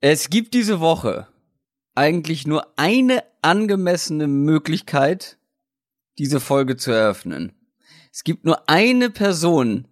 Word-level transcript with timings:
Es 0.00 0.28
gibt 0.28 0.52
diese 0.52 0.80
Woche 0.80 1.26
eigentlich 1.94 2.46
nur 2.46 2.66
eine 2.76 3.22
angemessene 3.40 4.26
Möglichkeit, 4.26 5.38
diese 6.18 6.38
Folge 6.38 6.76
zu 6.76 6.90
eröffnen. 6.90 7.52
Es 8.12 8.22
gibt 8.22 8.44
nur 8.44 8.68
eine 8.68 9.08
Person, 9.08 9.88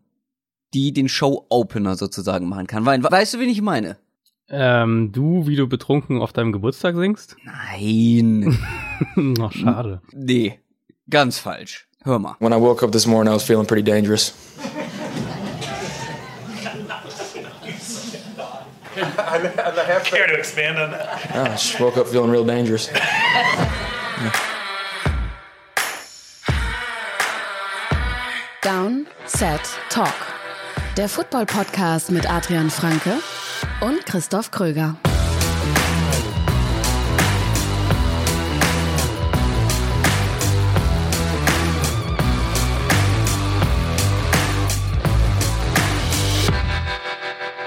die 0.74 0.92
den 0.92 1.08
Show-Opener 1.08 1.96
sozusagen 1.96 2.48
machen 2.48 2.66
kann. 2.66 2.84
Weißt 2.84 3.34
du, 3.34 3.38
wen 3.38 3.48
ich 3.48 3.62
meine? 3.62 3.96
Ähm, 4.50 5.10
du, 5.10 5.46
wie 5.46 5.56
du 5.56 5.66
betrunken 5.66 6.20
auf 6.20 6.34
deinem 6.34 6.52
Geburtstag 6.52 6.96
singst? 6.96 7.36
Nein. 7.44 8.58
Ach, 9.40 9.52
schade. 9.52 10.02
Nee, 10.12 10.60
ganz 11.08 11.38
falsch. 11.38 11.88
Hör 12.02 12.18
mal. 12.18 12.36
When 12.40 12.52
I 12.52 12.60
woke 12.60 12.84
up 12.84 12.92
this 12.92 13.06
morning, 13.06 13.32
I 13.32 13.36
was 13.36 13.44
feeling 13.44 13.66
pretty 13.66 13.82
dangerous. 13.82 14.34
Care 18.94 20.26
to 20.26 20.34
expand 20.34 20.78
on 20.78 20.90
that? 20.92 21.34
I 21.34 21.48
just 21.50 21.80
woke 21.80 21.96
up 21.96 22.06
feeling 22.06 22.30
real 22.30 22.44
dangerous. 22.44 22.88
Down, 28.62 29.06
Set, 29.26 29.60
Talk. 29.90 30.14
Der 30.96 31.08
Football-Podcast 31.08 32.10
mit 32.12 32.30
Adrian 32.30 32.70
Franke 32.70 33.18
und 33.80 34.06
Christoph 34.06 34.50
Kröger. 34.52 34.96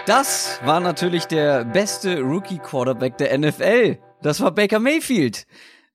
Das 0.08 0.62
war 0.64 0.80
natürlich 0.80 1.26
der 1.26 1.66
beste 1.66 2.22
Rookie-Quarterback 2.22 3.18
der 3.18 3.38
NFL. 3.38 3.98
Das 4.22 4.40
war 4.40 4.52
Baker 4.52 4.80
Mayfield, 4.80 5.46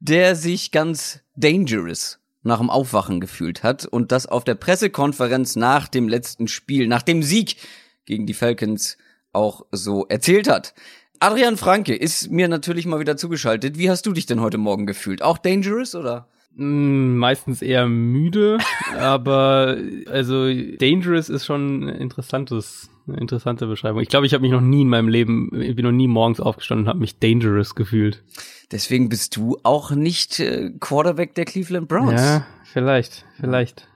der 0.01 0.37
sich 0.37 0.71
ganz 0.71 1.21
dangerous 1.35 2.21
nach 2.43 2.59
dem 2.59 2.69
Aufwachen 2.69 3.23
gefühlt 3.23 3.63
hat 3.63 3.87
und 3.87 4.13
das 4.13 4.27
auf 4.27 4.45
der 4.45 4.55
Pressekonferenz 4.55 5.57
nach 5.57 5.89
dem 5.89 6.11
letzten 6.11 6.47
Spiel, 6.47 6.89
nach 6.89 7.01
dem 7.01 7.23
Sieg 7.23 7.57
gegen 8.05 8.27
die 8.27 8.35
Falcons 8.35 8.99
auch 9.33 9.65
so 9.73 10.05
erzählt 10.09 10.47
hat. 10.47 10.75
Adrian 11.19 11.57
Franke 11.57 11.97
ist 11.97 12.31
mir 12.31 12.49
natürlich 12.49 12.85
mal 12.85 13.01
wieder 13.01 13.17
zugeschaltet. 13.17 13.79
Wie 13.79 13.89
hast 13.89 14.05
du 14.05 14.13
dich 14.13 14.27
denn 14.27 14.43
heute 14.43 14.59
Morgen 14.59 14.85
gefühlt? 14.85 15.23
Auch 15.23 15.39
dangerous 15.39 15.95
oder? 15.95 16.29
Mm, 16.55 17.17
meistens 17.17 17.63
eher 17.63 17.87
müde, 17.87 18.59
aber 18.99 19.79
also 20.07 20.53
dangerous 20.53 21.31
ist 21.31 21.47
schon 21.47 21.85
ein 21.85 21.89
interessantes, 21.89 22.91
eine 23.07 23.19
interessante 23.19 23.67
Beschreibung. 23.67 24.01
Ich 24.01 24.09
glaube, 24.09 24.27
ich 24.27 24.35
habe 24.35 24.43
mich 24.43 24.53
noch 24.53 24.61
nie 24.61 24.83
in 24.83 24.89
meinem 24.89 25.09
Leben, 25.09 25.51
ich 25.61 25.75
bin 25.75 25.85
noch 25.85 25.93
nie 25.93 26.09
morgens 26.09 26.41
aufgestanden 26.41 26.87
und 26.87 26.89
habe 26.89 27.01
mich 27.01 27.19
dangerous 27.19 27.75
gefühlt. 27.75 28.23
Deswegen 28.71 29.09
bist 29.09 29.37
du 29.37 29.59
auch 29.63 29.91
nicht 29.91 30.41
äh, 30.41 30.71
Quarterback 30.81 31.35
der 31.35 31.45
Cleveland 31.45 31.89
Browns. 31.89 32.21
Ja, 32.21 32.47
vielleicht, 32.65 33.25
vielleicht. 33.41 33.89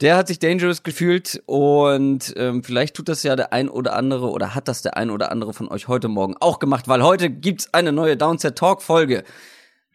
Der 0.00 0.16
hat 0.16 0.26
sich 0.26 0.40
dangerous 0.40 0.82
gefühlt 0.82 1.42
und 1.46 2.34
ähm, 2.36 2.64
vielleicht 2.64 2.96
tut 2.96 3.08
das 3.08 3.22
ja 3.22 3.36
der 3.36 3.52
ein 3.52 3.68
oder 3.68 3.94
andere 3.94 4.30
oder 4.30 4.54
hat 4.54 4.66
das 4.66 4.82
der 4.82 4.96
ein 4.96 5.10
oder 5.10 5.30
andere 5.30 5.54
von 5.54 5.68
euch 5.68 5.86
heute 5.86 6.08
Morgen 6.08 6.34
auch 6.40 6.58
gemacht, 6.58 6.88
weil 6.88 7.02
heute 7.02 7.30
gibt's 7.30 7.72
eine 7.72 7.92
neue 7.92 8.16
Downset 8.16 8.56
Talk 8.56 8.82
Folge. 8.82 9.22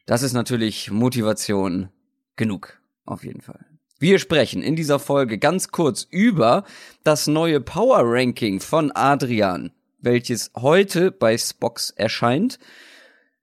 Das 0.05 0.23
ist 0.23 0.33
natürlich 0.33 0.89
Motivation 0.89 1.89
genug, 2.38 2.80
auf 3.05 3.25
jeden 3.25 3.41
Fall. 3.41 3.66
Wir 4.02 4.17
sprechen 4.17 4.64
in 4.64 4.78
dieser 4.78 4.97
Folge 4.97 5.38
ganz 5.38 5.72
kurz 5.72 6.08
über 6.09 6.64
das 7.03 7.28
neue 7.28 7.59
Power 7.59 8.00
Ranking 8.03 8.61
von 8.61 8.94
Adrian, 8.95 9.72
welches 10.00 10.52
heute 10.56 11.11
bei 11.11 11.38
Spox 11.38 11.89
erscheint. 11.89 12.59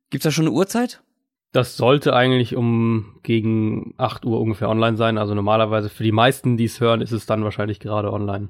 Gibt's 0.09 0.25
da 0.25 0.31
schon 0.31 0.47
eine 0.47 0.55
Uhrzeit? 0.55 1.03
Das 1.53 1.77
sollte 1.77 2.15
eigentlich 2.15 2.57
um 2.57 3.19
gegen 3.23 3.93
8 3.99 4.25
Uhr 4.25 4.41
ungefähr 4.41 4.71
online 4.71 4.97
sein. 4.97 5.19
Also 5.19 5.35
normalerweise 5.35 5.91
für 5.91 6.05
die 6.05 6.13
meisten, 6.13 6.57
die 6.57 6.65
es 6.65 6.81
hören, 6.81 7.03
ist 7.03 7.13
es 7.13 7.27
dann 7.27 7.45
wahrscheinlich 7.45 7.79
gerade 7.79 8.11
online. 8.11 8.49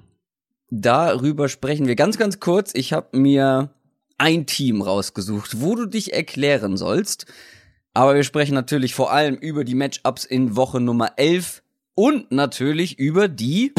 Darüber 0.70 1.48
sprechen 1.48 1.88
wir 1.88 1.96
ganz, 1.96 2.18
ganz 2.18 2.38
kurz. 2.38 2.70
Ich 2.72 2.92
habe 2.92 3.18
mir 3.18 3.70
ein 4.16 4.46
Team 4.46 4.80
rausgesucht, 4.80 5.60
wo 5.60 5.74
du 5.74 5.86
dich 5.86 6.12
erklären 6.12 6.76
sollst. 6.76 7.26
Aber 7.94 8.14
wir 8.14 8.24
sprechen 8.24 8.54
natürlich 8.54 8.94
vor 8.94 9.10
allem 9.10 9.34
über 9.34 9.64
die 9.64 9.74
Matchups 9.74 10.24
in 10.24 10.54
Woche 10.54 10.80
Nummer 10.80 11.12
11 11.16 11.62
und 11.96 12.30
natürlich 12.30 12.98
über 12.98 13.26
die 13.26 13.72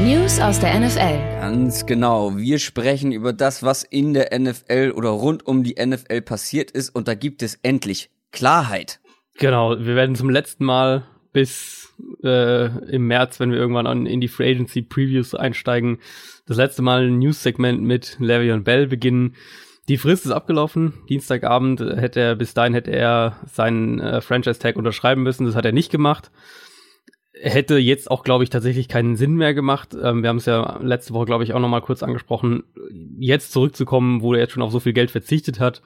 News 0.00 0.40
aus 0.40 0.58
der 0.58 0.78
NFL. 0.78 1.40
Ganz 1.40 1.86
genau. 1.86 2.36
Wir 2.36 2.58
sprechen 2.58 3.12
über 3.12 3.32
das, 3.32 3.62
was 3.62 3.84
in 3.84 4.12
der 4.12 4.36
NFL 4.38 4.92
oder 4.94 5.10
rund 5.10 5.46
um 5.46 5.62
die 5.62 5.76
NFL 5.82 6.22
passiert 6.22 6.72
ist 6.72 6.90
und 6.90 7.08
da 7.08 7.14
gibt 7.14 7.42
es 7.42 7.58
endlich 7.62 8.10
Klarheit. 8.32 9.00
Genau, 9.38 9.78
wir 9.78 9.94
werden 9.94 10.16
zum 10.16 10.28
letzten 10.28 10.64
Mal 10.64 11.04
bis 11.32 11.94
äh, 12.24 12.66
im 12.92 13.06
März, 13.06 13.38
wenn 13.38 13.52
wir 13.52 13.58
irgendwann 13.58 13.86
an, 13.86 14.06
in 14.06 14.20
die 14.20 14.28
Free 14.28 14.50
Agency 14.50 14.82
Previews 14.82 15.34
einsteigen, 15.34 15.98
das 16.46 16.56
letzte 16.56 16.82
Mal 16.82 17.06
ein 17.06 17.20
News-Segment 17.20 17.80
mit 17.80 18.18
Le'Veon 18.20 18.64
Bell 18.64 18.88
beginnen. 18.88 19.36
Die 19.88 19.98
Frist 19.98 20.24
ist 20.24 20.32
abgelaufen. 20.32 20.94
Dienstagabend 21.08 21.80
hätte 21.80 22.20
er, 22.20 22.36
bis 22.36 22.54
dahin 22.54 22.72
hätte 22.72 22.90
er 22.90 23.36
seinen 23.46 24.00
äh, 24.00 24.20
Franchise-Tag 24.20 24.76
unterschreiben 24.76 25.22
müssen. 25.22 25.44
Das 25.44 25.54
hat 25.54 25.66
er 25.66 25.72
nicht 25.72 25.90
gemacht. 25.90 26.30
Hätte 27.32 27.76
jetzt 27.76 28.10
auch, 28.10 28.24
glaube 28.24 28.44
ich, 28.44 28.50
tatsächlich 28.50 28.88
keinen 28.88 29.16
Sinn 29.16 29.34
mehr 29.34 29.52
gemacht. 29.52 29.94
Ähm, 30.00 30.22
wir 30.22 30.30
haben 30.30 30.38
es 30.38 30.46
ja 30.46 30.78
letzte 30.82 31.12
Woche, 31.12 31.26
glaube 31.26 31.44
ich, 31.44 31.52
auch 31.52 31.60
noch 31.60 31.68
mal 31.68 31.82
kurz 31.82 32.02
angesprochen. 32.02 32.62
Jetzt 33.18 33.52
zurückzukommen, 33.52 34.22
wo 34.22 34.32
er 34.32 34.40
jetzt 34.40 34.52
schon 34.52 34.62
auf 34.62 34.72
so 34.72 34.80
viel 34.80 34.94
Geld 34.94 35.10
verzichtet 35.10 35.60
hat, 35.60 35.82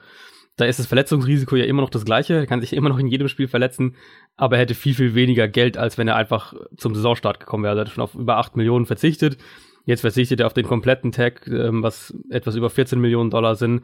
da 0.55 0.65
ist 0.65 0.77
das 0.77 0.87
Verletzungsrisiko 0.87 1.55
ja 1.55 1.65
immer 1.65 1.81
noch 1.81 1.89
das 1.89 2.03
gleiche. 2.03 2.33
Er 2.33 2.45
kann 2.45 2.59
sich 2.59 2.73
immer 2.73 2.89
noch 2.89 2.99
in 2.99 3.07
jedem 3.07 3.29
Spiel 3.29 3.47
verletzen, 3.47 3.95
aber 4.35 4.57
er 4.57 4.63
hätte 4.63 4.75
viel, 4.75 4.93
viel 4.93 5.15
weniger 5.15 5.47
Geld, 5.47 5.77
als 5.77 5.97
wenn 5.97 6.09
er 6.09 6.17
einfach 6.17 6.53
zum 6.75 6.95
Saisonstart 6.95 7.39
gekommen 7.39 7.63
wäre. 7.63 7.77
Er 7.77 7.81
hat 7.81 7.89
schon 7.89 8.03
auf 8.03 8.13
über 8.13 8.37
acht 8.37 8.57
Millionen 8.57 8.85
verzichtet 8.85 9.37
Jetzt 9.89 10.01
verzichtet 10.01 10.39
er 10.39 10.45
auf 10.45 10.53
den 10.53 10.67
kompletten 10.67 11.11
Tag, 11.11 11.47
ähm, 11.47 11.81
was 11.81 12.13
etwas 12.29 12.55
über 12.55 12.69
14 12.69 13.01
Millionen 13.01 13.31
Dollar 13.31 13.55
sind. 13.55 13.81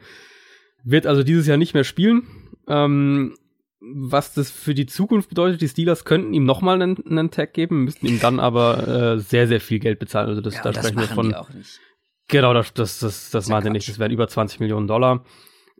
Wird 0.84 1.04
also 1.04 1.24
dieses 1.24 1.48
Jahr 1.48 1.56
nicht 1.56 1.74
mehr 1.74 1.82
spielen. 1.82 2.28
Ähm, 2.68 3.34
was 3.80 4.32
das 4.32 4.52
für 4.52 4.72
die 4.72 4.86
Zukunft 4.86 5.30
bedeutet, 5.30 5.62
die 5.62 5.68
Steelers 5.68 6.04
könnten 6.04 6.32
ihm 6.32 6.44
nochmal 6.44 6.80
einen, 6.80 7.04
einen 7.04 7.32
Tag 7.32 7.54
geben, 7.54 7.82
müssten 7.82 8.06
ihm 8.06 8.20
dann 8.20 8.38
aber 8.38 9.16
äh, 9.16 9.18
sehr, 9.18 9.48
sehr 9.48 9.60
viel 9.60 9.80
Geld 9.80 9.98
bezahlen. 9.98 10.28
Also 10.28 10.40
das, 10.40 10.54
ja, 10.54 10.62
da 10.62 10.70
das 10.70 10.86
sprechen 10.86 11.00
wir 11.00 11.08
von. 11.08 11.34
auch 11.34 11.52
nicht. 11.52 11.80
Genau, 12.28 12.54
das, 12.54 12.72
das, 12.72 13.00
das, 13.00 13.30
das 13.30 13.46
sie 13.46 13.70
nicht. 13.70 13.88
Das 13.88 13.98
wären 13.98 14.12
über 14.12 14.28
20 14.28 14.60
Millionen 14.60 14.86
Dollar. 14.86 15.24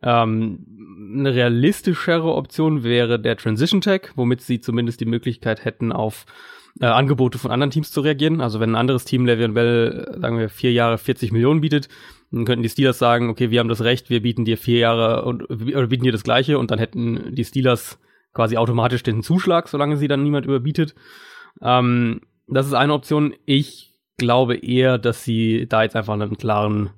Ähm, 0.03 0.67
eine 1.21 1.37
realistischere 1.37 2.35
Option 2.35 2.83
wäre 2.83 3.21
der 3.21 3.37
Transition 3.37 3.81
Tag, 3.81 4.13
womit 4.17 4.41
sie 4.41 4.61
zumindest 4.61 5.01
die 5.01 5.07
Möglichkeit 5.07 5.65
hätten, 5.65 5.93
auf 5.93 6.27
äh, 6.81 6.87
Angebote 6.87 7.39
von 7.39 7.51
anderen 7.51 7.71
Teams 7.71 7.91
zu 7.91 8.01
reagieren. 8.01 8.41
Also 8.41 8.61
wenn 8.61 8.71
ein 8.71 8.77
anderes 8.77 9.05
Team 9.05 9.25
Le'Veon 9.25 9.53
Bell, 9.53 10.09
äh, 10.17 10.21
sagen 10.21 10.39
wir, 10.39 10.49
vier 10.49 10.73
Jahre 10.73 10.99
40 10.99 11.33
Millionen 11.33 11.61
bietet, 11.61 11.89
dann 12.31 12.45
könnten 12.45 12.63
die 12.63 12.69
Steelers 12.69 12.99
sagen, 12.99 13.31
okay, 13.31 13.51
wir 13.51 13.61
haben 13.61 13.69
das 13.69 13.83
Recht, 13.83 14.11
wir 14.11 14.23
bieten 14.23 14.45
dir 14.45 14.59
vier 14.59 14.79
Jahre 14.79 15.25
und 15.25 15.49
oder 15.49 15.87
bieten 15.87 16.05
dir 16.05 16.13
das 16.13 16.25
gleiche 16.25 16.59
und 16.59 16.71
dann 16.71 16.79
hätten 16.79 17.35
die 17.35 17.45
Steelers 17.45 17.99
quasi 18.33 18.57
automatisch 18.57 19.03
den 19.03 19.23
Zuschlag, 19.23 19.69
solange 19.69 19.97
sie 19.97 20.09
dann 20.09 20.23
niemand 20.23 20.45
überbietet. 20.45 20.95
Ähm, 21.63 22.21
das 22.49 22.67
ist 22.67 22.75
eine 22.75 22.93
Option. 22.93 23.35
Ich 23.47 23.95
glaube 24.19 24.57
eher, 24.57 24.99
dass 24.99 25.25
sie 25.25 25.67
da 25.69 25.83
jetzt 25.83 25.97
einfach 25.97 26.15
einen 26.15 26.37
klaren 26.37 26.91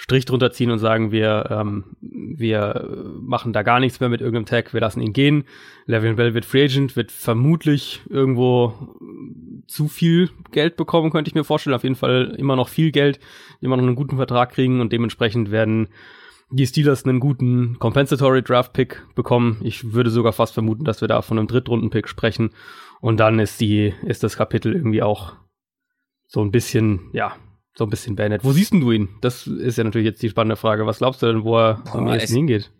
Strich 0.00 0.24
drunter 0.24 0.50
ziehen 0.50 0.70
und 0.70 0.78
sagen, 0.78 1.12
wir, 1.12 1.48
ähm, 1.50 1.84
wir 2.00 2.88
machen 3.20 3.52
da 3.52 3.62
gar 3.62 3.80
nichts 3.80 4.00
mehr 4.00 4.08
mit 4.08 4.22
irgendeinem 4.22 4.46
Tag, 4.46 4.72
wir 4.72 4.80
lassen 4.80 5.02
ihn 5.02 5.12
gehen. 5.12 5.44
Le'Veon 5.86 6.14
Bell 6.14 6.32
wird 6.32 6.46
Free 6.46 6.64
Agent, 6.64 6.96
wird 6.96 7.12
vermutlich 7.12 8.00
irgendwo 8.08 8.72
zu 9.66 9.88
viel 9.88 10.30
Geld 10.52 10.78
bekommen, 10.78 11.10
könnte 11.10 11.28
ich 11.28 11.34
mir 11.34 11.44
vorstellen. 11.44 11.76
Auf 11.76 11.82
jeden 11.82 11.96
Fall 11.96 12.34
immer 12.38 12.56
noch 12.56 12.70
viel 12.70 12.92
Geld, 12.92 13.20
immer 13.60 13.76
noch 13.76 13.84
einen 13.84 13.94
guten 13.94 14.16
Vertrag 14.16 14.52
kriegen 14.52 14.80
und 14.80 14.90
dementsprechend 14.90 15.50
werden 15.50 15.88
die 16.50 16.66
Steelers 16.66 17.04
einen 17.04 17.20
guten 17.20 17.78
Compensatory 17.78 18.40
Draft 18.40 18.72
Pick 18.72 19.04
bekommen. 19.14 19.60
Ich 19.62 19.92
würde 19.92 20.08
sogar 20.08 20.32
fast 20.32 20.54
vermuten, 20.54 20.84
dass 20.84 21.02
wir 21.02 21.08
da 21.08 21.20
von 21.20 21.38
einem 21.38 21.46
Drittrunden 21.46 21.90
Pick 21.90 22.08
sprechen. 22.08 22.52
Und 23.02 23.20
dann 23.20 23.38
ist 23.38 23.60
die, 23.60 23.92
ist 24.06 24.22
das 24.22 24.38
Kapitel 24.38 24.74
irgendwie 24.74 25.02
auch 25.02 25.34
so 26.26 26.40
ein 26.40 26.50
bisschen, 26.50 27.10
ja, 27.12 27.36
so 27.74 27.84
ein 27.84 27.90
bisschen 27.90 28.16
beendet. 28.16 28.44
Wo 28.44 28.52
siehst 28.52 28.72
du 28.72 28.90
ihn? 28.90 29.08
Das 29.20 29.46
ist 29.46 29.78
ja 29.78 29.84
natürlich 29.84 30.06
jetzt 30.06 30.22
die 30.22 30.28
spannende 30.28 30.56
Frage. 30.56 30.86
Was 30.86 30.98
glaubst 30.98 31.22
du 31.22 31.26
denn, 31.26 31.44
wo 31.44 31.56
er 31.58 31.82
am 31.92 32.04
Boah, 32.04 32.14
ehesten 32.14 32.36
hingeht? 32.36 32.70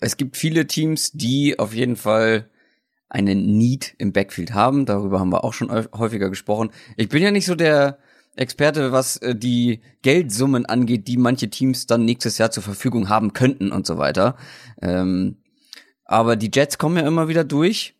Es 0.00 0.16
gibt 0.16 0.36
viele 0.36 0.66
Teams, 0.66 1.12
die 1.12 1.58
auf 1.58 1.74
jeden 1.74 1.96
Fall 1.96 2.48
einen 3.08 3.56
Need 3.56 3.94
im 3.98 4.12
Backfield 4.12 4.54
haben. 4.54 4.86
Darüber 4.86 5.20
haben 5.20 5.30
wir 5.30 5.44
auch 5.44 5.54
schon 5.54 5.70
häufiger 5.70 6.28
gesprochen. 6.30 6.70
Ich 6.96 7.08
bin 7.08 7.22
ja 7.22 7.30
nicht 7.30 7.46
so 7.46 7.54
der 7.54 7.98
Experte, 8.36 8.92
was 8.92 9.16
äh, 9.16 9.34
die 9.34 9.80
Geldsummen 10.02 10.66
angeht, 10.66 11.08
die 11.08 11.16
manche 11.16 11.50
Teams 11.50 11.86
dann 11.86 12.04
nächstes 12.04 12.38
Jahr 12.38 12.50
zur 12.50 12.62
Verfügung 12.62 13.08
haben 13.08 13.32
könnten 13.32 13.72
und 13.72 13.86
so 13.86 13.98
weiter. 13.98 14.36
Ähm, 14.80 15.38
aber 16.04 16.36
die 16.36 16.50
Jets 16.52 16.78
kommen 16.78 16.96
ja 16.96 17.06
immer 17.06 17.28
wieder 17.28 17.44
durch. 17.44 17.94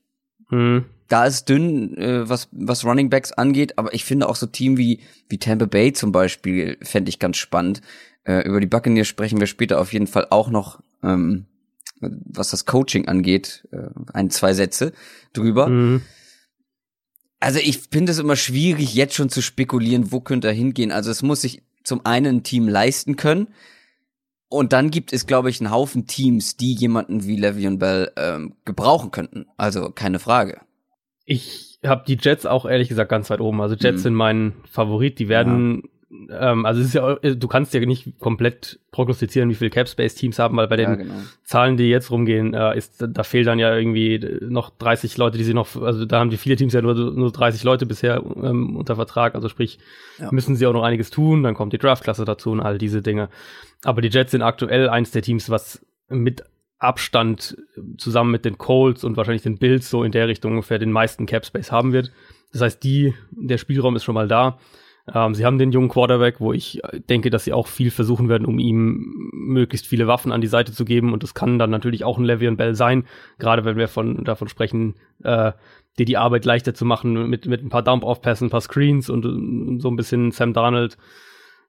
Hm. 0.48 0.84
Da 1.08 1.24
ist 1.26 1.48
dünn, 1.48 1.96
äh, 1.96 2.28
was, 2.28 2.48
was 2.52 2.84
Running 2.84 3.10
Backs 3.10 3.32
angeht, 3.32 3.78
aber 3.78 3.94
ich 3.94 4.04
finde 4.04 4.28
auch 4.28 4.36
so 4.36 4.46
Team 4.46 4.76
wie, 4.76 5.00
wie 5.28 5.38
Tampa 5.38 5.66
Bay 5.66 5.92
zum 5.92 6.12
Beispiel, 6.12 6.78
fände 6.82 7.08
ich 7.08 7.18
ganz 7.18 7.38
spannend. 7.38 7.80
Äh, 8.24 8.46
über 8.46 8.60
die 8.60 8.66
Buccaneers 8.66 9.08
sprechen 9.08 9.40
wir 9.40 9.46
später 9.46 9.80
auf 9.80 9.92
jeden 9.92 10.06
Fall 10.06 10.26
auch 10.30 10.50
noch, 10.50 10.80
ähm, 11.02 11.46
was 12.00 12.50
das 12.50 12.66
Coaching 12.66 13.08
angeht, 13.08 13.66
äh, 13.72 13.88
ein, 14.12 14.30
zwei 14.30 14.52
Sätze 14.52 14.92
drüber. 15.32 15.68
Mhm. 15.68 16.02
Also 17.40 17.58
ich 17.60 17.78
finde 17.90 18.12
es 18.12 18.18
immer 18.18 18.36
schwierig, 18.36 18.94
jetzt 18.94 19.14
schon 19.14 19.30
zu 19.30 19.42
spekulieren, 19.42 20.12
wo 20.12 20.20
könnte 20.20 20.48
er 20.48 20.54
hingehen. 20.54 20.92
Also 20.92 21.10
es 21.10 21.22
muss 21.22 21.40
sich 21.40 21.62
zum 21.84 22.04
einen 22.04 22.38
ein 22.38 22.42
Team 22.42 22.68
leisten 22.68 23.16
können. 23.16 23.48
Und 24.50 24.72
dann 24.72 24.90
gibt 24.90 25.12
es, 25.12 25.26
glaube 25.26 25.50
ich, 25.50 25.60
einen 25.60 25.70
Haufen 25.70 26.06
Teams, 26.06 26.56
die 26.56 26.72
jemanden 26.72 27.24
wie 27.24 27.38
Le'Veon 27.38 27.78
Bell 27.78 28.12
ähm, 28.16 28.54
gebrauchen 28.64 29.10
könnten. 29.10 29.46
Also 29.56 29.90
keine 29.90 30.18
Frage. 30.18 30.60
Ich 31.30 31.78
habe 31.84 32.04
die 32.06 32.16
Jets 32.20 32.46
auch 32.46 32.64
ehrlich 32.64 32.88
gesagt 32.88 33.10
ganz 33.10 33.28
weit 33.28 33.40
oben. 33.40 33.60
Also 33.60 33.74
Jets 33.74 33.98
mhm. 33.98 34.02
sind 34.02 34.14
mein 34.14 34.52
Favorit. 34.64 35.18
Die 35.18 35.28
werden 35.28 35.82
ähm, 36.30 36.64
also 36.64 36.80
es 36.80 36.88
ist 36.88 36.94
ja, 36.94 37.16
du 37.16 37.48
kannst 37.48 37.74
ja 37.74 37.80
nicht 37.80 38.18
komplett 38.18 38.80
prognostizieren, 38.92 39.50
wie 39.50 39.54
viel 39.54 39.68
Capspace 39.68 40.14
Teams 40.14 40.38
haben, 40.38 40.56
weil 40.56 40.66
bei 40.66 40.76
den 40.76 40.88
ja, 40.88 40.94
genau. 40.96 41.14
Zahlen, 41.44 41.76
die 41.76 41.90
jetzt 41.90 42.10
rumgehen, 42.10 42.54
äh, 42.54 42.78
ist, 42.78 43.04
da 43.06 43.22
fehlen 43.22 43.44
dann 43.44 43.58
ja 43.58 43.76
irgendwie 43.76 44.38
noch 44.40 44.70
30 44.70 45.18
Leute, 45.18 45.36
die 45.36 45.44
sie 45.44 45.52
noch, 45.52 45.76
also 45.76 46.06
da 46.06 46.20
haben 46.20 46.30
die 46.30 46.38
viele 46.38 46.56
Teams 46.56 46.72
ja 46.72 46.80
nur, 46.80 46.94
nur 46.94 47.30
30 47.30 47.62
Leute 47.62 47.84
bisher 47.84 48.22
ähm, 48.42 48.74
unter 48.76 48.96
Vertrag, 48.96 49.34
also 49.34 49.50
sprich, 49.50 49.78
ja. 50.18 50.30
müssen 50.32 50.56
sie 50.56 50.66
auch 50.66 50.72
noch 50.72 50.82
einiges 50.82 51.10
tun, 51.10 51.42
dann 51.42 51.54
kommt 51.54 51.74
die 51.74 51.78
Draftklasse 51.78 52.24
dazu 52.24 52.52
und 52.52 52.60
all 52.60 52.78
diese 52.78 53.02
Dinge. 53.02 53.28
Aber 53.84 54.00
die 54.00 54.08
Jets 54.08 54.30
sind 54.30 54.40
aktuell 54.40 54.88
eins 54.88 55.10
der 55.10 55.22
Teams, 55.22 55.50
was 55.50 55.84
mit 56.08 56.42
Abstand 56.78 57.56
zusammen 57.96 58.30
mit 58.30 58.44
den 58.44 58.58
Colts 58.58 59.04
und 59.04 59.16
wahrscheinlich 59.16 59.42
den 59.42 59.58
Bills 59.58 59.90
so 59.90 60.04
in 60.04 60.12
der 60.12 60.28
Richtung 60.28 60.52
ungefähr 60.52 60.78
den 60.78 60.92
meisten 60.92 61.26
Capspace 61.26 61.72
haben 61.72 61.92
wird. 61.92 62.12
Das 62.52 62.62
heißt, 62.62 62.82
die, 62.82 63.14
der 63.30 63.58
Spielraum 63.58 63.96
ist 63.96 64.04
schon 64.04 64.14
mal 64.14 64.28
da. 64.28 64.58
Ähm, 65.12 65.34
sie 65.34 65.44
haben 65.44 65.58
den 65.58 65.72
jungen 65.72 65.88
Quarterback, 65.88 66.40
wo 66.40 66.52
ich 66.52 66.82
äh, 66.84 67.00
denke, 67.00 67.30
dass 67.30 67.44
sie 67.44 67.52
auch 67.52 67.66
viel 67.66 67.90
versuchen 67.90 68.28
werden, 68.28 68.46
um 68.46 68.58
ihm 68.58 69.30
möglichst 69.32 69.86
viele 69.86 70.06
Waffen 70.06 70.32
an 70.32 70.40
die 70.40 70.46
Seite 70.46 70.72
zu 70.72 70.84
geben. 70.84 71.12
Und 71.12 71.22
das 71.22 71.34
kann 71.34 71.58
dann 71.58 71.70
natürlich 71.70 72.04
auch 72.04 72.18
ein 72.18 72.24
Le'Veon 72.24 72.56
Bell 72.56 72.74
sein, 72.74 73.06
gerade 73.38 73.64
wenn 73.64 73.76
wir 73.76 73.88
von, 73.88 74.24
davon 74.24 74.48
sprechen, 74.48 74.94
äh, 75.22 75.52
dir 75.98 76.04
die 76.04 76.16
Arbeit 76.16 76.44
leichter 76.44 76.74
zu 76.74 76.84
machen 76.84 77.28
mit, 77.28 77.46
mit 77.46 77.62
ein 77.62 77.70
paar 77.70 77.82
Dump-Off-Passen, 77.82 78.46
ein 78.46 78.50
paar 78.50 78.60
Screens 78.60 79.10
und, 79.10 79.24
und, 79.24 79.80
so 79.80 79.88
ein 79.88 79.96
bisschen 79.96 80.30
Sam 80.30 80.52
Darnold 80.52 80.96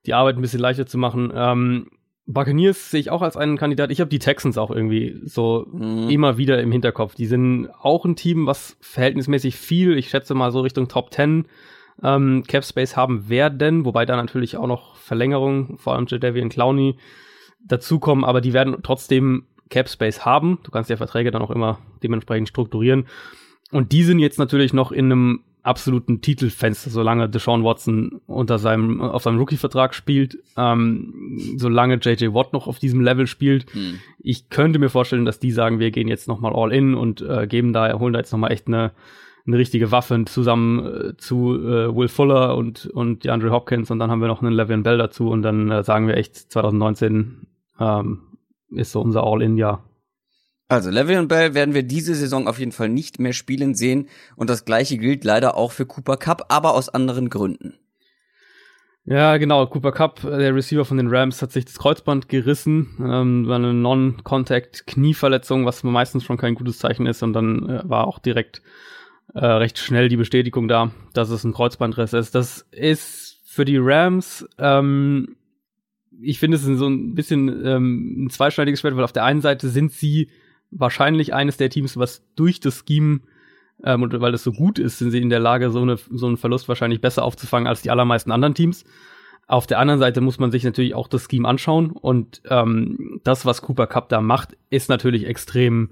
die 0.06 0.14
Arbeit 0.14 0.38
ein 0.38 0.42
bisschen 0.42 0.62
leichter 0.62 0.86
zu 0.86 0.98
machen. 0.98 1.32
Ähm, 1.34 1.88
Buccaneers 2.32 2.92
sehe 2.92 3.00
ich 3.00 3.10
auch 3.10 3.24
als 3.24 3.38
einen 3.38 3.58
Kandidat. 3.58 3.90
Ich 3.90 4.02
habe 4.02 4.10
die 4.10 4.20
Texans 4.20 4.60
auch 4.60 4.70
irgendwie 4.70 5.20
so 5.26 5.66
mhm. 5.72 6.10
immer 6.10 6.38
wieder 6.38 6.62
im 6.62 6.72
Hinterkopf. 6.72 7.16
Die 7.16 7.26
sind 7.26 7.70
auch 7.82 8.06
ein 8.06 8.16
Team, 8.16 8.46
was 8.46 8.78
verhältnismäßig 8.82 9.56
viel, 9.56 9.98
ich 9.98 10.10
schätze 10.10 10.36
mal 10.36 10.52
so 10.52 10.62
Richtung 10.62 10.88
Top 10.88 11.12
10 11.12 11.46
ähm, 12.04 12.44
Cap 12.48 12.64
Space 12.64 12.96
haben 12.96 13.30
werden, 13.30 13.84
wobei 13.84 14.06
da 14.06 14.16
natürlich 14.16 14.58
auch 14.58 14.68
noch 14.68 14.96
Verlängerungen, 14.96 15.78
vor 15.78 15.96
allem 15.96 16.06
Jadavian 16.08 16.50
Clowney, 16.50 16.98
dazukommen, 17.66 18.24
aber 18.24 18.42
die 18.42 18.54
werden 18.54 18.78
trotzdem 18.84 19.48
Cap 19.72 19.90
Space 19.90 20.24
haben. 20.24 20.60
Du 20.64 20.70
kannst 20.70 20.92
ja 20.92 20.98
Verträge 20.98 21.32
dann 21.32 21.42
auch 21.42 21.52
immer 21.52 21.80
dementsprechend 22.04 22.48
strukturieren. 22.48 23.08
Und 23.72 23.92
die 23.92 24.04
sind 24.04 24.20
jetzt 24.20 24.38
natürlich 24.38 24.72
noch 24.72 24.92
in 24.92 25.06
einem 25.06 25.44
absoluten 25.64 26.22
Titelfenster, 26.22 26.90
solange 26.90 27.30
Deshaun 27.30 27.64
Watson 27.64 28.22
unter 28.28 28.60
seinem, 28.60 29.02
auf 29.02 29.24
seinem 29.24 29.40
Rookie-Vertrag 29.40 29.94
spielt, 29.94 30.38
ähm, 30.58 31.38
solange 31.58 31.96
JJ 31.96 32.34
Watt 32.34 32.54
noch 32.54 32.68
auf 32.68 32.80
diesem 32.80 33.02
Level 33.02 33.28
spielt. 33.28 33.72
Hm. 33.74 34.00
Ich 34.20 34.50
könnte 34.50 34.80
mir 34.80 34.90
vorstellen, 34.90 35.26
dass 35.26 35.40
die 35.40 35.52
sagen, 35.52 35.80
wir 35.80 35.92
gehen 35.92 36.08
jetzt 36.08 36.28
nochmal 36.28 36.54
all 36.56 36.72
in 36.72 36.96
und 36.96 37.22
äh, 37.22 37.48
geben 37.48 37.74
da, 37.74 38.00
holen 38.00 38.14
da 38.14 38.20
jetzt 38.20 38.32
nochmal 38.32 38.52
echt 38.52 38.68
eine 38.68 38.92
eine 39.48 39.58
richtige 39.58 39.92
Waffe 39.92 40.26
zusammen 40.26 40.86
äh, 40.86 41.18
zu 41.18 41.56
äh, 41.56 41.96
Will 41.96 42.08
Fuller 42.08 42.56
und, 42.56 42.86
und 42.86 43.24
DeAndre 43.24 43.52
Hopkins 43.52 43.90
und 43.90 43.98
dann 43.98 44.12
haben 44.12 44.22
wir 44.22 44.28
noch 44.28 44.44
einen 44.44 44.54
Le'Veon 44.54 44.84
Bell 44.84 44.98
dazu 44.98 45.30
und 45.30 45.42
dann 45.42 45.72
äh, 45.72 45.84
sagen 45.84 46.08
wir 46.08 46.18
echt 46.18 46.36
2019 46.36 47.48
ähm, 47.80 48.20
ist 48.72 48.92
so 48.92 49.02
unser 49.02 49.24
All-In-Jahr. 49.24 49.84
Also 50.70 50.92
Le'Veon 50.92 51.28
Bell 51.28 51.56
werden 51.56 51.74
wir 51.74 51.82
diese 51.82 52.14
Saison 52.14 52.48
auf 52.48 52.60
jeden 52.60 52.72
Fall 52.72 52.90
nicht 52.90 53.20
mehr 53.20 53.34
spielen 53.34 53.74
sehen 53.74 54.08
und 54.36 54.52
das 54.52 54.66
gleiche 54.66 54.98
gilt 54.98 55.24
leider 55.24 55.58
auch 55.58 55.72
für 55.72 55.88
Cooper 55.88 56.16
Cup, 56.16 56.46
aber 56.50 56.76
aus 56.76 56.90
anderen 56.90 57.30
Gründen. 57.30 57.74
Ja, 59.04 59.38
genau. 59.38 59.66
Cooper 59.66 59.92
Cup, 59.92 60.22
der 60.22 60.54
Receiver 60.54 60.86
von 60.86 60.98
den 60.98 61.08
Rams, 61.08 61.42
hat 61.42 61.52
sich 61.52 61.66
das 61.66 61.80
Kreuzband 61.80 62.30
gerissen. 62.30 62.90
Ähm, 63.00 63.48
war 63.48 63.56
eine 63.56 63.74
Non-Contact-Knieverletzung, 63.74 65.66
was 65.66 65.84
meistens 65.84 66.24
schon 66.24 66.38
kein 66.38 66.54
gutes 66.54 66.78
Zeichen 66.78 67.08
ist. 67.08 67.24
Und 67.24 67.34
dann 67.34 67.68
äh, 67.68 67.90
war 67.90 68.06
auch 68.06 68.20
direkt 68.20 68.62
äh, 69.34 69.44
recht 69.44 69.80
schnell 69.80 70.10
die 70.10 70.18
Bestätigung 70.18 70.68
da, 70.68 70.92
dass 71.14 71.32
es 71.32 71.44
ein 71.44 71.54
Kreuzbandriss 71.54 72.14
ist. 72.14 72.36
Das 72.36 72.68
ist 72.70 73.40
für 73.46 73.66
die 73.66 73.80
Rams, 73.80 74.48
ähm, 74.60 75.36
ich 76.22 76.38
finde 76.38 76.58
es 76.58 76.64
ist 76.64 76.78
so 76.78 76.88
ein 76.88 77.16
bisschen 77.16 77.66
ähm, 77.66 78.26
ein 78.26 78.30
zweischneidiges 78.30 78.82
Schwert, 78.82 78.96
weil 78.96 79.04
auf 79.04 79.14
der 79.14 79.24
einen 79.24 79.42
Seite 79.42 79.70
sind 79.70 79.92
sie 79.92 80.30
wahrscheinlich 80.72 81.34
eines 81.34 81.58
der 81.58 81.70
Teams, 81.70 81.98
was 81.98 82.24
durch 82.36 82.60
das 82.60 82.84
Scheme 82.88 83.22
ähm, 83.84 84.04
und 84.04 84.20
weil 84.20 84.34
es 84.34 84.44
so 84.44 84.52
gut 84.52 84.80
ist, 84.80 85.00
sind 85.00 85.12
sie 85.12 85.22
in 85.22 85.30
der 85.30 85.40
Lage, 85.40 85.70
so, 85.72 85.82
eine, 85.82 85.98
so 85.98 86.28
einen 86.28 86.38
Verlust 86.38 86.68
wahrscheinlich 86.68 87.02
besser 87.02 87.24
aufzufangen 87.24 87.68
als 87.68 87.82
die 87.82 87.92
allermeisten 87.92 88.32
anderen 88.32 88.56
Teams. 88.56 88.86
Auf 89.48 89.66
der 89.66 89.80
anderen 89.80 90.00
Seite 90.00 90.22
muss 90.22 90.38
man 90.38 90.52
sich 90.52 90.64
natürlich 90.64 90.94
auch 90.94 91.08
das 91.08 91.28
Scheme 91.30 91.48
anschauen 91.48 91.92
und 91.92 92.42
ähm, 92.50 93.20
das, 93.24 93.46
was 93.46 93.64
Cooper 93.64 93.88
Cup 93.88 94.10
da 94.10 94.22
macht, 94.22 94.56
ist 94.70 94.90
natürlich 94.90 95.26
extrem 95.26 95.90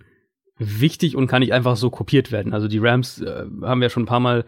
wichtig 0.59 1.15
und 1.15 1.27
kann 1.27 1.41
nicht 1.41 1.53
einfach 1.53 1.75
so 1.75 1.89
kopiert 1.89 2.31
werden. 2.31 2.53
Also 2.53 2.68
die 2.68 2.80
Rams 2.80 3.21
äh, 3.21 3.45
haben 3.62 3.81
wir 3.81 3.89
schon 3.89 4.03
ein 4.03 4.07
paar 4.07 4.19
Mal 4.19 4.45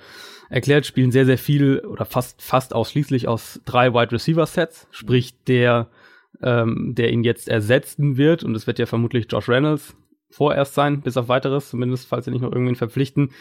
erklärt, 0.49 0.85
spielen 0.85 1.11
sehr, 1.11 1.25
sehr 1.25 1.37
viel 1.37 1.79
oder 1.79 2.05
fast, 2.05 2.41
fast 2.41 2.73
ausschließlich 2.73 3.27
aus 3.27 3.61
drei 3.65 3.93
Wide 3.93 4.11
Receiver 4.11 4.45
Sets, 4.45 4.87
sprich 4.91 5.43
der, 5.45 5.87
ähm, 6.41 6.93
der 6.95 7.11
ihn 7.11 7.23
jetzt 7.23 7.47
ersetzen 7.47 8.17
wird 8.17 8.43
und 8.43 8.55
es 8.55 8.67
wird 8.67 8.79
ja 8.79 8.85
vermutlich 8.85 9.27
Josh 9.29 9.49
Reynolds 9.49 9.95
vorerst 10.29 10.73
sein, 10.73 11.01
bis 11.01 11.17
auf 11.17 11.27
weiteres, 11.27 11.69
zumindest 11.69 12.07
falls 12.07 12.25
sie 12.25 12.31
nicht 12.31 12.41
noch 12.41 12.51
irgendwen 12.51 12.75
verpflichten. 12.75 13.31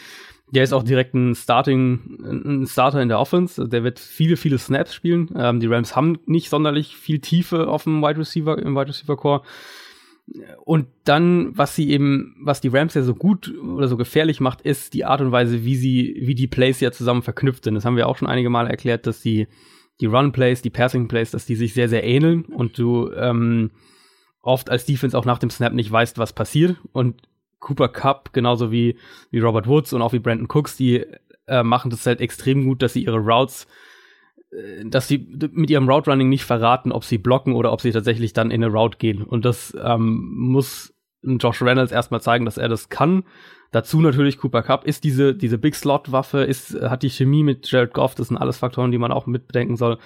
Der 0.51 0.65
ist 0.65 0.73
auch 0.73 0.83
direkt 0.83 1.15
ein 1.15 1.35
Starting, 1.35 2.19
ein 2.25 2.67
Starter 2.67 3.03
in 3.03 3.09
der 3.09 3.21
Offense. 3.21 3.69
Der 3.69 3.85
wird 3.85 3.99
viele, 3.99 4.37
viele 4.37 4.59
Snaps 4.59 4.95
spielen. 4.95 5.29
Ähm, 5.37 5.61
die 5.61 5.67
Rams 5.67 5.95
haben 5.95 6.19
nicht 6.25 6.49
sonderlich 6.49 6.97
viel 6.97 7.19
Tiefe 7.19 7.69
auf 7.69 7.85
dem 7.85 8.01
Wide 8.01 8.19
Receiver, 8.19 8.59
im 8.59 8.75
Wide 8.75 8.89
Receiver 8.89 9.17
Core. 9.17 9.43
Und 10.65 10.87
dann, 11.05 11.57
was 11.57 11.75
sie 11.75 11.91
eben, 11.91 12.37
was 12.41 12.61
die 12.61 12.69
Rams 12.69 12.95
ja 12.95 13.03
so 13.03 13.15
gut 13.15 13.55
oder 13.59 13.89
so 13.89 13.97
gefährlich 13.97 14.41
macht, 14.41 14.63
ist 14.63 14.95
die 14.95 15.05
Art 15.05 15.21
und 15.21 15.33
Weise, 15.33 15.65
wie 15.65 15.77
sie, 15.77 16.17
wie 16.21 16.35
die 16.35 16.47
Plays 16.47 16.81
ja 16.81 16.93
zusammen 16.93 17.23
verknüpft 17.23 17.65
sind. 17.65 17.75
Das 17.75 17.85
haben 17.85 17.97
wir 17.97 18.09
auch 18.09 18.17
schon 18.17 18.29
einige 18.29 18.51
Male 18.51 18.69
erklärt, 18.69 19.07
dass 19.07 19.21
die, 19.21 19.49
die 20.01 20.07
Run-Plays, 20.07 20.63
die 20.63 20.71
Passing-Plays, 20.71 21.31
dass 21.31 21.47
die 21.47 21.57
sich 21.57 21.75
sehr, 21.75 21.89
sehr 21.89 22.05
ähneln 22.05 22.45
und 22.45 22.79
du 22.79 23.11
ähm, 23.13 23.71
oft 24.49 24.71
als 24.71 24.87
Defense 24.87 25.17
auch 25.17 25.25
nach 25.25 25.39
dem 25.39 25.51
Snap 25.51 25.73
nicht 25.73 25.93
weißt, 25.93 26.19
was 26.19 26.33
passiert. 26.33 26.77
Und 26.93 27.23
Cooper 27.61 27.89
Cup, 27.89 28.33
genauso 28.33 28.73
wie, 28.73 28.97
wie 29.31 29.41
Robert 29.41 29.67
Woods 29.67 29.93
und 29.93 30.03
auch 30.03 30.13
wie 30.13 30.19
Brandon 30.19 30.49
Cooks, 30.49 30.77
die 30.77 31.05
äh, 31.47 31.63
machen 31.63 31.91
das 31.91 32.07
halt 32.07 32.21
extrem 32.21 32.65
gut, 32.65 32.83
dass 32.83 32.95
sie 32.95 33.05
ihre 33.05 33.19
Routes 33.19 33.67
äh, 34.51 34.85
dass 34.85 35.07
sie 35.07 35.29
mit 35.53 35.71
ihrem 35.71 35.89
Route 35.89 36.11
Running 36.11 36.29
nicht 36.29 36.45
verraten, 36.45 36.93
ob 36.93 37.05
sie 37.05 37.19
blocken 37.19 37.55
oder 37.55 37.73
ob 37.73 37.81
sie 37.81 37.93
tatsächlich 37.93 38.33
dann 38.33 38.51
in 38.51 38.65
eine 38.65 38.73
Route 38.73 38.99
gehen. 38.99 39.23
Und 39.23 39.45
das 39.45 39.77
ähm, 39.83 40.33
muss 40.35 40.95
Josh 41.23 41.63
Reynolds 41.63 41.93
erstmal 41.93 42.23
zeigen, 42.23 42.45
dass 42.45 42.59
er 42.59 42.69
das 42.69 42.89
kann. 42.89 43.25
Dazu 43.71 44.01
natürlich 44.01 44.39
Cooper 44.39 44.63
Cup 44.63 44.85
ist 44.85 45.05
diese, 45.05 45.35
diese 45.35 45.59
Big 45.59 45.75
Slot 45.75 46.11
Waffe, 46.11 46.39
ist, 46.39 46.81
hat 46.81 47.03
die 47.03 47.11
Chemie 47.11 47.43
mit 47.43 47.71
Jared 47.71 47.93
Goff, 47.93 48.15
das 48.15 48.29
sind 48.29 48.39
alles 48.39 48.57
Faktoren, 48.57 48.93
die 48.93 48.99
man 48.99 49.13
auch 49.13 49.27
mitbedenken 49.27 49.77
soll. 49.77 49.99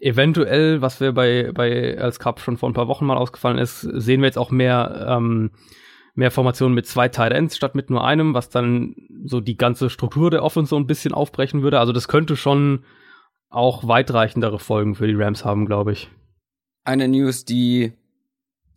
Eventuell, 0.00 0.80
was 0.80 1.00
wir 1.00 1.12
bei, 1.12 1.52
bei 1.52 1.98
als 1.98 2.18
Cup 2.18 2.40
schon 2.40 2.56
vor 2.56 2.70
ein 2.70 2.74
paar 2.74 2.88
Wochen 2.88 3.04
mal 3.04 3.18
ausgefallen 3.18 3.58
ist, 3.58 3.80
sehen 3.80 4.22
wir 4.22 4.26
jetzt 4.26 4.38
auch 4.38 4.50
mehr, 4.50 5.06
ähm, 5.08 5.50
mehr 6.14 6.30
Formationen 6.30 6.74
mit 6.74 6.86
zwei 6.86 7.08
Tight 7.08 7.32
Ends 7.32 7.54
statt 7.56 7.74
mit 7.74 7.90
nur 7.90 8.02
einem, 8.04 8.32
was 8.32 8.48
dann 8.48 8.96
so 9.24 9.40
die 9.40 9.58
ganze 9.58 9.90
Struktur 9.90 10.30
der 10.30 10.42
Offense 10.42 10.70
so 10.70 10.76
ein 10.76 10.86
bisschen 10.86 11.12
aufbrechen 11.12 11.62
würde. 11.62 11.78
Also 11.80 11.92
das 11.92 12.08
könnte 12.08 12.36
schon 12.36 12.84
auch 13.50 13.86
weitreichendere 13.86 14.58
Folgen 14.58 14.94
für 14.94 15.06
die 15.06 15.14
Rams 15.14 15.44
haben, 15.44 15.66
glaube 15.66 15.92
ich. 15.92 16.08
Eine 16.84 17.08
News, 17.08 17.44
die 17.44 17.92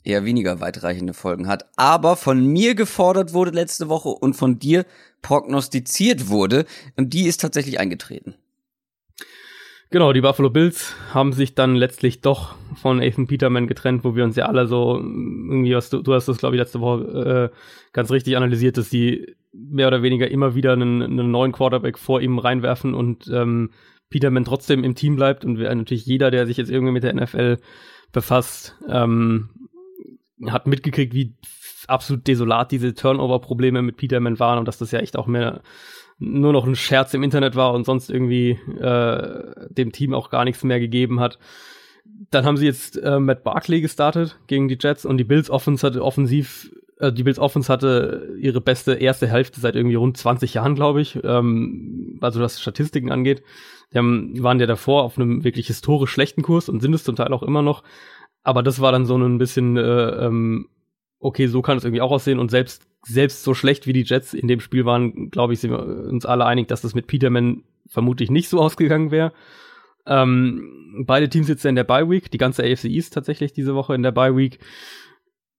eher 0.03 0.25
weniger 0.25 0.60
weitreichende 0.60 1.13
Folgen 1.13 1.48
hat, 1.48 1.70
aber 1.77 2.18
von 2.18 2.46
mir 2.46 2.75
gefordert 2.75 3.34
wurde 3.34 3.51
letzte 3.51 3.88
Woche 3.88 4.10
und 4.10 4.34
von 4.34 4.60
dir 4.60 4.86
prognostiziert 5.22 6.27
wurde 6.27 6.65
und 6.98 7.13
die 7.13 7.27
ist 7.27 7.39
tatsächlich 7.39 7.80
eingetreten. 7.80 8.36
Genau, 9.94 10.12
die 10.12 10.22
Buffalo 10.22 10.50
Bills 10.50 10.96
haben 11.14 11.34
sich 11.34 11.54
dann 11.54 11.76
letztlich 11.76 12.22
doch 12.22 12.56
von 12.82 13.00
Ethan 13.00 13.28
Peterman 13.28 13.68
getrennt, 13.68 14.04
wo 14.04 14.16
wir 14.16 14.24
uns 14.24 14.36
ja 14.36 14.48
alle 14.48 14.66
so 14.66 14.98
irgendwie, 14.98 15.76
was 15.76 15.92
du, 15.92 16.02
du 16.02 16.16
hast 16.16 16.28
das 16.28 16.40
glaube 16.40 16.56
ich 16.56 16.60
letzte 16.60 16.80
Woche 16.80 17.52
äh, 17.54 17.56
ganz 17.92 18.10
richtig 18.10 18.36
analysiert, 18.36 18.76
dass 18.80 18.90
die 18.90 19.36
mehr 19.52 19.86
oder 19.86 20.02
weniger 20.02 20.32
immer 20.32 20.56
wieder 20.56 20.74
einen, 20.74 21.04
einen 21.04 21.30
neuen 21.30 21.52
Quarterback 21.52 22.00
vor 22.00 22.22
ihm 22.22 22.40
reinwerfen 22.40 22.96
und 22.96 23.30
ähm, 23.32 23.70
Peterman 24.10 24.46
trotzdem 24.46 24.84
im 24.84 24.96
Team 24.96 25.16
bleibt 25.16 25.46
und 25.46 25.60
natürlich 25.60 26.08
jeder, 26.08 26.32
der 26.32 26.48
sich 26.48 26.58
jetzt 26.58 26.72
irgendwie 26.72 26.94
mit 26.94 27.04
der 27.04 27.14
NFL 27.14 27.60
befasst, 28.12 28.76
ähm, 28.90 29.50
hat 30.48 30.66
mitgekriegt, 30.66 31.14
wie 31.14 31.36
absolut 31.88 32.26
desolat 32.26 32.72
diese 32.72 32.96
Turnover-Probleme 32.96 33.84
mit 33.84 33.98
Peterman 33.98 34.40
waren 34.40 34.58
und 34.58 34.68
dass 34.68 34.80
das 34.80 34.90
ja 34.90 35.02
echt 35.02 35.20
auch 35.20 35.28
mehr 35.28 35.62
nur 36.20 36.53
noch 36.53 36.65
ein 36.65 36.75
Scherz 36.75 37.13
im 37.13 37.24
Internet 37.24 37.55
war 37.55 37.74
und 37.74 37.86
sonst 37.86 38.10
irgendwie 38.10 38.51
äh, 38.79 39.67
dem 39.70 39.91
Team 39.91 40.13
auch 40.13 40.29
gar 40.29 40.46
nichts 40.46 40.63
mehr 40.63 40.79
gegeben 40.79 41.20
hat. 41.20 41.39
Dann 42.32 42.46
haben 42.46 42.58
sie 42.58 42.65
jetzt 42.65 42.98
äh, 42.98 43.20
Matt 43.20 43.43
Barkley 43.43 43.82
gestartet 43.82 44.39
gegen 44.48 44.67
die 44.67 44.77
Jets 44.79 45.05
und 45.05 45.17
die 45.17 45.24
Bills 45.24 45.50
Offense 45.50 45.86
hatte 45.86 46.03
offensiv 46.03 46.72
äh, 47.00 47.12
die 47.12 47.24
Bills 47.24 47.39
Offense 47.39 47.72
hatte 47.72 48.36
ihre 48.39 48.62
beste 48.62 48.93
erste 48.93 49.27
Hälfte 49.27 49.60
seit 49.60 49.75
irgendwie 49.75 49.96
rund 49.96 50.17
20 50.17 50.53
Jahren, 50.53 50.75
glaube 50.75 51.01
ich, 51.01 51.20
ähm, 51.24 52.17
also 52.22 52.41
was 52.41 52.62
Statistiken 52.62 53.12
angeht. 53.12 53.43
Die 53.91 53.98
haben, 53.98 54.41
waren 54.41 54.60
ja 54.60 54.65
davor 54.65 55.03
auf 55.03 55.17
einem 55.17 55.43
wirklich 55.43 55.67
historisch 55.67 56.12
schlechten 56.12 56.41
Kurs 56.41 56.70
und 56.70 56.82
sind 56.82 56.93
es 56.93 57.03
zum 57.03 57.15
Teil 57.15 57.34
auch 57.34 57.43
immer 57.43 57.62
noch. 57.62 57.84
Aber 58.43 58.63
das 58.63 58.79
war 58.82 58.91
dann 58.91 59.05
so 59.05 59.15
ein 59.15 59.38
bisschen, 59.38 59.77
äh, 59.77 59.82
ähm, 59.82 60.67
okay, 61.20 61.48
so 61.48 61.62
kann 61.62 61.77
es 61.77 61.84
irgendwie 61.84 62.01
auch 62.01 62.12
aussehen. 62.12 62.39
Und 62.39 62.51
selbst, 62.51 62.88
selbst 63.05 63.43
so 63.43 63.53
schlecht 63.53 63.86
wie 63.86 63.93
die 63.93 64.03
Jets 64.03 64.33
in 64.33 64.48
dem 64.48 64.60
Spiel 64.60 64.86
waren, 64.86 65.29
glaube 65.29 65.53
ich, 65.53 65.60
sind 65.60 65.72
wir 65.72 65.79
uns 65.79 66.25
alle 66.25 66.45
einig, 66.45 66.67
dass 66.67 66.81
das 66.81 66.95
mit 66.95 67.07
Peterman 67.07 67.63
vermutlich 67.88 68.31
nicht 68.31 68.50
so 68.50 68.62
ausgegangen 68.62 69.12
wäre. 69.12 69.33
Ähm, 70.05 71.03
beide 71.05 71.29
Teams 71.29 71.48
sitzen 71.48 71.67
in 71.67 71.75
der 71.75 71.83
Bye 71.83 72.10
Week, 72.10 72.31
die 72.31 72.38
ganze 72.38 72.63
AFC 72.63 72.86
East 72.86 73.13
tatsächlich 73.13 73.53
diese 73.53 73.75
Woche 73.75 73.95
in 73.95 74.03
der 74.03 74.12
Bye 74.12 74.36
Week. 74.36 74.60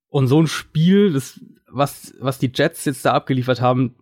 Und 0.09 0.27
so 0.27 0.41
ein 0.41 0.47
Spiel, 0.47 1.13
das, 1.13 1.41
was, 1.71 2.15
was 2.21 2.39
die 2.39 2.51
Jets 2.55 2.85
jetzt 2.85 3.05
da 3.05 3.13
abgeliefert 3.13 3.61
haben, 3.61 3.95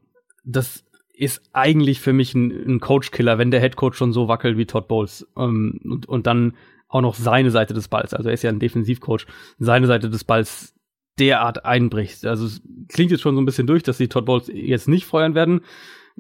das 0.45 0.85
ist 1.15 1.43
eigentlich 1.53 2.01
für 2.01 2.13
mich 2.13 2.35
ein, 2.35 2.51
ein 2.51 2.81
Coach-Killer, 2.81 3.39
wenn 3.39 3.51
der 3.51 3.61
Headcoach 3.61 3.95
schon 3.95 4.13
so 4.13 4.29
wackelt 4.29 4.57
wie 4.59 4.67
Todd 4.67 4.89
Bowles. 4.89 5.27
Ähm, 5.37 5.81
und, 5.85 6.07
und 6.07 6.27
dann 6.27 6.55
auch 6.89 7.01
noch 7.01 7.15
seine 7.15 7.51
Seite 7.51 7.73
des 7.75 7.89
Balls, 7.89 8.13
also 8.13 8.29
er 8.29 8.35
ist 8.35 8.43
ja 8.43 8.51
ein 8.51 8.59
Defensivcoach, 8.59 9.27
seine 9.59 9.87
Seite 9.87 10.11
des 10.11 10.25
Balls 10.25 10.72
derart 11.19 11.65
einbricht. 11.65 12.25
Also 12.25 12.47
es 12.47 12.63
klingt 12.89 13.11
jetzt 13.11 13.21
schon 13.21 13.35
so 13.35 13.41
ein 13.41 13.47
bisschen 13.47 13.67
durch, 13.67 13.83
dass 13.83 13.99
die 13.99 14.09
Todd 14.09 14.27
Bowles 14.27 14.51
jetzt 14.53 14.89
nicht 14.89 15.05
feuern 15.05 15.35
werden. 15.35 15.61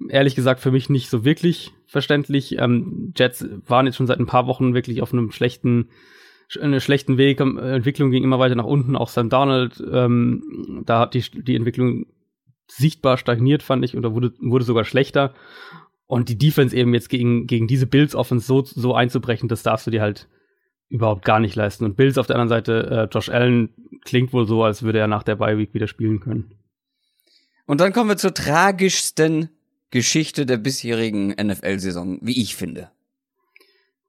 Ehrlich 0.09 0.35
gesagt 0.35 0.61
für 0.61 0.71
mich 0.71 0.89
nicht 0.89 1.11
so 1.11 1.25
wirklich 1.25 1.73
verständlich. 1.87 2.59
Ähm, 2.59 3.13
Jets 3.17 3.47
waren 3.67 3.87
jetzt 3.87 3.97
schon 3.97 4.07
seit 4.07 4.19
ein 4.19 4.27
paar 4.27 4.47
Wochen 4.47 4.75
wirklich 4.75 5.03
auf 5.03 5.13
einem 5.13 5.31
schlechten 5.31 5.89
einen 6.61 6.81
schlechten 6.81 7.19
Weg. 7.19 7.41
Ähm, 7.41 7.59
Entwicklung 7.59 8.11
ging 8.11 8.25
immer 8.25 8.39
weiter 8.39 8.55
nach 8.55 8.65
unten. 8.65 8.97
Auch 8.97 9.09
Sam 9.09 9.31
Donald, 9.31 9.83
ähm, 9.91 10.83
da 10.87 11.01
hat 11.01 11.15
die, 11.15 11.23
die 11.43 11.57
Entwicklung 11.57 12.07
sichtbar 12.69 13.19
stagniert, 13.19 13.63
fand 13.63 13.85
ich, 13.85 13.97
und 13.97 14.03
da 14.03 14.15
wurde, 14.15 14.33
wurde 14.41 14.65
sogar 14.65 14.85
schlechter. 14.85 15.35
Und 16.07 16.29
die 16.29 16.39
Defense 16.39 16.77
eben 16.77 16.93
jetzt 16.95 17.09
gegen, 17.09 17.47
gegen 17.47 17.67
diese 17.67 17.87
Bills 17.87 18.15
Offense 18.15 18.47
so, 18.47 18.63
so 18.65 18.95
einzubrechen, 18.95 19.49
das 19.49 19.63
darfst 19.63 19.87
du 19.87 19.91
dir 19.91 20.03
halt 20.03 20.29
überhaupt 20.93 21.25
gar 21.25 21.41
nicht 21.41 21.57
leisten. 21.57 21.87
Und 21.87 21.97
Bills 21.97 22.19
auf 22.19 22.27
der 22.27 22.37
anderen 22.37 22.51
Seite, 22.51 23.09
äh, 23.11 23.15
Josh 23.15 23.31
Allen 23.31 23.71
klingt 24.05 24.33
wohl 24.35 24.47
so, 24.47 24.63
als 24.63 24.83
würde 24.83 24.99
er 24.99 25.09
nach 25.09 25.23
der 25.23 25.37
Bye 25.37 25.57
Week 25.57 25.73
wieder 25.73 25.89
spielen 25.89 26.21
können. 26.21 26.53
Und 27.67 27.81
dann 27.81 27.95
kommen 27.95 28.11
wir 28.11 28.19
zur 28.19 28.35
tragischsten 28.35 29.49
Geschichte 29.91 30.45
der 30.45 30.59
bisherigen 30.59 31.31
NFL-Saison, 31.31 32.19
wie 32.21 32.43
ich 32.43 32.57
finde. 32.57 32.91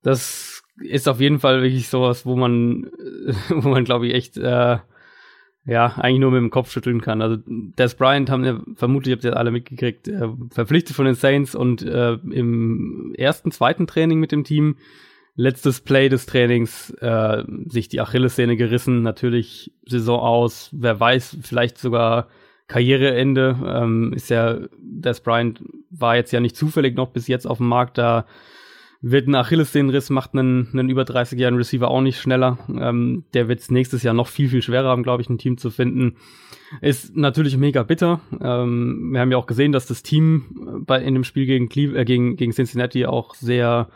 Das 0.02 0.62
ist 0.82 1.08
auf 1.08 1.22
jeden 1.22 1.40
Fall 1.40 1.62
wirklich 1.62 1.88
sowas, 1.88 2.26
wo 2.26 2.36
man, 2.36 2.92
wo 3.50 3.70
man 3.70 3.86
glaube 3.86 4.08
ich 4.08 4.14
echt, 4.14 4.38
äh, 4.38 4.78
ja, 5.66 5.86
eigentlich 5.96 6.20
nur 6.20 6.32
mit 6.32 6.42
dem 6.42 6.50
Kopf 6.50 6.70
schütteln 6.70 7.00
kann. 7.00 7.22
Also 7.22 7.38
Des 7.48 7.96
Bryant 7.96 8.30
haben 8.30 8.44
ja, 8.44 8.62
vermutlich 8.76 9.14
habt 9.14 9.24
ihr 9.24 9.38
alle 9.38 9.52
mitgekriegt, 9.52 10.10
äh, 10.10 10.28
verpflichtet 10.50 10.98
von 10.98 11.06
den 11.06 11.16
Saints 11.16 11.56
und 11.56 11.82
äh, 11.82 12.14
im 12.14 13.14
ersten, 13.18 13.52
zweiten 13.52 13.88
Training 13.88 14.20
mit 14.20 14.34
dem 14.34 14.44
Team, 14.44 14.76
letztes 15.36 15.82
Play 15.82 16.10
des 16.10 16.26
Trainings, 16.26 16.92
äh, 17.02 17.44
sich 17.68 17.90
die 17.90 18.02
Achillessehne 18.02 18.56
gerissen, 18.56 19.02
natürlich 19.02 19.74
Saison 19.86 20.20
aus, 20.20 20.70
wer 20.74 21.00
weiß, 21.00 21.38
vielleicht 21.42 21.78
sogar 21.78 22.28
Karriereende, 22.68 23.58
ähm, 23.66 24.14
ist 24.14 24.30
ja, 24.30 24.60
Des 24.78 25.22
Bryant 25.22 25.64
war 25.90 26.16
jetzt 26.16 26.32
ja 26.32 26.40
nicht 26.40 26.56
zufällig 26.56 26.96
noch 26.96 27.10
bis 27.10 27.28
jetzt 27.28 27.46
auf 27.46 27.58
dem 27.58 27.68
Markt, 27.68 27.98
da 27.98 28.26
wird 29.06 29.28
ein 29.28 29.36
Achillessehnenriss, 29.36 30.10
macht 30.10 30.34
einen, 30.34 30.70
einen 30.72 30.90
über 30.90 31.04
30-jährigen 31.04 31.58
Receiver 31.58 31.90
auch 31.90 32.00
nicht 32.00 32.22
schneller. 32.22 32.58
Ähm, 32.70 33.26
der 33.34 33.50
wird 33.50 33.60
es 33.60 33.70
nächstes 33.70 34.02
Jahr 34.02 34.14
noch 34.14 34.30
viel, 34.30 34.48
viel 34.48 34.62
schwerer 34.62 34.88
haben, 34.88 35.04
glaube 35.04 35.22
ich, 35.22 35.30
ein 35.30 35.38
Team 35.38 35.58
zu 35.58 35.72
finden. 35.72 36.16
Ist 36.80 37.14
natürlich 37.14 37.58
mega 37.58 37.84
bitter. 37.84 38.22
Ähm, 38.42 39.10
wir 39.12 39.20
haben 39.20 39.32
ja 39.32 39.38
auch 39.38 39.46
gesehen, 39.46 39.74
dass 39.74 39.88
das 39.88 40.04
Team 40.04 40.86
bei, 40.88 41.04
in 41.04 41.16
dem 41.16 41.26
Spiel 41.26 41.46
gegen, 41.46 41.68
Cleve 41.68 41.98
äh, 41.98 42.06
gegen, 42.06 42.38
gegen 42.38 42.54
Cincinnati 42.54 43.06
auch 43.06 43.36
sehr 43.36 43.90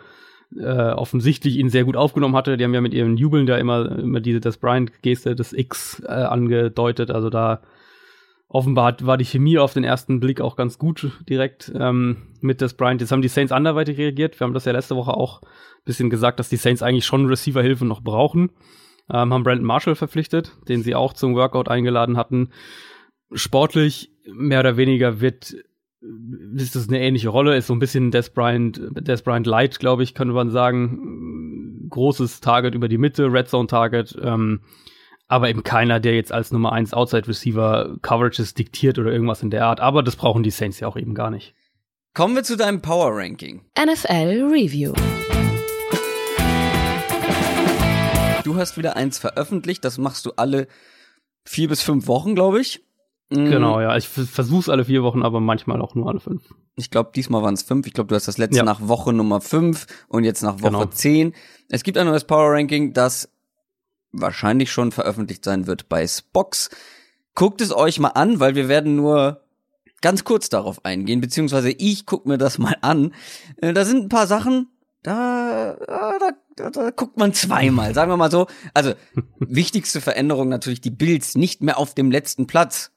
äh, 0.55 0.91
offensichtlich 0.91 1.57
ihn 1.57 1.69
sehr 1.69 1.83
gut 1.83 1.97
aufgenommen 1.97 2.35
hatte. 2.35 2.57
Die 2.57 2.63
haben 2.63 2.73
ja 2.73 2.81
mit 2.81 2.93
ihren 2.93 3.17
Jubeln 3.17 3.45
da 3.45 3.57
immer, 3.57 3.97
immer 3.97 4.19
diese, 4.19 4.39
das 4.39 4.57
Bryant-Geste, 4.57 5.35
das 5.35 5.53
X 5.53 6.01
äh, 6.05 6.11
angedeutet. 6.11 7.11
Also 7.11 7.29
da 7.29 7.61
offenbar 8.47 8.95
war 9.01 9.17
die 9.17 9.25
Chemie 9.25 9.57
auf 9.57 9.73
den 9.73 9.83
ersten 9.83 10.19
Blick 10.19 10.39
auch 10.39 10.55
ganz 10.55 10.77
gut 10.77 11.11
direkt 11.27 11.71
ähm, 11.75 12.17
mit 12.39 12.61
des 12.61 12.75
Bryant. 12.75 13.01
Jetzt 13.01 13.11
haben 13.11 13.21
die 13.21 13.27
Saints 13.27 13.51
anderweitig 13.51 13.97
reagiert. 13.97 14.39
Wir 14.39 14.45
haben 14.45 14.53
das 14.53 14.65
ja 14.65 14.71
letzte 14.71 14.95
Woche 14.95 15.11
auch 15.11 15.41
ein 15.41 15.83
bisschen 15.85 16.09
gesagt, 16.09 16.39
dass 16.39 16.49
die 16.49 16.55
Saints 16.55 16.81
eigentlich 16.81 17.05
schon 17.05 17.25
Receiver-Hilfe 17.25 17.85
noch 17.85 18.01
brauchen. 18.01 18.51
Ähm, 19.09 19.33
haben 19.33 19.43
Brandon 19.43 19.65
Marshall 19.65 19.95
verpflichtet, 19.95 20.53
den 20.67 20.81
sie 20.81 20.95
auch 20.95 21.13
zum 21.13 21.35
Workout 21.35 21.69
eingeladen 21.69 22.17
hatten. 22.17 22.49
Sportlich 23.33 24.11
mehr 24.25 24.61
oder 24.61 24.77
weniger 24.77 25.19
wird 25.19 25.55
ist 26.55 26.75
das 26.75 26.87
eine 26.87 27.01
ähnliche 27.01 27.29
Rolle, 27.29 27.55
ist 27.55 27.67
so 27.67 27.73
ein 27.73 27.79
bisschen 27.79 28.11
Des 28.11 28.29
Bryant, 28.29 28.79
Des 28.91 29.21
Bryant 29.21 29.47
Light, 29.47 29.79
glaube 29.79 30.03
ich, 30.03 30.13
könnte 30.13 30.33
man 30.33 30.49
sagen. 30.49 31.87
Großes 31.89 32.41
Target 32.41 32.75
über 32.75 32.87
die 32.87 32.97
Mitte, 32.97 33.31
Red 33.31 33.47
Zone 33.47 33.67
Target. 33.67 34.17
Ähm, 34.21 34.61
aber 35.27 35.49
eben 35.49 35.63
keiner, 35.63 35.99
der 35.99 36.15
jetzt 36.15 36.31
als 36.31 36.51
Nummer 36.51 36.71
1 36.71 36.93
Outside 36.93 37.27
Receiver 37.27 37.97
Coverages 38.01 38.53
diktiert 38.53 38.97
oder 38.99 39.11
irgendwas 39.11 39.43
in 39.43 39.49
der 39.49 39.65
Art. 39.65 39.79
Aber 39.79 40.03
das 40.03 40.15
brauchen 40.15 40.43
die 40.43 40.51
Saints 40.51 40.79
ja 40.79 40.87
auch 40.87 40.97
eben 40.97 41.15
gar 41.15 41.31
nicht. 41.31 41.53
Kommen 42.13 42.35
wir 42.35 42.43
zu 42.43 42.57
deinem 42.57 42.81
Power 42.81 43.15
Ranking. 43.15 43.61
NFL 43.77 44.49
Review. 44.51 44.93
Du 48.43 48.55
hast 48.55 48.77
wieder 48.77 48.95
eins 48.95 49.19
veröffentlicht, 49.19 49.83
das 49.83 49.97
machst 49.97 50.25
du 50.25 50.31
alle 50.37 50.67
vier 51.43 51.67
bis 51.67 51.81
fünf 51.81 52.07
Wochen, 52.07 52.33
glaube 52.33 52.61
ich. 52.61 52.86
Mhm. 53.29 53.49
Genau, 53.49 53.81
ja. 53.81 53.95
Ich 53.97 54.07
versuch's 54.07 54.69
alle 54.69 54.85
vier 54.85 55.03
Wochen, 55.03 55.23
aber 55.23 55.39
manchmal 55.39 55.81
auch 55.81 55.95
nur 55.95 56.07
alle 56.07 56.19
fünf. 56.19 56.43
Ich 56.75 56.91
glaube, 56.91 57.11
diesmal 57.15 57.43
waren 57.43 57.55
es 57.55 57.63
fünf. 57.63 57.87
Ich 57.87 57.93
glaube, 57.93 58.07
du 58.07 58.15
hast 58.15 58.27
das 58.27 58.37
letzte 58.37 58.57
ja. 58.57 58.63
nach 58.63 58.87
Woche 58.87 59.11
Nummer 59.11 59.41
fünf 59.41 59.87
und 60.07 60.23
jetzt 60.23 60.43
nach 60.43 60.61
Woche 60.61 60.71
genau. 60.71 60.85
zehn. 60.85 61.33
Es 61.69 61.83
gibt 61.83 61.97
ein 61.97 62.07
neues 62.07 62.23
Power 62.23 62.53
Ranking, 62.53 62.93
das 62.93 63.29
wahrscheinlich 64.11 64.71
schon 64.71 64.91
veröffentlicht 64.91 65.43
sein 65.43 65.67
wird 65.67 65.89
bei 65.89 66.07
Spox. 66.07 66.69
Guckt 67.35 67.61
es 67.61 67.75
euch 67.75 67.99
mal 67.99 68.09
an, 68.09 68.39
weil 68.39 68.55
wir 68.55 68.69
werden 68.69 68.95
nur 68.95 69.41
ganz 70.01 70.23
kurz 70.23 70.49
darauf 70.49 70.85
eingehen, 70.85 71.21
beziehungsweise 71.21 71.69
ich 71.71 72.05
guck 72.05 72.25
mir 72.25 72.37
das 72.37 72.57
mal 72.57 72.77
an. 72.81 73.13
Äh, 73.57 73.73
da 73.73 73.83
sind 73.83 74.05
ein 74.05 74.09
paar 74.09 74.27
Sachen, 74.27 74.69
da, 75.03 75.77
da, 75.85 76.17
da, 76.55 76.69
da 76.69 76.89
guckt 76.91 77.17
man 77.17 77.33
zweimal, 77.33 77.93
sagen 77.93 78.11
wir 78.11 78.17
mal 78.17 78.31
so. 78.31 78.47
Also, 78.73 78.93
wichtigste 79.39 80.01
Veränderung 80.01 80.49
natürlich 80.49 80.81
die 80.81 80.91
Bills 80.91 81.35
nicht 81.35 81.61
mehr 81.61 81.77
auf 81.77 81.93
dem 81.93 82.11
letzten 82.11 82.47
Platz. 82.47 82.91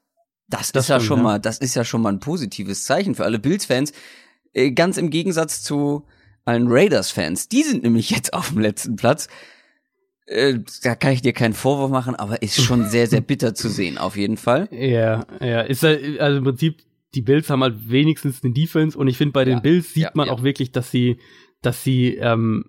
Das, 0.50 0.73
das 0.73 0.85
ist 0.85 0.88
ja 0.88 1.00
schon 1.00 1.19
ja. 1.19 1.23
mal, 1.23 1.38
das 1.38 1.59
ist 1.59 1.75
ja 1.75 1.85
schon 1.85 2.02
mal 2.02 2.12
ein 2.12 2.21
positives 2.21 2.85
Zeichen 2.85 3.14
für 3.14 3.25
alle 3.25 3.38
Bills-Fans. 3.38 3.92
Äh, 4.52 4.73
ganz 4.73 4.99
im 4.99 5.11
Gegensatz 5.11 5.62
zu 5.62 6.07
allen 6.45 6.66
Raiders-Fans. 6.69 7.49
Die 7.49 7.62
sind 7.62 7.83
nämlich 7.83 8.11
jetzt 8.11 8.33
auf 8.33 8.49
dem 8.49 8.59
letzten 8.59 8.97
Platz. 8.97 9.28
Äh, 10.26 10.61
da 10.83 10.95
kann 10.95 11.12
ich 11.12 11.23
dir 11.23 11.33
keinen 11.33 11.54
Vorwurf 11.54 11.90
machen, 11.90 12.14
aber 12.14 12.42
ist 12.42 12.61
schon 12.62 12.88
sehr, 12.88 13.07
sehr 13.07 13.21
bitter 13.21 13.54
zu 13.54 13.69
sehen, 13.69 13.99
auf 13.99 14.16
jeden 14.16 14.37
Fall. 14.37 14.69
Ja, 14.71 15.26
ja, 15.40 15.62
ist 15.62 15.83
halt, 15.83 16.21
also 16.21 16.38
im 16.38 16.45
Prinzip, 16.45 16.83
die 17.14 17.23
Bills 17.23 17.50
haben 17.50 17.62
halt 17.62 17.90
wenigstens 17.90 18.42
eine 18.45 18.52
Defense 18.52 18.97
und 18.97 19.09
ich 19.09 19.16
finde, 19.16 19.33
bei 19.33 19.45
den 19.45 19.54
ja, 19.54 19.61
Bills 19.61 19.95
sieht 19.95 20.04
ja, 20.04 20.11
man 20.14 20.28
auch 20.28 20.42
wirklich, 20.42 20.71
dass 20.71 20.90
sie, 20.90 21.19
dass 21.62 21.83
sie, 21.83 22.14
ähm, 22.16 22.66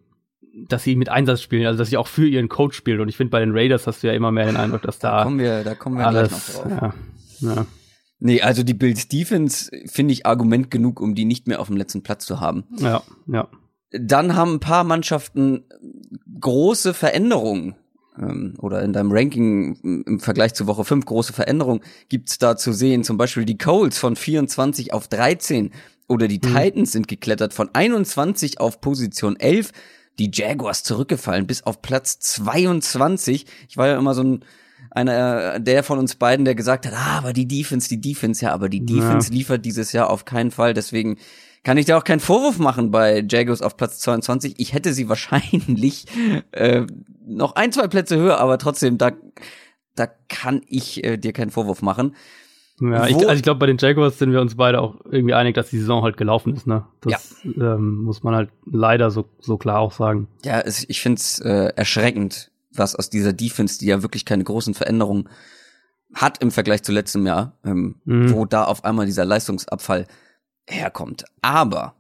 dass 0.68 0.84
sie 0.84 0.96
mit 0.96 1.10
Einsatz 1.10 1.42
spielen, 1.42 1.68
also 1.68 1.78
dass 1.78 1.90
sie 1.90 1.98
auch 1.98 2.08
für 2.08 2.28
ihren 2.28 2.50
Coach 2.50 2.76
spielen. 2.76 3.00
Und 3.00 3.10
ich 3.10 3.18
finde, 3.18 3.30
bei 3.30 3.40
den 3.40 3.52
Raiders 3.52 3.86
hast 3.86 4.02
du 4.02 4.08
ja 4.08 4.14
immer 4.14 4.32
mehr 4.32 4.48
den 4.48 4.58
Eindruck, 4.58 4.82
dass 4.82 4.98
da. 4.98 5.20
Da 5.20 5.24
kommen 5.24 5.40
wir, 5.40 5.64
da 5.64 5.76
kommen 5.76 5.98
wir 5.98 6.08
alles, 6.08 6.30
gleich 6.30 6.42
noch 6.42 6.64
drauf. 6.64 6.82
Ja, 6.82 6.94
ja. 7.42 7.66
Nee, 8.24 8.42
also 8.42 8.62
die 8.62 8.76
Bills 8.76 9.08
Defense 9.08 9.72
finde 9.86 10.14
ich 10.14 10.28
Argument 10.28 10.70
genug, 10.70 11.02
um 11.02 11.16
die 11.16 11.26
nicht 11.26 11.48
mehr 11.48 11.60
auf 11.60 11.68
dem 11.68 11.78
letzten 11.78 12.04
Platz 12.04 12.26
zu 12.26 12.40
haben. 12.40 12.66
Ja, 12.78 13.02
ja. 13.26 13.48
Dann 13.92 14.36
haben 14.36 14.54
ein 14.54 14.60
paar 14.60 14.84
Mannschaften 14.84 15.66
große 16.40 16.94
Veränderungen 16.94 17.76
ähm, 18.18 18.54
oder 18.60 18.84
in 18.84 18.94
deinem 18.94 19.12
Ranking 19.12 20.04
im 20.06 20.20
Vergleich 20.20 20.54
zu 20.54 20.68
Woche 20.68 20.86
5 20.86 21.06
große 21.06 21.34
Veränderungen 21.34 21.82
gibt's 22.10 22.38
da 22.38 22.58
zu 22.58 22.74
sehen. 22.74 23.04
Zum 23.04 23.18
Beispiel 23.18 23.46
die 23.46 23.58
Colts 23.58 23.98
von 23.98 24.16
24 24.16 24.94
auf 24.94 25.08
13 25.08 25.72
oder 26.08 26.28
die 26.28 26.40
mhm. 26.44 26.56
Titans 26.56 26.92
sind 26.92 27.08
geklettert 27.08 27.54
von 27.54 27.70
21 27.74 28.60
auf 28.60 28.82
Position 28.82 29.36
11. 29.40 29.72
Die 30.20 30.30
Jaguars 30.32 30.84
zurückgefallen 30.84 31.48
bis 31.48 31.64
auf 31.64 31.82
Platz 31.82 32.20
22. 32.20 33.46
Ich 33.68 33.78
war 33.78 33.88
ja 33.88 33.98
immer 33.98 34.14
so 34.14 34.24
ein 34.24 34.46
einer 34.92 35.60
der 35.60 35.84
von 35.84 36.00
uns 36.00 36.16
beiden, 36.16 36.46
der 36.46 36.56
gesagt 36.56 36.86
hat, 36.86 36.94
ah, 36.94 37.18
aber 37.18 37.34
die 37.34 37.48
Defense, 37.48 37.90
die 37.90 38.02
Defense, 38.02 38.46
ja, 38.46 38.54
aber 38.54 38.70
die 38.70 38.86
Defense 38.86 39.30
ja. 39.30 39.38
liefert 39.38 39.66
dieses 39.66 39.94
Jahr 39.94 40.10
auf 40.10 40.26
keinen 40.26 40.52
Fall. 40.52 40.74
Deswegen 40.74 41.18
kann 41.64 41.78
ich 41.78 41.86
dir 41.86 41.98
auch 41.98 42.04
keinen 42.04 42.20
Vorwurf 42.20 42.60
machen 42.60 42.92
bei 42.92 43.26
Jaguars 43.28 43.62
auf 43.62 43.78
Platz 43.78 44.00
22. 44.00 44.56
Ich 44.58 44.74
hätte 44.74 44.94
sie 44.94 45.10
wahrscheinlich 45.10 46.06
äh, 46.52 46.86
noch 47.26 47.56
ein, 47.56 47.72
zwei 47.72 47.88
Plätze 47.88 48.18
höher, 48.18 48.40
aber 48.40 48.58
trotzdem, 48.58 48.98
da, 48.98 49.12
da 49.96 50.08
kann 50.30 50.62
ich 50.68 51.04
äh, 51.04 51.18
dir 51.18 51.34
keinen 51.34 51.52
Vorwurf 51.52 51.82
machen. 51.82 52.16
Ja, 52.82 53.06
ich, 53.06 53.16
also 53.16 53.34
ich 53.34 53.44
glaube, 53.44 53.60
bei 53.60 53.68
den 53.68 53.78
Jaguars 53.78 54.18
sind 54.18 54.32
wir 54.32 54.42
uns 54.42 54.56
beide 54.56 54.82
auch 54.82 54.96
irgendwie 55.06 55.36
einig, 55.36 55.54
dass 55.54 55.70
die 55.70 55.78
Saison 55.78 56.02
halt 56.02 56.18
gelaufen 56.18 56.56
ist, 56.56 56.66
ne? 56.66 56.88
Das 57.02 57.36
ja. 57.44 57.76
ähm, 57.76 58.04
muss 58.04 58.24
man 58.24 58.34
halt 58.34 58.50
leider 58.66 59.12
so, 59.12 59.30
so 59.40 59.58
klar 59.58 59.80
auch 59.80 59.92
sagen. 59.92 60.28
Ja, 60.44 60.62
es, 60.62 60.90
ich 60.90 61.00
find's 61.00 61.40
äh, 61.40 61.74
erschreckend, 61.76 62.51
was 62.74 62.96
aus 62.96 63.10
dieser 63.10 63.34
Defense, 63.34 63.80
die 63.80 63.88
ja 63.88 64.02
wirklich 64.02 64.26
keine 64.26 64.44
großen 64.44 64.74
Veränderungen 64.74 65.30
hat 66.14 66.42
im 66.42 66.52
Vergleich 66.52 66.84
zu 66.84 66.92
letztem 66.92 67.26
Jahr, 67.26 67.58
ähm, 67.66 67.96
mhm. 68.06 68.34
wo 68.34 68.46
da 68.46 68.66
auf 68.66 68.84
einmal 68.84 69.06
dieser 69.06 69.26
Leistungsabfall 69.26 70.08
herkommt. 70.68 71.26
Aber 71.42 71.96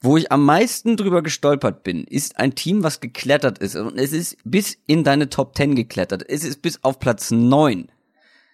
wo 0.00 0.16
ich 0.16 0.32
am 0.32 0.44
meisten 0.44 0.96
drüber 0.96 1.22
gestolpert 1.22 1.84
bin, 1.84 2.04
ist 2.04 2.38
ein 2.38 2.54
Team, 2.54 2.82
was 2.82 3.00
geklettert 3.00 3.58
ist. 3.58 3.76
Und 3.76 3.98
es 3.98 4.12
ist 4.12 4.36
bis 4.44 4.76
in 4.86 5.04
deine 5.04 5.28
Top 5.28 5.56
10 5.56 5.76
geklettert. 5.76 6.24
Es 6.28 6.44
ist 6.44 6.62
bis 6.62 6.82
auf 6.82 6.98
Platz 6.98 7.30
9 7.30 7.88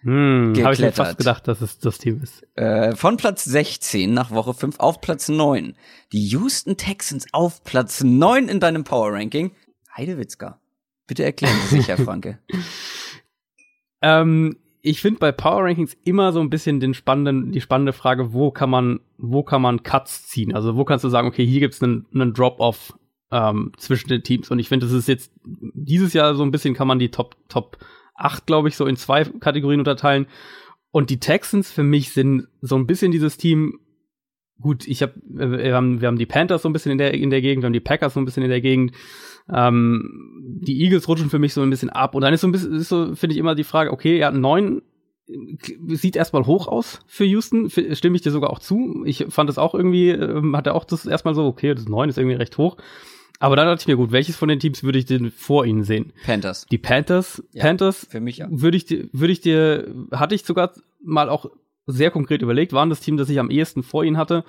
hm, 0.01 0.53
Habe 0.63 0.73
ich 0.73 0.79
mir 0.79 0.93
fast 0.93 1.17
gedacht, 1.17 1.47
dass 1.47 1.61
es 1.61 1.79
das 1.79 1.97
Team 1.97 2.21
ist. 2.23 2.45
Äh, 2.55 2.95
von 2.95 3.17
Platz 3.17 3.43
16 3.43 4.13
nach 4.13 4.31
Woche 4.31 4.53
5 4.53 4.79
auf 4.79 5.01
Platz 5.01 5.27
9. 5.27 5.75
Die 6.13 6.27
Houston 6.27 6.77
Texans 6.77 7.25
auf 7.33 7.63
Platz 7.63 8.01
9 8.01 8.47
in 8.47 8.59
deinem 8.59 8.83
Power 8.83 9.11
Ranking. 9.13 9.51
Heidewitzka. 9.97 10.59
Bitte 11.09 11.23
erklären 11.23 11.57
Sie 11.65 11.77
sich, 11.77 11.87
Herr 11.87 11.97
Franke. 12.05 12.37
ähm, 14.03 14.57
ich 14.81 15.01
finde 15.01 15.19
bei 15.19 15.31
Power 15.31 15.63
Rankings 15.63 15.97
immer 16.05 16.31
so 16.31 16.39
ein 16.39 16.51
bisschen 16.51 16.79
den 16.79 16.93
spannenden, 16.93 17.51
die 17.51 17.61
spannende 17.61 17.93
Frage, 17.93 18.31
wo 18.31 18.51
kann 18.51 18.69
man, 18.69 18.99
wo 19.17 19.41
kann 19.43 19.61
man 19.61 19.81
Cuts 19.81 20.27
ziehen? 20.27 20.53
Also 20.53 20.77
wo 20.77 20.85
kannst 20.85 21.03
du 21.03 21.09
sagen, 21.09 21.27
okay, 21.27 21.45
hier 21.45 21.61
gibt's 21.61 21.81
einen, 21.81 22.05
einen 22.13 22.33
Drop-off 22.33 22.93
ähm, 23.31 23.71
zwischen 23.77 24.09
den 24.09 24.21
Teams. 24.21 24.51
Und 24.51 24.59
ich 24.59 24.69
finde, 24.69 24.85
das 24.85 24.93
ist 24.93 25.07
jetzt 25.07 25.31
dieses 25.43 26.13
Jahr 26.13 26.35
so 26.35 26.43
ein 26.43 26.51
bisschen 26.51 26.75
kann 26.75 26.87
man 26.87 26.99
die 26.99 27.09
Top, 27.09 27.35
Top 27.49 27.79
acht, 28.13 28.45
glaube 28.45 28.69
ich, 28.69 28.75
so 28.75 28.85
in 28.85 28.95
zwei 28.95 29.23
Kategorien 29.23 29.79
unterteilen. 29.79 30.27
Und 30.91 31.09
die 31.09 31.19
Texans 31.19 31.71
für 31.71 31.83
mich 31.83 32.13
sind 32.13 32.47
so 32.61 32.75
ein 32.75 32.85
bisschen 32.85 33.11
dieses 33.11 33.37
Team. 33.37 33.79
Gut, 34.61 34.87
ich 34.87 35.01
habe, 35.01 35.13
wir 35.23 35.75
haben, 35.75 36.01
wir 36.01 36.07
haben 36.07 36.19
die 36.19 36.25
Panthers 36.27 36.61
so 36.61 36.69
ein 36.69 36.73
bisschen 36.73 36.91
in 36.91 36.97
der 36.99 37.15
in 37.15 37.31
der 37.31 37.41
Gegend, 37.41 37.63
wir 37.63 37.67
haben 37.67 37.73
die 37.73 37.79
Packers 37.79 38.13
so 38.13 38.19
ein 38.19 38.25
bisschen 38.25 38.43
in 38.43 38.49
der 38.49 38.61
Gegend. 38.61 38.91
Ähm, 39.51 40.59
die 40.61 40.81
Eagles 40.81 41.07
rutschen 41.07 41.29
für 41.29 41.39
mich 41.39 41.53
so 41.53 41.61
ein 41.61 41.69
bisschen 41.69 41.89
ab. 41.89 42.15
Und 42.15 42.21
dann 42.21 42.33
ist 42.33 42.41
so 42.41 42.47
ein 42.47 42.51
bisschen, 42.51 42.73
ist 42.73 42.89
so 42.89 43.15
finde 43.15 43.33
ich 43.33 43.39
immer 43.39 43.55
die 43.55 43.63
Frage, 43.63 43.91
okay, 43.91 44.17
ja, 44.17 44.31
neun 44.31 44.81
sieht 45.87 46.15
erstmal 46.15 46.45
hoch 46.45 46.67
aus 46.67 47.01
für 47.05 47.25
Houston, 47.25 47.69
stimme 47.69 48.15
ich 48.15 48.23
dir 48.23 48.31
sogar 48.31 48.49
auch 48.49 48.59
zu. 48.59 49.03
Ich 49.05 49.27
fand 49.29 49.47
das 49.47 49.59
auch 49.59 49.75
irgendwie, 49.75 50.09
ähm, 50.09 50.55
hatte 50.55 50.73
auch 50.73 50.85
das 50.85 51.05
erstmal 51.05 51.35
so, 51.35 51.45
okay, 51.45 51.75
das 51.75 51.87
neun 51.87 52.09
ist 52.09 52.17
irgendwie 52.17 52.35
recht 52.35 52.57
hoch. 52.57 52.77
Aber 53.39 53.55
dann 53.55 53.67
dachte 53.67 53.81
ich 53.81 53.87
mir, 53.87 53.95
gut, 53.95 54.11
welches 54.11 54.35
von 54.35 54.49
den 54.49 54.59
Teams 54.59 54.83
würde 54.83 54.99
ich 54.99 55.05
denn 55.05 55.31
vor 55.31 55.65
ihnen 55.65 55.83
sehen? 55.83 56.11
Panthers. 56.25 56.65
Die 56.69 56.77
Panthers. 56.77 57.43
Ja, 57.53 57.63
Panthers. 57.63 58.07
Für 58.09 58.19
mich 58.19 58.37
ja. 58.37 58.47
Würde 58.49 58.75
ich, 58.75 58.85
dir, 58.85 59.07
würde 59.13 59.31
ich 59.31 59.39
dir, 59.39 59.87
hatte 60.11 60.35
ich 60.35 60.43
sogar 60.43 60.73
mal 61.01 61.29
auch 61.29 61.49
sehr 61.85 62.11
konkret 62.11 62.41
überlegt, 62.41 62.73
waren 62.73 62.89
das 62.89 62.99
Team, 62.99 63.17
das 63.17 63.29
ich 63.29 63.39
am 63.39 63.49
ehesten 63.49 63.81
vor 63.81 64.03
ihnen 64.03 64.17
hatte. 64.17 64.43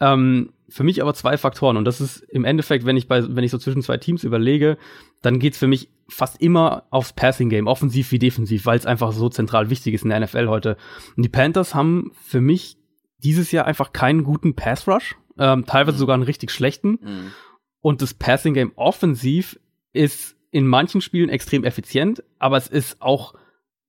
Ähm, 0.00 0.52
für 0.68 0.84
mich 0.84 1.00
aber 1.00 1.14
zwei 1.14 1.36
Faktoren. 1.38 1.76
Und 1.76 1.84
das 1.84 2.00
ist 2.00 2.18
im 2.28 2.44
Endeffekt, 2.44 2.84
wenn 2.84 2.96
ich 2.96 3.06
bei, 3.06 3.22
wenn 3.34 3.44
ich 3.44 3.50
so 3.50 3.58
zwischen 3.58 3.82
zwei 3.82 3.98
Teams 3.98 4.24
überlege, 4.24 4.78
dann 5.22 5.38
geht's 5.38 5.58
für 5.58 5.68
mich 5.68 5.88
fast 6.08 6.40
immer 6.40 6.84
aufs 6.90 7.12
Passing 7.12 7.48
Game, 7.48 7.66
offensiv 7.66 8.10
wie 8.12 8.18
defensiv, 8.18 8.66
weil 8.66 8.78
es 8.78 8.86
einfach 8.86 9.12
so 9.12 9.28
zentral 9.28 9.70
wichtig 9.70 9.94
ist 9.94 10.04
in 10.04 10.10
der 10.10 10.20
NFL 10.20 10.48
heute. 10.48 10.76
Und 11.16 11.22
die 11.22 11.28
Panthers 11.28 11.74
haben 11.74 12.12
für 12.20 12.40
mich 12.40 12.76
dieses 13.18 13.52
Jahr 13.52 13.66
einfach 13.66 13.92
keinen 13.92 14.24
guten 14.24 14.54
Pass 14.54 14.86
Rush, 14.88 15.16
ähm, 15.38 15.66
teilweise 15.66 15.96
mhm. 15.96 16.00
sogar 16.00 16.14
einen 16.14 16.22
richtig 16.22 16.50
schlechten. 16.50 16.98
Mhm. 17.02 17.32
Und 17.80 18.02
das 18.02 18.14
Passing 18.14 18.54
Game 18.54 18.72
offensiv 18.76 19.58
ist 19.92 20.36
in 20.50 20.66
manchen 20.66 21.00
Spielen 21.00 21.28
extrem 21.28 21.64
effizient, 21.64 22.22
aber 22.38 22.56
es 22.56 22.68
ist 22.68 23.00
auch 23.00 23.34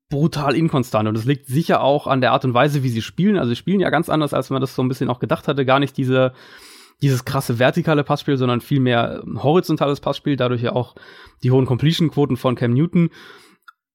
brutal 0.09 0.55
inkonstant. 0.55 1.07
Und 1.07 1.17
es 1.17 1.25
liegt 1.25 1.47
sicher 1.47 1.81
auch 1.81 2.07
an 2.07 2.21
der 2.21 2.31
Art 2.31 2.45
und 2.45 2.53
Weise, 2.53 2.83
wie 2.83 2.89
sie 2.89 3.01
spielen. 3.01 3.37
Also 3.37 3.49
sie 3.49 3.55
spielen 3.55 3.79
ja 3.79 3.89
ganz 3.89 4.09
anders, 4.09 4.33
als 4.33 4.49
man 4.49 4.61
das 4.61 4.75
so 4.75 4.81
ein 4.81 4.87
bisschen 4.87 5.09
auch 5.09 5.19
gedacht 5.19 5.47
hatte. 5.47 5.65
Gar 5.65 5.79
nicht 5.79 5.97
diese, 5.97 6.33
dieses 7.01 7.25
krasse 7.25 7.59
vertikale 7.59 8.03
Passspiel, 8.03 8.37
sondern 8.37 8.61
viel 8.61 8.79
mehr 8.79 9.23
horizontales 9.35 9.99
Passspiel. 9.99 10.37
Dadurch 10.37 10.61
ja 10.61 10.73
auch 10.73 10.95
die 11.43 11.51
hohen 11.51 11.65
Completion-Quoten 11.65 12.37
von 12.37 12.55
Cam 12.55 12.73
Newton. 12.73 13.09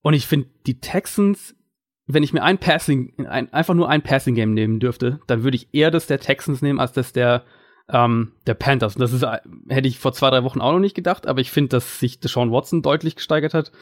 Und 0.02 0.14
ich 0.14 0.26
finde, 0.26 0.48
die 0.66 0.80
Texans, 0.80 1.54
wenn 2.06 2.22
ich 2.22 2.32
mir 2.32 2.42
ein 2.42 2.58
Passing, 2.58 3.14
ein, 3.26 3.52
einfach 3.52 3.74
nur 3.74 3.88
ein 3.88 4.02
Passing-Game 4.02 4.52
nehmen 4.52 4.80
dürfte, 4.80 5.20
dann 5.26 5.44
würde 5.44 5.56
ich 5.56 5.72
eher 5.72 5.90
das 5.90 6.06
der 6.06 6.20
Texans 6.20 6.60
nehmen, 6.60 6.80
als 6.80 6.92
das 6.92 7.12
der 7.12 7.44
ähm, 7.88 8.32
der 8.46 8.54
Panthers. 8.54 8.96
Und 8.96 9.00
das 9.00 9.12
ist, 9.12 9.24
hätte 9.68 9.88
ich 9.88 9.98
vor 9.98 10.12
zwei, 10.12 10.30
drei 10.30 10.44
Wochen 10.44 10.60
auch 10.60 10.72
noch 10.72 10.78
nicht 10.78 10.94
gedacht, 10.94 11.26
aber 11.26 11.40
ich 11.40 11.50
finde, 11.50 11.70
dass 11.70 12.00
sich 12.00 12.20
Deshaun 12.20 12.52
Watson 12.52 12.82
deutlich 12.82 13.16
gesteigert 13.16 13.54
hat. 13.54 13.72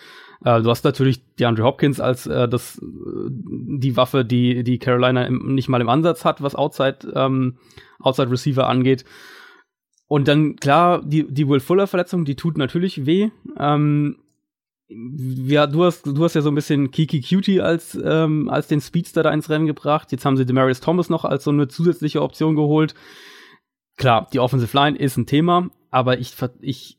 Äh, 0.45 0.63
du 0.63 0.71
hast 0.71 0.85
natürlich 0.85 1.23
die 1.37 1.47
Andrew 1.47 1.65
Hopkins 1.65 2.01
als 2.01 2.27
äh, 2.27 2.49
das, 2.49 2.79
äh, 2.79 3.29
die 3.31 3.97
Waffe, 3.97 4.25
die, 4.25 4.65
die 4.65 4.79
Carolina 4.79 5.25
im, 5.25 5.55
nicht 5.55 5.69
mal 5.69 5.81
im 5.81 5.89
Ansatz 5.89 6.25
hat, 6.25 6.43
was 6.43 6.55
Outside, 6.55 7.13
ähm, 7.15 7.59
Outside 8.01 8.31
Receiver 8.31 8.67
angeht. 8.67 9.05
Und 10.07 10.27
dann, 10.27 10.57
klar, 10.57 11.03
die, 11.05 11.27
die 11.33 11.47
Will 11.47 11.61
Fuller 11.61 11.87
Verletzung, 11.87 12.25
die 12.25 12.35
tut 12.35 12.59
natürlich 12.59 13.07
weh. 13.07 13.31
Ähm, 13.57 14.17
ja, 14.89 15.69
du 15.69 15.85
hast, 15.85 16.05
du 16.05 16.25
hast 16.25 16.35
ja 16.35 16.43
so 16.43 16.51
ein 16.51 16.57
bisschen 16.57 16.91
Kiki 16.91 17.21
Cutie 17.21 17.61
als, 17.61 17.97
ähm, 18.03 18.49
als 18.49 18.67
den 18.67 18.81
Speedster 18.81 19.23
da 19.23 19.31
ins 19.31 19.49
Rennen 19.49 19.67
gebracht. 19.67 20.11
Jetzt 20.11 20.25
haben 20.25 20.37
sie 20.37 20.45
Demarius 20.45 20.81
Thomas 20.81 21.11
noch 21.11 21.25
als 21.25 21.45
so 21.45 21.53
eine 21.53 21.69
zusätzliche 21.69 22.23
Option 22.23 22.57
geholt. 22.57 22.95
Klar, 24.01 24.29
die 24.33 24.41
Offensive 24.41 24.75
Line 24.75 24.97
ist 24.97 25.19
ein 25.19 25.27
Thema, 25.27 25.69
aber 25.91 26.19
ich, 26.19 26.35
ich 26.63 26.99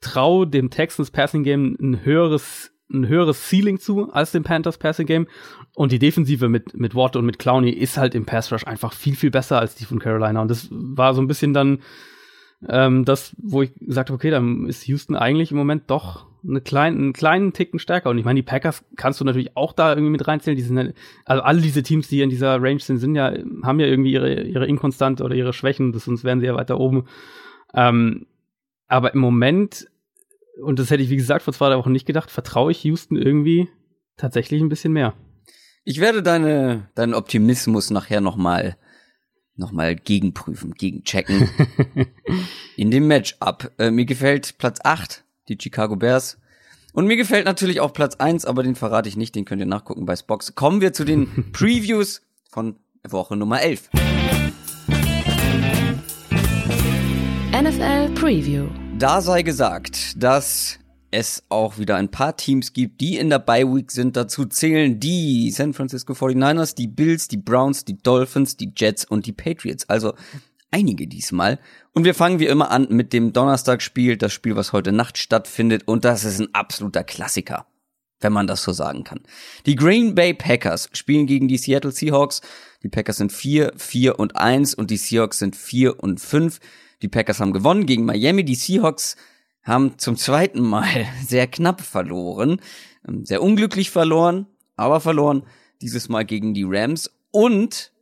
traue 0.00 0.48
dem 0.48 0.68
Texans 0.68 1.12
Passing 1.12 1.44
Game 1.44 1.76
ein 1.80 2.04
höheres 2.04 2.72
ein 2.92 3.06
höheres 3.06 3.48
Ceiling 3.48 3.78
zu 3.78 4.12
als 4.12 4.32
dem 4.32 4.42
Panthers 4.42 4.78
Passing 4.78 5.06
Game. 5.06 5.28
Und 5.76 5.92
die 5.92 6.00
Defensive 6.00 6.48
mit 6.48 6.74
mit 6.74 6.96
Watt 6.96 7.14
und 7.14 7.24
mit 7.24 7.38
Clowney 7.38 7.70
ist 7.70 7.98
halt 7.98 8.16
im 8.16 8.26
Pass 8.26 8.50
Rush 8.50 8.66
einfach 8.66 8.92
viel 8.92 9.14
viel 9.14 9.30
besser 9.30 9.60
als 9.60 9.76
die 9.76 9.84
von 9.84 10.00
Carolina. 10.00 10.42
Und 10.42 10.50
das 10.50 10.66
war 10.72 11.14
so 11.14 11.22
ein 11.22 11.28
bisschen 11.28 11.54
dann 11.54 11.78
ähm, 12.68 13.04
das, 13.04 13.36
wo 13.38 13.62
ich 13.62 13.72
gesagt 13.74 14.10
habe, 14.10 14.16
okay, 14.16 14.30
dann 14.30 14.66
ist 14.66 14.88
Houston 14.88 15.14
eigentlich 15.14 15.52
im 15.52 15.56
Moment 15.56 15.84
doch 15.86 16.26
eine 16.46 16.60
klein, 16.60 16.94
einen 16.94 17.12
kleinen 17.12 17.52
Ticken 17.52 17.78
stärker. 17.78 18.10
Und 18.10 18.18
ich 18.18 18.24
meine, 18.24 18.38
die 18.38 18.46
Packers 18.46 18.84
kannst 18.96 19.20
du 19.20 19.24
natürlich 19.24 19.56
auch 19.56 19.72
da 19.72 19.90
irgendwie 19.90 20.10
mit 20.10 20.26
reinzählen. 20.26 20.56
Die 20.56 20.62
sind 20.62 20.94
also 21.24 21.42
alle 21.42 21.60
diese 21.60 21.82
Teams, 21.82 22.08
die 22.08 22.20
in 22.20 22.30
dieser 22.30 22.60
Range 22.62 22.80
sind, 22.80 22.98
sind 22.98 23.14
ja, 23.14 23.32
haben 23.62 23.80
ja 23.80 23.86
irgendwie 23.86 24.12
ihre, 24.12 24.42
ihre 24.42 24.66
Inkonstante 24.66 25.24
oder 25.24 25.34
ihre 25.34 25.52
Schwächen, 25.52 25.92
das, 25.92 26.04
sonst 26.04 26.24
wären 26.24 26.40
sie 26.40 26.46
ja 26.46 26.54
weiter 26.54 26.78
oben. 26.78 27.06
Ähm, 27.74 28.26
aber 28.86 29.14
im 29.14 29.20
Moment, 29.20 29.88
und 30.62 30.78
das 30.78 30.90
hätte 30.90 31.02
ich 31.02 31.10
wie 31.10 31.16
gesagt 31.16 31.42
vor 31.42 31.54
zwei, 31.54 31.76
Wochen 31.76 31.92
nicht 31.92 32.06
gedacht, 32.06 32.30
vertraue 32.30 32.70
ich 32.70 32.84
Houston 32.84 33.16
irgendwie 33.16 33.68
tatsächlich 34.16 34.60
ein 34.62 34.68
bisschen 34.68 34.92
mehr. 34.92 35.14
Ich 35.84 36.00
werde 36.00 36.22
deine, 36.22 36.88
deinen 36.94 37.14
Optimismus 37.14 37.90
nachher 37.90 38.20
nochmal 38.20 38.76
nochmal 39.56 39.94
gegenprüfen, 39.94 40.74
gegenchecken. 40.74 41.48
in 42.76 42.90
dem 42.90 43.06
Matchup. 43.06 43.70
Äh, 43.78 43.90
mir 43.90 44.04
gefällt 44.04 44.58
Platz 44.58 44.80
8, 44.82 45.23
die 45.48 45.58
Chicago 45.60 45.96
Bears. 45.96 46.38
Und 46.92 47.06
mir 47.06 47.16
gefällt 47.16 47.44
natürlich 47.44 47.80
auch 47.80 47.92
Platz 47.92 48.16
1, 48.16 48.44
aber 48.44 48.62
den 48.62 48.76
verrate 48.76 49.08
ich 49.08 49.16
nicht, 49.16 49.34
den 49.34 49.44
könnt 49.44 49.60
ihr 49.60 49.66
nachgucken 49.66 50.06
bei 50.06 50.14
Spox. 50.14 50.54
Kommen 50.54 50.80
wir 50.80 50.92
zu 50.92 51.04
den 51.04 51.50
Previews 51.52 52.22
von 52.48 52.76
Woche 53.08 53.36
Nummer 53.36 53.60
11. 53.60 53.90
NFL 57.52 58.10
Preview. 58.14 58.68
Da 58.98 59.20
sei 59.20 59.42
gesagt, 59.42 60.22
dass 60.22 60.78
es 61.10 61.44
auch 61.48 61.78
wieder 61.78 61.96
ein 61.96 62.10
paar 62.10 62.36
Teams 62.36 62.72
gibt, 62.72 63.00
die 63.00 63.16
in 63.16 63.30
der 63.30 63.38
Bye 63.38 63.72
Week 63.72 63.90
sind. 63.90 64.16
Dazu 64.16 64.46
zählen 64.46 64.98
die 64.98 65.50
San 65.50 65.72
Francisco 65.72 66.12
49ers, 66.12 66.74
die 66.74 66.88
Bills, 66.88 67.28
die 67.28 67.36
Browns, 67.36 67.84
die 67.84 67.96
Dolphins, 67.96 68.56
die 68.56 68.72
Jets 68.76 69.04
und 69.04 69.26
die 69.26 69.32
Patriots. 69.32 69.88
Also 69.88 70.14
einige 70.74 71.06
diesmal. 71.06 71.60
Und 71.92 72.04
wir 72.04 72.14
fangen 72.14 72.40
wie 72.40 72.46
immer 72.46 72.72
an 72.72 72.88
mit 72.90 73.12
dem 73.12 73.32
Donnerstagsspiel, 73.32 74.16
das 74.16 74.32
Spiel, 74.32 74.56
was 74.56 74.72
heute 74.72 74.90
Nacht 74.90 75.18
stattfindet. 75.18 75.86
Und 75.86 76.04
das 76.04 76.24
ist 76.24 76.40
ein 76.40 76.52
absoluter 76.52 77.04
Klassiker, 77.04 77.66
wenn 78.20 78.32
man 78.32 78.48
das 78.48 78.64
so 78.64 78.72
sagen 78.72 79.04
kann. 79.04 79.20
Die 79.66 79.76
Green 79.76 80.16
Bay 80.16 80.34
Packers 80.34 80.88
spielen 80.92 81.26
gegen 81.26 81.46
die 81.46 81.58
Seattle 81.58 81.92
Seahawks. 81.92 82.40
Die 82.82 82.88
Packers 82.88 83.18
sind 83.18 83.30
4, 83.30 83.74
4 83.76 84.18
und 84.18 84.36
1 84.36 84.74
und 84.74 84.90
die 84.90 84.96
Seahawks 84.96 85.38
sind 85.38 85.54
4 85.54 86.02
und 86.02 86.20
5. 86.20 86.58
Die 87.02 87.08
Packers 87.08 87.38
haben 87.38 87.52
gewonnen 87.52 87.86
gegen 87.86 88.04
Miami. 88.04 88.44
Die 88.44 88.56
Seahawks 88.56 89.14
haben 89.62 89.96
zum 89.98 90.16
zweiten 90.16 90.60
Mal 90.60 91.06
sehr 91.24 91.46
knapp 91.46 91.82
verloren, 91.82 92.60
ähm, 93.06 93.24
sehr 93.24 93.42
unglücklich 93.42 93.90
verloren, 93.90 94.46
aber 94.74 95.00
verloren 95.00 95.44
dieses 95.80 96.08
Mal 96.08 96.24
gegen 96.24 96.52
die 96.52 96.64
Rams 96.66 97.14
und 97.30 97.92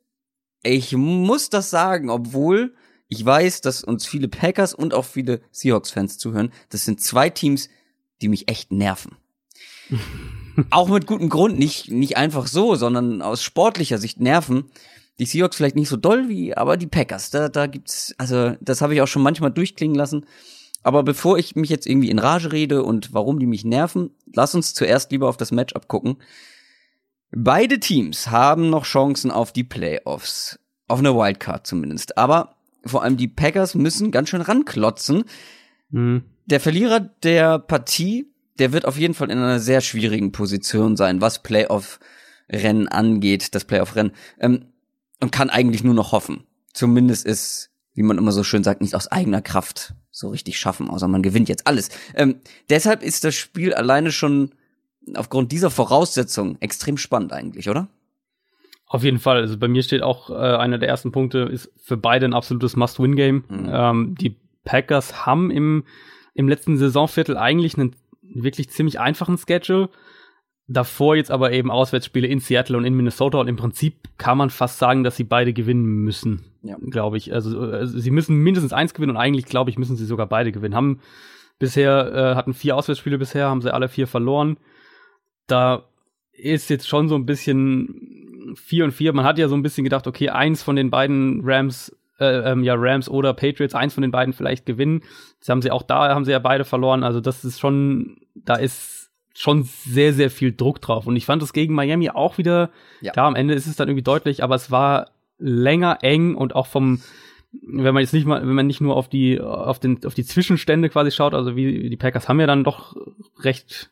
ich 0.63 0.93
muss 0.97 1.51
das 1.51 1.71
sagen, 1.71 2.11
obwohl 2.11 2.75
ich 3.09 3.25
weiß, 3.25 3.61
dass 3.61 3.85
uns 3.85 4.07
viele 4.07 4.29
Packers 4.29 4.73
und 4.73 4.95
auch 4.95 5.05
viele 5.05 5.43
Seahawks-Fans 5.51 6.17
zuhören. 6.17 6.51
Das 6.71 6.85
sind 6.85 7.01
zwei 7.01 7.29
Teams, 7.29 7.69
die 8.23 8.29
mich 8.29 8.49
echt 8.49 8.73
nerven. 8.73 9.17
auch 10.71 10.89
mit 10.89 11.07
gutem 11.07 11.29
Grund, 11.29 11.59
nicht, 11.59 11.91
nicht 11.91 12.17
einfach 12.17 12.47
so, 12.47 12.75
sondern 12.75 13.21
aus 13.21 13.43
sportlicher 13.43 13.99
Sicht 13.99 14.21
nerven. 14.21 14.71
Die 15.19 15.27
Seahawks 15.27 15.57
vielleicht 15.57 15.77
nicht 15.77 15.91
so 15.91 15.99
doll 15.99 16.29
wie, 16.29 16.57
aber 16.57 16.79
die 16.79 16.87
Packers, 16.87 17.31
da, 17.31 17.49
da 17.49 17.67
gibt's, 17.67 18.15
also 18.17 18.57
das 18.61 18.81
habe 18.81 18.95
ich 18.95 19.03
auch 19.03 19.09
schon 19.09 19.23
manchmal 19.23 19.51
durchklingen 19.51 19.97
lassen. 19.97 20.25
Aber 20.83 21.03
bevor 21.03 21.39
ich 21.39 21.55
mich 21.55 21.71
jetzt 21.71 21.87
irgendwie 21.87 22.11
in 22.11 22.19
Rage 22.19 22.51
rede 22.51 22.83
und 22.83 23.13
warum 23.13 23.39
die 23.39 23.47
mich 23.47 23.65
nerven, 23.65 24.11
lass 24.35 24.55
uns 24.55 24.75
zuerst 24.75 25.13
lieber 25.13 25.29
auf 25.29 25.37
das 25.37 25.53
Matchup 25.53 25.87
gucken. 25.87 26.17
Beide 27.35 27.81
Teams 27.81 28.29
haben 28.29 28.69
noch 28.69 28.85
Chancen 28.85 29.31
auf 29.31 29.53
die 29.53 29.65
Playoffs. 29.65 30.59
Auf 30.87 30.99
eine 30.99 31.15
Wildcard 31.15 31.67
zumindest. 31.67 32.19
Aber 32.19 32.57
vor 32.85 33.03
allem 33.03 33.17
die 33.17 33.29
Packers 33.29 33.75
müssen 33.75 34.11
ganz 34.11 34.29
schön 34.29 34.43
ranklotzen. 34.43 35.25
Mhm. 35.91 36.25
Der 36.45 36.61
Verlierer 36.61 37.01
der 37.01 37.59
Partie, 37.59 38.31
der 38.59 38.73
wird 38.73 38.85
auf 38.85 38.99
jeden 38.99 39.15
Fall 39.15 39.31
in 39.31 39.39
einer 39.39 39.61
sehr 39.61 39.81
schwierigen 39.81 40.33
Position 40.33 40.97
sein, 40.97 41.21
was 41.21 41.43
Playoff-Rennen 41.43 42.89
angeht, 42.89 43.55
das 43.55 43.65
Playoff-Rennen. 43.65 44.13
Ähm, 44.39 44.67
und 45.21 45.33
kann 45.33 45.51
eigentlich 45.51 45.85
nur 45.85 45.95
noch 45.95 46.13
hoffen. 46.13 46.45
Zumindest 46.75 47.25
ist, 47.25 47.71
wie 47.95 48.03
man 48.03 48.19
immer 48.19 48.33
so 48.33 48.45
schön 48.45 48.65
sagt, 48.65 48.81
nicht 48.83 48.95
aus 48.95 49.09
eigener 49.09 49.41
Kraft 49.41 49.95
so 50.11 50.29
richtig 50.29 50.59
schaffen, 50.59 50.91
außer 50.91 51.09
man 51.09 51.23
gewinnt 51.23 51.49
jetzt 51.49 51.67
alles. 51.67 51.89
Ähm, 52.15 52.41
deshalb 52.69 53.03
ist 53.03 53.25
das 53.25 53.35
Spiel 53.35 53.73
alleine 53.73 54.13
schon 54.13 54.51
aufgrund 55.15 55.53
dieser 55.53 55.71
Voraussetzung 55.71 56.57
extrem 56.61 56.97
spannend 56.97 57.33
eigentlich, 57.33 57.69
oder? 57.69 57.89
Auf 58.87 59.05
jeden 59.05 59.19
Fall. 59.19 59.39
Also 59.39 59.57
bei 59.59 59.69
mir 59.69 59.83
steht 59.83 60.03
auch 60.03 60.31
äh, 60.31 60.35
einer 60.35 60.79
der 60.79 60.89
ersten 60.89 61.13
Punkte 61.13 61.39
ist 61.41 61.73
für 61.83 61.97
beide 61.97 62.27
ein 62.27 62.35
absolutes 62.35 62.77
Must-Win-Game. 62.77 63.45
Mhm. 63.49 63.71
Ähm, 63.73 64.15
die 64.21 64.37
Packers 64.65 65.25
haben 65.27 65.51
im, 65.51 65.85
im 66.35 66.49
letzten 66.49 66.77
Saisonviertel 66.77 67.37
eigentlich 67.37 67.79
einen 67.79 67.97
wirklich 68.21 68.71
ziemlich 68.71 69.01
einfachen 69.01 69.39
Schedule. 69.39 69.89
Davor 70.69 71.17
jetzt 71.17 71.31
aber 71.31 71.53
eben 71.53 71.71
Auswärtsspiele 71.71 72.27
in 72.27 72.39
Seattle 72.39 72.77
und 72.77 72.85
in 72.85 72.95
Minnesota 72.95 73.39
und 73.39 73.49
im 73.49 73.57
Prinzip 73.57 73.95
kann 74.17 74.39
man 74.39 74.51
fast 74.51 74.79
sagen, 74.79 75.05
dass 75.05 75.17
sie 75.17 75.25
beide 75.25 75.53
gewinnen 75.53 75.85
müssen, 75.85 76.45
ja. 76.63 76.77
glaube 76.91 77.17
ich. 77.17 77.33
Also, 77.33 77.59
also, 77.61 77.99
sie 77.99 78.11
müssen 78.11 78.37
mindestens 78.37 78.73
eins 78.73 78.95
gewinnen 78.95 79.11
und 79.11 79.17
eigentlich 79.17 79.47
glaube 79.47 79.71
ich 79.71 79.79
müssen 79.79 79.97
sie 79.97 80.07
sogar 80.07 80.27
beide 80.27 80.53
gewinnen. 80.53 80.75
Haben 80.75 81.01
bisher 81.59 82.13
äh, 82.15 82.35
hatten 82.37 82.55
vier 82.55 82.77
Auswärtsspiele 82.77 83.19
bisher, 83.19 83.49
haben 83.49 83.61
sie 83.61 83.73
alle 83.73 83.89
vier 83.89 84.07
verloren. 84.07 84.57
Da 85.53 85.85
ist 86.33 86.71
jetzt 86.71 86.89
schon 86.89 87.09
so 87.09 87.15
ein 87.15 87.27
bisschen 87.27 88.55
vier 88.57 88.85
und 88.85 88.93
vier. 88.93 89.13
Man 89.13 89.25
hat 89.25 89.39
ja 89.39 89.49
so 89.49 89.55
ein 89.55 89.63
bisschen 89.63 89.85
gedacht, 89.85 90.07
okay, 90.07 90.31
eins 90.31 90.63
von 90.63 90.77
den 90.77 90.91
beiden 90.91 91.43
Rams 91.45 91.95
äh, 92.19 92.53
ähm, 92.53 92.63
ja 92.63 92.75
Rams 92.77 93.09
oder 93.09 93.35
Patriots, 93.35 93.75
eins 93.75 93.95
von 93.95 94.03
den 94.03 94.11
beiden 94.11 94.33
vielleicht 94.33 94.67
gewinnen. 94.67 95.03
Das 95.41 95.49
haben 95.49 95.63
sie 95.63 95.71
auch 95.71 95.83
da, 95.83 96.15
haben 96.15 96.25
sie 96.25 96.31
ja 96.31 96.39
beide 96.39 96.65
verloren. 96.65 97.05
Also 97.05 97.21
das 97.21 97.45
ist 97.45 97.61
schon, 97.61 98.19
da 98.35 98.55
ist 98.55 99.11
schon 99.35 99.65
sehr, 99.65 100.13
sehr 100.13 100.31
viel 100.31 100.55
Druck 100.55 100.81
drauf. 100.81 101.07
Und 101.07 101.17
ich 101.17 101.27
fand 101.27 101.43
es 101.43 101.53
gegen 101.53 101.75
Miami 101.75 102.11
auch 102.11 102.39
wieder, 102.39 102.71
ja. 103.01 103.13
klar, 103.13 103.27
am 103.27 103.35
Ende 103.35 103.55
ist 103.55 103.67
es 103.67 103.77
dann 103.77 103.89
irgendwie 103.89 104.05
deutlich, 104.05 104.43
aber 104.43 104.55
es 104.55 104.71
war 104.71 105.11
länger 105.39 105.99
eng 106.03 106.35
und 106.35 106.55
auch 106.55 106.67
vom, 106.67 107.01
wenn 107.53 107.95
man 107.95 108.03
jetzt 108.03 108.13
nicht 108.13 108.27
mal, 108.27 108.41
wenn 108.43 108.55
man 108.55 108.67
nicht 108.67 108.81
nur 108.81 108.97
auf 108.97 109.09
die, 109.09 109.41
auf 109.41 109.81
den, 109.81 110.05
auf 110.05 110.15
die 110.15 110.25
Zwischenstände 110.25 110.91
quasi 110.91 111.11
schaut, 111.11 111.35
also 111.35 111.57
wie 111.57 111.91
die 111.91 111.97
Packers 111.97 112.29
haben 112.29 112.41
ja 112.41 112.47
dann 112.47 112.65
doch 112.65 112.95
recht, 113.41 113.91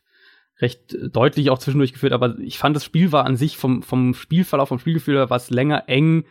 recht 0.61 0.97
deutlich 1.13 1.51
auch 1.51 1.59
zwischendurch 1.59 1.93
geführt, 1.93 2.13
aber 2.13 2.39
ich 2.39 2.59
fand 2.59 2.77
das 2.77 2.85
Spiel 2.85 3.13
war 3.13 3.25
an 3.25 3.37
sich 3.37 3.57
vom, 3.57 3.83
vom 3.83 4.15
Spielverlauf, 4.15 4.69
vom 4.69 4.79
Spielgefühl 4.79 5.17
her, 5.17 5.31
war 5.31 5.37
es 5.37 5.51
länger 5.51 5.89
eng, 5.89 6.25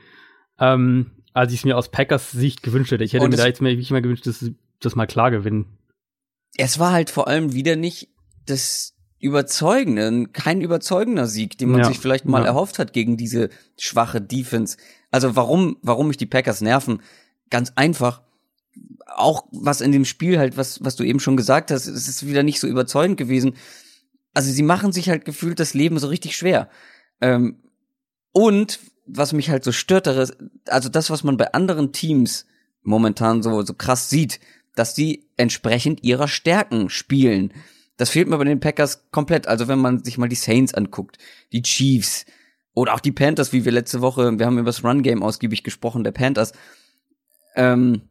ähm, 0.60 1.12
als 1.34 1.52
ich 1.54 1.60
es 1.60 1.66
mir 1.66 1.78
aus 1.78 1.90
Packers 1.90 2.32
Sicht 2.32 2.64
gewünscht 2.64 2.92
hätte. 2.92 3.04
Ich 3.04 3.14
hätte 3.14 3.28
mir 3.28 3.36
da 3.36 3.48
jetzt 3.48 3.62
mehr, 3.62 3.72
ich 3.72 3.92
mal 3.92 4.02
gewünscht, 4.02 4.28
dass 4.28 4.46
das 4.80 4.96
mal 4.96 5.08
klar 5.08 5.32
gewinnen. 5.32 5.78
Es 6.58 6.80
war 6.80 6.92
halt 6.92 7.10
vor 7.10 7.28
allem 7.28 7.54
wieder 7.54 7.76
nicht 7.76 8.10
das 8.46 8.96
überzeugenden, 9.20 10.32
kein 10.32 10.62
überzeugender 10.62 11.28
Sieg, 11.28 11.58
den 11.58 11.70
man 11.70 11.82
ja, 11.82 11.88
sich 11.88 12.00
vielleicht 12.00 12.26
mal 12.26 12.42
ja. 12.42 12.48
erhofft 12.48 12.80
hat 12.80 12.94
gegen 12.94 13.18
diese 13.18 13.50
schwache 13.78 14.22
Defense. 14.22 14.78
Also 15.12 15.36
warum, 15.36 15.78
warum 15.82 16.08
mich 16.08 16.18
die 16.18 16.26
Packers 16.26 16.62
nerven? 16.62 17.02
Ganz 17.50 17.74
einfach. 17.76 18.22
Auch 19.08 19.48
was 19.52 19.82
in 19.82 19.92
dem 19.92 20.06
Spiel 20.06 20.40
halt, 20.40 20.56
was, 20.56 20.84
was 20.84 20.96
du 20.96 21.04
eben 21.04 21.20
schon 21.20 21.36
gesagt 21.36 21.72
hast, 21.72 21.88
es 21.88 22.08
ist 22.08 22.28
wieder 22.28 22.44
nicht 22.44 22.60
so 22.60 22.68
überzeugend 22.68 23.18
gewesen. 23.18 23.56
Also 24.40 24.54
sie 24.54 24.64
machen 24.64 24.94
sich 24.94 25.10
halt 25.10 25.26
gefühlt 25.26 25.60
das 25.60 25.74
Leben 25.74 26.00
so 26.00 26.08
richtig 26.08 26.38
schwer. 26.38 26.70
Ähm, 27.20 27.58
und 28.32 28.80
was 29.06 29.34
mich 29.34 29.50
halt 29.50 29.66
so 29.66 29.74
stört, 29.74 30.08
also 30.08 30.90
das, 30.90 31.10
was 31.10 31.26
man 31.26 31.36
bei 31.36 31.52
anderen 31.52 31.92
Teams 31.92 32.46
momentan 32.82 33.44
so, 33.44 33.64
so 33.64 33.74
krass 33.74 34.10
sieht, 34.10 34.40
dass 34.78 34.94
die 34.94 35.28
entsprechend 35.36 36.06
ihrer 36.06 36.30
Stärken 36.30 36.90
spielen. 36.90 37.52
Das 37.98 38.12
fehlt 38.12 38.30
mir 38.30 38.38
bei 38.38 38.46
den 38.46 38.62
Packers 38.62 39.12
komplett. 39.12 39.46
Also 39.46 39.68
wenn 39.68 39.80
man 39.80 40.06
sich 40.06 40.18
mal 40.18 40.30
die 40.30 40.38
Saints 40.38 40.74
anguckt, 40.74 41.18
die 41.52 41.62
Chiefs 41.62 42.26
oder 42.74 42.94
auch 42.94 43.02
die 43.02 43.12
Panthers, 43.12 43.52
wie 43.52 43.66
wir 43.66 43.74
letzte 43.74 44.00
Woche, 44.00 44.40
wir 44.40 44.46
haben 44.46 44.58
über 44.58 44.70
das 44.70 44.86
Run-Game 44.86 45.22
ausgiebig 45.22 45.66
gesprochen, 45.66 46.06
der 46.06 46.14
Panthers. 46.14 46.54
Ähm, 47.58 48.04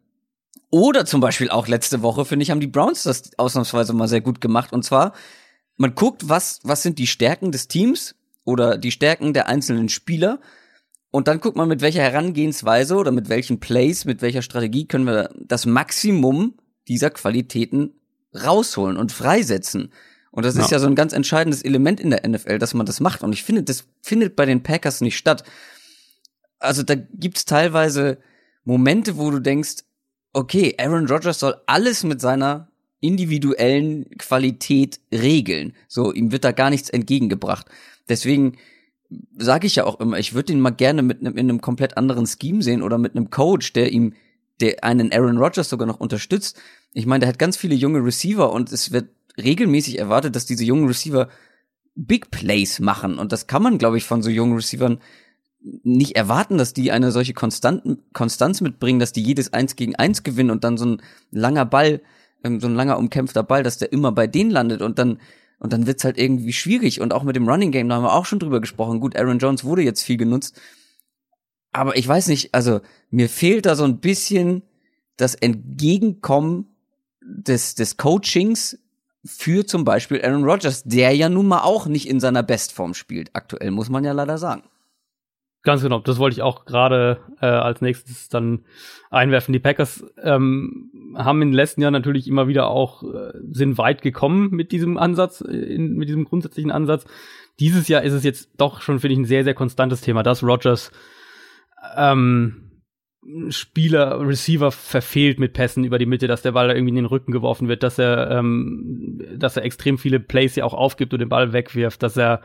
oder 0.69 1.07
zum 1.07 1.23
Beispiel 1.23 1.49
auch 1.49 1.69
letzte 1.69 2.03
Woche, 2.03 2.27
finde 2.27 2.43
ich, 2.43 2.51
haben 2.51 2.61
die 2.61 2.67
Browns 2.67 3.05
das 3.05 3.31
ausnahmsweise 3.39 3.95
mal 3.95 4.09
sehr 4.09 4.21
gut 4.21 4.43
gemacht. 4.43 4.75
Und 4.75 4.85
zwar, 4.85 5.15
man 5.79 5.95
guckt, 5.95 6.29
was, 6.29 6.61
was 6.65 6.83
sind 6.83 6.99
die 6.99 7.07
Stärken 7.07 7.51
des 7.51 7.69
Teams 7.69 8.15
oder 8.45 8.77
die 8.77 8.91
Stärken 8.91 9.33
der 9.33 9.49
einzelnen 9.49 9.89
Spieler. 9.89 10.41
Und 11.11 11.29
dann 11.29 11.41
guckt 11.41 11.57
man, 11.57 11.69
mit 11.69 11.81
welcher 11.81 12.03
Herangehensweise 12.03 12.97
oder 12.97 13.13
mit 13.13 13.31
welchen 13.31 13.61
Plays, 13.61 14.05
mit 14.05 14.21
welcher 14.21 14.43
Strategie 14.43 14.87
können 14.87 15.07
wir 15.07 15.31
das 15.41 15.65
Maximum 15.65 16.55
dieser 16.89 17.11
Qualitäten 17.11 17.95
rausholen 18.35 18.97
und 18.99 19.13
freisetzen. 19.13 19.93
Und 20.31 20.45
das 20.45 20.57
ja. 20.57 20.63
ist 20.63 20.71
ja 20.71 20.79
so 20.79 20.87
ein 20.87 20.95
ganz 20.95 21.13
entscheidendes 21.13 21.63
Element 21.63 22.01
in 22.01 22.11
der 22.11 22.29
NFL, 22.29 22.59
dass 22.59 22.75
man 22.75 22.85
das 22.85 23.01
macht. 23.01 23.23
Und 23.23 23.33
ich 23.33 23.43
finde, 23.43 23.63
das 23.63 23.85
findet 24.03 24.37
bei 24.37 24.45
den 24.45 24.63
Packers 24.63 25.01
nicht 25.01 25.17
statt. 25.17 25.45
Also 26.59 26.83
da 26.83 26.95
gibt's 26.95 27.45
teilweise 27.45 28.19
Momente, 28.65 29.17
wo 29.17 29.31
du 29.31 29.39
denkst, 29.39 29.85
okay, 30.33 30.75
Aaron 30.79 31.07
Rodgers 31.07 31.39
soll 31.39 31.57
alles 31.67 32.05
mit 32.05 32.21
seiner 32.21 32.68
individuellen 33.01 34.07
Qualität 34.19 35.01
regeln. 35.13 35.75
So, 35.87 36.13
ihm 36.13 36.33
wird 36.33 36.45
da 36.45 36.53
gar 36.53 36.71
nichts 36.71 36.91
entgegengebracht. 36.91 37.67
Deswegen 38.09 38.57
sage 39.37 39.67
ich 39.67 39.77
ja 39.77 39.85
auch 39.85 40.01
immer, 40.01 40.19
ich 40.19 40.35
würde 40.35 40.53
ihn 40.53 40.61
mal 40.61 40.71
gerne 40.71 41.03
mit 41.03 41.21
einem, 41.21 41.37
in 41.37 41.49
einem 41.49 41.61
komplett 41.61 41.97
anderen 41.97 42.27
Scheme 42.27 42.63
sehen 42.63 42.83
oder 42.83 42.99
mit 42.99 43.17
einem 43.17 43.31
Coach, 43.31 43.73
der 43.73 43.93
ihm, 43.93 44.15
der 44.61 44.85
einen 44.85 45.13
Aaron 45.13 45.39
Rodgers 45.39 45.69
sogar 45.69 45.87
noch 45.87 46.01
unterstützt, 46.01 46.61
ich 46.93 47.07
meine, 47.07 47.21
der 47.21 47.29
hat 47.29 47.39
ganz 47.39 47.57
viele 47.57 47.75
junge 47.75 48.05
Receiver 48.05 48.53
und 48.53 48.73
es 48.73 48.93
wird 48.93 49.11
regelmäßig 49.37 49.99
erwartet, 49.99 50.35
dass 50.35 50.47
diese 50.47 50.65
jungen 50.65 50.89
Receiver 50.89 51.29
Big 51.95 52.31
Plays 52.31 52.81
machen. 52.81 53.19
Und 53.19 53.33
das 53.33 53.47
kann 53.47 53.63
man, 53.63 53.79
glaube 53.79 53.99
ich, 53.99 54.05
von 54.05 54.23
so 54.23 54.31
jungen 54.31 54.55
Receivern 54.55 55.01
nicht 55.61 56.17
erwarten, 56.17 56.57
dass 56.57 56.73
die 56.73 56.93
eine 56.93 57.11
solche 57.11 57.35
Konstanten, 57.35 57.99
Konstanz 58.13 58.61
mitbringen, 58.61 59.01
dass 59.01 59.13
die 59.13 59.23
jedes 59.23 59.53
Eins 59.53 59.75
gegen 59.75 59.97
Eins 59.97 60.23
gewinnen 60.23 60.51
und 60.51 60.65
dann 60.65 60.79
so 60.79 60.87
ein 60.87 61.03
langer 61.31 61.67
Ball, 61.67 62.01
ähm, 62.45 62.61
so 62.61 62.67
ein 62.67 62.75
langer 62.75 62.99
umkämpfter 62.99 63.43
Ball, 63.43 63.63
dass 63.63 63.79
der 63.79 63.93
immer 63.93 64.13
bei 64.13 64.27
denen 64.27 64.51
landet 64.51 64.83
und 64.83 64.99
dann 64.99 65.19
und 65.61 65.73
dann 65.73 65.89
wird's 65.89 66.05
halt 66.05 66.19
irgendwie 66.19 66.53
schwierig 66.53 67.01
und 67.01 67.13
auch 67.13 67.25
mit 67.25 67.35
dem 67.35 67.49
Running 67.49 67.73
Game, 67.73 67.89
da 67.89 67.97
haben 67.97 68.05
wir 68.05 68.13
auch 68.13 68.27
schon 68.27 68.39
drüber 68.39 68.61
gesprochen. 68.61 69.01
Gut, 69.01 69.17
Aaron 69.17 69.41
Jones 69.41 69.65
wurde 69.65 69.83
jetzt 69.83 70.03
viel 70.03 70.17
genutzt, 70.17 70.61
aber 71.73 71.97
ich 71.97 72.07
weiß 72.07 72.29
nicht, 72.29 72.55
also 72.55 72.81
mir 73.11 73.29
fehlt 73.29 73.67
da 73.67 73.75
so 73.75 73.85
ein 73.85 73.99
bisschen 73.99 74.63
das 75.17 75.35
Entgegenkommen 75.35 76.67
des, 77.21 77.75
des 77.75 77.97
Coachings 77.97 78.79
für 79.25 79.67
zum 79.67 79.85
Beispiel 79.85 80.23
Aaron 80.23 80.45
Rodgers, 80.45 80.85
der 80.85 81.13
ja 81.13 81.29
nun 81.29 81.47
mal 81.47 81.63
auch 81.63 81.87
nicht 81.87 82.09
in 82.09 82.21
seiner 82.21 82.43
Bestform 82.43 82.95
spielt. 82.95 83.31
Aktuell 83.35 83.71
muss 83.71 83.91
man 83.91 84.05
ja 84.05 84.13
leider 84.13 84.39
sagen. 84.39 84.63
Ganz 85.63 85.83
genau, 85.83 85.99
das 85.99 86.19
wollte 86.19 86.35
ich 86.35 86.43
auch 86.43 86.65
gerade 86.65 87.19
äh, 87.41 87.47
als 87.47 87.81
nächstes 87.81 88.29
dann 88.29 88.65
einwerfen. 89.11 89.53
Die 89.53 89.59
Packers 89.59 90.05
ähm, 90.23 90.91
haben 91.17 91.43
in 91.43 91.49
den 91.49 91.55
letzten 91.55 91.83
Jahren 91.83 91.93
natürlich 91.93 92.29
immer 92.29 92.47
wieder 92.47 92.69
auch 92.69 93.03
äh, 93.03 93.33
sind 93.51 93.77
weit 93.77 94.03
gekommen 94.03 94.51
mit 94.51 94.71
diesem 94.71 94.97
Ansatz, 94.97 95.41
äh, 95.41 95.53
in, 95.53 95.95
mit 95.95 96.09
diesem 96.09 96.25
grundsätzlichen 96.25 96.71
Ansatz. 96.71 97.07
Dieses 97.59 97.89
Jahr 97.89 98.03
ist 98.03 98.13
es 98.13 98.23
jetzt 98.23 98.51
doch 98.57 98.83
schon 98.83 99.01
finde 99.01 99.15
ich 99.15 99.19
ein 99.19 99.25
sehr 99.25 99.43
sehr 99.43 99.55
konstantes 99.55 100.01
Thema, 100.01 100.23
dass 100.23 100.45
Rodgers 100.45 100.93
ähm, 101.97 102.69
Spieler, 103.51 104.21
Receiver 104.27 104.71
verfehlt 104.73 105.39
mit 105.39 105.53
Pässen 105.53 105.85
über 105.85 105.99
die 105.99 106.07
Mitte, 106.07 106.29
dass 106.29 106.43
der 106.43 106.53
Ball 106.53 106.69
da 106.69 106.75
irgendwie 106.75 106.91
in 106.91 106.97
den 106.97 107.05
Rücken 107.05 107.33
geworfen 107.33 107.69
wird, 107.69 107.83
dass 107.83 107.99
er, 107.99 108.31
ähm, 108.31 109.21
dass 109.37 109.57
er 109.57 109.65
extrem 109.65 109.99
viele 109.99 110.21
Plays 110.21 110.57
ja 110.57 110.65
auch 110.65 110.73
aufgibt 110.73 111.13
und 111.13 111.19
den 111.19 111.29
Ball 111.29 111.53
wegwirft, 111.53 112.03
dass 112.03 112.17
er 112.17 112.43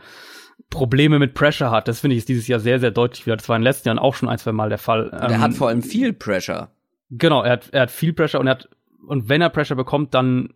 Probleme 0.74 1.20
mit 1.20 1.36
Pressure 1.36 1.70
hat. 1.70 1.88
Das 1.88 2.00
finde 2.00 2.16
ich 2.16 2.26
dieses 2.26 2.48
Jahr 2.48 2.60
sehr, 2.60 2.80
sehr 2.80 2.92
deutlich 2.92 3.26
wieder. 3.26 3.38
Das 3.38 3.48
war 3.48 3.56
in 3.56 3.62
den 3.62 3.66
letzten 3.66 3.88
Jahren 3.88 4.00
auch 4.00 4.16
schon 4.16 4.28
ein, 4.28 4.40
zwei 4.40 4.52
Mal 4.52 4.70
der 4.70 4.80
Fall. 4.80 5.10
Und 5.10 5.14
er 5.14 5.40
hat 5.40 5.52
ähm, 5.52 5.56
vor 5.56 5.70
allem 5.70 5.84
viel 5.84 6.14
Pressure. 6.14 6.70
Genau, 7.12 7.44
er 7.44 7.52
hat, 7.54 7.70
er 7.72 7.82
hat 7.84 7.92
viel 7.92 8.12
Pressure 8.12 8.40
und 8.40 8.48
er 8.48 8.52
hat, 8.52 8.70
und 9.08 9.30
wenn 9.30 9.42
er 9.42 9.50
Pressure 9.50 9.78
bekommt, 9.78 10.14
dann 10.16 10.50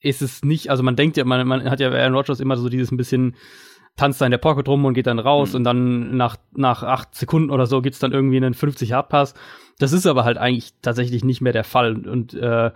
ist 0.00 0.22
es 0.22 0.42
nicht, 0.44 0.70
also 0.70 0.82
man 0.82 0.96
denkt 0.96 1.16
ja, 1.16 1.24
man, 1.24 1.46
man 1.46 1.70
hat 1.70 1.80
ja 1.80 1.90
Aaron 1.90 2.14
Rodgers 2.14 2.40
immer 2.40 2.56
so 2.56 2.68
dieses 2.68 2.90
ein 2.90 2.96
bisschen 2.96 3.36
tanzt 3.96 4.20
da 4.20 4.24
in 4.24 4.30
der 4.30 4.38
Pocket 4.38 4.66
rum 4.68 4.84
und 4.84 4.94
geht 4.94 5.06
dann 5.06 5.18
raus 5.18 5.50
mhm. 5.50 5.56
und 5.56 5.64
dann 5.64 6.16
nach, 6.16 6.36
nach 6.56 6.82
acht 6.82 7.14
Sekunden 7.14 7.50
oder 7.50 7.66
so 7.66 7.80
gibt's 7.80 7.98
dann 8.00 8.12
irgendwie 8.12 8.36
einen 8.38 8.54
50-Yard-Pass. 8.54 9.34
Das 9.78 9.92
ist 9.92 10.06
aber 10.06 10.24
halt 10.24 10.38
eigentlich 10.38 10.72
tatsächlich 10.82 11.24
nicht 11.24 11.40
mehr 11.40 11.52
der 11.52 11.64
Fall. 11.64 12.06
Und 12.06 12.34
äh, 12.34 12.70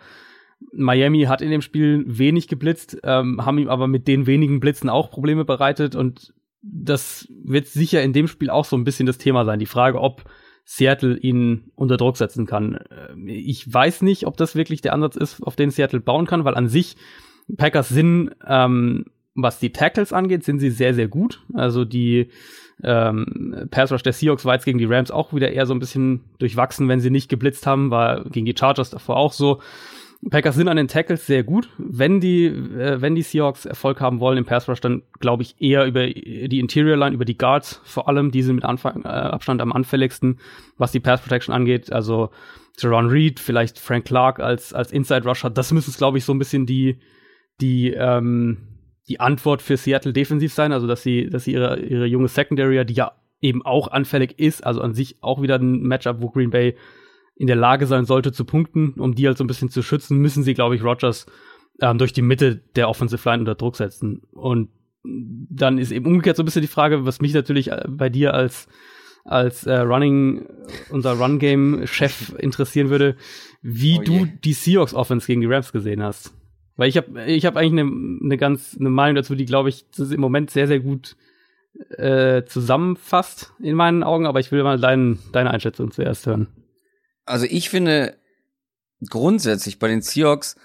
Miami 0.73 1.23
hat 1.23 1.43
in 1.43 1.51
dem 1.51 1.63
Spiel 1.63 2.05
wenig 2.07 2.47
geblitzt, 2.47 2.99
ähm, 3.03 3.45
haben 3.45 3.59
ihm 3.59 3.69
aber 3.69 3.89
mit 3.89 4.07
den 4.07 4.27
wenigen 4.27 4.61
Blitzen 4.61 4.89
auch 4.89 5.11
Probleme 5.11 5.45
bereitet 5.45 5.97
und 5.97 6.33
das 6.63 7.29
wird 7.43 7.67
sicher 7.67 8.03
in 8.03 8.13
dem 8.13 8.29
Spiel 8.29 8.51
auch 8.51 8.65
so 8.65 8.77
ein 8.77 8.85
bisschen 8.85 9.07
das 9.07 9.19
Thema 9.19 9.45
sein. 9.45 9.59
Die 9.59 9.67
Frage, 9.67 10.01
ob 10.01 10.25
Seattle 10.65 11.19
ihn 11.19 11.73
unter 11.75 11.97
Druck 11.97 12.17
setzen 12.17 12.47
kann. 12.47 12.75
Äh, 12.75 13.31
ich 13.31 13.73
weiß 13.73 14.03
nicht, 14.03 14.27
ob 14.27 14.37
das 14.37 14.55
wirklich 14.55 14.81
der 14.81 14.93
Ansatz 14.93 15.17
ist, 15.17 15.43
auf 15.43 15.57
den 15.57 15.71
Seattle 15.71 16.01
bauen 16.01 16.27
kann, 16.27 16.45
weil 16.45 16.55
an 16.55 16.69
sich 16.69 16.97
Packers 17.57 17.89
sind 17.89 18.31
ähm, 18.47 19.07
was 19.35 19.59
die 19.59 19.73
Tackles 19.73 20.13
angeht, 20.13 20.45
sind 20.45 20.59
sie 20.59 20.71
sehr, 20.71 20.95
sehr 20.95 21.09
gut. 21.09 21.43
Also 21.55 21.85
die 21.85 22.29
ähm, 22.83 23.67
Pass 23.71 23.93
Rush 23.93 24.03
der 24.03 24.13
Seahawks 24.13 24.45
war 24.45 24.55
jetzt 24.55 24.65
gegen 24.65 24.79
die 24.79 24.85
Rams 24.85 25.11
auch 25.11 25.33
wieder 25.33 25.53
eher 25.53 25.67
so 25.67 25.75
ein 25.75 25.79
bisschen 25.79 26.25
durchwachsen, 26.39 26.89
wenn 26.89 27.01
sie 27.01 27.11
nicht 27.11 27.29
geblitzt 27.29 27.67
haben, 27.67 27.91
war 27.91 28.25
gegen 28.25 28.47
die 28.47 28.55
Chargers 28.59 28.91
davor 28.91 29.17
auch 29.17 29.33
so. 29.33 29.61
Packers 30.31 30.55
sind 30.55 30.69
an 30.69 30.77
den 30.77 30.89
Tackles 30.89 31.27
sehr 31.27 31.43
gut. 31.43 31.69
Wenn 31.79 32.21
die, 32.21 32.47
äh, 32.47 33.01
wenn 33.01 33.15
die 33.15 33.23
Seahawks 33.23 33.65
Erfolg 33.65 34.01
haben 34.01 34.21
wollen 34.21 34.39
im 34.39 34.45
Pass 34.45 34.69
Rush, 34.69 34.81
dann 34.81 35.03
glaube 35.19 35.43
ich 35.43 35.61
eher 35.61 35.85
über 35.85 36.07
die 36.07 36.61
Interior 36.61 36.97
Line, 36.97 37.15
über 37.15 37.25
die 37.25 37.37
Guards 37.37 37.81
vor 37.85 38.09
allem. 38.09 38.31
Die 38.31 38.43
sind 38.43 38.55
mit 38.55 38.65
Anfang, 38.65 39.03
äh, 39.05 39.09
Abstand 39.09 39.61
am 39.61 39.73
anfälligsten, 39.73 40.39
was 40.79 40.93
die 40.93 41.01
Pass 41.01 41.23
Protection 41.23 41.53
angeht. 41.53 41.93
Also 41.93 42.31
Jerron 42.79 43.09
Reed, 43.09 43.41
vielleicht 43.41 43.79
Frank 43.79 44.05
Clark 44.05 44.39
als, 44.39 44.73
als 44.73 44.93
Inside 44.93 45.25
Rusher. 45.25 45.51
Das 45.51 45.73
müssen 45.73 45.91
es, 45.91 45.99
glaube 45.99 46.19
ich, 46.19 46.25
so 46.25 46.33
ein 46.33 46.39
bisschen 46.39 46.67
die, 46.67 47.01
die, 47.61 47.91
ähm, 47.91 48.69
die 49.09 49.19
Antwort 49.19 49.61
für 49.61 49.77
Seattle 49.77 50.13
defensiv 50.13 50.53
sein. 50.53 50.73
Also, 50.73 50.87
dass 50.87 51.03
sie, 51.03 51.29
dass 51.29 51.45
sie 51.45 51.53
ihre, 51.53 51.81
ihre 51.81 52.07
junge 52.07 52.29
Secondary, 52.29 52.85
die 52.87 52.95
ja 52.95 53.13
eben 53.41 53.63
auch 53.63 53.89
anfällig 53.89 54.39
ist, 54.39 54.65
also 54.65 54.81
an 54.81 54.95
sich 54.95 55.17
auch 55.21 55.43
wieder 55.43 55.57
ein 55.57 55.83
Matchup, 55.83 56.21
wo 56.21 56.31
Green 56.31 56.51
Bay 56.51 56.77
in 57.43 57.49
der 57.49 57.57
Lage 57.57 57.87
sein 57.87 58.05
sollte 58.05 58.31
zu 58.31 58.45
punkten, 58.45 58.93
um 58.99 59.17
die 59.17 59.27
halt 59.27 59.37
so 59.37 59.43
ein 59.43 59.49
bisschen 59.49 59.69
zu 59.69 59.83
schützen, 59.83 60.19
müssen 60.19 60.45
sie, 60.45 60.55
glaube 60.55 60.77
ich, 60.77 60.85
Rogers 60.85 61.27
ähm, 61.81 61.99
durch 61.99 62.13
die 62.13 62.23
Mitte 62.23 62.63
der 62.77 62.89
Offensive 62.89 63.29
Line 63.29 63.41
unter 63.41 63.57
Druck 63.57 63.75
setzen. 63.75 64.23
Und 64.31 64.69
dann 65.03 65.77
ist 65.77 65.91
eben 65.91 66.07
umgekehrt 66.07 66.37
so 66.37 66.45
ein 66.45 66.47
bisschen 66.47 66.63
die 66.63 66.69
Frage, 66.69 67.05
was 67.05 67.21
mich 67.21 67.35
natürlich 67.35 67.73
äh, 67.73 67.83
bei 67.89 68.11
dir 68.11 68.33
als 68.33 68.69
als 69.25 69.67
äh, 69.67 69.75
Running 69.79 70.47
unser 70.91 71.15
Run 71.15 71.41
Game 71.41 71.85
Chef 71.85 72.33
interessieren 72.39 72.91
würde, 72.91 73.17
wie 73.61 73.99
oh 73.99 74.05
du 74.05 74.27
die 74.45 74.53
Seahawks 74.53 74.95
Offense 74.95 75.27
gegen 75.27 75.41
die 75.41 75.49
Rams 75.49 75.73
gesehen 75.73 76.01
hast. 76.01 76.33
Weil 76.77 76.91
ich 76.91 76.97
habe 76.97 77.25
ich 77.25 77.45
habe 77.45 77.59
eigentlich 77.59 77.81
eine 77.81 77.91
ne 77.91 78.37
ganz 78.37 78.77
eine 78.79 78.91
Meinung 78.91 79.17
dazu, 79.17 79.35
die 79.35 79.47
glaube 79.47 79.69
ich 79.69 79.85
im 79.99 80.21
Moment 80.21 80.53
sehr 80.53 80.69
sehr 80.69 80.79
gut 80.79 81.17
äh, 81.99 82.45
zusammenfasst 82.45 83.53
in 83.61 83.75
meinen 83.75 84.05
Augen, 84.05 84.27
aber 84.27 84.39
ich 84.39 84.53
will 84.53 84.63
mal 84.63 84.79
dein, 84.79 85.19
deine 85.33 85.51
Einschätzung 85.51 85.91
zuerst 85.91 86.25
hören. 86.27 86.47
Also 87.25 87.47
ich 87.49 87.71
finde 87.71 88.17
grundsätzlich 89.09 89.79
bei 89.79 89.89
den 89.89 90.03
Seahawks, 90.03 90.57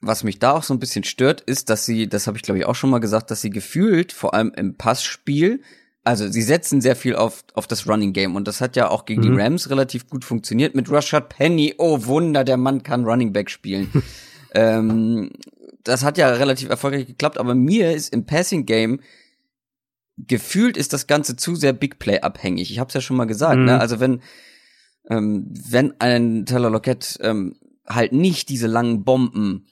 was 0.00 0.24
mich 0.24 0.38
da 0.38 0.52
auch 0.52 0.62
so 0.62 0.74
ein 0.74 0.80
bisschen 0.80 1.04
stört, 1.04 1.40
ist, 1.40 1.70
dass 1.70 1.86
sie, 1.86 2.08
das 2.08 2.26
habe 2.26 2.36
ich 2.36 2.42
glaube 2.42 2.58
ich 2.58 2.66
auch 2.66 2.74
schon 2.74 2.90
mal 2.90 2.98
gesagt, 2.98 3.30
dass 3.30 3.40
sie 3.40 3.50
gefühlt, 3.50 4.12
vor 4.12 4.34
allem 4.34 4.52
im 4.56 4.76
Passspiel, 4.76 5.62
also 6.04 6.28
sie 6.28 6.42
setzen 6.42 6.80
sehr 6.80 6.96
viel 6.96 7.14
auf, 7.14 7.44
auf 7.54 7.68
das 7.68 7.88
Running 7.88 8.12
Game 8.12 8.34
und 8.34 8.48
das 8.48 8.60
hat 8.60 8.74
ja 8.74 8.90
auch 8.90 9.04
gegen 9.04 9.22
mhm. 9.22 9.36
die 9.36 9.40
Rams 9.40 9.70
relativ 9.70 10.08
gut 10.08 10.24
funktioniert 10.24 10.74
mit 10.74 10.90
Rashad 10.90 11.28
Penny. 11.28 11.74
Oh 11.78 12.04
Wunder, 12.06 12.42
der 12.42 12.56
Mann 12.56 12.82
kann 12.82 13.04
Running 13.04 13.32
Back 13.32 13.50
spielen. 13.50 13.90
ähm, 14.54 15.30
das 15.84 16.02
hat 16.02 16.18
ja 16.18 16.28
relativ 16.28 16.68
erfolgreich 16.68 17.06
geklappt, 17.06 17.38
aber 17.38 17.54
mir 17.54 17.92
ist 17.92 18.12
im 18.12 18.26
Passing 18.26 18.66
Game 18.66 19.00
gefühlt 20.18 20.76
ist 20.76 20.92
das 20.92 21.06
Ganze 21.06 21.36
zu 21.36 21.54
sehr 21.54 21.72
Big 21.72 21.98
Play 21.98 22.20
abhängig. 22.20 22.70
Ich 22.70 22.78
habe 22.78 22.88
es 22.88 22.94
ja 22.94 23.00
schon 23.00 23.16
mal 23.16 23.24
gesagt. 23.26 23.56
Ne? 23.56 23.60
Mhm. 23.60 23.66
Ne? 23.66 23.80
Also 23.80 24.00
wenn 24.00 24.20
ähm, 25.08 25.46
wenn 25.50 25.94
ein 26.00 26.46
Taylor 26.46 26.70
Lockett 26.70 27.18
ähm, 27.20 27.56
halt 27.86 28.12
nicht 28.12 28.48
diese 28.48 28.66
langen 28.66 29.04
Bomben 29.04 29.66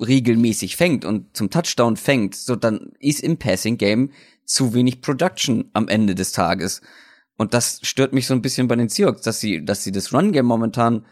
regelmäßig 0.00 0.76
fängt 0.76 1.04
und 1.04 1.36
zum 1.36 1.50
Touchdown 1.50 1.96
fängt, 1.96 2.34
so 2.34 2.56
dann 2.56 2.92
ist 2.98 3.20
im 3.20 3.36
Passing 3.36 3.78
Game 3.78 4.10
zu 4.44 4.74
wenig 4.74 5.00
Production 5.00 5.70
am 5.72 5.88
Ende 5.88 6.14
des 6.14 6.32
Tages. 6.32 6.80
Und 7.36 7.52
das 7.52 7.80
stört 7.82 8.12
mich 8.12 8.26
so 8.26 8.34
ein 8.34 8.42
bisschen 8.42 8.68
bei 8.68 8.76
den 8.76 8.88
Seahawks, 8.88 9.22
dass 9.22 9.40
sie, 9.40 9.64
dass 9.64 9.84
sie 9.84 9.92
das 9.92 10.12
Run 10.12 10.32
Game 10.32 10.46
momentan, 10.46 11.04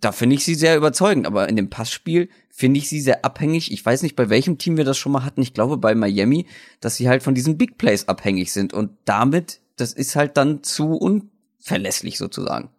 da 0.00 0.10
finde 0.10 0.34
ich 0.34 0.44
sie 0.44 0.56
sehr 0.56 0.76
überzeugend, 0.76 1.26
aber 1.26 1.48
in 1.48 1.54
dem 1.54 1.70
Passspiel 1.70 2.28
finde 2.50 2.78
ich 2.78 2.88
sie 2.88 3.00
sehr 3.00 3.24
abhängig. 3.24 3.70
Ich 3.70 3.84
weiß 3.84 4.02
nicht, 4.02 4.16
bei 4.16 4.28
welchem 4.28 4.58
Team 4.58 4.76
wir 4.76 4.84
das 4.84 4.98
schon 4.98 5.12
mal 5.12 5.24
hatten. 5.24 5.42
Ich 5.42 5.54
glaube 5.54 5.76
bei 5.76 5.94
Miami, 5.94 6.46
dass 6.80 6.96
sie 6.96 7.08
halt 7.08 7.22
von 7.22 7.34
diesen 7.34 7.56
Big 7.56 7.78
Plays 7.78 8.08
abhängig 8.08 8.52
sind 8.52 8.72
und 8.72 8.90
damit, 9.04 9.60
das 9.76 9.92
ist 9.92 10.16
halt 10.16 10.36
dann 10.36 10.64
zu 10.64 11.00
un 11.00 11.30
verlässlich 11.66 12.16
sozusagen. 12.16 12.70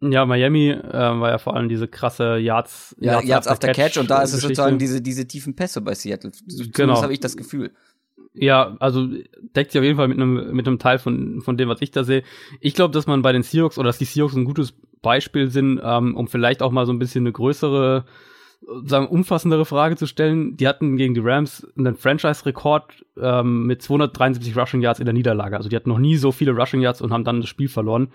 Ja, 0.00 0.26
Miami 0.26 0.70
äh, 0.70 0.92
war 0.92 1.30
ja 1.30 1.38
vor 1.38 1.56
allem 1.56 1.68
diese 1.68 1.88
krasse 1.88 2.38
Yards, 2.38 2.94
ja, 3.00 3.14
Yards, 3.14 3.28
Yards 3.28 3.46
after, 3.48 3.68
Catch, 3.68 3.76
Catch 3.76 3.96
und 3.98 4.10
da 4.10 4.22
ist 4.22 4.32
es 4.32 4.42
sozusagen 4.42 4.78
diese 4.78 5.00
diese 5.00 5.26
tiefen 5.26 5.54
Pässe 5.56 5.80
bei 5.80 5.94
Seattle. 5.94 6.30
Genau. 6.72 6.94
Das 6.94 7.02
habe 7.02 7.12
ich 7.12 7.20
das 7.20 7.36
Gefühl. 7.36 7.72
Ja, 8.34 8.76
also 8.78 9.08
deckt 9.56 9.72
sich 9.72 9.78
auf 9.78 9.84
jeden 9.84 9.96
Fall 9.96 10.06
mit 10.06 10.18
einem 10.18 10.52
mit 10.52 10.68
einem 10.68 10.78
Teil 10.78 10.98
von 10.98 11.40
von 11.40 11.56
dem, 11.56 11.68
was 11.68 11.80
ich 11.80 11.90
da 11.90 12.04
sehe. 12.04 12.22
Ich 12.60 12.74
glaube, 12.74 12.92
dass 12.92 13.06
man 13.06 13.22
bei 13.22 13.32
den 13.32 13.42
Seahawks 13.42 13.78
oder 13.78 13.88
dass 13.88 13.98
die 13.98 14.04
Seahawks 14.04 14.34
ein 14.34 14.44
gutes 14.44 14.74
Beispiel 15.02 15.50
sind, 15.50 15.80
ähm, 15.82 16.16
um 16.16 16.28
vielleicht 16.28 16.62
auch 16.62 16.70
mal 16.70 16.86
so 16.86 16.92
ein 16.92 16.98
bisschen 17.00 17.22
eine 17.22 17.32
größere 17.32 18.04
sagen 18.84 19.06
umfassendere 19.06 19.64
Frage 19.64 19.96
zu 19.96 20.06
stellen. 20.06 20.56
Die 20.56 20.66
hatten 20.66 20.96
gegen 20.96 21.14
die 21.14 21.20
Rams 21.20 21.66
einen 21.76 21.96
Franchise-Rekord 21.96 23.04
ähm, 23.20 23.66
mit 23.66 23.82
273 23.82 24.56
Rushing 24.56 24.82
Yards 24.82 25.00
in 25.00 25.06
der 25.06 25.14
Niederlage. 25.14 25.56
Also 25.56 25.68
die 25.68 25.76
hatten 25.76 25.88
noch 25.88 25.98
nie 25.98 26.16
so 26.16 26.32
viele 26.32 26.52
Rushing 26.52 26.80
Yards 26.80 27.00
und 27.00 27.12
haben 27.12 27.24
dann 27.24 27.40
das 27.40 27.48
Spiel 27.48 27.68
verloren. 27.68 28.08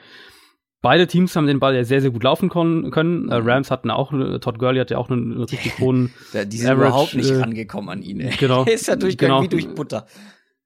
Beide 0.81 1.07
Teams 1.07 1.33
haben 1.37 1.47
den 1.47 1.61
Ball 1.61 1.75
ja 1.75 1.85
sehr, 1.85 2.01
sehr 2.01 2.11
gut 2.11 2.23
laufen 2.23 2.49
können. 2.49 3.29
Äh, 3.29 3.35
Rams 3.35 3.71
hatten 3.71 3.89
auch, 3.89 4.11
äh, 4.11 4.39
Todd 4.39 4.59
Gurley 4.59 4.79
hat 4.79 4.91
ja 4.91 4.97
auch 4.97 5.09
einen, 5.09 5.31
einen 5.31 5.43
richtig 5.43 5.79
hohen 5.79 6.13
Die 6.33 6.57
sind 6.57 6.69
Average, 6.69 6.87
überhaupt 6.87 7.15
nicht 7.15 7.29
äh, 7.29 7.39
rangekommen 7.39 7.89
an 7.89 8.01
ihn. 8.01 8.19
Ey. 8.19 8.35
Genau. 8.37 8.63
ist 8.65 8.87
ja 8.87 8.97
durchgegangen 8.97 9.41
genau, 9.41 9.43
wie 9.43 9.63
durch 9.63 9.73
Butter. 9.73 10.07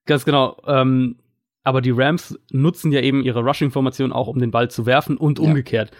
Ganz 0.05 0.25
genau. 0.25 0.57
Ähm, 0.65 1.17
aber 1.63 1.81
die 1.81 1.91
Rams 1.91 2.39
nutzen 2.49 2.91
ja 2.91 3.01
eben 3.01 3.21
ihre 3.21 3.41
Rushing-Formation 3.41 4.11
auch, 4.11 4.27
um 4.27 4.39
den 4.39 4.51
Ball 4.51 4.71
zu 4.71 4.87
werfen 4.87 5.17
und 5.17 5.37
umgekehrt. 5.37 5.91
Ja. 5.91 5.97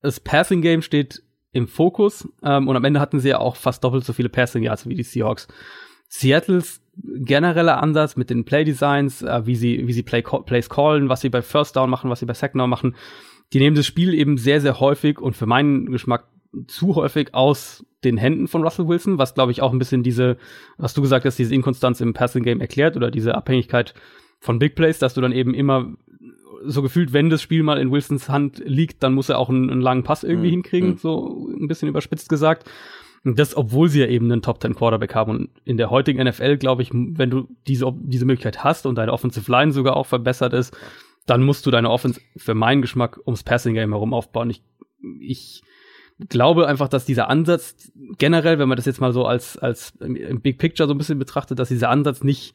Das 0.00 0.20
Passing-Game 0.20 0.80
steht 0.80 1.22
im 1.52 1.68
Fokus 1.68 2.28
ähm, 2.42 2.68
und 2.68 2.76
am 2.76 2.84
Ende 2.84 3.00
hatten 3.00 3.20
sie 3.20 3.30
ja 3.30 3.38
auch 3.38 3.56
fast 3.56 3.84
doppelt 3.84 4.04
so 4.04 4.12
viele 4.12 4.28
Passing 4.28 4.62
Yards 4.62 4.88
wie 4.88 4.94
die 4.94 5.02
Seahawks. 5.02 5.48
Seattles 6.08 6.82
genereller 6.96 7.82
Ansatz 7.82 8.16
mit 8.16 8.30
den 8.30 8.44
Play 8.44 8.64
Designs, 8.64 9.22
äh, 9.22 9.46
wie 9.46 9.56
sie 9.56 9.86
wie 9.86 9.92
sie 9.92 10.02
Play 10.02 10.22
Plays 10.22 10.68
callen, 10.68 11.08
was 11.08 11.20
sie 11.20 11.30
bei 11.30 11.42
First 11.42 11.76
Down 11.76 11.90
machen, 11.90 12.10
was 12.10 12.20
sie 12.20 12.26
bei 12.26 12.34
Second 12.34 12.60
Down 12.60 12.70
machen, 12.70 12.96
die 13.52 13.58
nehmen 13.58 13.76
das 13.76 13.86
Spiel 13.86 14.14
eben 14.14 14.38
sehr 14.38 14.60
sehr 14.60 14.80
häufig 14.80 15.18
und 15.20 15.36
für 15.36 15.46
meinen 15.46 15.90
Geschmack 15.90 16.26
zu 16.66 16.96
häufig 16.96 17.34
aus 17.34 17.84
den 18.04 18.16
Händen 18.16 18.48
von 18.48 18.62
Russell 18.62 18.88
Wilson, 18.88 19.18
was 19.18 19.34
glaube 19.34 19.52
ich 19.52 19.62
auch 19.62 19.72
ein 19.72 19.78
bisschen 19.78 20.02
diese, 20.02 20.36
was 20.76 20.92
du 20.94 21.02
gesagt 21.02 21.24
hast, 21.24 21.38
diese 21.38 21.54
Inkonstanz 21.54 22.00
im 22.00 22.14
Passing 22.14 22.42
Game 22.42 22.60
erklärt 22.60 22.96
oder 22.96 23.10
diese 23.10 23.34
Abhängigkeit 23.34 23.94
von 24.40 24.58
Big 24.58 24.74
Plays, 24.74 24.98
dass 24.98 25.14
du 25.14 25.20
dann 25.20 25.32
eben 25.32 25.54
immer 25.54 25.94
so 26.64 26.82
gefühlt, 26.82 27.12
wenn 27.12 27.30
das 27.30 27.42
Spiel 27.42 27.62
mal 27.62 27.78
in 27.78 27.90
Wilsons 27.90 28.28
Hand 28.28 28.62
liegt, 28.64 29.02
dann 29.02 29.14
muss 29.14 29.28
er 29.28 29.38
auch 29.38 29.48
einen, 29.48 29.70
einen 29.70 29.80
langen 29.80 30.02
Pass 30.02 30.24
irgendwie 30.24 30.48
mhm. 30.48 30.52
hinkriegen, 30.52 30.90
mhm. 30.90 30.96
so 30.96 31.48
ein 31.48 31.68
bisschen 31.68 31.88
überspitzt 31.88 32.28
gesagt. 32.28 32.68
Und 33.24 33.38
das, 33.38 33.56
obwohl 33.56 33.88
sie 33.88 34.00
ja 34.00 34.06
eben 34.06 34.30
einen 34.30 34.42
Top 34.42 34.60
10 34.60 34.74
Quarterback 34.74 35.14
haben. 35.14 35.30
Und 35.30 35.50
in 35.64 35.76
der 35.76 35.90
heutigen 35.90 36.22
NFL, 36.26 36.56
glaube 36.56 36.82
ich, 36.82 36.90
wenn 36.92 37.30
du 37.30 37.48
diese, 37.68 37.92
diese 37.94 38.24
Möglichkeit 38.24 38.64
hast 38.64 38.84
und 38.84 38.96
deine 38.96 39.12
Offensive 39.12 39.50
Line 39.50 39.72
sogar 39.72 39.96
auch 39.96 40.06
verbessert 40.06 40.52
ist, 40.52 40.76
dann 41.26 41.44
musst 41.44 41.64
du 41.64 41.70
deine 41.70 41.90
Offense 41.90 42.20
für 42.36 42.54
meinen 42.54 42.82
Geschmack 42.82 43.20
ums 43.24 43.44
Passing 43.44 43.74
Game 43.74 43.92
herum 43.92 44.12
aufbauen. 44.12 44.50
Ich, 44.50 44.64
ich 45.20 45.62
glaube 46.28 46.66
einfach, 46.66 46.88
dass 46.88 47.04
dieser 47.04 47.28
Ansatz 47.28 47.92
generell, 48.18 48.58
wenn 48.58 48.68
man 48.68 48.76
das 48.76 48.86
jetzt 48.86 49.00
mal 49.00 49.12
so 49.12 49.24
als, 49.24 49.56
als 49.56 49.92
im 50.00 50.40
Big 50.40 50.58
Picture 50.58 50.88
so 50.88 50.94
ein 50.94 50.98
bisschen 50.98 51.18
betrachtet, 51.18 51.60
dass 51.60 51.68
dieser 51.68 51.90
Ansatz 51.90 52.24
nicht 52.24 52.54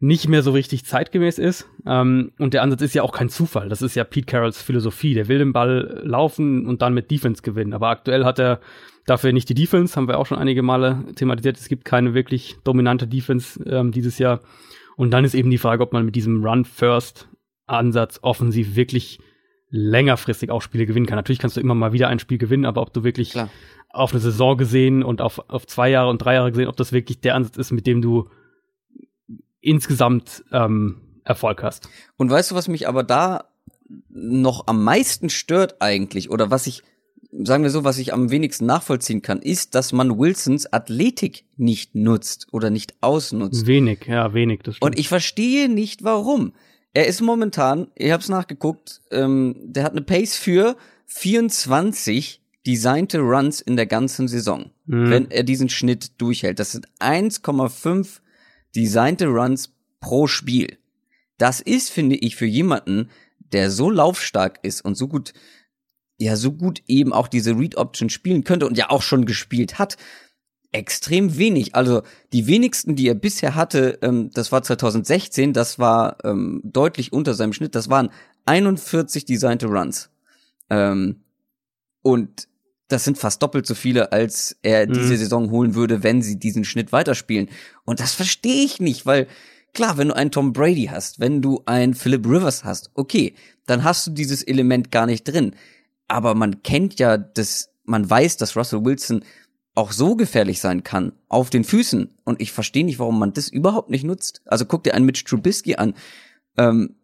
nicht 0.00 0.28
mehr 0.28 0.42
so 0.42 0.52
richtig 0.52 0.84
zeitgemäß 0.84 1.38
ist. 1.38 1.68
Ähm, 1.84 2.32
und 2.38 2.54
der 2.54 2.62
Ansatz 2.62 2.82
ist 2.82 2.94
ja 2.94 3.02
auch 3.02 3.12
kein 3.12 3.28
Zufall. 3.28 3.68
Das 3.68 3.82
ist 3.82 3.96
ja 3.96 4.04
Pete 4.04 4.26
Carrolls 4.26 4.62
Philosophie. 4.62 5.14
Der 5.14 5.28
will 5.28 5.38
den 5.38 5.52
Ball 5.52 6.02
laufen 6.04 6.66
und 6.66 6.82
dann 6.82 6.94
mit 6.94 7.10
Defense 7.10 7.42
gewinnen. 7.42 7.72
Aber 7.72 7.88
aktuell 7.88 8.24
hat 8.24 8.38
er 8.38 8.60
dafür 9.06 9.32
nicht 9.32 9.48
die 9.48 9.54
Defense, 9.54 9.96
haben 9.96 10.06
wir 10.06 10.18
auch 10.18 10.26
schon 10.26 10.38
einige 10.38 10.62
Male 10.62 11.04
thematisiert. 11.16 11.56
Es 11.56 11.68
gibt 11.68 11.84
keine 11.84 12.14
wirklich 12.14 12.56
dominante 12.62 13.08
Defense 13.08 13.62
ähm, 13.64 13.90
dieses 13.90 14.18
Jahr. 14.18 14.40
Und 14.96 15.10
dann 15.10 15.24
ist 15.24 15.34
eben 15.34 15.50
die 15.50 15.58
Frage, 15.58 15.82
ob 15.82 15.92
man 15.92 16.04
mit 16.04 16.14
diesem 16.14 16.44
Run-First-Ansatz 16.44 18.20
offensiv 18.22 18.76
wirklich 18.76 19.18
längerfristig 19.70 20.50
auch 20.50 20.62
Spiele 20.62 20.86
gewinnen 20.86 21.06
kann. 21.06 21.16
Natürlich 21.16 21.38
kannst 21.38 21.56
du 21.56 21.60
immer 21.60 21.74
mal 21.74 21.92
wieder 21.92 22.08
ein 22.08 22.18
Spiel 22.18 22.38
gewinnen, 22.38 22.66
aber 22.66 22.82
ob 22.82 22.92
du 22.92 23.04
wirklich 23.04 23.30
Klar. 23.30 23.50
auf 23.90 24.12
eine 24.12 24.20
Saison 24.20 24.56
gesehen 24.56 25.02
und 25.02 25.20
auf, 25.20 25.38
auf 25.48 25.66
zwei 25.66 25.90
Jahre 25.90 26.08
und 26.08 26.18
drei 26.18 26.34
Jahre 26.34 26.50
gesehen, 26.50 26.68
ob 26.68 26.76
das 26.76 26.92
wirklich 26.92 27.20
der 27.20 27.34
Ansatz 27.34 27.56
ist, 27.56 27.70
mit 27.72 27.86
dem 27.86 28.00
du 28.00 28.28
insgesamt 29.60 30.44
ähm, 30.52 31.00
Erfolg 31.24 31.62
hast. 31.62 31.88
Und 32.16 32.30
weißt 32.30 32.50
du, 32.50 32.54
was 32.54 32.68
mich 32.68 32.88
aber 32.88 33.02
da 33.02 33.44
noch 34.08 34.66
am 34.66 34.84
meisten 34.84 35.30
stört 35.30 35.80
eigentlich, 35.80 36.30
oder 36.30 36.50
was 36.50 36.66
ich, 36.66 36.82
sagen 37.32 37.62
wir 37.62 37.70
so, 37.70 37.84
was 37.84 37.98
ich 37.98 38.12
am 38.12 38.30
wenigsten 38.30 38.66
nachvollziehen 38.66 39.22
kann, 39.22 39.40
ist, 39.40 39.74
dass 39.74 39.92
man 39.92 40.18
Wilsons 40.18 40.72
Athletik 40.72 41.44
nicht 41.56 41.94
nutzt 41.94 42.48
oder 42.52 42.70
nicht 42.70 42.94
ausnutzt. 43.00 43.66
Wenig, 43.66 44.06
ja, 44.06 44.34
wenig. 44.34 44.60
Das 44.62 44.76
stimmt. 44.76 44.90
Und 44.90 44.98
ich 44.98 45.08
verstehe 45.08 45.68
nicht, 45.68 46.04
warum. 46.04 46.52
Er 46.94 47.06
ist 47.06 47.20
momentan, 47.20 47.88
ich 47.94 48.10
habe 48.10 48.22
es 48.22 48.28
nachgeguckt, 48.28 49.02
ähm, 49.10 49.56
der 49.62 49.84
hat 49.84 49.92
eine 49.92 50.02
Pace 50.02 50.36
für 50.36 50.76
24 51.06 52.42
designte 52.66 53.20
Runs 53.20 53.60
in 53.60 53.76
der 53.76 53.86
ganzen 53.86 54.28
Saison, 54.28 54.70
mhm. 54.86 55.10
wenn 55.10 55.30
er 55.30 55.42
diesen 55.42 55.68
Schnitt 55.68 56.20
durchhält. 56.20 56.58
Das 56.58 56.72
sind 56.72 56.88
1,5 57.00 58.20
designte 58.74 59.26
Runs 59.26 59.72
pro 60.00 60.26
Spiel. 60.26 60.78
Das 61.38 61.60
ist, 61.60 61.90
finde 61.90 62.16
ich, 62.16 62.36
für 62.36 62.46
jemanden, 62.46 63.10
der 63.52 63.70
so 63.70 63.90
laufstark 63.90 64.58
ist 64.62 64.84
und 64.84 64.96
so 64.96 65.08
gut, 65.08 65.32
ja, 66.18 66.36
so 66.36 66.52
gut 66.52 66.82
eben 66.86 67.12
auch 67.12 67.28
diese 67.28 67.56
Read 67.56 67.76
Option 67.76 68.10
spielen 68.10 68.44
könnte 68.44 68.66
und 68.66 68.76
ja 68.76 68.90
auch 68.90 69.02
schon 69.02 69.24
gespielt 69.24 69.78
hat, 69.78 69.96
extrem 70.72 71.38
wenig. 71.38 71.74
Also 71.74 72.02
die 72.32 72.46
wenigsten, 72.46 72.96
die 72.96 73.08
er 73.08 73.14
bisher 73.14 73.54
hatte, 73.54 73.98
ähm, 74.02 74.30
das 74.34 74.52
war 74.52 74.62
2016, 74.62 75.52
das 75.52 75.78
war 75.78 76.18
ähm, 76.24 76.60
deutlich 76.64 77.12
unter 77.12 77.34
seinem 77.34 77.52
Schnitt. 77.52 77.74
Das 77.74 77.88
waren 77.88 78.10
41 78.44 79.24
designte 79.24 79.66
Runs. 79.66 80.10
Ähm, 80.70 81.22
und 82.02 82.47
das 82.88 83.04
sind 83.04 83.18
fast 83.18 83.42
doppelt 83.42 83.66
so 83.66 83.74
viele, 83.74 84.12
als 84.12 84.56
er 84.62 84.86
mhm. 84.88 84.94
diese 84.94 85.16
Saison 85.16 85.50
holen 85.50 85.74
würde, 85.74 86.02
wenn 86.02 86.22
sie 86.22 86.38
diesen 86.38 86.64
Schnitt 86.64 86.90
weiterspielen. 86.92 87.48
Und 87.84 88.00
das 88.00 88.14
verstehe 88.14 88.64
ich 88.64 88.80
nicht, 88.80 89.06
weil 89.06 89.26
klar, 89.74 89.98
wenn 89.98 90.08
du 90.08 90.16
einen 90.16 90.30
Tom 90.30 90.52
Brady 90.52 90.86
hast, 90.86 91.20
wenn 91.20 91.42
du 91.42 91.62
einen 91.66 91.94
Philip 91.94 92.26
Rivers 92.26 92.64
hast, 92.64 92.90
okay, 92.94 93.34
dann 93.66 93.84
hast 93.84 94.06
du 94.06 94.10
dieses 94.10 94.42
Element 94.42 94.90
gar 94.90 95.06
nicht 95.06 95.24
drin. 95.24 95.54
Aber 96.08 96.34
man 96.34 96.62
kennt 96.62 96.98
ja 96.98 97.18
das, 97.18 97.70
man 97.84 98.08
weiß, 98.08 98.38
dass 98.38 98.56
Russell 98.56 98.84
Wilson 98.84 99.22
auch 99.74 99.92
so 99.92 100.16
gefährlich 100.16 100.60
sein 100.60 100.82
kann 100.82 101.12
auf 101.28 101.50
den 101.50 101.64
Füßen. 101.64 102.10
Und 102.24 102.40
ich 102.40 102.52
verstehe 102.52 102.84
nicht, 102.84 102.98
warum 102.98 103.18
man 103.18 103.34
das 103.34 103.48
überhaupt 103.48 103.90
nicht 103.90 104.04
nutzt. 104.04 104.40
Also 104.46 104.64
guck 104.64 104.82
dir 104.82 104.94
einen 104.94 105.04
Mitch 105.04 105.24
Trubisky 105.24 105.76
an. 105.76 105.94
Ähm, 106.56 106.96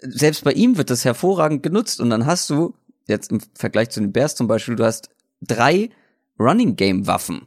selbst 0.00 0.44
bei 0.44 0.52
ihm 0.52 0.76
wird 0.78 0.90
das 0.90 1.04
hervorragend 1.04 1.62
genutzt. 1.62 2.00
Und 2.00 2.10
dann 2.10 2.24
hast 2.24 2.48
du, 2.48 2.74
jetzt 3.06 3.30
im 3.30 3.40
Vergleich 3.54 3.90
zu 3.90 4.00
den 4.00 4.12
Bears 4.12 4.34
zum 4.34 4.46
Beispiel, 4.46 4.76
du 4.76 4.84
hast 4.84 5.10
drei 5.40 5.90
Running 6.38 6.76
Game 6.76 7.06
Waffen. 7.06 7.46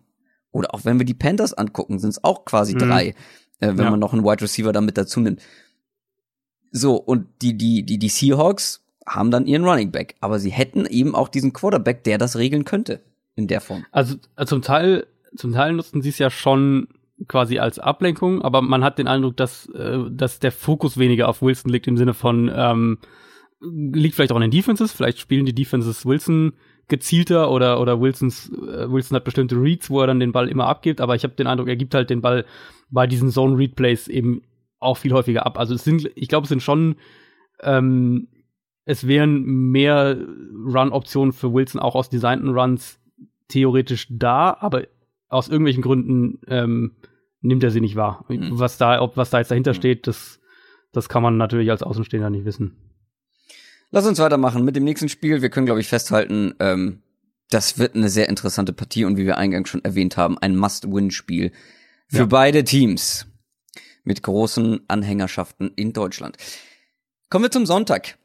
Oder 0.51 0.73
auch 0.73 0.85
wenn 0.85 0.97
wir 0.99 1.05
die 1.05 1.13
Panthers 1.13 1.53
angucken, 1.53 1.99
sind 1.99 2.11
es 2.11 2.23
auch 2.23 2.45
quasi 2.45 2.73
mhm. 2.73 2.79
drei, 2.79 3.07
äh, 3.07 3.13
wenn 3.59 3.77
ja. 3.77 3.91
man 3.91 3.99
noch 3.99 4.13
einen 4.13 4.23
Wide 4.23 4.41
Receiver 4.41 4.71
damit 4.71 4.97
dazu 4.97 5.19
nimmt. 5.19 5.41
So, 6.71 6.95
und 6.95 7.27
die, 7.41 7.57
die, 7.57 7.83
die, 7.83 7.97
die 7.97 8.09
Seahawks 8.09 8.83
haben 9.05 9.31
dann 9.31 9.47
ihren 9.47 9.63
Running 9.63 9.91
Back. 9.91 10.15
Aber 10.19 10.39
sie 10.39 10.51
hätten 10.51 10.85
eben 10.85 11.15
auch 11.15 11.29
diesen 11.29 11.53
Quarterback, 11.53 12.03
der 12.03 12.17
das 12.17 12.37
regeln 12.37 12.65
könnte 12.65 13.01
in 13.35 13.47
der 13.47 13.61
Form. 13.61 13.85
Also 13.91 14.15
äh, 14.35 14.45
zum 14.45 14.61
Teil, 14.61 15.07
zum 15.35 15.53
Teil 15.53 15.73
nutzen 15.73 16.01
sie 16.01 16.09
es 16.09 16.17
ja 16.17 16.29
schon 16.29 16.87
quasi 17.27 17.57
als 17.57 17.79
Ablenkung, 17.79 18.41
aber 18.41 18.61
man 18.61 18.83
hat 18.83 18.99
den 18.99 19.07
Eindruck, 19.07 19.37
dass, 19.37 19.67
äh, 19.69 19.99
dass 20.09 20.39
der 20.39 20.51
Fokus 20.51 20.97
weniger 20.97 21.27
auf 21.27 21.41
Wilson 21.41 21.71
liegt 21.71 21.87
im 21.87 21.97
Sinne 21.97 22.13
von 22.13 22.51
ähm, 22.53 22.99
liegt 23.59 24.15
vielleicht 24.15 24.31
auch 24.31 24.37
in 24.37 24.41
den 24.41 24.51
Defenses, 24.51 24.91
vielleicht 24.91 25.19
spielen 25.19 25.45
die 25.45 25.55
Defenses 25.55 26.05
Wilson 26.05 26.53
gezielter 26.87 27.51
oder 27.51 27.81
oder 27.81 27.99
Wilsons 27.99 28.49
äh, 28.49 28.89
Wilson 28.89 29.15
hat 29.15 29.25
bestimmte 29.25 29.55
Reads, 29.55 29.89
wo 29.89 29.99
er 29.99 30.07
dann 30.07 30.19
den 30.19 30.31
Ball 30.31 30.47
immer 30.47 30.67
abgibt, 30.67 31.01
aber 31.01 31.15
ich 31.15 31.23
habe 31.23 31.35
den 31.35 31.47
Eindruck, 31.47 31.67
er 31.67 31.75
gibt 31.75 31.93
halt 31.93 32.09
den 32.09 32.21
Ball 32.21 32.45
bei 32.89 33.07
diesen 33.07 33.29
Zone 33.29 33.57
Read 33.57 33.75
Plays 33.75 34.07
eben 34.07 34.41
auch 34.79 34.97
viel 34.97 35.11
häufiger 35.11 35.45
ab. 35.45 35.57
Also 35.57 35.73
es 35.73 35.83
sind, 35.83 36.09
ich 36.15 36.29
glaube, 36.29 36.43
es 36.43 36.49
sind 36.49 36.61
schon 36.61 36.95
ähm, 37.61 38.27
es 38.87 39.05
wären 39.05 39.43
mehr 39.43 40.17
Run-Optionen 40.17 41.33
für 41.33 41.53
Wilson 41.53 41.81
auch 41.81 41.93
aus 41.93 42.09
designten 42.09 42.57
Runs 42.57 43.01
theoretisch 43.49 44.07
da, 44.09 44.55
aber 44.57 44.83
aus 45.27 45.49
irgendwelchen 45.49 45.83
Gründen 45.83 46.39
ähm, 46.47 46.93
nimmt 47.41 47.65
er 47.65 47.71
sie 47.71 47.81
nicht 47.81 47.97
wahr. 47.97 48.23
Mhm. 48.29 48.59
Was 48.59 48.77
da, 48.77 49.01
ob 49.01 49.17
was 49.17 49.29
da 49.29 49.39
jetzt 49.39 49.51
dahinter 49.51 49.71
mhm. 49.71 49.75
steht, 49.75 50.07
das, 50.07 50.39
das 50.93 51.09
kann 51.09 51.21
man 51.21 51.35
natürlich 51.35 51.69
als 51.69 51.83
Außenstehender 51.83 52.29
nicht 52.29 52.45
wissen. 52.45 52.77
Lass 53.91 54.05
uns 54.05 54.19
weitermachen 54.19 54.65
mit 54.65 54.75
dem 54.75 54.83
nächsten 54.83 55.09
Spiel. 55.09 55.41
Wir 55.41 55.49
können, 55.49 55.65
glaube 55.65 55.81
ich, 55.81 55.87
festhalten, 55.87 56.53
ähm, 56.59 57.01
das 57.49 57.77
wird 57.77 57.95
eine 57.95 58.09
sehr 58.09 58.27
interessante 58.27 58.73
Partie 58.73 59.05
und 59.05 59.17
wie 59.17 59.25
wir 59.25 59.37
eingangs 59.37 59.69
schon 59.69 59.83
erwähnt 59.85 60.17
haben, 60.17 60.37
ein 60.37 60.55
Must-Win-Spiel 60.57 61.51
für 62.09 62.17
ja. 62.17 62.25
beide 62.25 62.63
Teams 62.63 63.25
mit 64.03 64.23
großen 64.23 64.81
Anhängerschaften 64.87 65.71
in 65.75 65.93
Deutschland. 65.93 66.37
Kommen 67.29 67.45
wir 67.45 67.51
zum 67.51 67.65
Sonntag 67.65 68.17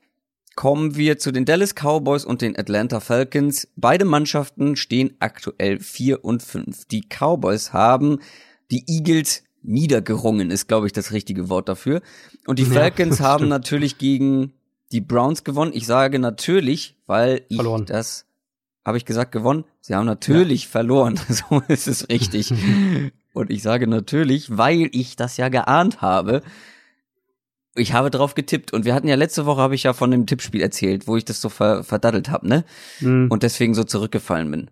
kommen 0.55 0.97
wir 0.97 1.19
zu 1.19 1.33
den 1.33 1.45
Dallas 1.45 1.75
Cowboys 1.75 2.25
und 2.25 2.43
den 2.43 2.59
Atlanta 2.59 3.01
Falcons. 3.01 3.69
Beide 3.77 4.05
Mannschaften 4.05 4.77
stehen 4.77 5.17
aktuell 5.21 5.79
4 5.79 6.25
und 6.25 6.43
5. 6.43 6.85
Die 6.87 7.03
Cowboys 7.09 7.73
haben 7.73 8.19
die 8.71 8.85
Eagles 8.87 9.45
niedergerungen, 9.63 10.51
ist 10.51 10.69
glaube 10.69 10.87
ich 10.87 10.93
das 10.93 11.13
richtige 11.13 11.49
Wort 11.49 11.69
dafür. 11.69 12.03
Und 12.47 12.59
die 12.59 12.65
Falcons 12.65 13.19
ja, 13.21 13.25
haben 13.25 13.49
natürlich 13.49 13.99
gegen 13.99 14.53
die 14.93 15.01
Browns 15.01 15.45
gewonnen. 15.45 15.73
Ich 15.75 15.87
sage 15.87 16.19
natürlich, 16.19 16.97
weil 17.07 17.45
ich 17.49 17.57
verloren. 17.57 17.87
das 17.87 18.27
habe 18.85 18.97
ich 18.97 19.05
gesagt 19.05 19.33
gewonnen. 19.33 19.65
Sie 19.81 19.95
haben 19.95 20.07
natürlich 20.07 20.65
ja. 20.65 20.71
verloren. 20.71 21.19
So 21.29 21.63
ist 21.69 21.89
es 21.89 22.09
richtig. 22.09 22.53
und 23.33 23.51
ich 23.51 23.63
sage 23.63 23.87
natürlich, 23.87 24.57
weil 24.57 24.91
ich 24.93 25.17
das 25.17 25.37
ja 25.37 25.49
geahnt 25.49 26.01
habe 26.01 26.43
ich 27.75 27.93
habe 27.93 28.11
drauf 28.11 28.35
getippt 28.35 28.73
und 28.73 28.85
wir 28.85 28.95
hatten 28.95 29.09
ja 29.09 29.15
letzte 29.15 29.47
Woche 29.47 29.61
habe 29.61 29.75
ich 29.75 29.85
ja 29.85 29.93
von 29.93 30.11
dem 30.11 30.27
Tippspiel 30.27 30.61
erzählt, 30.61 31.07
wo 31.07 31.17
ich 31.17 31.25
das 31.25 31.41
so 31.41 31.49
ver 31.49 31.85
verdaddelt 31.85 32.31
habe, 32.31 32.49
ne? 32.49 32.65
Mhm. 33.01 33.29
Und 33.31 33.43
deswegen 33.43 33.75
so 33.75 33.85
zurückgefallen 33.85 34.51
bin. 34.51 34.71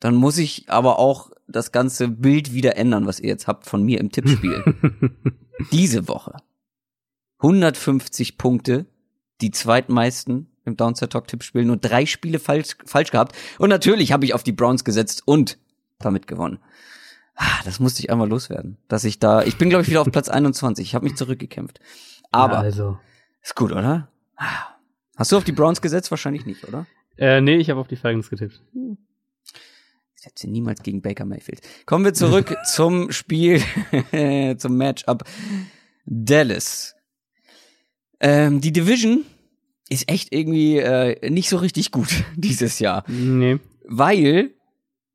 Dann 0.00 0.14
muss 0.14 0.36
ich 0.38 0.68
aber 0.68 0.98
auch 0.98 1.30
das 1.46 1.72
ganze 1.72 2.08
Bild 2.08 2.52
wieder 2.52 2.76
ändern, 2.76 3.06
was 3.06 3.20
ihr 3.20 3.28
jetzt 3.28 3.46
habt 3.46 3.66
von 3.66 3.82
mir 3.82 4.00
im 4.00 4.10
Tippspiel. 4.10 4.62
Diese 5.72 6.08
Woche 6.08 6.36
150 7.38 8.36
Punkte, 8.36 8.86
die 9.40 9.50
zweitmeisten 9.50 10.48
im 10.64 10.76
Downset 10.76 11.10
Talk 11.10 11.26
Tippspiel, 11.26 11.64
nur 11.64 11.76
drei 11.76 12.06
Spiele 12.06 12.38
falsch, 12.38 12.76
falsch 12.84 13.10
gehabt 13.10 13.36
und 13.58 13.68
natürlich 13.68 14.12
habe 14.12 14.24
ich 14.24 14.34
auf 14.34 14.42
die 14.42 14.52
Browns 14.52 14.84
gesetzt 14.84 15.22
und 15.24 15.58
damit 15.98 16.26
gewonnen. 16.26 16.58
Ah, 17.34 17.62
das 17.64 17.80
musste 17.80 18.00
ich 18.00 18.10
einmal 18.10 18.28
loswerden, 18.28 18.76
dass 18.88 19.04
ich 19.04 19.18
da, 19.18 19.42
ich 19.42 19.56
bin 19.56 19.70
glaube 19.70 19.82
ich 19.82 19.88
wieder 19.88 20.02
auf 20.02 20.10
Platz 20.10 20.28
21, 20.28 20.86
ich 20.86 20.94
habe 20.94 21.04
mich 21.04 21.16
zurückgekämpft. 21.16 21.80
Aber 22.30 22.54
ja, 22.54 22.60
also. 22.60 22.98
ist 23.42 23.56
gut, 23.56 23.72
oder? 23.72 24.08
Hast 25.16 25.32
du 25.32 25.36
auf 25.36 25.44
die 25.44 25.52
Browns 25.52 25.80
gesetzt? 25.80 26.10
Wahrscheinlich 26.10 26.46
nicht, 26.46 26.66
oder? 26.66 26.86
Äh, 27.16 27.40
nee, 27.40 27.56
ich 27.56 27.70
habe 27.70 27.80
auf 27.80 27.88
die 27.88 27.96
Falcons 27.96 28.30
getippt. 28.30 28.62
Ich 30.16 30.22
setze 30.22 30.48
niemals 30.48 30.82
gegen 30.82 31.02
Baker 31.02 31.24
Mayfield. 31.24 31.60
Kommen 31.86 32.04
wir 32.04 32.14
zurück 32.14 32.56
zum 32.64 33.12
Spiel, 33.12 33.62
zum 34.58 34.76
Matchup 34.76 35.24
Dallas. 36.06 36.94
Ähm, 38.22 38.60
die 38.60 38.72
Division 38.72 39.24
ist 39.90 40.08
echt 40.08 40.32
irgendwie 40.32 40.78
äh, 40.78 41.28
nicht 41.28 41.48
so 41.48 41.58
richtig 41.58 41.90
gut 41.90 42.24
dieses 42.36 42.78
Jahr. 42.78 43.04
Nee. 43.08 43.58
Weil 43.86 44.52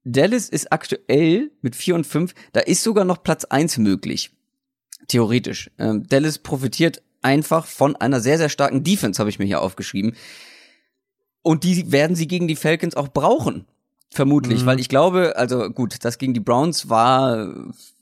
Dallas 0.04 0.50
ist 0.50 0.72
aktuell 0.72 1.52
mit 1.62 1.76
4 1.76 1.96
und 1.96 2.06
5, 2.06 2.36
da 2.54 2.60
ist 2.60 2.84
sogar 2.84 3.06
noch 3.06 3.24
Platz 3.24 3.46
1 3.46 3.80
möglich. 3.80 4.32
Theoretisch. 5.08 5.72
Ähm, 5.80 6.08
Dallas 6.08 6.38
profitiert 6.38 7.02
einfach 7.22 7.66
von 7.66 7.96
einer 7.96 8.20
sehr, 8.20 8.38
sehr 8.38 8.50
starken 8.50 8.84
Defense, 8.84 9.20
habe 9.20 9.30
ich 9.30 9.40
mir 9.40 9.46
hier 9.46 9.62
aufgeschrieben. 9.62 10.16
Und 11.42 11.64
die 11.64 11.92
werden 11.92 12.16
sie 12.16 12.28
gegen 12.28 12.48
die 12.48 12.58
Falcons 12.58 12.96
auch 12.96 13.08
brauchen. 13.08 13.66
Vermutlich, 14.12 14.62
mhm. 14.62 14.66
weil 14.66 14.80
ich 14.80 14.90
glaube, 14.90 15.36
also 15.38 15.70
gut, 15.70 16.04
das 16.04 16.18
gegen 16.18 16.34
die 16.34 16.40
Browns 16.40 16.90
war, 16.90 17.54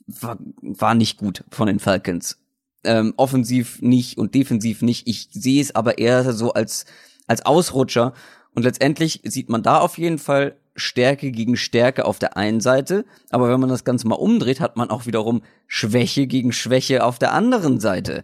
war, 0.06 0.38
war 0.60 0.94
nicht 0.94 1.16
gut 1.16 1.44
von 1.50 1.66
den 1.66 1.78
Falcons. 1.78 2.38
Ähm, 2.86 3.14
offensiv 3.16 3.82
nicht 3.82 4.16
und 4.16 4.34
defensiv 4.34 4.82
nicht. 4.82 5.06
Ich 5.06 5.28
sehe 5.32 5.60
es 5.60 5.74
aber 5.74 5.98
eher 5.98 6.32
so 6.32 6.52
als, 6.52 6.86
als 7.26 7.44
Ausrutscher. 7.44 8.14
Und 8.54 8.62
letztendlich 8.62 9.20
sieht 9.24 9.50
man 9.50 9.62
da 9.62 9.80
auf 9.80 9.98
jeden 9.98 10.18
Fall 10.18 10.56
Stärke 10.76 11.30
gegen 11.30 11.56
Stärke 11.56 12.04
auf 12.04 12.18
der 12.18 12.36
einen 12.36 12.60
Seite, 12.60 13.04
aber 13.30 13.50
wenn 13.50 13.60
man 13.60 13.70
das 13.70 13.84
Ganze 13.84 14.06
mal 14.06 14.14
umdreht, 14.14 14.60
hat 14.60 14.76
man 14.76 14.90
auch 14.90 15.06
wiederum 15.06 15.42
Schwäche 15.66 16.26
gegen 16.26 16.52
Schwäche 16.52 17.02
auf 17.04 17.18
der 17.18 17.32
anderen 17.32 17.80
Seite. 17.80 18.22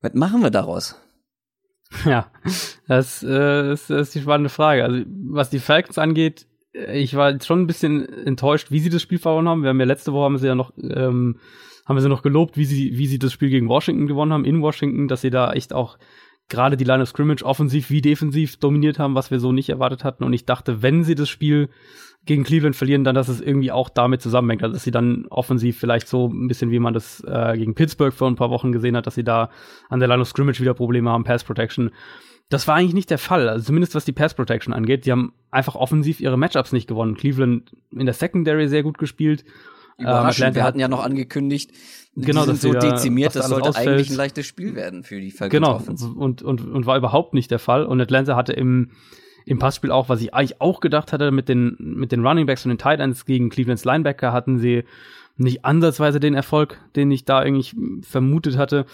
Was 0.00 0.14
machen 0.14 0.42
wir 0.42 0.50
daraus? 0.50 0.96
Ja, 2.04 2.30
das, 2.86 3.22
äh, 3.22 3.72
ist, 3.72 3.90
ist 3.90 4.14
die 4.14 4.20
spannende 4.20 4.50
Frage. 4.50 4.84
Also, 4.84 5.04
was 5.06 5.50
die 5.50 5.58
Falcons 5.58 5.98
angeht, 5.98 6.46
äh, 6.72 6.98
ich 6.98 7.14
war 7.14 7.38
schon 7.40 7.62
ein 7.62 7.66
bisschen 7.66 8.08
enttäuscht, 8.24 8.70
wie 8.70 8.80
sie 8.80 8.90
das 8.90 9.02
Spiel 9.02 9.18
verloren 9.18 9.48
haben. 9.48 9.62
Wir 9.62 9.70
haben 9.70 9.80
ja 9.80 9.86
letzte 9.86 10.12
Woche 10.12 10.24
haben 10.24 10.38
sie 10.38 10.46
ja 10.46 10.54
noch, 10.54 10.72
ähm, 10.78 11.40
haben 11.90 11.96
wir 11.96 12.02
sie 12.02 12.08
noch 12.08 12.22
gelobt, 12.22 12.56
wie 12.56 12.66
sie, 12.66 12.96
wie 12.98 13.08
sie 13.08 13.18
das 13.18 13.32
Spiel 13.32 13.50
gegen 13.50 13.68
Washington 13.68 14.06
gewonnen 14.06 14.32
haben, 14.32 14.44
in 14.44 14.62
Washington, 14.62 15.08
dass 15.08 15.22
sie 15.22 15.30
da 15.30 15.52
echt 15.52 15.72
auch 15.72 15.98
gerade 16.48 16.76
die 16.76 16.84
Line 16.84 17.02
of 17.02 17.08
Scrimmage 17.08 17.42
offensiv 17.44 17.90
wie 17.90 18.00
defensiv 18.00 18.58
dominiert 18.58 19.00
haben, 19.00 19.16
was 19.16 19.32
wir 19.32 19.40
so 19.40 19.50
nicht 19.50 19.70
erwartet 19.70 20.04
hatten. 20.04 20.22
Und 20.22 20.32
ich 20.32 20.46
dachte, 20.46 20.82
wenn 20.82 21.02
sie 21.02 21.16
das 21.16 21.28
Spiel 21.28 21.68
gegen 22.26 22.44
Cleveland 22.44 22.76
verlieren, 22.76 23.02
dann, 23.02 23.16
dass 23.16 23.26
es 23.26 23.40
irgendwie 23.40 23.72
auch 23.72 23.88
damit 23.88 24.22
zusammenhängt. 24.22 24.62
Also, 24.62 24.74
dass 24.74 24.84
sie 24.84 24.92
dann 24.92 25.26
offensiv 25.30 25.80
vielleicht 25.80 26.06
so 26.06 26.28
ein 26.28 26.46
bisschen, 26.46 26.70
wie 26.70 26.78
man 26.78 26.94
das 26.94 27.24
äh, 27.26 27.58
gegen 27.58 27.74
Pittsburgh 27.74 28.14
vor 28.14 28.30
ein 28.30 28.36
paar 28.36 28.50
Wochen 28.50 28.70
gesehen 28.70 28.96
hat, 28.96 29.08
dass 29.08 29.16
sie 29.16 29.24
da 29.24 29.50
an 29.88 29.98
der 29.98 30.08
Line 30.08 30.22
of 30.22 30.28
Scrimmage 30.28 30.60
wieder 30.60 30.74
Probleme 30.74 31.10
haben, 31.10 31.24
Pass 31.24 31.42
Protection. 31.42 31.90
Das 32.50 32.68
war 32.68 32.76
eigentlich 32.76 32.94
nicht 32.94 33.10
der 33.10 33.18
Fall, 33.18 33.48
also 33.48 33.64
zumindest 33.64 33.96
was 33.96 34.04
die 34.04 34.12
Pass 34.12 34.34
Protection 34.34 34.72
angeht. 34.72 35.06
Die 35.06 35.10
haben 35.10 35.32
einfach 35.50 35.74
offensiv 35.74 36.20
ihre 36.20 36.38
Matchups 36.38 36.70
nicht 36.70 36.86
gewonnen. 36.86 37.16
Cleveland 37.16 37.72
in 37.90 38.06
der 38.06 38.14
Secondary 38.14 38.68
sehr 38.68 38.84
gut 38.84 38.96
gespielt. 38.96 39.44
Überraschend, 40.00 40.48
ähm, 40.48 40.54
wir 40.54 40.64
hatten 40.64 40.80
ja 40.80 40.88
noch 40.88 41.04
angekündigt, 41.04 41.72
genau, 42.16 42.42
die 42.42 42.56
sind 42.56 42.60
so 42.60 42.72
dezimiert, 42.72 43.36
das 43.36 43.48
sollte 43.48 43.70
ausfällt. 43.70 43.88
eigentlich 43.88 44.10
ein 44.10 44.16
leichtes 44.16 44.46
Spiel 44.46 44.74
werden 44.74 45.02
für 45.04 45.20
die 45.20 45.30
Falcons 45.30 45.52
Genau, 45.52 46.14
und, 46.16 46.42
und, 46.42 46.60
und 46.62 46.86
war 46.86 46.96
überhaupt 46.96 47.34
nicht 47.34 47.50
der 47.50 47.58
Fall. 47.58 47.84
Und 47.84 48.00
Atlanta 48.00 48.36
hatte 48.36 48.52
im 48.52 48.90
im 49.46 49.58
Passspiel 49.58 49.90
auch, 49.90 50.08
was 50.08 50.20
ich 50.20 50.34
eigentlich 50.34 50.60
auch 50.60 50.80
gedacht 50.80 51.12
hatte, 51.12 51.30
mit 51.30 51.48
den, 51.48 51.76
mit 51.78 52.12
den 52.12 52.24
Running 52.24 52.46
Backs 52.46 52.64
und 52.64 52.68
den 52.68 52.78
Tight 52.78 53.00
Ends 53.00 53.24
gegen 53.24 53.48
Clevelands 53.48 53.84
Linebacker 53.84 54.32
hatten 54.32 54.58
sie 54.58 54.84
nicht 55.36 55.64
ansatzweise 55.64 56.20
den 56.20 56.34
Erfolg, 56.34 56.78
den 56.96 57.10
ich 57.10 57.24
da 57.24 57.38
eigentlich 57.38 57.74
vermutet 58.02 58.58
hatte. 58.58 58.84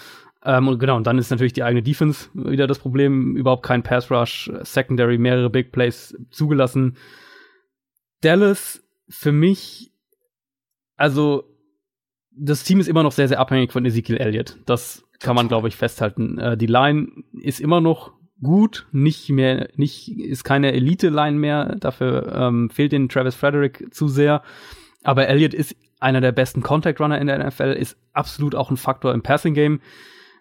Ähm, 0.44 0.68
und 0.68 0.78
genau, 0.78 0.96
und 0.96 1.07
dann 1.07 1.18
ist 1.18 1.30
natürlich 1.30 1.52
die 1.52 1.64
eigene 1.64 1.82
Defense 1.82 2.28
wieder 2.34 2.66
das 2.66 2.78
Problem. 2.78 3.36
Überhaupt 3.36 3.64
kein 3.64 3.82
Pass 3.82 4.11
Rush, 4.11 4.50
Secondary, 4.62 5.18
mehrere 5.18 5.50
Big 5.50 5.72
Plays 5.72 6.16
zugelassen. 6.30 6.96
Dallas 8.20 8.82
für 9.09 9.32
mich 9.32 9.92
also 10.97 11.44
das 12.30 12.64
Team 12.64 12.80
ist 12.80 12.88
immer 12.88 13.03
noch 13.03 13.12
sehr, 13.12 13.28
sehr 13.28 13.40
abhängig 13.40 13.72
von 13.72 13.84
Ezekiel 13.84 14.18
Elliott. 14.18 14.59
Das 14.66 15.05
kann 15.20 15.36
man, 15.36 15.49
glaube 15.49 15.68
ich, 15.68 15.76
festhalten. 15.76 16.38
Äh, 16.38 16.57
die 16.57 16.66
Line 16.66 17.09
ist 17.32 17.61
immer 17.61 17.80
noch 17.80 18.12
gut, 18.42 18.86
nicht 18.92 19.30
mehr, 19.30 19.68
nicht, 19.76 20.09
ist 20.09 20.44
keine 20.44 20.72
Elite-Line 20.72 21.38
mehr. 21.38 21.76
Dafür 21.76 22.34
ähm, 22.34 22.70
fehlt 22.70 22.92
den 22.92 23.09
Travis 23.09 23.34
Frederick 23.34 23.94
zu 23.94 24.09
sehr. 24.09 24.42
Aber 25.03 25.28
Elliott 25.28 25.55
ist 25.55 25.74
einer 26.01 26.20
der 26.20 26.32
besten 26.32 26.62
Contact 26.62 27.01
Runner 27.01 27.18
in 27.18 27.26
der 27.26 27.47
NFL, 27.47 27.72
ist 27.72 27.97
absolut 28.12 28.55
auch 28.55 28.70
ein 28.70 28.76
Faktor 28.76 29.14
im 29.14 29.22
Passing 29.22 29.55
Game. 29.55 29.80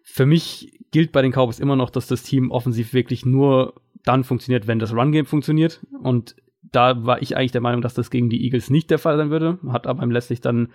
Für 0.04 0.26
mich 0.26 0.80
gilt 0.92 1.12
bei 1.12 1.22
den 1.22 1.32
Cowboys 1.32 1.60
immer 1.60 1.76
noch, 1.76 1.90
dass 1.90 2.08
das 2.08 2.24
Team 2.24 2.52
offensiv 2.52 2.94
wirklich 2.94 3.26
nur 3.26 3.76
dann 4.04 4.24
funktioniert, 4.24 4.68
wenn 4.68 4.80
das 4.80 4.94
Run 4.94 5.12
Game 5.12 5.26
funktioniert. 5.26 5.82
Und 6.04 6.36
da 6.76 7.06
war 7.06 7.22
ich 7.22 7.38
eigentlich 7.38 7.52
der 7.52 7.62
Meinung, 7.62 7.82
dass 7.82 7.94
das 7.94 8.10
gegen 8.10 8.30
die 8.30 8.44
Eagles 8.44 8.70
nicht 8.70 8.92
der 8.92 9.00
Fall 9.00 9.18
sein 9.18 9.30
würde. 9.30 9.60
Hat 9.70 9.88
aber 9.88 10.06
letztlich 10.06 10.42
dann, 10.42 10.70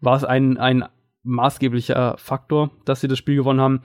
war 0.00 0.16
es 0.16 0.24
ein, 0.24 0.58
ein 0.58 0.84
maßgeblicher 1.22 2.16
Faktor, 2.18 2.70
dass 2.84 3.00
sie 3.00 3.08
das 3.08 3.18
Spiel 3.18 3.36
gewonnen 3.36 3.60
haben. 3.60 3.80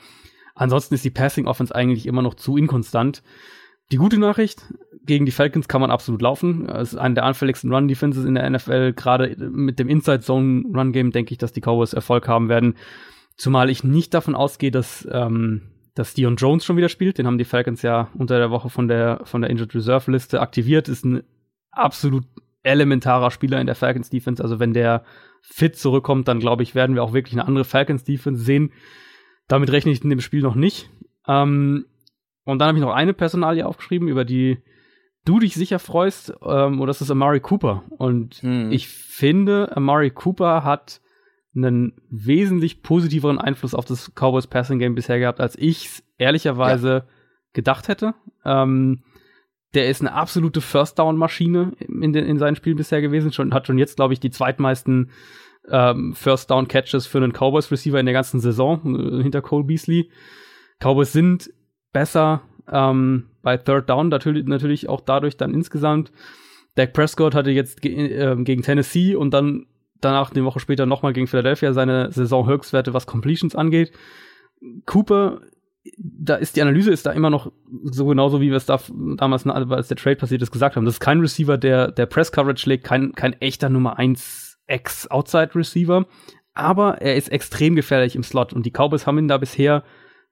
Ansonsten 0.54 0.94
ist 0.94 1.06
die 1.06 1.10
Passing 1.10 1.48
Offense 1.48 1.74
eigentlich 1.74 2.06
immer 2.06 2.22
noch 2.22 2.36
zu 2.36 2.58
inkonstant. 2.58 3.24
Die 3.92 3.98
gute 3.98 4.20
Nachricht, 4.20 4.64
gegen 5.06 5.26
die 5.26 5.32
Falcons 5.32 5.68
kann 5.68 5.82
man 5.82 5.92
absolut 5.92 6.22
laufen. 6.22 6.70
Es 6.70 6.94
ist 6.94 7.00
eine 7.00 7.16
der 7.16 7.26
anfälligsten 7.26 7.74
Run 7.74 7.88
Defenses 7.88 8.26
in 8.26 8.36
der 8.36 8.50
NFL. 8.50 8.94
Gerade 8.94 9.36
mit 9.50 9.80
dem 9.80 9.90
Inside 9.90 10.22
Zone 10.22 10.64
Run 10.74 10.92
Game 10.92 11.12
denke 11.12 11.34
ich, 11.34 11.38
dass 11.38 11.52
die 11.52 11.62
Cowboys 11.62 11.94
Erfolg 11.94 12.28
haben 12.28 12.50
werden. 12.50 12.76
Zumal 13.36 13.70
ich 13.70 13.84
nicht 13.84 14.14
davon 14.14 14.36
ausgehe, 14.36 14.72
dass, 14.72 15.08
ähm, 15.12 15.62
dass 15.96 16.14
Dion 16.14 16.36
Jones 16.36 16.64
schon 16.64 16.78
wieder 16.78 16.90
spielt. 16.90 17.18
Den 17.18 17.28
haben 17.28 17.38
die 17.38 17.46
Falcons 17.46 17.82
ja 17.82 18.10
unter 18.14 18.38
der 18.38 18.52
Woche 18.52 18.70
von 18.70 18.88
der, 18.88 19.22
von 19.24 19.42
der 19.42 19.50
Injured 19.50 19.74
Reserve 19.74 20.12
Liste 20.12 20.42
aktiviert. 20.42 20.88
Ist 20.88 21.04
ein 21.06 21.24
absolut 21.72 22.26
elementarer 22.64 23.32
Spieler 23.32 23.60
in 23.60 23.66
der 23.66 23.76
Falcons 23.76 24.10
Defense. 24.10 24.42
Also 24.42 24.60
wenn 24.60 24.74
der 24.74 25.04
fit 25.42 25.76
zurückkommt, 25.76 26.28
dann 26.28 26.40
glaube 26.40 26.64
ich, 26.64 26.76
werden 26.76 26.96
wir 26.96 27.04
auch 27.04 27.14
wirklich 27.14 27.34
eine 27.34 27.48
andere 27.48 27.66
Falcons 27.66 28.04
Defense 28.04 28.44
sehen. 28.44 28.72
Damit 29.48 29.72
rechne 29.72 29.92
ich 29.92 30.04
in 30.04 30.10
dem 30.10 30.22
Spiel 30.22 30.42
noch 30.42 30.56
nicht. 30.56 30.90
Ähm, 31.28 31.86
und 32.44 32.60
dann 32.60 32.70
habe 32.70 32.78
ich 32.78 32.84
noch 32.84 32.94
eine 32.94 33.14
Personalie 33.14 33.66
aufgeschrieben, 33.66 34.08
über 34.08 34.26
die 34.26 34.60
du 35.26 35.40
dich 35.40 35.54
sicher 35.54 35.80
freust, 35.80 36.34
ähm, 36.44 36.80
und 36.80 36.88
das 36.88 37.02
ist 37.02 37.12
Amari 37.12 37.40
Cooper. 37.40 37.84
Und 37.90 38.36
hm. 38.36 38.72
ich 38.72 38.88
finde, 38.88 39.76
Amari 39.76 40.10
Cooper 40.10 40.64
hat 40.64 41.02
einen 41.56 41.94
wesentlich 42.10 42.82
positiveren 42.82 43.38
Einfluss 43.38 43.76
auf 43.76 43.86
das 43.86 44.14
Cowboys 44.16 44.48
Passing 44.48 44.80
Game 44.80 44.96
bisher 44.96 45.20
gehabt, 45.20 45.40
als 45.40 45.58
ich 45.58 45.86
es 45.86 46.04
ehrlicherweise 46.18 46.90
ja. 46.90 47.04
gedacht 47.54 47.88
hätte. 47.88 48.16
Ähm, 48.46 49.04
der 49.74 49.90
ist 49.90 50.02
eine 50.02 50.14
absolute 50.14 50.62
First 50.62 51.00
Down 51.00 51.18
Maschine 51.18 51.74
in, 51.80 52.14
den, 52.14 52.26
in 52.26 52.38
seinen 52.38 52.56
Spielen 52.56 52.78
bisher 52.78 53.02
gewesen. 53.02 53.32
Schon 53.32 53.54
hat 53.54 53.68
schon 53.68 53.78
jetzt 53.78 53.96
glaube 53.96 54.14
ich 54.14 54.20
die 54.20 54.32
zweitmeisten 54.32 55.12
ähm, 55.70 56.14
First 56.14 56.52
Down 56.52 56.68
Catches 56.68 57.08
für 57.08 57.20
einen 57.20 57.34
Cowboys 57.34 57.72
Receiver 57.72 58.00
in 58.00 58.06
der 58.06 58.14
ganzen 58.14 58.40
Saison 58.40 58.82
äh, 58.96 59.24
hinter 59.24 59.42
Cole 59.42 59.64
Beasley. 59.64 60.12
Cowboys 60.80 61.14
sind 61.14 61.52
besser 61.94 62.42
ähm, 62.70 63.28
bei 63.42 63.58
Third 63.58 63.90
Down 63.90 64.10
natürlich, 64.10 64.46
natürlich 64.46 64.90
auch 64.90 65.02
dadurch 65.02 65.38
dann 65.38 65.54
insgesamt. 65.54 66.12
Dak 66.76 66.94
Prescott 66.94 67.36
hatte 67.36 67.52
jetzt 67.52 67.82
ge 67.82 68.12
äh, 68.14 68.36
gegen 68.44 68.62
Tennessee 68.62 69.16
und 69.16 69.34
dann 69.34 69.68
danach 70.00 70.32
eine 70.32 70.46
Woche 70.46 70.60
später 70.60 70.86
nochmal 70.86 71.14
gegen 71.14 71.28
Philadelphia 71.28 71.74
seine 71.74 72.12
Saison-Höchstwerte, 72.12 72.94
was 72.94 73.06
Completions 73.06 73.56
angeht. 73.56 73.92
Cooper 74.86 75.42
da 75.98 76.36
ist 76.36 76.56
die 76.56 76.62
Analyse 76.62 76.92
ist 76.92 77.06
da 77.06 77.12
immer 77.12 77.30
noch 77.30 77.52
so 77.84 78.06
genauso, 78.06 78.40
wie 78.40 78.50
wir 78.50 78.58
es 78.58 78.66
da 78.66 78.80
damals, 79.18 79.48
als 79.48 79.88
der 79.88 79.98
Trade 79.98 80.16
passiert 80.16 80.42
ist, 80.42 80.52
gesagt 80.52 80.76
haben. 80.76 80.86
Das 80.86 80.96
ist 80.96 81.00
kein 81.00 81.20
Receiver, 81.20 81.58
der, 81.58 81.92
der 81.92 82.06
Press-Coverage 82.06 82.70
legt, 82.70 82.84
kein, 82.84 83.14
kein 83.14 83.34
echter 83.34 83.70
Nummer 83.70 83.98
1 83.98 84.60
Ex-Outside-Receiver. 84.68 86.06
Aber 86.54 87.02
er 87.02 87.16
ist 87.16 87.32
extrem 87.32 87.76
gefährlich 87.76 88.16
im 88.16 88.24
Slot 88.24 88.54
und 88.54 88.66
die 88.66 88.72
Cowboys 88.72 89.08
haben 89.08 89.18
ihn 89.18 89.28
da 89.28 89.38
bisher 89.38 89.84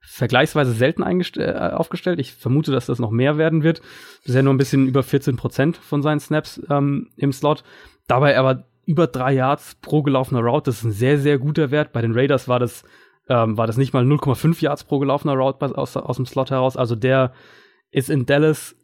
vergleichsweise 0.02 0.72
selten 0.72 1.02
äh, 1.02 1.70
aufgestellt. 1.72 2.20
Ich 2.20 2.32
vermute, 2.32 2.72
dass 2.72 2.86
das 2.86 2.98
noch 2.98 3.10
mehr 3.10 3.36
werden 3.36 3.62
wird. 3.62 3.82
Bisher 4.24 4.42
nur 4.42 4.54
ein 4.54 4.58
bisschen 4.58 4.86
über 4.86 5.02
14 5.02 5.36
Prozent 5.36 5.76
von 5.76 6.02
seinen 6.02 6.20
Snaps 6.20 6.60
ähm, 6.70 7.10
im 7.16 7.32
Slot. 7.32 7.64
Dabei 8.06 8.38
aber 8.38 8.66
über 8.86 9.06
drei 9.06 9.34
Yards 9.34 9.76
pro 9.76 10.02
gelaufener 10.02 10.40
Route. 10.40 10.70
Das 10.70 10.78
ist 10.78 10.84
ein 10.84 10.92
sehr, 10.92 11.18
sehr 11.18 11.38
guter 11.38 11.70
Wert. 11.70 11.92
Bei 11.92 12.02
den 12.02 12.12
Raiders 12.12 12.48
war 12.48 12.58
das 12.58 12.84
ähm, 13.30 13.56
war 13.56 13.68
das 13.68 13.76
nicht 13.76 13.94
mal 13.94 14.04
0,5 14.04 14.60
Yards 14.60 14.84
pro 14.84 14.98
gelaufener 14.98 15.34
Route 15.34 15.78
aus, 15.78 15.96
aus 15.96 16.16
dem 16.16 16.26
Slot 16.26 16.50
heraus. 16.50 16.76
Also 16.76 16.96
der 16.96 17.32
ist 17.92 18.10
in 18.10 18.26
Dallas 18.26 18.76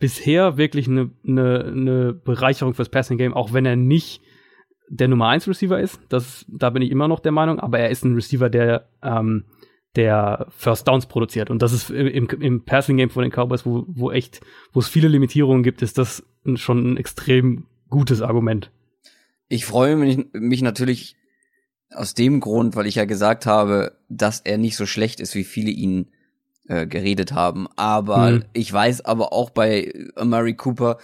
bisher 0.00 0.56
wirklich 0.56 0.88
eine, 0.88 1.10
eine, 1.26 1.64
eine 1.64 2.12
Bereicherung 2.12 2.74
fürs 2.74 2.88
Passing 2.88 3.16
Game, 3.16 3.32
auch 3.32 3.52
wenn 3.52 3.64
er 3.64 3.76
nicht 3.76 4.20
der 4.88 5.06
Nummer 5.06 5.28
1 5.28 5.46
Receiver 5.46 5.78
ist. 5.78 6.00
Das, 6.08 6.44
da 6.48 6.70
bin 6.70 6.82
ich 6.82 6.90
immer 6.90 7.06
noch 7.06 7.20
der 7.20 7.32
Meinung, 7.32 7.60
aber 7.60 7.78
er 7.78 7.90
ist 7.90 8.04
ein 8.04 8.14
Receiver, 8.14 8.50
der, 8.50 8.88
ähm, 9.02 9.44
der 9.94 10.48
First 10.50 10.88
Downs 10.88 11.06
produziert. 11.06 11.48
Und 11.48 11.62
das 11.62 11.72
ist 11.72 11.90
im, 11.90 12.26
im 12.28 12.64
Passing 12.64 12.96
Game 12.96 13.10
von 13.10 13.22
den 13.22 13.30
Cowboys, 13.30 13.64
wo, 13.64 13.84
wo 13.86 14.10
echt, 14.10 14.40
wo 14.72 14.80
es 14.80 14.88
viele 14.88 15.06
Limitierungen 15.06 15.62
gibt, 15.62 15.80
ist 15.80 15.96
das 15.96 16.24
schon 16.56 16.92
ein 16.92 16.96
extrem 16.96 17.66
gutes 17.88 18.20
Argument. 18.20 18.72
Ich 19.46 19.64
freue 19.64 19.94
mich, 19.94 20.26
mich 20.32 20.62
natürlich 20.62 21.14
aus 21.92 22.14
dem 22.14 22.40
Grund, 22.40 22.76
weil 22.76 22.86
ich 22.86 22.96
ja 22.96 23.04
gesagt 23.04 23.46
habe, 23.46 23.96
dass 24.08 24.40
er 24.40 24.58
nicht 24.58 24.76
so 24.76 24.86
schlecht 24.86 25.20
ist, 25.20 25.34
wie 25.34 25.44
viele 25.44 25.70
ihn 25.70 26.10
äh, 26.68 26.86
geredet 26.86 27.32
haben. 27.32 27.66
Aber 27.76 28.30
mhm. 28.30 28.44
ich 28.52 28.72
weiß 28.72 29.02
aber 29.02 29.32
auch 29.32 29.50
bei 29.50 29.92
Murray 30.22 30.54
Cooper, 30.54 30.98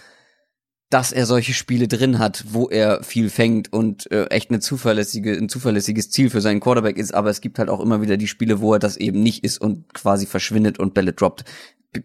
dass 0.89 1.13
er 1.13 1.25
solche 1.25 1.53
Spiele 1.53 1.87
drin 1.87 2.19
hat, 2.19 2.43
wo 2.49 2.67
er 2.67 3.01
viel 3.03 3.29
fängt 3.29 3.71
und 3.71 4.11
äh, 4.11 4.25
echt 4.25 4.49
eine 4.49 4.59
zuverlässige, 4.59 5.31
ein 5.31 5.47
zuverlässiges 5.47 6.11
Ziel 6.11 6.29
für 6.29 6.41
seinen 6.41 6.59
Quarterback 6.59 6.97
ist. 6.97 7.13
Aber 7.13 7.29
es 7.29 7.39
gibt 7.39 7.59
halt 7.59 7.69
auch 7.69 7.79
immer 7.79 8.01
wieder 8.01 8.17
die 8.17 8.27
Spiele, 8.27 8.59
wo 8.59 8.73
er 8.73 8.79
das 8.79 8.97
eben 8.97 9.23
nicht 9.23 9.43
ist 9.45 9.59
und 9.59 9.93
quasi 9.93 10.25
verschwindet 10.25 10.79
und 10.79 10.93
Bälle 10.93 11.13
droppt. 11.13 11.45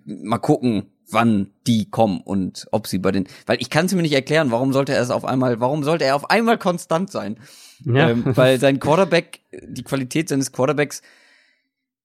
Mal 0.05 0.39
gucken, 0.39 0.85
wann 1.11 1.51
die 1.67 1.91
kommen 1.91 2.21
und 2.21 2.67
ob 2.71 2.87
sie 2.87 2.99
bei 2.99 3.11
den, 3.11 3.27
weil 3.47 3.61
ich 3.61 3.71
kann 3.71 3.87
es 3.87 3.95
mir 3.95 4.03
nicht 4.03 4.15
erklären, 4.15 4.51
warum 4.51 4.73
sollte 4.73 4.93
er 4.93 5.03
es 5.03 5.11
auf 5.11 5.25
einmal, 5.25 5.61
warum 5.61 5.83
sollte 5.83 6.05
er 6.05 6.15
auf 6.15 6.31
einmal 6.31 6.59
konstant 6.59 7.11
sein? 7.11 7.39
Ja. 7.85 8.11
Ähm, 8.11 8.25
weil 8.37 8.59
sein 8.59 8.81
Quarterback, 8.81 9.41
die 9.63 9.83
Qualität 9.83 10.29
seines 10.29 10.53
Quarterbacks 10.53 11.03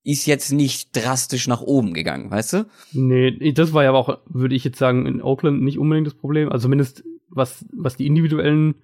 ist 0.04 0.26
jetzt 0.26 0.52
nicht 0.52 0.96
drastisch 0.96 1.46
nach 1.46 1.60
oben 1.60 1.94
gegangen, 1.94 2.30
weißt 2.30 2.52
du? 2.54 2.66
Nee, 2.92 3.52
das 3.52 3.72
war 3.72 3.84
ja 3.84 3.92
auch, 3.92 4.18
würde 4.26 4.54
ich 4.54 4.64
jetzt 4.64 4.78
sagen, 4.78 5.06
in 5.06 5.22
Oakland 5.22 5.62
nicht 5.62 5.78
unbedingt 5.78 6.08
das 6.08 6.14
Problem. 6.14 6.50
Also 6.50 6.64
zumindest 6.64 7.04
was, 7.28 7.64
was 7.72 7.96
die 7.96 8.06
individuellen 8.06 8.74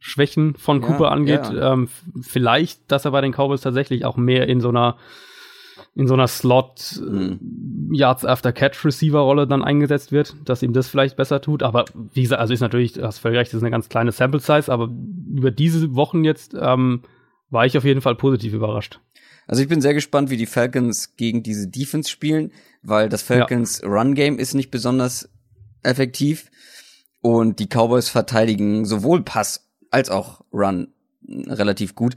Schwächen 0.00 0.54
von 0.54 0.80
Cooper 0.80 1.06
ja, 1.06 1.10
angeht. 1.10 1.50
Ja. 1.52 1.72
Ähm, 1.72 1.88
vielleicht, 2.20 2.90
dass 2.90 3.04
er 3.04 3.12
bei 3.12 3.20
den 3.20 3.32
Cowboys 3.32 3.60
tatsächlich 3.60 4.04
auch 4.04 4.16
mehr 4.16 4.48
in 4.48 4.60
so 4.60 4.68
einer 4.68 4.96
in 5.98 6.06
so 6.06 6.14
einer 6.14 6.28
Slot 6.28 7.02
mhm. 7.04 7.90
Yards 7.92 8.24
after 8.24 8.52
Catch 8.52 8.84
Receiver 8.84 9.18
Rolle 9.18 9.48
dann 9.48 9.64
eingesetzt 9.64 10.12
wird, 10.12 10.36
dass 10.44 10.62
ihm 10.62 10.72
das 10.72 10.86
vielleicht 10.86 11.16
besser 11.16 11.40
tut. 11.40 11.64
Aber 11.64 11.86
wie 12.12 12.22
gesagt, 12.22 12.40
also 12.40 12.54
ist 12.54 12.60
natürlich, 12.60 12.92
du 12.92 13.02
hast 13.02 13.18
völlig 13.18 13.38
recht, 13.38 13.52
das 13.52 13.58
ist 13.58 13.64
eine 13.64 13.72
ganz 13.72 13.88
kleine 13.88 14.12
Sample 14.12 14.38
Size, 14.38 14.72
aber 14.72 14.88
über 15.34 15.50
diese 15.50 15.96
Wochen 15.96 16.22
jetzt 16.22 16.54
ähm, 16.54 17.02
war 17.50 17.66
ich 17.66 17.76
auf 17.76 17.82
jeden 17.82 18.00
Fall 18.00 18.14
positiv 18.14 18.52
überrascht. 18.52 19.00
Also 19.48 19.60
ich 19.60 19.68
bin 19.68 19.80
sehr 19.80 19.92
gespannt, 19.92 20.30
wie 20.30 20.36
die 20.36 20.46
Falcons 20.46 21.16
gegen 21.16 21.42
diese 21.42 21.66
Defense 21.66 22.08
spielen, 22.08 22.52
weil 22.82 23.08
das 23.08 23.22
Falcons 23.22 23.80
ja. 23.82 23.88
Run 23.88 24.14
Game 24.14 24.38
ist 24.38 24.54
nicht 24.54 24.70
besonders 24.70 25.28
effektiv 25.82 26.48
und 27.22 27.58
die 27.58 27.66
Cowboys 27.66 28.08
verteidigen 28.08 28.84
sowohl 28.84 29.22
Pass 29.22 29.68
als 29.90 30.10
auch 30.10 30.42
Run 30.52 30.92
relativ 31.26 31.96
gut. 31.96 32.14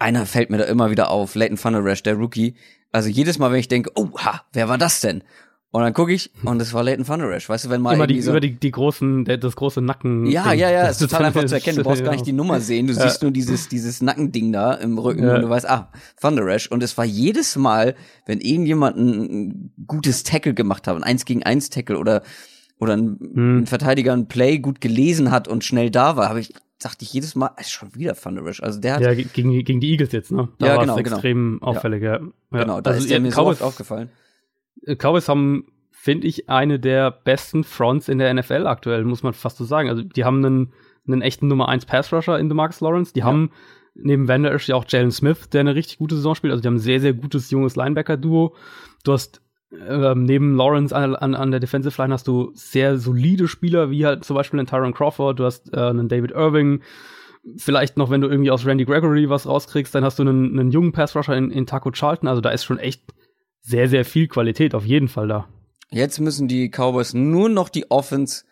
Einer 0.00 0.26
fällt 0.26 0.50
mir 0.50 0.58
da 0.58 0.64
immer 0.64 0.90
wieder 0.90 1.10
auf, 1.12 1.36
Leighton 1.36 1.58
Funnel 1.58 1.82
Rash, 1.82 2.02
der 2.02 2.14
Rookie, 2.14 2.56
also 2.94 3.08
jedes 3.08 3.38
Mal, 3.38 3.50
wenn 3.50 3.58
ich 3.58 3.68
denke, 3.68 3.90
oh, 3.96 4.08
ha, 4.18 4.42
wer 4.52 4.68
war 4.68 4.78
das 4.78 5.00
denn? 5.00 5.24
Und 5.72 5.82
dann 5.82 5.92
gucke 5.92 6.12
ich 6.12 6.30
und 6.44 6.62
es 6.62 6.72
war 6.72 6.84
Leighton 6.84 7.04
Thunder 7.04 7.28
Rash. 7.28 7.48
Weißt 7.48 7.64
du, 7.64 7.70
wenn 7.70 7.80
mal 7.80 7.94
immer 7.94 8.06
die, 8.06 8.22
so 8.22 8.30
über 8.30 8.38
die, 8.38 8.52
die 8.52 8.70
großen, 8.70 9.24
das 9.24 9.56
große 9.56 9.80
Nacken. 9.80 10.26
Ja, 10.26 10.52
ja, 10.52 10.70
ja, 10.70 10.82
das 10.82 11.00
ist 11.00 11.10
total 11.10 11.26
einfach 11.26 11.44
zu 11.46 11.54
erkennen. 11.56 11.78
Du 11.78 11.82
brauchst 11.82 12.04
gar 12.04 12.12
nicht 12.12 12.26
die 12.26 12.32
Nummer 12.32 12.60
sehen. 12.60 12.86
Du 12.86 12.92
ja. 12.92 13.02
siehst 13.02 13.22
nur 13.22 13.32
dieses, 13.32 13.68
dieses 13.68 14.00
Nackending 14.00 14.52
da 14.52 14.74
im 14.74 14.96
Rücken 14.96 15.24
ja. 15.24 15.34
und 15.34 15.42
du 15.42 15.48
weißt, 15.48 15.68
ah, 15.68 15.90
Thunder 16.20 16.46
Rash. 16.46 16.70
Und 16.70 16.84
es 16.84 16.96
war 16.96 17.04
jedes 17.04 17.56
Mal, 17.56 17.96
wenn 18.24 18.40
irgendjemand 18.40 18.96
ein 18.96 19.72
gutes 19.84 20.22
Tackle 20.22 20.54
gemacht 20.54 20.86
hat, 20.86 20.94
ein 20.94 21.02
Eins 21.02 21.24
gegen 21.24 21.42
Eins 21.42 21.70
Tackle 21.70 21.98
oder, 21.98 22.22
oder 22.78 22.96
ein, 22.96 23.18
hm. 23.20 23.58
ein 23.62 23.66
Verteidiger 23.66 24.12
ein 24.12 24.28
Play 24.28 24.60
gut 24.60 24.80
gelesen 24.80 25.32
hat 25.32 25.48
und 25.48 25.64
schnell 25.64 25.90
da 25.90 26.16
war, 26.16 26.28
habe 26.28 26.38
ich 26.38 26.54
dachte 26.78 27.04
ich 27.04 27.12
jedes 27.12 27.34
Mal, 27.34 27.50
ist 27.58 27.70
schon 27.70 27.94
wieder 27.94 28.14
Thunderish. 28.14 28.62
Also 28.62 28.80
der 28.80 28.94
hat 28.94 29.00
ja 29.02 29.14
gegen, 29.14 29.64
gegen 29.64 29.80
die 29.80 29.92
Eagles 29.92 30.12
jetzt, 30.12 30.32
ne? 30.32 30.48
Da 30.58 30.66
ja, 30.66 30.72
war 30.76 30.82
genau, 30.82 30.94
es 30.94 31.00
extrem 31.00 31.58
genau. 31.58 31.66
auffällig. 31.66 32.02
Ja. 32.02 32.20
ja. 32.20 32.28
Genau, 32.50 32.80
da 32.80 32.90
also, 32.90 33.02
ist 33.02 33.10
der 33.10 33.20
mir 33.20 33.30
Cowboys, 33.30 33.60
so 33.60 33.64
aufgefallen. 33.64 34.10
Äh, 34.82 34.96
Cowboys 34.96 35.28
haben, 35.28 35.66
finde 35.90 36.26
ich, 36.26 36.48
eine 36.48 36.78
der 36.78 37.10
besten 37.10 37.64
Fronts 37.64 38.08
in 38.08 38.18
der 38.18 38.32
NFL 38.34 38.66
aktuell, 38.66 39.04
muss 39.04 39.22
man 39.22 39.32
fast 39.32 39.56
so 39.56 39.64
sagen. 39.64 39.88
Also 39.88 40.02
die 40.02 40.24
haben 40.24 40.44
einen, 40.44 40.72
einen 41.06 41.22
echten 41.22 41.48
Nummer 41.48 41.68
1 41.68 41.86
Pass 41.86 42.12
Rusher 42.12 42.38
in 42.38 42.48
Marcus 42.48 42.80
Lawrence. 42.80 43.12
Die 43.12 43.20
ja. 43.20 43.26
haben 43.26 43.50
neben 43.94 44.28
Esch 44.28 44.68
ja 44.68 44.76
auch 44.76 44.84
Jalen 44.88 45.12
Smith, 45.12 45.48
der 45.50 45.60
eine 45.60 45.74
richtig 45.74 45.98
gute 45.98 46.16
Saison 46.16 46.34
spielt. 46.34 46.50
Also 46.50 46.62
die 46.62 46.68
haben 46.68 46.76
ein 46.76 46.80
sehr, 46.80 47.00
sehr 47.00 47.14
gutes 47.14 47.50
junges 47.50 47.76
Linebacker-Duo. 47.76 48.54
Du 49.04 49.12
hast 49.12 49.40
ähm, 49.88 50.24
neben 50.24 50.56
Lawrence 50.56 50.94
an, 50.94 51.16
an, 51.16 51.34
an, 51.34 51.50
der 51.50 51.60
Defensive 51.60 52.00
Line 52.00 52.12
hast 52.12 52.26
du 52.26 52.50
sehr 52.54 52.98
solide 52.98 53.48
Spieler, 53.48 53.90
wie 53.90 54.06
halt 54.06 54.24
zum 54.24 54.36
Beispiel 54.36 54.58
einen 54.58 54.66
Tyron 54.66 54.94
Crawford, 54.94 55.38
du 55.38 55.44
hast 55.44 55.72
äh, 55.72 55.80
einen 55.80 56.08
David 56.08 56.32
Irving, 56.32 56.82
vielleicht 57.56 57.96
noch, 57.96 58.10
wenn 58.10 58.20
du 58.20 58.28
irgendwie 58.28 58.50
aus 58.50 58.66
Randy 58.66 58.84
Gregory 58.84 59.28
was 59.28 59.46
rauskriegst, 59.46 59.94
dann 59.94 60.04
hast 60.04 60.18
du 60.18 60.22
einen, 60.22 60.58
einen 60.58 60.70
jungen 60.70 60.92
Pass-Rusher 60.92 61.36
in, 61.36 61.50
in 61.50 61.66
Taco 61.66 61.90
Charlton. 61.90 62.28
Also 62.28 62.40
da 62.40 62.50
ist 62.50 62.64
schon 62.64 62.78
echt 62.78 63.02
sehr, 63.60 63.88
sehr 63.88 64.04
viel 64.04 64.28
Qualität 64.28 64.74
auf 64.74 64.84
jeden 64.84 65.08
Fall 65.08 65.28
da. 65.28 65.48
Jetzt 65.90 66.20
müssen 66.20 66.48
die 66.48 66.70
Cowboys 66.70 67.14
nur 67.14 67.48
noch 67.48 67.68
die 67.68 67.90
Offense 67.90 68.44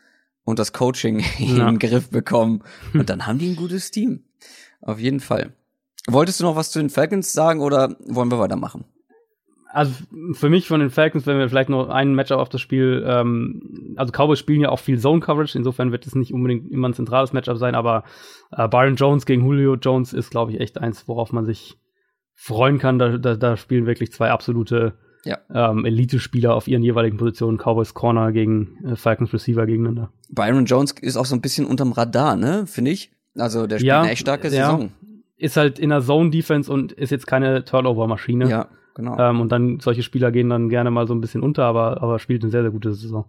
und 0.45 0.59
das 0.59 0.73
Coaching 0.73 1.21
ja. 1.39 1.69
in 1.69 1.79
den 1.79 1.79
Griff 1.79 2.11
bekommen. 2.11 2.63
Und 2.93 3.09
dann 3.11 3.27
haben 3.27 3.39
die 3.39 3.51
ein 3.51 3.57
gutes 3.57 3.91
Team. 3.91 4.25
Auf 4.81 4.99
jeden 4.99 5.21
Fall. 5.21 5.55
Wolltest 6.09 6.41
du 6.41 6.45
noch 6.45 6.57
was 6.57 6.71
zu 6.71 6.81
den 6.81 6.91
Falcons 6.91 7.33
sagen 7.33 7.61
oder 7.61 7.97
wollen 8.01 8.31
wir 8.31 8.39
weitermachen? 8.39 8.85
Also 9.73 9.93
für 10.35 10.51
mich 10.51 10.69
von 10.69 10.81
den 10.81 10.91
Falcons, 10.91 11.27
wenn 11.27 11.39
wir 11.39 11.49
vielleicht 11.49 11.71
noch 11.71 11.89
einen 11.89 12.15
Matchup 12.15 12.39
auf 12.39 12.51
das 12.51 12.61
Spiel, 12.61 13.03
ähm, 13.07 13.95
also 13.97 14.13
Cowboys 14.13 14.39
spielen 14.39 14.61
ja 14.61 14.69
auch 14.69 14.79
viel 14.79 14.99
Zone 14.99 15.21
Coverage, 15.21 15.57
insofern 15.57 15.93
wird 15.93 16.07
es 16.07 16.15
nicht 16.15 16.35
unbedingt 16.35 16.71
immer 16.71 16.91
ein 16.91 16.95
zentrales 16.95 17.33
Matchup 17.33 17.57
sein, 17.57 17.75
aber 17.75 18.05
äh, 18.51 18.69
Byron 18.69 18.97
Jones 18.97 19.25
gegen 19.25 19.47
Julio 19.47 19.77
Jones 19.77 20.13
ist, 20.13 20.31
glaube 20.31 20.53
ich, 20.53 20.61
echt 20.61 20.77
eins, 20.77 21.09
worauf 21.09 21.33
man 21.33 21.47
sich 21.47 21.79
freuen 22.35 22.79
kann. 22.79 22.99
Da, 22.99 23.17
da, 23.17 23.35
da 23.35 23.57
spielen 23.57 23.87
wirklich 23.87 24.13
zwei 24.13 24.31
absolute 24.31 24.93
ja. 25.25 25.39
ähm, 25.55 25.87
Elite-Spieler 25.87 26.55
auf 26.55 26.69
ihren 26.69 26.83
jeweiligen 26.83 27.17
Positionen, 27.17 27.57
Cowboys 27.57 27.95
Corner 27.95 28.33
gegen 28.33 28.77
äh, 28.85 28.97
Falcons 28.97 29.33
Receiver 29.33 29.65
gegeneinander. 29.65 30.13
Byron 30.31 30.67
Jones 30.67 30.93
ist 31.01 31.17
auch 31.17 31.27
so 31.27 31.35
ein 31.35 31.41
bisschen 31.41 31.65
unterm 31.65 31.93
Radar, 31.93 32.37
ne, 32.37 32.67
finde 32.67 32.91
ich. 32.91 33.11
Also 33.37 33.67
der 33.67 33.79
spielt 33.79 33.89
ja, 33.89 34.03
eine 34.03 34.11
echt 34.11 34.21
starke 34.21 34.51
Saison. 34.51 34.83
Ja. 34.83 34.89
Ist 35.39 35.57
halt 35.57 35.79
in 35.79 35.89
der 35.89 36.03
Zone-Defense 36.03 36.71
und 36.71 36.93
ist 36.93 37.11
jetzt 37.11 37.27
keine 37.27 37.65
Turnover-Maschine. 37.65 38.49
Ja, 38.49 38.69
genau. 38.95 39.19
Ähm, 39.19 39.41
und 39.41 39.51
dann 39.51 39.81
solche 39.81 40.03
Spieler 40.03 40.33
gehen 40.33 40.51
dann 40.51 40.69
gerne 40.69 40.91
mal 40.91 41.07
so 41.07 41.15
ein 41.15 41.21
bisschen 41.21 41.43
unter, 41.43 41.65
aber, 41.65 42.03
aber 42.03 42.19
spielt 42.19 42.43
eine 42.43 42.51
sehr, 42.51 42.63
sehr 42.63 42.71
gute 42.71 42.95
Saison. 42.95 43.25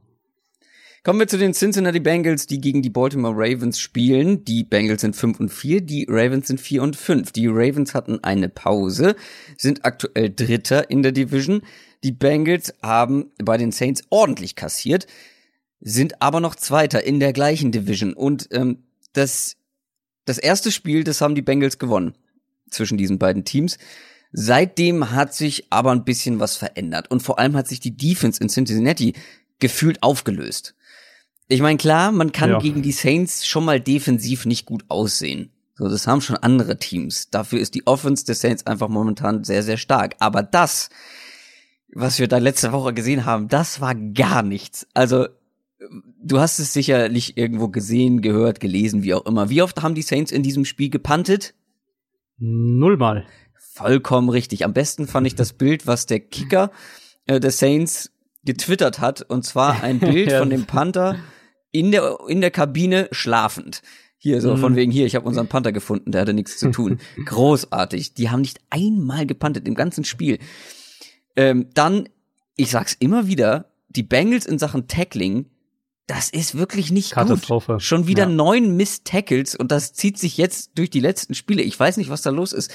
Kommen 1.05 1.19
wir 1.19 1.27
zu 1.27 1.37
den 1.37 1.53
Cincinnati 1.53 1.99
Bengals, 1.99 2.47
die 2.47 2.61
gegen 2.61 2.81
die 2.81 2.89
Baltimore 2.89 3.35
Ravens 3.35 3.77
spielen. 3.77 4.45
Die 4.45 4.63
Bengals 4.63 5.01
sind 5.01 5.17
5 5.17 5.37
und 5.41 5.49
4, 5.49 5.81
die 5.81 6.05
Ravens 6.07 6.47
sind 6.47 6.61
4 6.61 6.81
und 6.81 6.95
5. 6.95 7.33
Die 7.33 7.47
Ravens 7.47 7.93
hatten 7.93 8.23
eine 8.23 8.47
Pause, 8.47 9.17
sind 9.57 9.83
aktuell 9.83 10.29
Dritter 10.29 10.89
in 10.89 11.03
der 11.03 11.11
Division. 11.11 11.61
Die 12.05 12.13
Bengals 12.13 12.73
haben 12.81 13.31
bei 13.43 13.57
den 13.57 13.73
Saints 13.73 14.03
ordentlich 14.11 14.55
kassiert, 14.55 15.05
sind 15.81 16.21
aber 16.21 16.39
noch 16.39 16.55
Zweiter 16.55 17.03
in 17.03 17.19
der 17.19 17.33
gleichen 17.33 17.73
Division. 17.73 18.13
Und 18.13 18.47
ähm, 18.51 18.83
das, 19.11 19.57
das 20.23 20.37
erste 20.37 20.71
Spiel, 20.71 21.03
das 21.03 21.19
haben 21.19 21.35
die 21.35 21.41
Bengals 21.41 21.79
gewonnen 21.79 22.15
zwischen 22.69 22.97
diesen 22.97 23.19
beiden 23.19 23.43
Teams. 23.43 23.77
Seitdem 24.35 25.11
hat 25.11 25.33
sich 25.33 25.67
aber 25.69 25.91
ein 25.91 26.03
bisschen 26.03 26.39
was 26.39 26.57
verändert. 26.57 27.09
Und 27.11 27.21
vor 27.21 27.37
allem 27.37 27.55
hat 27.55 27.67
sich 27.67 27.79
die 27.79 27.95
Defense 27.95 28.41
in 28.41 28.49
Cincinnati 28.49 29.13
gefühlt 29.59 30.01
aufgelöst. 30.01 30.75
Ich 31.47 31.61
meine, 31.61 31.77
klar, 31.77 32.11
man 32.11 32.31
kann 32.31 32.49
ja. 32.49 32.59
gegen 32.59 32.81
die 32.81 32.91
Saints 32.91 33.45
schon 33.45 33.63
mal 33.63 33.79
defensiv 33.79 34.45
nicht 34.45 34.65
gut 34.65 34.85
aussehen. 34.87 35.51
So, 35.75 35.87
das 35.87 36.07
haben 36.07 36.21
schon 36.21 36.37
andere 36.37 36.77
Teams. 36.77 37.29
Dafür 37.29 37.59
ist 37.59 37.75
die 37.75 37.85
Offense 37.85 38.25
der 38.25 38.35
Saints 38.35 38.65
einfach 38.65 38.89
momentan 38.89 39.43
sehr, 39.43 39.61
sehr 39.61 39.77
stark. 39.77 40.15
Aber 40.19 40.41
das, 40.41 40.89
was 41.93 42.17
wir 42.17 42.27
da 42.27 42.39
letzte 42.39 42.71
Woche 42.71 42.93
gesehen 42.93 43.25
haben, 43.25 43.49
das 43.49 43.81
war 43.81 43.93
gar 43.93 44.41
nichts. 44.41 44.87
Also, 44.95 45.27
du 46.23 46.39
hast 46.39 46.57
es 46.57 46.73
sicherlich 46.73 47.37
irgendwo 47.37 47.67
gesehen, 47.67 48.21
gehört, 48.21 48.59
gelesen, 48.59 49.03
wie 49.03 49.13
auch 49.13 49.25
immer. 49.25 49.49
Wie 49.49 49.61
oft 49.61 49.83
haben 49.83 49.93
die 49.93 50.01
Saints 50.01 50.31
in 50.31 50.41
diesem 50.41 50.65
Spiel 50.65 50.89
gepantet? 50.89 51.53
Nullmal. 52.37 53.25
Vollkommen 53.73 54.29
richtig. 54.29 54.63
Am 54.65 54.73
besten 54.73 55.07
fand 55.07 55.25
ich 55.25 55.33
das 55.35 55.53
Bild, 55.57 55.87
was 55.87 56.05
der 56.05 56.19
Kicker 56.19 56.71
äh, 57.25 57.39
der 57.39 57.51
Saints 57.51 58.11
getwittert 58.45 58.99
hat, 58.99 59.21
und 59.23 59.43
zwar 59.43 59.81
ein 59.81 59.99
Bild 59.99 60.29
ja. 60.29 60.39
von 60.39 60.49
dem 60.49 60.65
Panther 60.65 61.17
in 61.71 61.91
der, 61.91 62.17
in 62.27 62.41
der 62.41 62.51
Kabine 62.51 63.07
schlafend. 63.11 63.81
Hier, 64.17 64.41
so 64.41 64.55
mhm. 64.55 64.59
von 64.59 64.75
wegen 64.75 64.91
hier, 64.91 65.05
ich 65.05 65.15
habe 65.15 65.27
unseren 65.27 65.47
Panther 65.47 65.71
gefunden, 65.71 66.11
der 66.11 66.21
hatte 66.21 66.33
nichts 66.33 66.57
zu 66.57 66.69
tun. 66.69 66.99
Großartig. 67.25 68.13
Die 68.13 68.29
haben 68.29 68.41
nicht 68.41 68.61
einmal 68.69 69.25
gepantet 69.25 69.67
im 69.67 69.75
ganzen 69.75 70.05
Spiel. 70.05 70.37
Ähm, 71.35 71.69
dann, 71.73 72.07
ich 72.55 72.69
sag's 72.69 72.95
immer 72.99 73.27
wieder, 73.27 73.73
die 73.89 74.03
Bengals 74.03 74.45
in 74.45 74.59
Sachen 74.59 74.87
Tackling, 74.87 75.49
das 76.05 76.29
ist 76.29 76.55
wirklich 76.55 76.91
nicht 76.91 77.11
Katastrophe. 77.11 77.73
gut. 77.73 77.81
Schon 77.81 78.07
wieder 78.07 78.23
ja. 78.23 78.29
neun 78.29 78.77
Miss-Tackles 78.77 79.55
und 79.55 79.71
das 79.71 79.93
zieht 79.93 80.19
sich 80.19 80.37
jetzt 80.37 80.71
durch 80.75 80.89
die 80.89 80.99
letzten 80.99 81.33
Spiele. 81.33 81.63
Ich 81.63 81.79
weiß 81.79 81.97
nicht, 81.97 82.09
was 82.09 82.21
da 82.21 82.29
los 82.29 82.53
ist. 82.53 82.71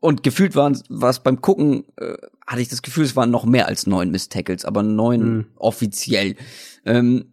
Und 0.00 0.22
gefühlt 0.22 0.54
waren 0.54 0.80
was 0.88 1.22
beim 1.22 1.40
Gucken, 1.40 1.84
äh, 1.96 2.14
hatte 2.46 2.62
ich 2.62 2.68
das 2.68 2.82
Gefühl, 2.82 3.04
es 3.04 3.16
waren 3.16 3.30
noch 3.30 3.44
mehr 3.44 3.66
als 3.66 3.86
neun 3.86 4.10
Miss-Tackles, 4.10 4.64
aber 4.64 4.82
neun 4.82 5.36
mhm. 5.36 5.46
offiziell. 5.56 6.36
Ähm, 6.84 7.32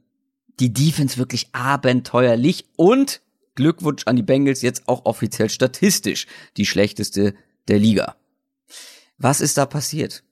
die 0.59 0.73
Defense 0.73 1.17
wirklich 1.17 1.49
abenteuerlich 1.53 2.65
und 2.75 3.21
Glückwunsch 3.55 4.03
an 4.05 4.15
die 4.15 4.23
Bengals 4.23 4.61
jetzt 4.61 4.87
auch 4.87 5.05
offiziell 5.05 5.49
statistisch 5.49 6.27
die 6.57 6.65
schlechteste 6.65 7.35
der 7.67 7.79
Liga. 7.79 8.15
Was 9.17 9.41
ist 9.41 9.57
da 9.57 9.65
passiert? 9.65 10.23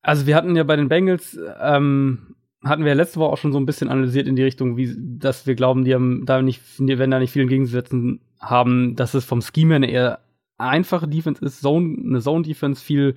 Also 0.00 0.26
wir 0.26 0.36
hatten 0.36 0.56
ja 0.56 0.64
bei 0.64 0.76
den 0.76 0.88
Bengals 0.88 1.38
ähm, 1.60 2.36
hatten 2.64 2.82
wir 2.82 2.88
ja 2.88 2.94
letzte 2.94 3.20
Woche 3.20 3.32
auch 3.32 3.38
schon 3.38 3.52
so 3.52 3.58
ein 3.58 3.66
bisschen 3.66 3.88
analysiert 3.88 4.26
in 4.26 4.36
die 4.36 4.42
Richtung, 4.42 4.76
wie 4.76 4.94
dass 4.96 5.46
wir 5.46 5.54
glauben, 5.54 5.84
die 5.84 5.94
haben 5.94 6.24
da 6.24 6.40
nicht, 6.42 6.62
wenn 6.78 7.10
da 7.10 7.18
nicht 7.18 7.32
viel 7.32 7.42
entgegenzusetzen 7.42 8.20
haben, 8.40 8.96
dass 8.96 9.14
es 9.14 9.24
vom 9.24 9.42
Scheme 9.42 9.76
eine 9.76 9.90
eher 9.90 10.20
einfache 10.58 11.08
Defense 11.08 11.44
ist, 11.44 11.60
Zone, 11.60 11.96
eine 12.04 12.20
Zone 12.20 12.42
Defense, 12.42 12.84
viel 12.84 13.16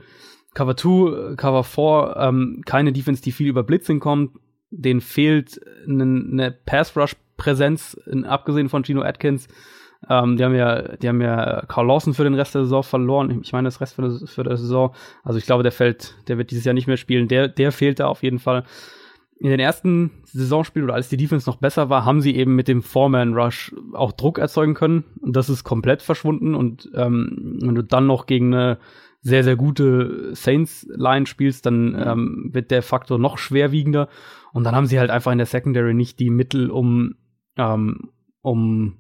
Cover 0.54 0.76
2, 0.76 1.36
Cover 1.36 1.64
4, 1.64 2.16
ähm, 2.18 2.62
keine 2.66 2.94
Defense, 2.94 3.22
die 3.22 3.32
viel 3.32 3.48
über 3.48 3.64
Blitzing 3.64 4.00
kommt, 4.00 4.38
denen 4.70 5.02
fehlt 5.02 5.60
eine, 5.88 6.04
eine 6.04 6.52
Pass-Rush-Präsenz, 6.52 8.00
abgesehen 8.24 8.70
von 8.70 8.84
Gino 8.84 9.02
Atkins. 9.02 9.48
Ähm, 10.10 10.36
die 10.36 10.44
haben 10.44 10.56
ja, 10.56 10.98
die 10.98 11.08
haben 11.08 11.22
ja 11.22 11.64
Carl 11.68 11.86
Lawson 11.86 12.14
für 12.14 12.24
den 12.24 12.34
Rest 12.34 12.56
der 12.56 12.64
Saison 12.64 12.84
verloren. 12.84 13.42
Ich 13.44 13.54
meine, 13.54 13.68
das 13.68 13.82
Rest 13.82 13.96
für, 13.96 14.02
der, 14.02 14.28
für 14.28 14.44
der 14.44 14.58
Saison. 14.58 14.96
Also 15.24 15.38
ich 15.38 15.46
glaube, 15.46 15.64
der 15.64 15.72
fällt, 15.72 16.16
der 16.28 16.38
wird 16.38 16.52
dieses 16.52 16.66
Jahr 16.66 16.74
nicht 16.74 16.88
mehr 16.88 16.98
spielen. 16.98 17.28
Der, 17.28 17.48
der 17.48 17.72
fehlt 17.72 18.00
da 18.00 18.08
auf 18.08 18.24
jeden 18.24 18.40
Fall. 18.40 18.64
In 19.42 19.50
den 19.50 19.60
ersten 19.60 20.12
Saisonspielen 20.26 20.88
oder 20.88 20.94
als 20.94 21.10
die 21.10 21.18
Defense 21.18 21.50
noch 21.50 21.56
besser 21.56 21.90
war, 21.90 22.06
haben 22.06 22.22
sie 22.22 22.36
eben 22.36 22.56
mit 22.56 22.68
dem 22.68 22.84
Foreman 22.84 23.34
Rush 23.34 23.74
auch 23.94 24.12
Druck 24.12 24.38
erzeugen 24.38 24.76
können. 24.76 25.04
Und 25.20 25.36
das 25.36 25.50
ist 25.50 25.64
komplett 25.64 26.04
verschwunden. 26.04 26.54
Und 26.54 26.92
ähm, 26.94 27.58
wenn 27.60 27.74
du 27.74 27.84
dann 27.84 28.06
noch 28.06 28.28
gegen 28.28 28.54
eine 28.54 28.78
sehr, 29.22 29.44
sehr 29.44 29.56
gute 29.56 30.36
Saints-Line 30.36 31.26
spielst, 31.26 31.66
dann 31.66 31.96
ähm, 32.00 32.50
wird 32.54 32.70
der 32.70 32.84
Faktor 32.84 33.18
noch 33.18 33.40
schwerwiegender. 33.40 34.10
Und 34.54 34.64
dann 34.64 34.76
haben 34.76 34.86
sie 34.86 35.00
halt 35.00 35.10
einfach 35.10 35.32
in 35.32 35.40
der 35.40 35.48
Secondary 35.48 35.96
nicht 35.96 36.20
die 36.20 36.30
Mittel, 36.30 36.70
um, 36.70 37.16
ähm, 37.58 38.12
um 38.42 39.00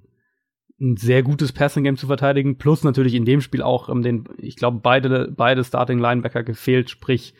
ein 0.79 0.97
sehr 0.97 1.21
gutes 1.21 1.51
Passing-Game 1.51 1.97
zu 1.97 2.07
verteidigen. 2.07 2.57
Plus 2.57 2.83
natürlich 2.83 3.13
in 3.13 3.25
dem 3.25 3.41
Spiel 3.41 3.61
auch, 3.61 3.89
ähm, 3.89 4.01
den, 4.01 4.23
ich 4.39 4.55
glaube, 4.55 4.79
beide, 4.81 5.31
beide 5.37 5.63
Starting-Linebacker 5.63 6.41
gefehlt. 6.41 6.89
Sprich, 6.89 7.35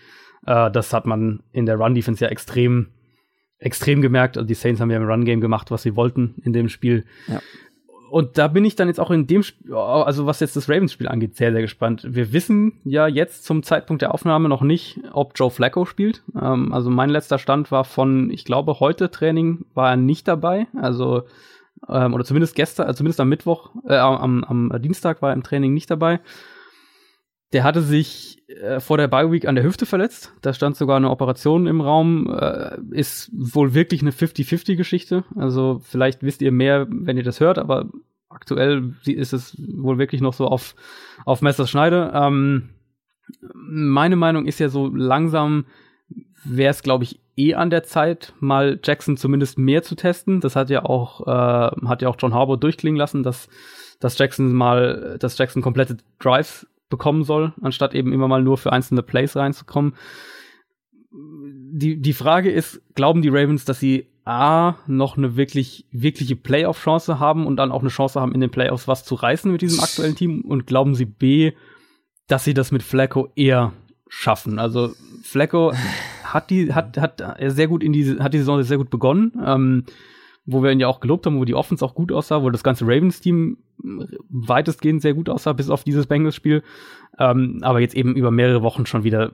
äh, 0.46 0.72
das 0.72 0.94
hat 0.94 1.06
man 1.06 1.44
in 1.52 1.66
der 1.66 1.78
Run-Defense 1.78 2.24
ja 2.24 2.32
extrem, 2.32 2.88
extrem 3.58 4.02
gemerkt. 4.02 4.38
Also 4.38 4.48
die 4.48 4.54
Saints 4.54 4.82
haben 4.82 4.92
ja 4.92 4.98
im 4.98 5.08
Run-Game 5.08 5.42
gemacht, 5.42 5.72
was 5.72 5.84
sie 5.84 5.96
wollten 5.96 6.36
in 6.44 6.54
dem 6.54 6.70
Spiel. 6.70 7.06
Ja 7.28 7.42
und 8.12 8.38
da 8.38 8.50
bin 8.50 8.66
ich 8.66 8.76
dann 8.76 8.90
jetzt 8.90 9.00
auch 9.00 9.10
in 9.10 9.26
dem, 9.26 9.42
Spiel, 9.42 9.74
also 9.74 10.26
was 10.26 10.42
jetzt 10.42 10.58
das 10.58 10.68
Ravens-Spiel 10.68 11.08
angeht, 11.08 11.38
sehr, 11.38 11.54
sehr 11.54 11.62
gespannt. 11.62 12.06
Wir 12.08 12.34
wissen 12.34 12.74
ja 12.84 13.08
jetzt 13.08 13.46
zum 13.46 13.64
Zeitpunkt 13.64 14.02
der 14.02 14.14
Aufnahme 14.14 14.50
noch 14.50 14.64
nicht, 14.64 15.00
ob 15.14 15.32
Joe 15.36 15.50
Flacco 15.50 15.86
spielt. 15.86 16.22
Ähm, 16.40 16.74
also 16.74 16.90
mein 16.90 17.10
letzter 17.10 17.40
Stand 17.40 17.72
war 17.72 17.86
von, 17.86 18.30
ich 18.30 18.44
glaube, 18.44 18.82
heute 18.82 19.12
Training 19.12 19.66
war 19.74 19.92
er 19.92 19.96
nicht 19.96 20.28
dabei. 20.28 20.68
Also, 20.76 21.24
ähm, 21.88 22.14
oder 22.14 22.26
zumindest 22.26 22.56
gestern, 22.56 22.88
also 22.88 22.98
zumindest 22.98 23.22
am 23.22 23.30
Mittwoch, 23.30 23.72
äh, 23.88 23.96
am, 23.96 24.44
am 24.44 24.82
Dienstag 24.82 25.22
war 25.22 25.30
er 25.30 25.36
im 25.36 25.44
Training 25.44 25.74
nicht 25.74 25.90
dabei. 25.90 26.20
Der 27.54 27.64
hatte 27.64 27.82
sich 27.82 28.44
äh, 28.48 28.80
vor 28.80 28.98
der 28.98 29.08
Bye 29.08 29.32
Week 29.32 29.48
an 29.48 29.56
der 29.56 29.64
Hüfte 29.64 29.86
verletzt. 29.86 30.34
Da 30.42 30.54
stand 30.54 30.76
sogar 30.76 30.98
eine 30.98 31.10
Operation 31.10 31.68
im 31.68 31.82
Raum. 31.82 32.34
Äh, 32.34 32.78
ist 32.92 33.30
wohl 33.34 33.74
wirklich 33.74 34.02
eine 34.02 34.12
50-50-Geschichte. 34.12 35.24
Also 35.36 35.82
vielleicht 35.84 36.24
wisst 36.24 36.42
ihr 36.42 36.52
mehr, 36.52 36.88
wenn 36.90 37.18
ihr 37.18 37.24
das 37.24 37.40
hört, 37.40 37.58
aber 37.58 37.90
aktuell 38.30 38.94
ist 39.06 39.34
es 39.34 39.58
wohl 39.60 39.98
wirklich 39.98 40.22
noch 40.22 40.34
so 40.34 40.48
auf, 40.48 40.76
auf 41.26 41.42
Messerschneide. 41.42 42.12
Ähm, 42.14 42.70
meine 43.54 44.16
Meinung 44.16 44.46
ist 44.46 44.60
ja 44.60 44.70
so 44.70 44.88
langsam 44.88 45.66
wäre 46.44 46.72
es, 46.72 46.84
glaube 46.84 47.04
ich, 47.04 47.20
eh 47.38 47.54
an 47.54 47.70
der 47.70 47.84
Zeit, 47.84 48.34
mal 48.40 48.80
Jackson 48.84 49.18
zumindest 49.18 49.58
mehr 49.58 49.84
zu 49.84 49.96
testen. 49.96 50.42
Das 50.42 50.56
hat 50.56 50.70
ja 50.70 50.84
auch, 50.84 51.28
äh, 51.28 51.88
hat 51.88 52.02
ja 52.02 52.10
auch 52.10 52.16
John 52.18 52.34
Harbour 52.34 52.60
durchklingen 52.60 52.98
lassen, 52.98 53.24
dass, 53.24 53.48
dass 54.00 54.18
Jackson 54.18 54.54
mal, 54.54 55.18
dass 55.20 55.38
Jackson 55.38 55.62
komplette 55.62 55.98
Drives 56.20 56.68
bekommen 56.92 57.24
soll, 57.24 57.54
anstatt 57.62 57.96
eben 57.96 58.14
immer 58.14 58.28
mal 58.28 58.44
nur 58.44 58.58
für 58.58 58.72
einzelne 58.72 59.02
Plays 59.02 59.36
reinzukommen. 59.36 59.96
Die, 61.12 62.00
die 62.00 62.14
Frage 62.14 62.52
ist, 62.52 62.82
glauben 62.94 63.24
die 63.24 63.30
Ravens, 63.30 63.66
dass 63.66 63.80
sie 63.80 64.12
A, 64.24 64.76
noch 64.86 65.18
eine 65.18 65.36
wirklich, 65.36 65.88
wirkliche 65.92 66.36
Playoff-Chance 66.36 67.20
haben 67.20 67.48
und 67.48 67.58
dann 67.58 67.72
auch 67.72 67.82
eine 67.82 67.90
Chance 67.90 68.22
haben, 68.22 68.34
in 68.34 68.42
den 68.42 68.52
Playoffs 68.52 68.88
was 68.88 69.04
zu 69.04 69.16
reißen 69.16 69.52
mit 69.52 69.62
diesem 69.62 69.84
aktuellen 69.84 70.16
Team? 70.16 70.42
Und 70.42 70.68
glauben 70.68 70.94
sie 70.94 71.06
B, 71.06 71.54
dass 72.28 72.44
sie 72.44 72.54
das 72.54 72.72
mit 72.72 72.84
Flacco 72.84 73.32
eher 73.36 73.74
schaffen? 74.08 74.60
Also, 74.60 74.94
Flacco 75.24 75.74
hat 76.24 76.52
die, 76.52 76.74
hat, 76.74 76.98
hat 76.98 77.24
sehr 77.48 77.68
gut 77.68 77.84
in 77.84 77.94
diese, 77.94 78.20
hat 78.24 78.34
die 78.34 78.38
Saison 78.38 78.62
sehr 78.62 78.78
gut 78.78 78.92
begonnen. 78.92 79.34
Ähm, 79.44 79.86
wo 80.46 80.64
wir 80.64 80.72
ihn 80.72 80.80
ja 80.80 80.88
auch 80.88 81.00
gelobt 81.00 81.26
haben, 81.26 81.40
wo 81.40 81.46
die 81.46 81.56
Offense 81.56 81.86
auch 81.86 81.96
gut 81.96 82.12
aussah, 82.12 82.42
wo 82.42 82.50
das 82.50 82.64
ganze 82.64 82.86
Ravens-Team 82.86 83.58
weitestgehend 84.30 85.02
sehr 85.02 85.14
gut 85.14 85.30
aussah, 85.30 85.54
bis 85.54 85.70
auf 85.70 85.84
dieses 85.84 86.08
Bengals-Spiel. 86.08 86.64
Ähm, 87.20 87.60
aber 87.62 87.80
jetzt 87.80 87.96
eben 87.96 88.16
über 88.16 88.32
mehrere 88.32 88.62
Wochen 88.62 88.86
schon 88.86 89.04
wieder 89.04 89.34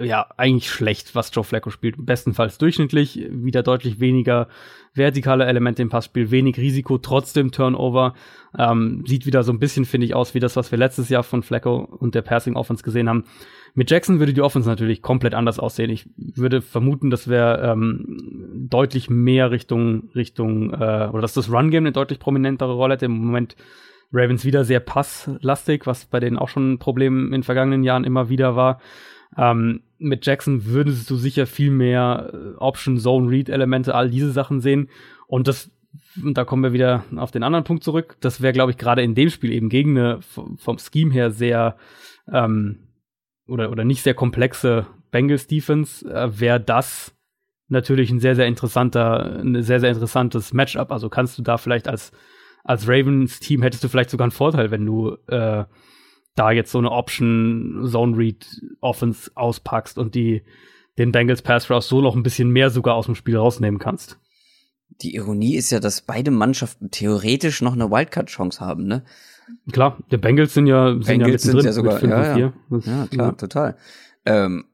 ja, 0.00 0.26
eigentlich 0.36 0.70
schlecht, 0.70 1.14
was 1.14 1.30
Joe 1.34 1.44
Flacco 1.44 1.70
spielt. 1.70 1.94
Bestenfalls 1.98 2.58
durchschnittlich, 2.58 3.26
wieder 3.30 3.62
deutlich 3.62 4.00
weniger 4.00 4.48
vertikale 4.94 5.44
Elemente 5.44 5.82
im 5.82 5.88
Passspiel, 5.88 6.30
wenig 6.30 6.56
Risiko, 6.56 6.98
trotzdem 6.98 7.52
Turnover. 7.52 8.14
Ähm, 8.58 9.04
sieht 9.06 9.26
wieder 9.26 9.42
so 9.42 9.52
ein 9.52 9.60
bisschen, 9.60 9.84
finde 9.84 10.06
ich, 10.06 10.14
aus 10.14 10.34
wie 10.34 10.40
das, 10.40 10.56
was 10.56 10.70
wir 10.70 10.78
letztes 10.78 11.08
Jahr 11.08 11.22
von 11.22 11.42
Flacco 11.42 11.76
und 11.76 12.14
der 12.14 12.22
Passing 12.22 12.56
Offense 12.56 12.82
gesehen 12.82 13.08
haben. 13.08 13.24
Mit 13.74 13.90
Jackson 13.90 14.18
würde 14.18 14.32
die 14.32 14.42
Offense 14.42 14.68
natürlich 14.68 15.00
komplett 15.00 15.34
anders 15.34 15.60
aussehen. 15.60 15.90
Ich 15.90 16.08
würde 16.16 16.60
vermuten, 16.60 17.10
dass 17.10 17.28
wir 17.28 17.60
ähm, 17.62 18.66
deutlich 18.68 19.10
mehr 19.10 19.50
Richtung, 19.52 20.10
Richtung, 20.14 20.72
äh, 20.72 21.08
oder 21.12 21.20
dass 21.20 21.34
das 21.34 21.52
Run-Game 21.52 21.84
eine 21.84 21.92
deutlich 21.92 22.18
prominentere 22.18 22.72
Rolle 22.72 22.94
hätte. 22.94 23.06
Im 23.06 23.12
Moment 23.12 23.54
Ravens 24.12 24.44
wieder 24.44 24.64
sehr 24.64 24.80
passlastig, 24.80 25.86
was 25.86 26.06
bei 26.06 26.18
denen 26.18 26.36
auch 26.36 26.48
schon 26.48 26.72
ein 26.72 26.78
Problem 26.78 27.26
in 27.26 27.32
den 27.32 27.42
vergangenen 27.44 27.84
Jahren 27.84 28.04
immer 28.04 28.28
wieder 28.28 28.56
war. 28.56 28.80
Ähm, 29.36 29.82
mit 29.98 30.26
Jackson 30.26 30.64
würdest 30.64 31.08
du 31.10 31.16
sicher 31.16 31.46
viel 31.46 31.70
mehr 31.70 32.30
äh, 32.32 32.56
Option, 32.56 32.98
Zone, 32.98 33.30
Read-Elemente, 33.30 33.94
all 33.94 34.10
diese 34.10 34.32
Sachen 34.32 34.60
sehen. 34.60 34.88
Und 35.26 35.46
das, 35.46 35.70
und 36.22 36.36
da 36.36 36.44
kommen 36.44 36.62
wir 36.62 36.72
wieder 36.72 37.04
auf 37.16 37.30
den 37.30 37.42
anderen 37.42 37.64
Punkt 37.64 37.84
zurück. 37.84 38.16
Das 38.20 38.40
wäre, 38.40 38.52
glaube 38.52 38.72
ich, 38.72 38.78
gerade 38.78 39.02
in 39.02 39.14
dem 39.14 39.30
Spiel 39.30 39.52
eben 39.52 39.68
gegen 39.68 39.96
eine 39.96 40.20
vom 40.22 40.78
Scheme 40.78 41.12
her 41.12 41.30
sehr 41.30 41.76
ähm, 42.32 42.88
oder, 43.46 43.70
oder 43.70 43.84
nicht 43.84 44.02
sehr 44.02 44.14
komplexe 44.14 44.86
Bengals 45.10 45.46
Defense, 45.46 46.08
äh, 46.08 46.38
wäre 46.38 46.60
das 46.60 47.14
natürlich 47.68 48.10
ein 48.10 48.20
sehr, 48.20 48.34
sehr 48.34 48.46
interessanter, 48.46 49.40
ein 49.40 49.62
sehr, 49.62 49.80
sehr 49.80 49.90
interessantes 49.90 50.52
Matchup. 50.52 50.92
Also 50.92 51.08
kannst 51.08 51.38
du 51.38 51.42
da 51.42 51.56
vielleicht 51.56 51.88
als, 51.88 52.12
als 52.64 52.88
Ravens 52.88 53.40
Team 53.40 53.62
hättest 53.62 53.84
du 53.84 53.88
vielleicht 53.88 54.10
sogar 54.10 54.24
einen 54.24 54.32
Vorteil, 54.32 54.70
wenn 54.70 54.86
du 54.86 55.16
äh, 55.28 55.64
da 56.34 56.50
jetzt 56.50 56.72
so 56.72 56.78
eine 56.78 56.90
Option 56.90 57.88
Zone 57.90 58.16
Read 58.16 58.46
Offense 58.80 59.30
auspackst 59.34 59.98
und 59.98 60.14
die 60.14 60.42
den 60.98 61.12
Bengals 61.12 61.42
Pass 61.42 61.70
Rush 61.70 61.86
so 61.86 62.00
noch 62.00 62.14
ein 62.14 62.22
bisschen 62.22 62.50
mehr 62.50 62.70
sogar 62.70 62.94
aus 62.94 63.06
dem 63.06 63.14
Spiel 63.14 63.36
rausnehmen 63.36 63.78
kannst. 63.78 64.18
Die 65.02 65.14
Ironie 65.14 65.56
ist 65.56 65.70
ja, 65.70 65.80
dass 65.80 66.02
beide 66.02 66.30
Mannschaften 66.30 66.90
theoretisch 66.90 67.62
noch 67.62 67.72
eine 67.72 67.90
Wildcard-Chance 67.90 68.60
haben, 68.60 68.86
ne? 68.86 69.04
Klar, 69.72 69.98
die 70.10 70.16
Bengals 70.16 70.54
sind 70.54 70.66
ja, 70.66 70.92
sind 70.92 71.06
Bengals 71.06 71.44
ja 71.44 71.52
sind 71.52 71.64
ja 71.64 71.72
sogar, 71.72 72.04
ja, 72.04 72.36
ja. 72.36 72.52
Das, 72.68 72.86
ja, 72.86 73.06
klar, 73.06 73.28
ja. 73.28 73.32
total. 73.32 73.76
Ähm, 74.26 74.66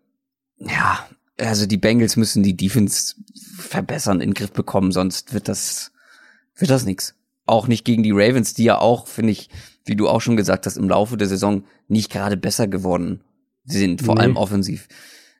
ja, 0.59 1.07
also 1.39 1.67
die 1.67 1.77
Bengals 1.77 2.17
müssen 2.17 2.43
die 2.43 2.57
Defense 2.57 3.15
verbessern, 3.57 4.21
in 4.21 4.31
den 4.31 4.35
Griff 4.35 4.53
bekommen, 4.53 4.93
sonst 4.93 5.33
wird 5.33 5.49
das, 5.49 5.93
wird 6.57 6.71
das 6.71 6.85
nix. 6.85 7.15
Auch 7.47 7.69
nicht 7.69 7.85
gegen 7.85 8.03
die 8.03 8.13
Ravens, 8.13 8.55
die 8.55 8.65
ja 8.65 8.79
auch, 8.79 9.07
finde 9.07 9.33
ich, 9.33 9.49
wie 9.87 9.97
du 9.97 10.09
auch 10.09 10.21
schon 10.21 10.37
gesagt 10.37 10.67
hast, 10.67 10.77
im 10.77 10.89
Laufe 10.89 11.17
der 11.17 11.29
Saison 11.29 11.65
nicht 11.89 12.13
gerade 12.13 12.37
besser 12.37 12.69
geworden 12.69 13.23
sind, 13.65 14.03
vor 14.03 14.17
nee. 14.17 14.23
allem 14.23 14.37
offensiv. 14.37 14.89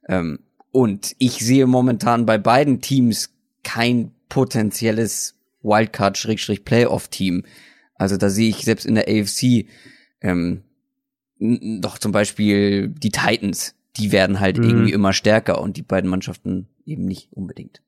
Ähm, 0.09 0.39
und 0.71 1.15
ich 1.19 1.39
sehe 1.39 1.67
momentan 1.67 2.27
bei 2.27 2.39
beiden 2.39 2.81
Teams 2.81 3.31
kein 3.63 4.13
potenzielles 4.29 5.35
Wildcard-Playoff-Team. 5.63 7.45
Also 7.95 8.17
da 8.17 8.31
sehe 8.31 8.49
ich 8.49 8.65
selbst 8.65 8.87
in 8.87 8.95
der 8.95 9.09
AFC 9.09 9.67
ähm, 10.21 10.63
doch 11.39 11.99
zum 11.99 12.13
Beispiel 12.13 12.89
die 12.89 13.11
Titans, 13.11 13.75
die 13.97 14.13
werden 14.13 14.41
halt 14.41 14.59
mhm. 14.59 14.65
irgendwie 14.65 14.93
immer 14.93 15.13
stärker 15.13 15.61
und 15.61 15.77
die 15.77 15.83
beiden 15.83 16.09
Mannschaften 16.09 16.69
eben 16.85 17.05
nicht 17.05 17.33
unbedingt. 17.33 17.83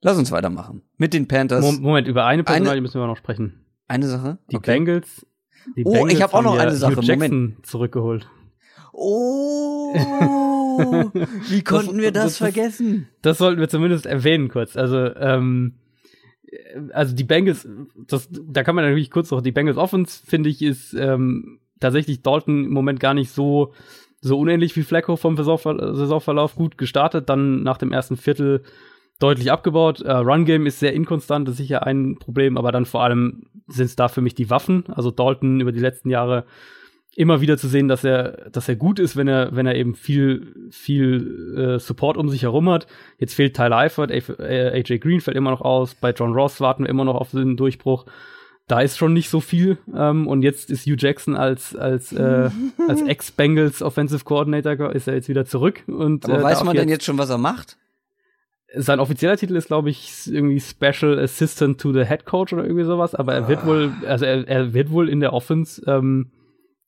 Lass 0.00 0.16
uns 0.16 0.30
weitermachen. 0.30 0.82
Mit 0.96 1.12
den 1.12 1.26
Panthers. 1.26 1.78
Moment, 1.80 2.06
über 2.06 2.24
eine 2.24 2.44
Personalie 2.44 2.80
müssen 2.80 3.00
wir 3.00 3.06
noch 3.06 3.16
sprechen. 3.16 3.64
Eine 3.88 4.06
Sache? 4.06 4.38
Die 4.50 4.56
okay. 4.56 4.72
Bengals. 4.72 5.26
Die 5.76 5.84
oh, 5.84 5.92
Bengals 5.92 6.12
ich 6.12 6.22
habe 6.22 6.34
auch 6.34 6.42
noch 6.42 6.58
eine 6.58 6.74
Sache. 6.74 6.96
Hugh 6.96 7.02
Jackson 7.02 7.40
Moment. 7.40 7.66
zurückgeholt. 7.66 8.28
Oh, 8.92 9.94
wie 11.48 11.62
konnten 11.64 11.94
das, 11.94 12.02
wir 12.02 12.12
das, 12.12 12.24
das, 12.24 12.36
vergessen? 12.38 13.08
Das 13.22 13.38
sollten 13.38 13.60
wir 13.60 13.68
zumindest 13.68 14.06
erwähnen 14.06 14.48
kurz. 14.48 14.76
Also, 14.76 15.14
ähm, 15.16 15.74
also 16.92 17.14
die 17.14 17.24
Bengals, 17.24 17.68
das, 18.08 18.28
da 18.30 18.62
kann 18.62 18.74
man 18.74 18.84
natürlich 18.84 19.10
kurz 19.10 19.30
noch, 19.30 19.40
die 19.40 19.52
Bengals 19.52 19.76
Offense, 19.76 20.20
finde 20.24 20.50
ich, 20.50 20.62
ist 20.62 20.94
ähm, 20.94 21.60
tatsächlich 21.80 22.22
Dalton 22.22 22.64
im 22.64 22.72
Moment 22.72 23.00
gar 23.00 23.14
nicht 23.14 23.30
so, 23.30 23.72
so 24.20 24.38
unähnlich 24.38 24.74
wie 24.76 24.82
Flacco 24.82 25.16
vom 25.16 25.36
Saisonverlauf 25.36 26.56
gut 26.56 26.76
gestartet, 26.76 27.28
dann 27.28 27.62
nach 27.62 27.78
dem 27.78 27.92
ersten 27.92 28.16
Viertel 28.16 28.62
deutlich 29.18 29.50
abgebaut. 29.50 30.00
Uh, 30.00 30.18
Run 30.18 30.44
Game 30.44 30.66
ist 30.66 30.78
sehr 30.78 30.92
inkonstant, 30.92 31.48
das 31.48 31.54
ist 31.54 31.58
sicher 31.58 31.86
ein 31.86 32.16
Problem, 32.18 32.56
aber 32.56 32.72
dann 32.72 32.86
vor 32.86 33.02
allem 33.02 33.46
sind 33.66 33.86
es 33.86 33.96
da 33.96 34.08
für 34.08 34.20
mich 34.20 34.34
die 34.34 34.50
Waffen. 34.50 34.84
Also 34.88 35.10
Dalton 35.10 35.60
über 35.60 35.72
die 35.72 35.80
letzten 35.80 36.10
Jahre 36.10 36.44
immer 37.18 37.40
wieder 37.40 37.58
zu 37.58 37.66
sehen, 37.66 37.88
dass 37.88 38.04
er, 38.04 38.48
dass 38.52 38.68
er 38.68 38.76
gut 38.76 39.00
ist, 39.00 39.16
wenn 39.16 39.26
er, 39.26 39.54
wenn 39.54 39.66
er 39.66 39.74
eben 39.74 39.96
viel, 39.96 40.68
viel 40.70 41.56
äh, 41.56 41.78
Support 41.80 42.16
um 42.16 42.28
sich 42.28 42.42
herum 42.42 42.70
hat. 42.70 42.86
Jetzt 43.18 43.34
fehlt 43.34 43.56
Tyler 43.56 43.78
Eifert, 43.78 44.12
AJ 44.12 44.98
Green 44.98 45.20
fällt 45.20 45.36
immer 45.36 45.50
noch 45.50 45.62
aus. 45.62 45.96
Bei 45.96 46.12
John 46.12 46.32
Ross 46.32 46.60
warten 46.60 46.84
wir 46.84 46.90
immer 46.90 47.04
noch 47.04 47.16
auf 47.16 47.32
den 47.32 47.56
Durchbruch. 47.56 48.06
Da 48.68 48.80
ist 48.82 48.98
schon 48.98 49.14
nicht 49.14 49.30
so 49.30 49.40
viel. 49.40 49.78
Ähm, 49.92 50.28
und 50.28 50.42
jetzt 50.42 50.70
ist 50.70 50.86
Hugh 50.86 50.96
Jackson 50.96 51.34
als, 51.34 51.74
als, 51.74 52.12
äh, 52.12 52.50
als 52.88 53.02
Ex-Bengals 53.02 53.82
Offensive 53.82 54.22
Coordinator 54.24 54.92
ist 54.92 55.08
er 55.08 55.14
jetzt 55.14 55.28
wieder 55.28 55.44
zurück. 55.44 55.82
Und, 55.88 56.24
Aber 56.26 56.38
äh, 56.38 56.42
weiß 56.44 56.62
man 56.62 56.76
denn 56.76 56.88
jetzt 56.88 57.04
schon, 57.04 57.18
was 57.18 57.30
er 57.30 57.38
macht? 57.38 57.78
Sein 58.74 59.00
offizieller 59.00 59.36
Titel 59.36 59.56
ist, 59.56 59.68
glaube 59.68 59.90
ich, 59.90 60.26
irgendwie 60.26 60.60
Special 60.60 61.18
Assistant 61.18 61.80
to 61.80 61.92
the 61.92 62.04
Head 62.04 62.26
Coach 62.26 62.52
oder 62.52 62.64
irgendwie 62.64 62.84
sowas, 62.84 63.14
aber 63.14 63.34
er 63.34 63.48
wird 63.48 63.60
ah. 63.62 63.66
wohl, 63.66 63.92
also 64.06 64.24
er, 64.24 64.46
er 64.46 64.74
wird 64.74 64.90
wohl 64.90 65.08
in 65.08 65.20
der 65.20 65.32
Offense, 65.32 65.82
ähm, 65.86 66.30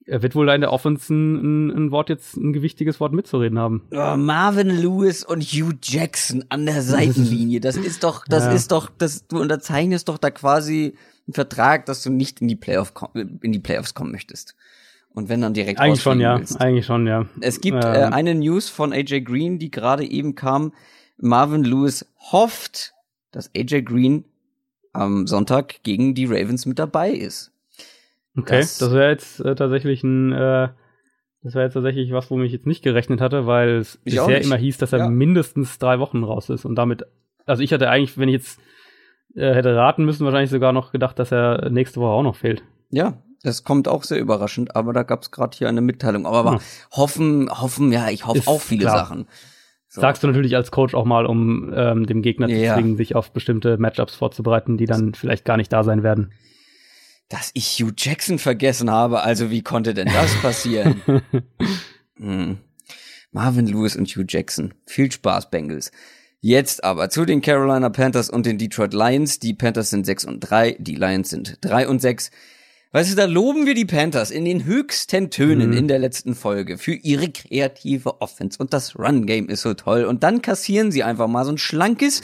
er 0.04 0.22
wird 0.22 0.34
wohl 0.34 0.46
da 0.46 0.54
in 0.54 0.60
der 0.60 0.72
Offense 0.72 1.12
ein, 1.12 1.70
ein, 1.70 1.90
Wort 1.90 2.08
jetzt, 2.08 2.36
ein 2.36 2.52
gewichtiges 2.52 3.00
Wort 3.00 3.12
mitzureden 3.12 3.58
haben. 3.58 3.82
Oh, 3.92 4.16
Marvin 4.16 4.68
Lewis 4.68 5.24
und 5.24 5.42
Hugh 5.42 5.74
Jackson 5.82 6.44
an 6.48 6.66
der 6.66 6.82
Seitenlinie, 6.82 7.60
das 7.60 7.76
ist 7.76 8.04
doch, 8.04 8.26
das 8.26 8.44
ja. 8.44 8.52
ist 8.52 8.72
doch, 8.72 8.90
das, 8.98 9.26
du 9.26 9.40
unterzeichnest 9.40 10.08
doch 10.08 10.18
da 10.18 10.30
quasi 10.30 10.94
einen 11.26 11.34
Vertrag, 11.34 11.86
dass 11.86 12.02
du 12.02 12.10
nicht 12.10 12.42
in 12.42 12.48
die 12.48 12.56
Playoff, 12.56 12.92
in 13.14 13.52
die 13.52 13.58
Playoffs 13.58 13.94
kommen 13.94 14.10
möchtest. 14.10 14.54
Und 15.12 15.28
wenn 15.28 15.40
dann 15.40 15.54
direkt 15.54 15.80
Eigentlich 15.80 16.02
schon, 16.02 16.20
ja. 16.20 16.38
Willst. 16.38 16.60
Eigentlich 16.60 16.86
schon, 16.86 17.06
ja. 17.06 17.26
Es 17.40 17.60
gibt 17.60 17.82
äh, 17.84 17.88
eine 17.88 18.34
News 18.34 18.68
von 18.68 18.92
AJ 18.92 19.22
Green, 19.22 19.58
die 19.58 19.70
gerade 19.70 20.04
eben 20.04 20.36
kam, 20.36 20.72
Marvin 21.20 21.64
Lewis 21.64 22.06
hofft, 22.32 22.94
dass 23.30 23.50
AJ 23.56 23.82
Green 23.82 24.24
am 24.92 25.26
Sonntag 25.26 25.82
gegen 25.82 26.14
die 26.14 26.26
Ravens 26.26 26.66
mit 26.66 26.78
dabei 26.78 27.10
ist. 27.10 27.52
Okay, 28.36 28.60
das, 28.60 28.78
das 28.78 28.92
wäre 28.92 29.10
jetzt 29.10 29.40
äh, 29.40 29.54
tatsächlich 29.54 30.02
ein, 30.02 30.32
äh, 30.32 30.68
das 31.42 31.54
wäre 31.54 31.64
jetzt 31.64 31.74
tatsächlich 31.74 32.12
was, 32.12 32.30
womit 32.30 32.46
ich 32.46 32.52
jetzt 32.52 32.66
nicht 32.66 32.82
gerechnet 32.82 33.20
hatte, 33.20 33.46
weil 33.46 33.76
es 33.76 33.98
bisher 33.98 34.40
immer 34.40 34.56
hieß, 34.56 34.78
dass 34.78 34.92
er 34.92 35.00
ja. 35.00 35.08
mindestens 35.08 35.78
drei 35.78 35.98
Wochen 35.98 36.24
raus 36.24 36.48
ist 36.48 36.64
und 36.64 36.76
damit, 36.76 37.04
also 37.46 37.62
ich 37.62 37.72
hatte 37.72 37.88
eigentlich, 37.88 38.18
wenn 38.18 38.28
ich 38.28 38.34
jetzt 38.34 38.60
äh, 39.34 39.54
hätte 39.54 39.74
raten 39.74 40.04
müssen, 40.04 40.24
wahrscheinlich 40.24 40.50
sogar 40.50 40.72
noch 40.72 40.92
gedacht, 40.92 41.18
dass 41.18 41.32
er 41.32 41.70
nächste 41.70 42.00
Woche 42.00 42.12
auch 42.12 42.22
noch 42.22 42.36
fehlt. 42.36 42.62
Ja, 42.90 43.18
das 43.42 43.64
kommt 43.64 43.88
auch 43.88 44.04
sehr 44.04 44.18
überraschend, 44.18 44.76
aber 44.76 44.92
da 44.92 45.02
gab 45.02 45.22
es 45.22 45.30
gerade 45.30 45.56
hier 45.56 45.68
eine 45.68 45.80
Mitteilung. 45.80 46.26
Aber 46.26 46.52
hm. 46.52 46.60
hoffen, 46.92 47.50
hoffen, 47.50 47.92
ja, 47.92 48.10
ich 48.10 48.26
hoffe 48.26 48.42
auch 48.46 48.60
viele 48.60 48.82
klar. 48.82 48.98
Sachen. 48.98 49.26
So. 49.92 50.00
Sagst 50.00 50.22
du 50.22 50.28
natürlich 50.28 50.54
als 50.54 50.70
Coach 50.70 50.94
auch 50.94 51.04
mal, 51.04 51.26
um 51.26 51.72
ähm, 51.74 52.06
dem 52.06 52.22
Gegner 52.22 52.46
zu 52.46 52.54
ja. 52.54 52.74
zwingen, 52.74 52.96
sich 52.96 53.16
auf 53.16 53.32
bestimmte 53.32 53.76
Matchups 53.76 54.14
vorzubereiten, 54.14 54.76
die 54.76 54.86
dann 54.86 55.14
vielleicht 55.14 55.44
gar 55.44 55.56
nicht 55.56 55.72
da 55.72 55.82
sein 55.82 56.04
werden. 56.04 56.32
Dass 57.28 57.50
ich 57.54 57.80
Hugh 57.80 57.92
Jackson 57.96 58.38
vergessen 58.38 58.88
habe, 58.88 59.22
also 59.22 59.50
wie 59.50 59.62
konnte 59.62 59.92
denn 59.92 60.06
das 60.06 60.32
passieren? 60.36 61.02
hm. 62.16 62.58
Marvin 63.32 63.66
Lewis 63.66 63.96
und 63.96 64.08
Hugh 64.08 64.24
Jackson. 64.28 64.74
Viel 64.86 65.10
Spaß, 65.10 65.50
Bengals. 65.50 65.90
Jetzt 66.38 66.84
aber 66.84 67.10
zu 67.10 67.24
den 67.24 67.40
Carolina 67.40 67.90
Panthers 67.90 68.30
und 68.30 68.46
den 68.46 68.58
Detroit 68.58 68.94
Lions. 68.94 69.40
Die 69.40 69.54
Panthers 69.54 69.90
sind 69.90 70.06
6 70.06 70.24
und 70.24 70.38
3, 70.38 70.76
die 70.78 70.94
Lions 70.94 71.30
sind 71.30 71.58
3 71.62 71.88
und 71.88 72.00
6. 72.00 72.30
Weißt 72.92 73.12
du, 73.12 73.16
da 73.16 73.26
loben 73.26 73.66
wir 73.66 73.74
die 73.74 73.84
Panthers 73.84 74.32
in 74.32 74.44
den 74.44 74.64
höchsten 74.64 75.30
Tönen 75.30 75.70
mhm. 75.70 75.76
in 75.76 75.88
der 75.88 76.00
letzten 76.00 76.34
Folge 76.34 76.76
für 76.76 76.94
ihre 76.94 77.30
kreative 77.30 78.20
Offense 78.20 78.58
und 78.58 78.72
das 78.72 78.98
Run-Game 78.98 79.48
ist 79.48 79.62
so 79.62 79.74
toll. 79.74 80.04
Und 80.04 80.24
dann 80.24 80.42
kassieren 80.42 80.90
sie 80.90 81.04
einfach 81.04 81.28
mal 81.28 81.44
so 81.44 81.52
ein 81.52 81.58
schlankes 81.58 82.22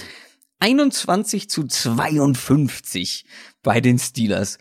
21 0.58 1.48
zu 1.48 1.64
52 1.64 3.26
bei 3.62 3.80
den 3.80 3.98
Steelers. 3.98 4.58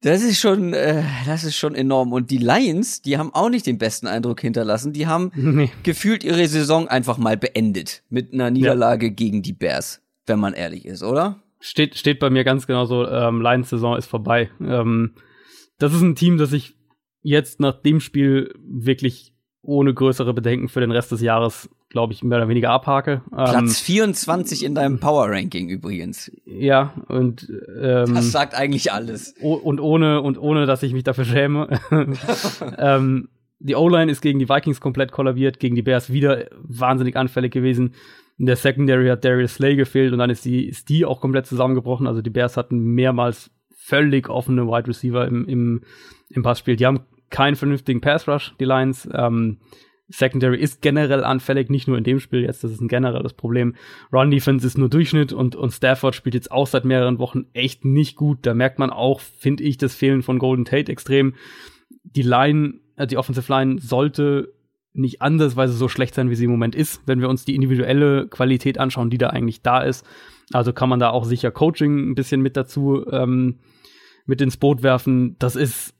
Das 0.00 0.22
ist 0.22 0.40
schon, 0.40 0.74
äh, 0.74 1.04
das 1.26 1.44
ist 1.44 1.56
schon 1.56 1.76
enorm. 1.76 2.12
Und 2.12 2.32
die 2.32 2.38
Lions, 2.38 3.02
die 3.02 3.18
haben 3.18 3.32
auch 3.32 3.50
nicht 3.50 3.66
den 3.66 3.78
besten 3.78 4.08
Eindruck 4.08 4.40
hinterlassen. 4.40 4.92
Die 4.92 5.06
haben 5.06 5.30
nee. 5.36 5.70
gefühlt 5.84 6.24
ihre 6.24 6.48
Saison 6.48 6.88
einfach 6.88 7.18
mal 7.18 7.36
beendet 7.36 8.02
mit 8.08 8.32
einer 8.32 8.50
Niederlage 8.50 9.06
ja. 9.06 9.12
gegen 9.12 9.42
die 9.42 9.52
Bears, 9.52 10.00
wenn 10.26 10.40
man 10.40 10.54
ehrlich 10.54 10.86
ist, 10.86 11.04
oder? 11.04 11.41
Steht, 11.62 11.96
steht 11.96 12.18
bei 12.18 12.28
mir 12.28 12.44
ganz 12.44 12.66
genau 12.66 12.84
so, 12.84 13.08
ähm, 13.08 13.40
Lions-Saison 13.40 13.96
ist 13.96 14.06
vorbei. 14.06 14.50
Ähm, 14.60 15.14
das 15.78 15.94
ist 15.94 16.02
ein 16.02 16.16
Team, 16.16 16.36
das 16.36 16.52
ich 16.52 16.74
jetzt 17.22 17.60
nach 17.60 17.80
dem 17.80 18.00
Spiel 18.00 18.52
wirklich 18.58 19.32
ohne 19.62 19.94
größere 19.94 20.34
Bedenken 20.34 20.68
für 20.68 20.80
den 20.80 20.90
Rest 20.90 21.12
des 21.12 21.20
Jahres, 21.20 21.70
glaube 21.88 22.12
ich, 22.12 22.24
mehr 22.24 22.38
oder 22.38 22.48
weniger 22.48 22.70
abhake. 22.70 23.22
Platz 23.30 23.56
ähm, 23.56 23.68
24 23.68 24.64
in 24.64 24.74
deinem 24.74 24.98
Power 24.98 25.30
Ranking 25.30 25.68
übrigens. 25.68 26.32
Ja, 26.44 26.94
und 27.06 27.48
ähm, 27.80 28.12
das 28.12 28.32
sagt 28.32 28.54
eigentlich 28.54 28.92
alles. 28.92 29.34
Und 29.40 29.78
ohne 29.78 30.20
und 30.20 30.36
ohne, 30.36 30.66
dass 30.66 30.82
ich 30.82 30.92
mich 30.92 31.04
dafür 31.04 31.24
schäme. 31.24 31.80
ähm, 32.78 33.28
die 33.60 33.76
O-Line 33.76 34.10
ist 34.10 34.20
gegen 34.20 34.40
die 34.40 34.48
Vikings 34.48 34.80
komplett 34.80 35.12
kollabiert, 35.12 35.60
gegen 35.60 35.76
die 35.76 35.82
Bears 35.82 36.12
wieder 36.12 36.46
wahnsinnig 36.64 37.16
anfällig 37.16 37.52
gewesen. 37.52 37.94
In 38.42 38.46
der 38.46 38.56
Secondary 38.56 39.06
hat 39.06 39.24
Darius 39.24 39.54
Slay 39.54 39.76
gefehlt 39.76 40.12
und 40.12 40.18
dann 40.18 40.28
ist 40.28 40.44
die, 40.44 40.66
ist 40.66 40.88
die 40.88 41.04
auch 41.04 41.20
komplett 41.20 41.46
zusammengebrochen. 41.46 42.08
Also 42.08 42.22
die 42.22 42.30
Bears 42.30 42.56
hatten 42.56 42.80
mehrmals 42.80 43.52
völlig 43.70 44.28
offene 44.28 44.66
Wide 44.66 44.88
Receiver 44.88 45.28
im, 45.28 45.46
im, 45.46 45.82
im 46.28 46.42
Passspiel. 46.42 46.74
Die 46.74 46.84
haben 46.84 47.02
keinen 47.30 47.54
vernünftigen 47.54 48.00
Pass 48.00 48.26
Rush, 48.26 48.52
die 48.58 48.64
Lions. 48.64 49.08
Ähm, 49.14 49.58
Secondary 50.08 50.58
ist 50.58 50.82
generell 50.82 51.22
anfällig, 51.22 51.70
nicht 51.70 51.86
nur 51.86 51.96
in 51.96 52.02
dem 52.02 52.18
Spiel 52.18 52.40
jetzt, 52.40 52.64
das 52.64 52.72
ist 52.72 52.80
ein 52.80 52.88
generelles 52.88 53.34
Problem. 53.34 53.76
Run 54.12 54.32
Defense 54.32 54.66
ist 54.66 54.76
nur 54.76 54.88
Durchschnitt 54.88 55.32
und, 55.32 55.54
und 55.54 55.70
Stafford 55.70 56.16
spielt 56.16 56.34
jetzt 56.34 56.50
auch 56.50 56.66
seit 56.66 56.84
mehreren 56.84 57.20
Wochen 57.20 57.44
echt 57.52 57.84
nicht 57.84 58.16
gut. 58.16 58.40
Da 58.42 58.54
merkt 58.54 58.80
man 58.80 58.90
auch, 58.90 59.20
finde 59.20 59.62
ich, 59.62 59.78
das 59.78 59.94
Fehlen 59.94 60.22
von 60.22 60.40
Golden 60.40 60.64
Tate 60.64 60.90
extrem. 60.90 61.34
Die 62.02 62.22
Line, 62.22 62.80
äh, 62.96 63.06
die 63.06 63.18
Offensive 63.18 63.52
Line 63.52 63.78
sollte 63.78 64.52
nicht 64.94 65.22
andersweise 65.22 65.72
so 65.72 65.88
schlecht 65.88 66.14
sein, 66.14 66.30
wie 66.30 66.34
sie 66.34 66.44
im 66.44 66.50
Moment 66.50 66.74
ist, 66.74 67.00
wenn 67.06 67.20
wir 67.20 67.28
uns 67.28 67.44
die 67.44 67.54
individuelle 67.54 68.28
Qualität 68.28 68.78
anschauen, 68.78 69.10
die 69.10 69.18
da 69.18 69.28
eigentlich 69.28 69.62
da 69.62 69.80
ist. 69.80 70.06
Also 70.52 70.72
kann 70.72 70.88
man 70.88 71.00
da 71.00 71.10
auch 71.10 71.24
sicher 71.24 71.50
Coaching 71.50 72.10
ein 72.10 72.14
bisschen 72.14 72.42
mit 72.42 72.56
dazu 72.56 73.06
ähm, 73.10 73.60
mit 74.26 74.40
ins 74.40 74.56
Boot 74.56 74.82
werfen. 74.82 75.36
Das 75.38 75.56
ist 75.56 75.94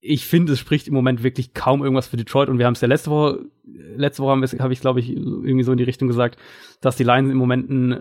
ich 0.00 0.26
finde, 0.26 0.54
es 0.54 0.58
spricht 0.58 0.88
im 0.88 0.94
Moment 0.94 1.22
wirklich 1.22 1.52
kaum 1.52 1.82
irgendwas 1.82 2.08
für 2.08 2.16
Detroit 2.16 2.48
und 2.48 2.58
wir 2.58 2.66
haben 2.66 2.72
es 2.72 2.80
ja 2.80 2.88
letzte 2.88 3.10
Woche, 3.10 3.44
letzte 3.64 4.22
Woche 4.22 4.58
habe 4.58 4.72
ich, 4.72 4.80
glaube 4.80 5.00
ich, 5.00 5.10
irgendwie 5.10 5.62
so 5.62 5.72
in 5.72 5.78
die 5.78 5.84
Richtung 5.84 6.08
gesagt, 6.08 6.38
dass 6.80 6.96
die 6.96 7.04
Lions 7.04 7.30
im 7.30 7.36
Moment 7.36 7.68
ein, 7.68 7.92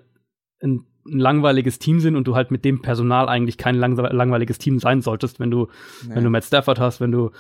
ein, 0.61 0.85
ein, 1.05 1.19
langweiliges 1.19 1.79
Team 1.79 1.99
sind 1.99 2.15
und 2.15 2.27
du 2.27 2.35
halt 2.35 2.51
mit 2.51 2.63
dem 2.63 2.81
Personal 2.81 3.27
eigentlich 3.27 3.57
kein 3.57 3.75
lang, 3.75 3.95
langweiliges 3.95 4.59
Team 4.59 4.79
sein 4.79 5.01
solltest, 5.01 5.39
wenn 5.39 5.51
du, 5.51 5.67
nee. 6.07 6.15
wenn 6.15 6.23
du 6.23 6.29
Matt 6.29 6.45
Stafford 6.45 6.79
hast, 6.79 7.01
wenn 7.01 7.11
du 7.11 7.31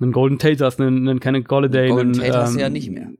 einen 0.00 0.12
Golden 0.12 0.38
Tate 0.38 0.64
hast, 0.64 0.80
einen, 0.80 1.08
einen 1.08 1.20
Kenneth 1.20 1.48
Golladay, 1.48 1.88
Golden 1.88 2.12
einen, 2.12 2.20
Tate 2.20 2.28
ähm, 2.28 2.42
hast 2.42 2.54
du 2.54 2.60
ja 2.60 2.68
nicht 2.68 2.90
mehr. 2.90 3.10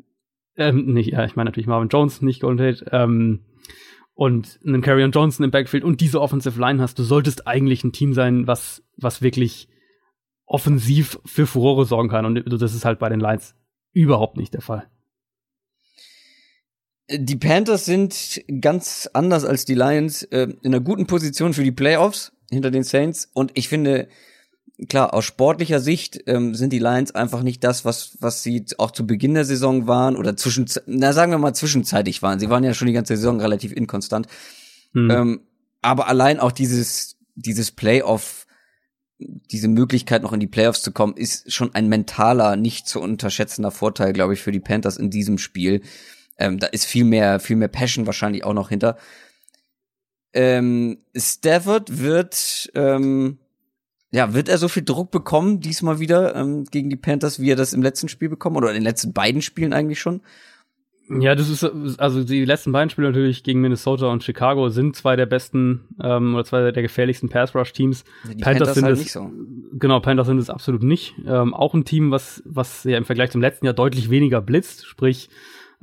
Ähm, 0.56 0.92
nicht, 0.92 1.12
ja, 1.12 1.24
ich 1.24 1.36
meine 1.36 1.50
natürlich 1.50 1.66
Marvin 1.66 1.88
Jones, 1.88 2.22
nicht 2.22 2.40
Golden 2.40 2.58
Tate, 2.58 2.86
ähm, 2.92 3.40
und 4.14 4.58
einen 4.66 4.80
Carrion 4.80 5.10
Johnson 5.10 5.44
im 5.44 5.50
Backfield 5.50 5.84
und 5.84 6.00
diese 6.00 6.22
Offensive 6.22 6.58
Line 6.58 6.80
hast, 6.80 6.98
du 6.98 7.02
solltest 7.02 7.46
eigentlich 7.46 7.84
ein 7.84 7.92
Team 7.92 8.14
sein, 8.14 8.46
was, 8.46 8.82
was 8.96 9.20
wirklich 9.20 9.68
offensiv 10.46 11.20
für 11.26 11.46
Furore 11.46 11.84
sorgen 11.84 12.08
kann. 12.08 12.24
Und 12.24 12.42
das 12.46 12.74
ist 12.74 12.86
halt 12.86 12.98
bei 12.98 13.10
den 13.10 13.20
Lions 13.20 13.54
überhaupt 13.92 14.38
nicht 14.38 14.54
der 14.54 14.62
Fall. 14.62 14.88
Die 17.10 17.36
Panthers 17.36 17.84
sind 17.84 18.42
ganz 18.60 19.08
anders 19.12 19.44
als 19.44 19.64
die 19.64 19.74
Lions 19.74 20.22
äh, 20.24 20.48
in 20.62 20.74
einer 20.74 20.80
guten 20.80 21.06
Position 21.06 21.52
für 21.52 21.62
die 21.62 21.72
Playoffs 21.72 22.32
hinter 22.50 22.70
den 22.70 22.84
Saints. 22.84 23.30
Und 23.34 23.52
ich 23.54 23.68
finde, 23.68 24.08
klar, 24.88 25.14
aus 25.14 25.24
sportlicher 25.24 25.80
Sicht 25.80 26.22
ähm, 26.26 26.54
sind 26.54 26.72
die 26.72 26.78
Lions 26.78 27.14
einfach 27.14 27.42
nicht 27.42 27.64
das, 27.64 27.84
was, 27.84 28.16
was 28.20 28.42
sie 28.42 28.64
auch 28.78 28.90
zu 28.90 29.06
Beginn 29.06 29.34
der 29.34 29.44
Saison 29.44 29.86
waren 29.86 30.16
oder 30.16 30.36
zwischen, 30.36 30.66
na 30.86 31.12
sagen 31.12 31.32
wir 31.32 31.38
mal 31.38 31.54
zwischenzeitig 31.54 32.22
waren. 32.22 32.38
Sie 32.38 32.50
waren 32.50 32.64
ja 32.64 32.74
schon 32.74 32.86
die 32.86 32.92
ganze 32.92 33.16
Saison 33.16 33.40
relativ 33.40 33.72
inkonstant. 33.72 34.26
Hm. 34.92 35.10
Ähm, 35.10 35.40
aber 35.82 36.08
allein 36.08 36.40
auch 36.40 36.52
dieses, 36.52 37.16
dieses 37.34 37.70
Playoff 37.70 38.46
diese 39.18 39.68
Möglichkeit 39.68 40.22
noch 40.22 40.32
in 40.32 40.40
die 40.40 40.46
Playoffs 40.46 40.82
zu 40.82 40.92
kommen, 40.92 41.16
ist 41.16 41.52
schon 41.52 41.74
ein 41.74 41.88
mentaler, 41.88 42.56
nicht 42.56 42.86
zu 42.86 43.00
unterschätzender 43.00 43.70
Vorteil, 43.70 44.12
glaube 44.12 44.34
ich, 44.34 44.42
für 44.42 44.52
die 44.52 44.60
Panthers 44.60 44.96
in 44.96 45.10
diesem 45.10 45.38
Spiel. 45.38 45.82
Ähm, 46.38 46.58
da 46.58 46.66
ist 46.66 46.84
viel 46.84 47.04
mehr, 47.04 47.40
viel 47.40 47.56
mehr 47.56 47.68
Passion 47.68 48.06
wahrscheinlich 48.06 48.44
auch 48.44 48.52
noch 48.52 48.68
hinter. 48.68 48.98
Ähm, 50.34 50.98
Stafford 51.16 51.98
wird, 51.98 52.70
ähm, 52.74 53.38
ja, 54.10 54.34
wird 54.34 54.48
er 54.48 54.58
so 54.58 54.68
viel 54.68 54.84
Druck 54.84 55.10
bekommen 55.10 55.60
diesmal 55.60 55.98
wieder 55.98 56.34
ähm, 56.36 56.64
gegen 56.64 56.90
die 56.90 56.96
Panthers, 56.96 57.40
wie 57.40 57.50
er 57.50 57.56
das 57.56 57.72
im 57.72 57.82
letzten 57.82 58.08
Spiel 58.08 58.28
bekommen 58.28 58.56
oder 58.56 58.68
in 58.68 58.74
den 58.74 58.84
letzten 58.84 59.12
beiden 59.12 59.42
Spielen 59.42 59.72
eigentlich 59.72 60.00
schon? 60.00 60.20
Ja, 61.08 61.36
das 61.36 61.48
ist 61.48 61.62
also 62.00 62.24
die 62.24 62.44
letzten 62.44 62.72
beiden 62.72 62.90
Spiele 62.90 63.08
natürlich 63.08 63.44
gegen 63.44 63.60
Minnesota 63.60 64.06
und 64.06 64.24
Chicago 64.24 64.70
sind 64.70 64.96
zwei 64.96 65.14
der 65.14 65.26
besten 65.26 65.84
ähm, 66.02 66.34
oder 66.34 66.44
zwei 66.44 66.72
der 66.72 66.82
gefährlichsten 66.82 67.28
Pass 67.28 67.54
Rush 67.54 67.72
Teams. 67.72 68.04
Die 68.24 68.42
Panthers, 68.42 68.44
Panthers 68.44 68.74
sind 68.74 68.84
halt 68.84 68.98
es 68.98 69.12
so. 69.12 69.30
genau 69.78 70.00
Panthers 70.00 70.26
sind 70.26 70.38
es 70.38 70.50
absolut 70.50 70.82
nicht. 70.82 71.14
Ähm, 71.24 71.54
auch 71.54 71.74
ein 71.74 71.84
Team, 71.84 72.10
was 72.10 72.42
was 72.44 72.82
ja 72.84 72.98
im 72.98 73.04
Vergleich 73.04 73.30
zum 73.30 73.40
letzten 73.40 73.66
Jahr 73.66 73.74
deutlich 73.74 74.10
weniger 74.10 74.40
blitzt, 74.40 74.86
sprich 74.86 75.28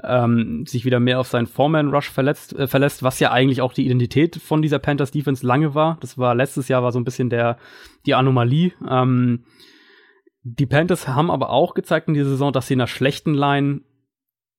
ähm, 0.01 0.65
sich 0.65 0.85
wieder 0.85 0.99
mehr 0.99 1.19
auf 1.19 1.27
seinen 1.27 1.45
Foreman 1.45 1.89
Rush 1.89 2.09
verletzt, 2.09 2.53
äh, 2.53 2.67
verlässt, 2.67 3.03
was 3.03 3.19
ja 3.19 3.31
eigentlich 3.31 3.61
auch 3.61 3.73
die 3.73 3.85
Identität 3.85 4.37
von 4.37 4.61
dieser 4.61 4.79
Panthers 4.79 5.11
Defense 5.11 5.45
lange 5.45 5.75
war. 5.75 5.97
Das 6.01 6.17
war 6.17 6.33
letztes 6.33 6.67
Jahr 6.67 6.83
war 6.83 6.91
so 6.91 6.99
ein 6.99 7.03
bisschen 7.03 7.29
der 7.29 7.57
die 8.05 8.15
Anomalie. 8.15 8.73
Ähm, 8.89 9.45
die 10.43 10.65
Panthers 10.65 11.07
haben 11.07 11.31
aber 11.31 11.49
auch 11.51 11.73
gezeigt 11.73 12.07
in 12.07 12.15
dieser 12.15 12.29
Saison, 12.29 12.51
dass 12.51 12.67
sie 12.67 12.73
in 12.73 12.81
einer 12.81 12.87
schlechten 12.87 13.33
Line 13.33 13.81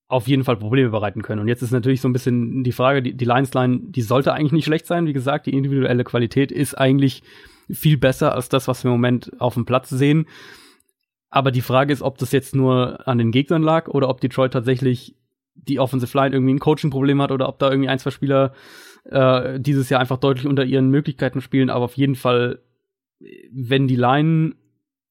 auf 0.09 0.29
jeden 0.29 0.45
Fall 0.45 0.57
Probleme 0.57 0.91
bereiten 0.91 1.23
können. 1.23 1.41
Und 1.41 1.49
jetzt 1.49 1.63
ist 1.63 1.73
natürlich 1.73 2.01
so 2.01 2.09
ein 2.09 2.13
bisschen 2.13 2.63
die 2.63 2.73
Frage, 2.73 3.03
die, 3.03 3.17
die 3.17 3.25
Lions-Line, 3.25 3.81
die 3.89 4.03
sollte 4.03 4.33
eigentlich 4.33 4.53
nicht 4.53 4.65
schlecht 4.65 4.87
sein. 4.87 5.07
Wie 5.07 5.13
gesagt, 5.13 5.47
die 5.47 5.55
individuelle 5.55 6.05
Qualität 6.05 6.53
ist 6.53 6.75
eigentlich 6.75 7.23
viel 7.71 7.97
besser 7.97 8.35
als 8.35 8.49
das, 8.49 8.69
was 8.69 8.85
wir 8.85 8.91
im 8.91 8.97
Moment 8.97 9.33
auf 9.41 9.55
dem 9.55 9.65
Platz 9.65 9.89
sehen. 9.89 10.27
Aber 11.31 11.51
die 11.51 11.63
Frage 11.63 11.93
ist, 11.93 12.03
ob 12.03 12.19
das 12.19 12.33
jetzt 12.33 12.55
nur 12.55 13.09
an 13.09 13.19
den 13.19 13.33
Gegnern 13.33 13.63
lag 13.63 13.89
oder 13.89 14.09
ob 14.09 14.21
Detroit 14.21 14.53
tatsächlich 14.53 15.17
die 15.55 15.81
Offensive 15.81 16.17
Line 16.17 16.35
irgendwie 16.35 16.55
ein 16.55 16.61
Coaching-Problem 16.61 17.21
hat 17.23 17.33
oder 17.33 17.49
ob 17.49 17.59
da 17.59 17.71
irgendwie 17.71 17.89
ein, 17.89 17.99
zwei 17.99 18.11
Spieler 18.11 18.53
äh, 19.05 19.59
dieses 19.61 19.89
Jahr 19.89 20.01
einfach 20.01 20.19
deutlich 20.19 20.47
unter 20.47 20.65
ihren 20.65 20.91
Möglichkeiten 20.91 21.41
spielen. 21.41 21.71
Aber 21.71 21.85
auf 21.85 21.97
jeden 21.97 22.15
Fall, 22.15 22.61
wenn 23.51 23.87
die 23.87 23.97
Line 23.97 24.55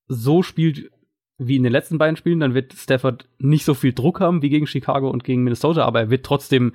so 0.08 0.44
spielt, 0.44 0.92
wie 1.38 1.56
in 1.56 1.64
den 1.64 1.72
letzten 1.72 1.98
beiden 1.98 2.16
Spielen, 2.16 2.40
dann 2.40 2.54
wird 2.54 2.74
Stafford 2.74 3.28
nicht 3.40 3.66
so 3.66 3.74
viel 3.74 3.94
Druck 3.94 4.20
haben 4.20 4.42
wie 4.42 4.50
gegen 4.50 4.68
Chicago 4.68 5.10
und 5.10 5.24
gegen 5.24 5.44
Minnesota, 5.44 5.84
aber 5.86 6.02
er 6.02 6.10
wird 6.10 6.26
trotzdem, 6.26 6.74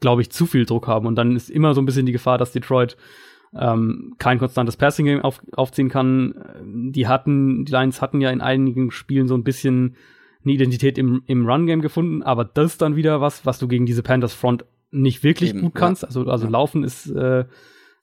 glaube 0.00 0.22
ich, 0.22 0.30
zu 0.30 0.46
viel 0.46 0.64
Druck 0.64 0.86
haben. 0.86 1.06
Und 1.06 1.16
dann 1.16 1.36
ist 1.36 1.50
immer 1.50 1.74
so 1.74 1.82
ein 1.82 1.86
bisschen 1.86 2.06
die 2.06 2.12
Gefahr, 2.12 2.38
dass 2.38 2.52
Detroit 2.52 2.96
ähm, 3.54 4.14
kein 4.18 4.38
konstantes 4.38 4.76
Passing-Game 4.76 5.20
auf, 5.20 5.40
aufziehen 5.52 5.88
kann. 5.88 6.34
Die 6.92 7.06
hatten, 7.06 7.64
die 7.64 7.72
Lions 7.72 8.00
hatten 8.00 8.20
ja 8.20 8.30
in 8.30 8.40
einigen 8.40 8.90
Spielen 8.90 9.28
so 9.28 9.34
ein 9.34 9.44
bisschen 9.44 9.96
eine 10.44 10.54
Identität 10.54 10.98
im, 10.98 11.22
im 11.26 11.46
Run-Game 11.46 11.80
gefunden, 11.80 12.22
aber 12.22 12.44
das 12.44 12.72
ist 12.72 12.82
dann 12.82 12.96
wieder 12.96 13.20
was, 13.20 13.46
was 13.46 13.58
du 13.58 13.68
gegen 13.68 13.86
diese 13.86 14.02
Panthers 14.02 14.34
Front 14.34 14.64
nicht 14.90 15.24
wirklich 15.24 15.50
Eben, 15.50 15.62
gut 15.62 15.74
kannst. 15.74 16.02
Ja. 16.02 16.08
Also, 16.08 16.24
also 16.26 16.44
ja. 16.44 16.50
Laufen 16.50 16.84
ist, 16.84 17.10
äh, 17.10 17.44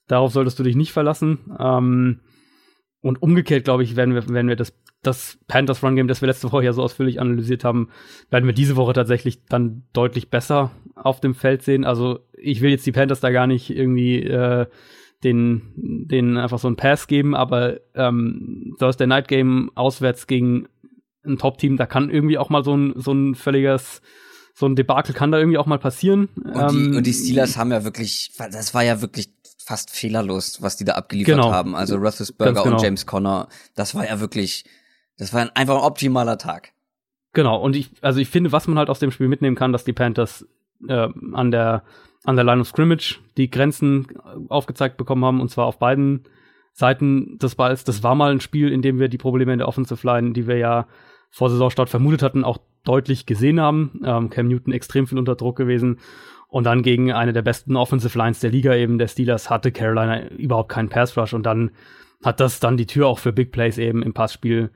darauf 0.08 0.32
solltest 0.32 0.60
du 0.60 0.64
dich 0.64 0.76
nicht 0.76 0.92
verlassen. 0.92 1.40
Ähm, 1.58 2.20
und 3.02 3.22
umgekehrt, 3.22 3.64
glaube 3.64 3.84
ich, 3.84 3.96
werden 3.96 4.14
wir, 4.14 4.30
werden 4.30 4.48
wir 4.48 4.56
das 4.56 4.74
das 5.02 5.40
Panthers 5.48 5.84
Run 5.84 5.96
Game, 5.96 6.08
das 6.08 6.22
wir 6.22 6.28
letzte 6.28 6.52
Woche 6.52 6.64
ja 6.64 6.74
so 6.74 6.84
ausführlich 6.84 7.20
analysiert 7.20 7.64
haben, 7.64 7.90
werden 8.30 8.46
wir 8.46 8.54
diese 8.54 8.76
Woche 8.76 8.94
tatsächlich 8.94 9.46
dann 9.46 9.84
deutlich 9.94 10.30
besser 10.30 10.72
auf 10.96 11.20
dem 11.20 11.34
Feld 11.34 11.64
sehen. 11.64 11.86
Also 11.86 12.20
ich 12.34 12.62
will 12.62 12.70
jetzt 12.70 12.86
die 12.86 12.92
Panthers 12.92 13.20
da 13.20 13.32
gar 13.32 13.48
nicht 13.48 13.72
irgendwie 13.72 14.22
äh, 14.22 14.68
den, 15.24 15.74
den 15.76 16.38
einfach 16.38 16.60
so 16.60 16.68
einen 16.68 16.78
Pass 16.78 17.08
geben, 17.08 17.36
aber 17.36 17.80
ähm, 17.96 18.76
Thursday 18.80 19.08
Night 19.08 19.28
Game 19.28 19.72
auswärts 19.76 20.28
gegen 20.28 20.68
ein 21.26 21.38
Top-Team, 21.38 21.78
da 21.78 21.86
kann 21.86 22.10
irgendwie 22.10 22.38
auch 22.38 22.50
mal 22.50 22.64
so 22.64 22.76
ein, 22.76 22.94
so 22.96 23.12
ein 23.12 23.36
völliges 23.36 24.02
so 24.54 24.66
ein 24.66 24.76
Debakel 24.76 25.16
kann 25.16 25.32
da 25.32 25.40
irgendwie 25.40 25.58
auch 25.58 25.66
mal 25.66 25.80
passieren. 25.80 26.30
Und 26.36 26.72
die, 26.72 26.86
ähm, 26.86 26.96
und 26.98 27.08
die 27.08 27.14
Steelers 27.14 27.58
haben 27.58 27.72
ja 27.72 27.84
wirklich, 27.84 28.32
das 28.38 28.74
war 28.74 28.84
ja 28.84 29.02
wirklich 29.02 29.34
fast 29.64 29.92
fehlerlos, 29.92 30.62
was 30.62 30.76
die 30.78 30.86
da 30.86 30.94
abgeliefert 30.94 31.36
genau. 31.36 31.52
haben. 31.52 31.76
Also 31.76 31.96
Roethlisberger 31.96 32.64
genau. 32.64 32.76
und 32.76 32.84
James 32.84 33.06
Conner, 33.06 33.48
das 33.76 33.96
war 33.96 34.06
ja 34.06 34.20
wirklich, 34.20 34.66
das 35.18 35.34
war 35.34 35.42
ein, 35.42 35.50
einfach 35.56 35.76
ein 35.76 35.84
optimaler 35.84 36.38
Tag. 36.38 36.74
Genau, 37.34 37.62
und 37.62 37.76
ich, 37.76 37.92
also 38.02 38.20
ich 38.20 38.30
finde, 38.30 38.52
was 38.52 38.68
man 38.68 38.78
halt 38.78 38.90
aus 38.90 39.00
dem 39.00 39.12
Spiel 39.12 39.30
mitnehmen 39.30 39.56
kann, 39.56 39.72
dass 39.72 39.86
die 39.86 39.94
Panthers 39.94 40.46
äh, 40.88 41.08
an 41.34 41.52
der 41.52 41.84
an 42.24 42.36
der 42.36 42.46
Line 42.46 42.62
of 42.62 42.68
Scrimmage 42.68 43.20
die 43.38 43.50
Grenzen 43.50 44.08
aufgezeigt 44.50 44.98
bekommen 44.98 45.26
haben, 45.26 45.42
und 45.42 45.50
zwar 45.50 45.66
auf 45.66 45.80
beiden 45.80 46.26
Seiten 46.74 47.40
des 47.40 47.56
Balls. 47.56 47.84
Das 47.84 48.04
war 48.04 48.14
mal 48.14 48.32
ein 48.32 48.42
Spiel, 48.42 48.72
in 48.72 48.84
dem 48.84 49.00
wir 49.00 49.10
die 49.10 49.18
Probleme 49.18 49.54
in 49.54 49.58
der 49.58 49.68
Offensive 49.68 50.06
Line, 50.06 50.34
die 50.34 50.46
wir 50.46 50.58
ja 50.58 50.88
vor 51.32 51.50
Saisonstart 51.50 51.90
vermutet 51.90 52.22
hatten, 52.22 52.44
auch 52.44 52.60
deutlich 52.84 53.26
gesehen 53.26 53.60
haben. 53.60 54.02
Ähm, 54.06 54.30
Cam 54.30 54.48
Newton 54.48 54.74
extrem 54.74 55.08
viel 55.08 55.18
unter 55.18 55.36
Druck 55.36 55.56
gewesen. 55.56 56.00
Und 56.48 56.66
dann 56.66 56.84
gegen 56.84 57.12
eine 57.14 57.32
der 57.32 57.42
besten 57.42 57.78
Offensive 57.78 58.18
Lines 58.18 58.42
der 58.42 58.52
Liga 58.52 58.76
eben, 58.76 58.98
der 58.98 59.08
Steelers, 59.08 59.50
hatte 59.50 59.72
Carolina 59.72 60.28
überhaupt 60.28 60.70
keinen 60.70 60.90
Pass 60.90 61.18
Rush. 61.18 61.34
Und 61.34 61.46
dann 61.46 61.72
hat 62.24 62.40
das 62.40 62.60
dann 62.60 62.78
die 62.78 62.86
Tür 62.86 63.08
auch 63.08 63.20
für 63.20 63.32
Big 63.32 63.52
Plays 63.52 63.78
eben 63.78 64.04
im 64.04 64.14
Passspiel 64.14 64.70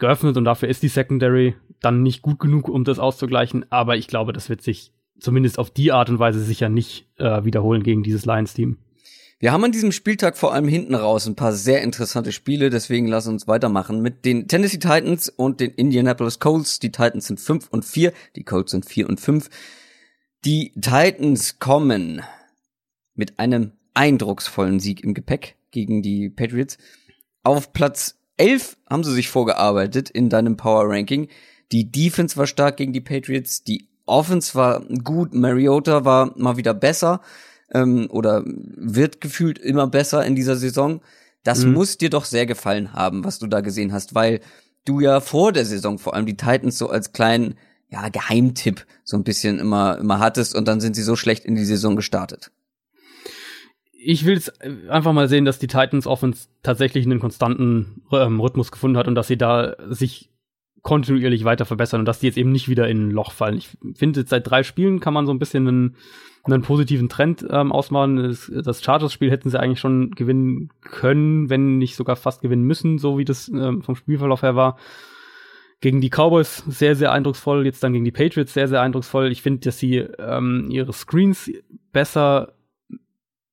geöffnet 0.00 0.36
und 0.36 0.44
dafür 0.44 0.68
ist 0.68 0.82
die 0.82 0.88
Secondary 0.88 1.54
dann 1.80 2.02
nicht 2.02 2.22
gut 2.22 2.40
genug, 2.40 2.68
um 2.68 2.84
das 2.84 2.98
auszugleichen. 2.98 3.64
Aber 3.70 3.96
ich 3.96 4.08
glaube, 4.08 4.32
das 4.32 4.48
wird 4.48 4.62
sich 4.62 4.92
zumindest 5.18 5.58
auf 5.58 5.70
die 5.70 5.92
Art 5.92 6.10
und 6.10 6.18
Weise 6.18 6.40
sicher 6.40 6.68
nicht 6.68 7.06
äh, 7.18 7.44
wiederholen 7.44 7.82
gegen 7.82 8.02
dieses 8.02 8.26
Lions-Team. 8.26 8.78
Wir 9.42 9.52
haben 9.52 9.64
an 9.64 9.72
diesem 9.72 9.90
Spieltag 9.90 10.36
vor 10.36 10.52
allem 10.52 10.68
hinten 10.68 10.94
raus 10.94 11.26
ein 11.26 11.34
paar 11.34 11.54
sehr 11.54 11.80
interessante 11.80 12.30
Spiele, 12.30 12.68
deswegen 12.68 13.06
lass 13.06 13.26
uns 13.26 13.48
weitermachen 13.48 14.02
mit 14.02 14.26
den 14.26 14.48
Tennessee 14.48 14.76
Titans 14.76 15.30
und 15.30 15.60
den 15.60 15.70
Indianapolis 15.70 16.40
Colts. 16.40 16.78
Die 16.78 16.92
Titans 16.92 17.28
sind 17.28 17.40
5 17.40 17.68
und 17.70 17.86
4, 17.86 18.12
die 18.36 18.44
Colts 18.44 18.72
sind 18.72 18.84
4 18.84 19.08
und 19.08 19.18
5. 19.18 19.48
Die 20.44 20.72
Titans 20.72 21.58
kommen 21.58 22.22
mit 23.14 23.38
einem 23.38 23.72
eindrucksvollen 23.94 24.78
Sieg 24.78 25.02
im 25.02 25.14
Gepäck 25.14 25.56
gegen 25.70 26.02
die 26.02 26.28
Patriots. 26.28 26.76
Auf 27.42 27.72
Platz 27.72 28.18
11 28.36 28.76
haben 28.90 29.04
sie 29.04 29.14
sich 29.14 29.30
vorgearbeitet 29.30 30.10
in 30.10 30.28
deinem 30.28 30.58
Power 30.58 30.86
Ranking. 30.86 31.28
Die 31.72 31.90
Defense 31.90 32.36
war 32.36 32.46
stark 32.46 32.76
gegen 32.76 32.92
die 32.92 33.00
Patriots, 33.00 33.64
die 33.64 33.88
Offense 34.04 34.54
war 34.54 34.84
gut, 35.02 35.32
Mariota 35.32 36.04
war 36.04 36.36
mal 36.36 36.58
wieder 36.58 36.74
besser 36.74 37.22
ähm, 37.72 38.08
oder 38.10 38.42
wird 38.44 39.20
gefühlt 39.20 39.58
immer 39.58 39.86
besser 39.86 40.24
in 40.24 40.34
dieser 40.34 40.56
Saison. 40.56 41.00
Das 41.42 41.64
mhm. 41.64 41.72
muss 41.72 41.98
dir 41.98 42.10
doch 42.10 42.24
sehr 42.24 42.46
gefallen 42.46 42.92
haben, 42.92 43.24
was 43.24 43.38
du 43.38 43.46
da 43.46 43.60
gesehen 43.60 43.92
hast, 43.92 44.14
weil 44.14 44.40
du 44.84 45.00
ja 45.00 45.20
vor 45.20 45.52
der 45.52 45.64
Saison 45.64 45.98
vor 45.98 46.14
allem 46.14 46.26
die 46.26 46.36
Titans 46.36 46.78
so 46.78 46.88
als 46.88 47.12
kleinen 47.12 47.54
ja, 47.88 48.08
Geheimtipp 48.08 48.86
so 49.04 49.16
ein 49.16 49.24
bisschen 49.24 49.58
immer, 49.58 49.98
immer 49.98 50.20
hattest 50.20 50.54
und 50.54 50.68
dann 50.68 50.80
sind 50.80 50.94
sie 50.94 51.02
so 51.02 51.16
schlecht 51.16 51.44
in 51.44 51.56
die 51.56 51.64
Saison 51.64 51.96
gestartet. 51.96 52.50
Ich 53.92 54.24
will 54.24 54.36
es 54.36 54.48
einfach 54.88 55.12
mal 55.12 55.28
sehen, 55.28 55.44
dass 55.44 55.58
die 55.58 55.66
Titans 55.66 56.06
Offense 56.06 56.48
tatsächlich 56.62 57.04
einen 57.04 57.20
konstanten 57.20 58.02
ähm, 58.12 58.40
Rhythmus 58.40 58.72
gefunden 58.72 58.96
hat 58.96 59.08
und 59.08 59.14
dass 59.14 59.26
sie 59.26 59.36
da 59.36 59.76
sich 59.88 60.30
kontinuierlich 60.82 61.44
weiter 61.44 61.66
verbessern 61.66 62.00
und 62.00 62.06
dass 62.06 62.20
die 62.20 62.26
jetzt 62.26 62.38
eben 62.38 62.52
nicht 62.52 62.68
wieder 62.68 62.88
in 62.88 63.08
ein 63.08 63.10
Loch 63.10 63.32
fallen. 63.32 63.58
Ich 63.58 63.76
finde, 63.94 64.24
seit 64.26 64.48
drei 64.48 64.62
Spielen 64.62 65.00
kann 65.00 65.12
man 65.12 65.26
so 65.26 65.32
ein 65.32 65.38
bisschen 65.38 65.68
einen 65.68 65.96
einen 66.44 66.62
positiven 66.62 67.08
Trend 67.08 67.46
ähm, 67.48 67.72
ausmalen. 67.72 68.16
Das, 68.16 68.50
das 68.64 68.82
Chargers-Spiel 68.82 69.30
hätten 69.30 69.50
sie 69.50 69.60
eigentlich 69.60 69.80
schon 69.80 70.12
gewinnen 70.12 70.70
können, 70.80 71.50
wenn 71.50 71.78
nicht 71.78 71.96
sogar 71.96 72.16
fast 72.16 72.42
gewinnen 72.42 72.64
müssen, 72.64 72.98
so 72.98 73.18
wie 73.18 73.24
das 73.24 73.48
ähm, 73.48 73.82
vom 73.82 73.96
Spielverlauf 73.96 74.42
her 74.42 74.56
war. 74.56 74.78
Gegen 75.80 76.00
die 76.00 76.10
Cowboys 76.10 76.62
sehr, 76.68 76.94
sehr 76.94 77.12
eindrucksvoll, 77.12 77.64
jetzt 77.64 77.82
dann 77.82 77.92
gegen 77.92 78.04
die 78.04 78.10
Patriots 78.10 78.52
sehr, 78.52 78.68
sehr 78.68 78.82
eindrucksvoll. 78.82 79.32
Ich 79.32 79.42
finde, 79.42 79.60
dass 79.60 79.78
sie 79.78 79.96
ähm, 79.96 80.68
ihre 80.70 80.92
Screens 80.92 81.50
besser 81.92 82.54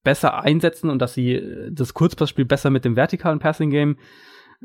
besser 0.08 0.42
einsetzen 0.42 0.90
und 0.90 1.00
dass 1.00 1.14
sie 1.14 1.70
das 1.70 1.94
Kurzpassspiel 1.94 2.46
besser 2.46 2.70
mit 2.70 2.86
dem 2.86 2.96
vertikalen 2.96 3.40
Passing 3.40 3.72
Game 3.72 3.98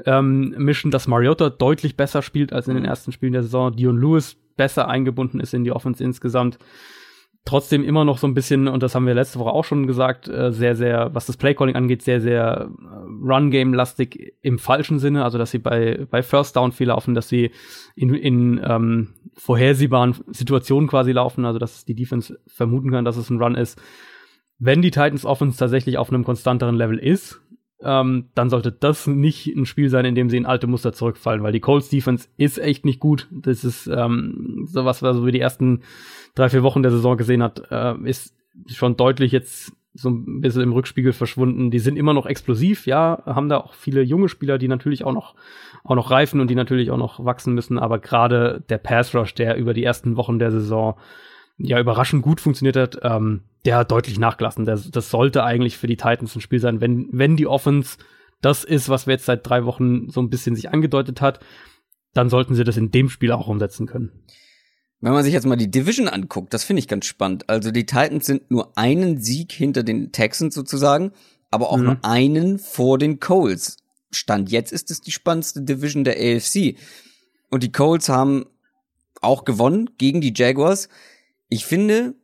ähm, 0.06 0.54
mischen, 0.56 0.92
dass 0.92 1.08
Mariota 1.08 1.50
deutlich 1.50 1.96
besser 1.96 2.22
spielt 2.22 2.52
als 2.52 2.68
in 2.68 2.76
den 2.76 2.84
ersten 2.84 3.10
Spielen 3.10 3.32
der 3.32 3.42
Saison, 3.42 3.74
Dion 3.74 4.00
Lewis 4.00 4.36
besser 4.56 4.88
eingebunden 4.88 5.40
ist 5.40 5.52
in 5.52 5.64
die 5.64 5.72
Offense 5.72 6.04
insgesamt 6.04 6.58
trotzdem 7.44 7.82
immer 7.82 8.04
noch 8.04 8.18
so 8.18 8.26
ein 8.26 8.34
bisschen, 8.34 8.68
und 8.68 8.82
das 8.82 8.94
haben 8.94 9.06
wir 9.06 9.14
letzte 9.14 9.38
Woche 9.38 9.50
auch 9.50 9.64
schon 9.64 9.86
gesagt, 9.86 10.28
äh, 10.28 10.52
sehr, 10.52 10.76
sehr, 10.76 11.10
was 11.12 11.26
das 11.26 11.36
Playcalling 11.36 11.74
angeht, 11.74 12.02
sehr, 12.02 12.20
sehr 12.20 12.70
äh, 12.70 12.94
Run-Game-lastig 13.24 14.34
im 14.42 14.58
falschen 14.58 14.98
Sinne, 14.98 15.24
also 15.24 15.38
dass 15.38 15.50
sie 15.50 15.58
bei, 15.58 16.06
bei 16.10 16.22
First 16.22 16.56
Down 16.56 16.72
viel 16.72 16.88
laufen, 16.88 17.14
dass 17.14 17.28
sie 17.28 17.50
in, 17.96 18.14
in 18.14 18.60
ähm, 18.64 19.14
vorhersehbaren 19.34 20.14
Situationen 20.28 20.88
quasi 20.88 21.12
laufen, 21.12 21.44
also 21.44 21.58
dass 21.58 21.84
die 21.84 21.94
Defense 21.94 22.38
vermuten 22.46 22.90
kann, 22.90 23.04
dass 23.04 23.16
es 23.16 23.28
ein 23.28 23.42
Run 23.42 23.56
ist. 23.56 23.80
Wenn 24.58 24.80
die 24.80 24.90
Titans 24.92 25.24
Offense 25.24 25.58
tatsächlich 25.58 25.98
auf 25.98 26.10
einem 26.10 26.24
konstanteren 26.24 26.76
Level 26.76 26.98
ist, 26.98 27.40
ähm, 27.84 28.28
dann 28.34 28.50
sollte 28.50 28.70
das 28.70 29.06
nicht 29.06 29.48
ein 29.48 29.66
Spiel 29.66 29.88
sein, 29.88 30.04
in 30.04 30.14
dem 30.14 30.30
sie 30.30 30.36
in 30.36 30.46
alte 30.46 30.68
Muster 30.68 30.92
zurückfallen, 30.92 31.42
weil 31.42 31.52
die 31.52 31.60
Colts 31.60 31.88
Defense 31.88 32.28
ist 32.36 32.58
echt 32.58 32.84
nicht 32.84 33.00
gut. 33.00 33.28
Das 33.32 33.64
ist 33.64 33.88
ähm, 33.88 34.66
sowas, 34.70 35.02
was 35.02 35.24
wir 35.24 35.32
die 35.32 35.40
ersten 35.40 35.82
drei, 36.34 36.48
vier 36.48 36.62
Wochen 36.62 36.82
der 36.82 36.92
Saison 36.92 37.16
gesehen 37.16 37.42
hat, 37.42 37.62
äh, 37.70 37.94
ist 38.04 38.34
schon 38.68 38.96
deutlich 38.96 39.32
jetzt 39.32 39.72
so 39.94 40.08
ein 40.08 40.40
bisschen 40.40 40.62
im 40.62 40.72
Rückspiegel 40.72 41.12
verschwunden. 41.12 41.70
Die 41.70 41.78
sind 41.78 41.96
immer 41.96 42.14
noch 42.14 42.26
explosiv, 42.26 42.86
ja, 42.86 43.22
haben 43.26 43.48
da 43.48 43.58
auch 43.58 43.74
viele 43.74 44.02
junge 44.02 44.28
Spieler, 44.28 44.58
die 44.58 44.68
natürlich 44.68 45.04
auch 45.04 45.12
noch, 45.12 45.34
auch 45.84 45.94
noch 45.94 46.10
reifen 46.10 46.40
und 46.40 46.48
die 46.48 46.54
natürlich 46.54 46.90
auch 46.90 46.96
noch 46.96 47.24
wachsen 47.24 47.54
müssen, 47.54 47.78
aber 47.78 47.98
gerade 47.98 48.62
der 48.68 48.78
Pass 48.78 49.14
Rush, 49.14 49.34
der 49.34 49.56
über 49.56 49.74
die 49.74 49.84
ersten 49.84 50.16
Wochen 50.16 50.38
der 50.38 50.50
Saison 50.50 50.98
ja 51.58 51.78
überraschend 51.78 52.22
gut 52.22 52.40
funktioniert 52.40 52.76
hat, 52.76 52.98
ähm, 53.02 53.42
der 53.66 53.76
hat 53.76 53.90
deutlich 53.90 54.18
nachgelassen. 54.18 54.64
Das, 54.64 54.90
das 54.90 55.10
sollte 55.10 55.44
eigentlich 55.44 55.76
für 55.76 55.86
die 55.86 55.96
Titans 55.96 56.34
ein 56.34 56.40
Spiel 56.40 56.58
sein, 56.58 56.80
wenn, 56.80 57.08
wenn 57.12 57.36
die 57.36 57.46
Offense 57.46 57.98
das 58.40 58.64
ist, 58.64 58.88
was 58.88 59.06
wir 59.06 59.12
jetzt 59.12 59.26
seit 59.26 59.46
drei 59.46 59.64
Wochen 59.64 60.08
so 60.08 60.20
ein 60.20 60.30
bisschen 60.30 60.56
sich 60.56 60.70
angedeutet 60.70 61.20
hat, 61.20 61.40
dann 62.12 62.28
sollten 62.28 62.54
sie 62.54 62.64
das 62.64 62.76
in 62.76 62.90
dem 62.90 63.08
Spiel 63.08 63.30
auch 63.30 63.46
umsetzen 63.46 63.86
können. 63.86 64.10
Wenn 65.02 65.12
man 65.12 65.24
sich 65.24 65.32
jetzt 65.32 65.46
mal 65.46 65.56
die 65.56 65.70
Division 65.70 66.06
anguckt, 66.06 66.54
das 66.54 66.62
finde 66.62 66.78
ich 66.78 66.86
ganz 66.86 67.06
spannend. 67.06 67.50
Also 67.50 67.72
die 67.72 67.86
Titans 67.86 68.24
sind 68.24 68.52
nur 68.52 68.78
einen 68.78 69.20
Sieg 69.20 69.50
hinter 69.50 69.82
den 69.82 70.12
Texans 70.12 70.54
sozusagen, 70.54 71.10
aber 71.50 71.70
auch 71.70 71.76
mhm. 71.76 71.84
nur 71.84 72.04
einen 72.04 72.58
vor 72.60 72.98
den 72.98 73.18
Coles. 73.18 73.78
Stand 74.12 74.52
jetzt 74.52 74.72
ist 74.72 74.92
es 74.92 75.00
die 75.00 75.10
spannendste 75.10 75.62
Division 75.62 76.04
der 76.04 76.14
AFC. 76.14 76.76
Und 77.50 77.64
die 77.64 77.72
Coles 77.72 78.08
haben 78.08 78.46
auch 79.20 79.44
gewonnen 79.44 79.90
gegen 79.98 80.20
die 80.20 80.32
Jaguars. 80.36 80.88
Ich 81.48 81.66
finde, 81.66 82.14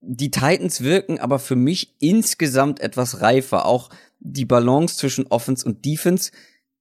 die 0.00 0.32
Titans 0.32 0.80
wirken 0.80 1.20
aber 1.20 1.38
für 1.38 1.56
mich 1.56 1.94
insgesamt 2.00 2.80
etwas 2.80 3.20
reifer. 3.20 3.64
Auch 3.64 3.90
die 4.18 4.44
Balance 4.44 4.96
zwischen 4.96 5.28
Offense 5.28 5.64
und 5.64 5.84
Defense 5.84 6.32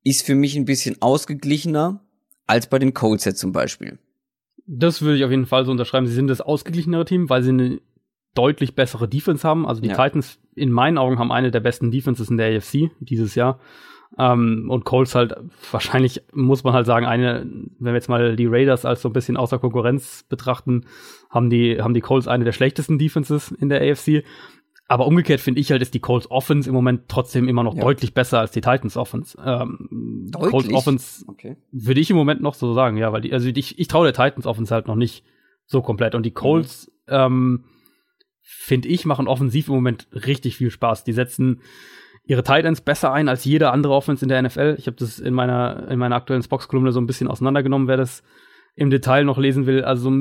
ist 0.03 0.26
für 0.26 0.36
mich 0.36 0.55
ein 0.55 0.65
bisschen 0.65 0.99
ausgeglichener 0.99 2.03
als 2.47 2.65
bei 2.65 2.80
den 2.80 2.95
Colts 2.95 3.26
jetzt 3.26 3.39
zum 3.39 3.51
Beispiel. 3.51 3.99
Das 4.66 5.01
würde 5.01 5.18
ich 5.18 5.24
auf 5.24 5.32
jeden 5.32 5.45
Fall 5.45 5.66
so 5.66 5.72
unterschreiben. 5.72 6.07
Sie 6.07 6.14
sind 6.14 6.28
das 6.28 6.41
ausgeglichenere 6.41 7.05
Team, 7.05 7.30
weil 7.30 7.43
sie 7.43 7.49
eine 7.49 7.82
deutlich 8.34 8.76
bessere 8.76 9.07
Defense 9.07 9.47
haben. 9.47 9.68
Also 9.68 9.82
die 9.82 9.89
ja. 9.89 9.95
Titans 9.95 10.39
in 10.55 10.72
meinen 10.72 10.97
Augen 10.97 11.20
haben 11.20 11.32
eine 11.32 11.51
der 11.51 11.59
besten 11.59 11.91
Defenses 11.91 12.30
in 12.30 12.38
der 12.38 12.55
AFC 12.55 12.91
dieses 12.99 13.36
Jahr. 13.36 13.59
Ähm, 14.18 14.68
und 14.70 14.86
Colts 14.86 15.16
halt 15.16 15.36
wahrscheinlich 15.72 16.22
muss 16.34 16.64
man 16.64 16.74
halt 16.74 16.86
sagen, 16.86 17.05
eine, 17.05 17.45
wenn 17.80 17.93
wir 17.93 17.95
jetzt 17.95 18.09
mal 18.09 18.36
die 18.36 18.45
Raiders 18.45 18.86
als 18.86 19.01
so 19.01 19.09
ein 19.09 19.14
bisschen 19.14 19.38
außer 19.38 19.59
Konkurrenz 19.59 20.24
betrachten, 20.30 20.86
haben 21.30 21.49
die, 21.49 21.82
haben 21.82 21.93
die 21.93 22.01
Colts 22.01 22.28
eine 22.28 22.43
der 22.43 22.51
schlechtesten 22.51 22.99
Defenses 22.99 23.51
in 23.51 23.70
der 23.70 23.82
AFC. 23.82 24.24
Aber 24.94 25.08
umgekehrt 25.08 25.41
finde 25.41 25.60
ich 25.60 25.72
halt, 25.72 25.82
ist 25.82 25.96
die 25.96 26.00
Colts 26.00 26.30
Offense 26.30 26.70
im 26.70 26.76
Moment 26.76 27.06
trotzdem 27.08 27.48
immer 27.48 27.64
noch 27.64 27.74
ja. 27.74 27.82
deutlich 27.82 28.14
besser 28.14 28.38
als 28.39 28.52
die 28.52 28.62
Titans 28.62 28.96
Offense. 28.96 29.36
Ähm, 29.44 30.30
deutlich? 30.30 30.52
Colts 30.52 30.72
Offense 30.72 31.26
okay. 31.28 31.58
würde 31.72 32.00
ich 32.00 32.12
im 32.12 32.16
Moment 32.16 32.44
noch 32.44 32.54
so 32.54 32.76
sagen, 32.76 32.98
ja, 32.98 33.12
weil 33.12 33.22
die, 33.22 33.34
also 33.34 33.50
ich, 33.50 33.80
ich 33.80 33.88
traue 33.88 34.06
der 34.06 34.14
Titans 34.14 34.46
Offense 34.46 34.72
halt 34.72 34.86
noch 34.86 34.94
nicht 34.94 35.26
so 35.66 35.82
komplett. 35.82 36.14
Und 36.14 36.28
die 36.28 36.32
Colts, 36.32 36.91
mhm. 37.08 37.12
ähm, 37.12 37.64
finde 38.44 38.88
ich, 38.88 39.08
machen 39.08 39.28
offensiv 39.28 39.68
im 39.68 39.74
Moment 39.74 40.10
richtig 40.12 40.58
viel 40.58 40.70
Spaß. 40.70 41.04
Die 41.04 41.14
setzen 41.14 41.62
ihre 42.24 42.44
Titans 42.44 42.82
besser 42.82 43.12
ein 43.12 43.30
als 43.30 43.46
jede 43.46 43.72
andere 43.72 43.94
Offense 43.94 44.24
in 44.24 44.30
der 44.30 44.44
NFL. 44.44 44.76
Ich 44.78 44.86
habe 44.86 44.98
das 44.98 45.18
in 45.18 45.34
meiner, 45.34 45.88
in 45.89 45.98
meiner 45.98 46.18
aktuellen 46.18 46.44
Spox-Kolumne 46.44 46.91
so 46.91 47.02
ein 47.02 47.08
bisschen 47.08 47.30
auseinandergenommen, 47.30 47.88
wer 47.88 47.98
das 47.98 48.22
im 48.76 48.91
Detail 48.91 49.24
noch 49.24 49.39
lesen 49.39 49.66
will. 49.66 49.84
Also 49.84 50.12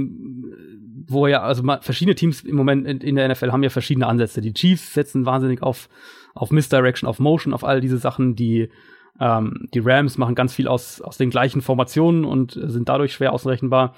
wo 1.09 1.27
ja, 1.27 1.43
also 1.43 1.63
verschiedene 1.81 2.15
Teams 2.15 2.43
im 2.43 2.57
Moment 2.57 2.87
in, 2.87 3.01
in, 3.01 3.17
der 3.17 3.29
NFL 3.29 3.53
haben 3.53 3.63
ja 3.63 3.71
verschiedene 3.71 4.07
Ansätze. 4.07 4.41
Die 4.41 4.53
Chiefs 4.53 4.95
setzen 4.95 5.27
wahnsinnig 5.27 5.63
auf, 5.63 5.89
auf 6.35 6.51
Misdirection, 6.51 7.09
auf 7.09 7.19
Motion, 7.19 7.55
auf 7.55 7.65
all 7.65 7.81
diese 7.81 7.99
Sachen. 7.99 8.35
Die, 8.37 8.69
ähm, 9.21 9.69
die 9.75 9.81
Rams 9.81 10.19
machen 10.19 10.35
ganz 10.35 10.55
viel 10.55 10.69
aus, 10.69 11.01
aus 11.01 11.17
den 11.17 11.31
gleichen 11.31 11.63
Formationen 11.63 12.25
und 12.25 12.53
sind 12.53 12.89
dadurch 12.89 13.13
schwer 13.13 13.33
ausrechenbar. 13.33 13.95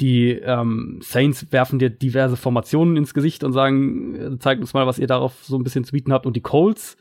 Die 0.00 0.30
ähm, 0.30 1.00
Saints 1.02 1.50
werfen 1.50 1.78
dir 1.78 1.90
diverse 1.90 2.36
Formationen 2.36 2.96
ins 2.96 3.14
Gesicht 3.14 3.42
und 3.42 3.52
sagen, 3.52 4.14
äh, 4.14 4.38
zeigt 4.38 4.60
uns 4.60 4.74
mal, 4.74 4.86
was 4.86 4.98
ihr 4.98 5.08
darauf 5.08 5.42
so 5.42 5.56
ein 5.56 5.64
bisschen 5.64 5.84
zu 5.84 5.92
bieten 5.92 6.12
habt. 6.12 6.24
Und 6.24 6.36
die 6.36 6.40
Colts 6.40 6.96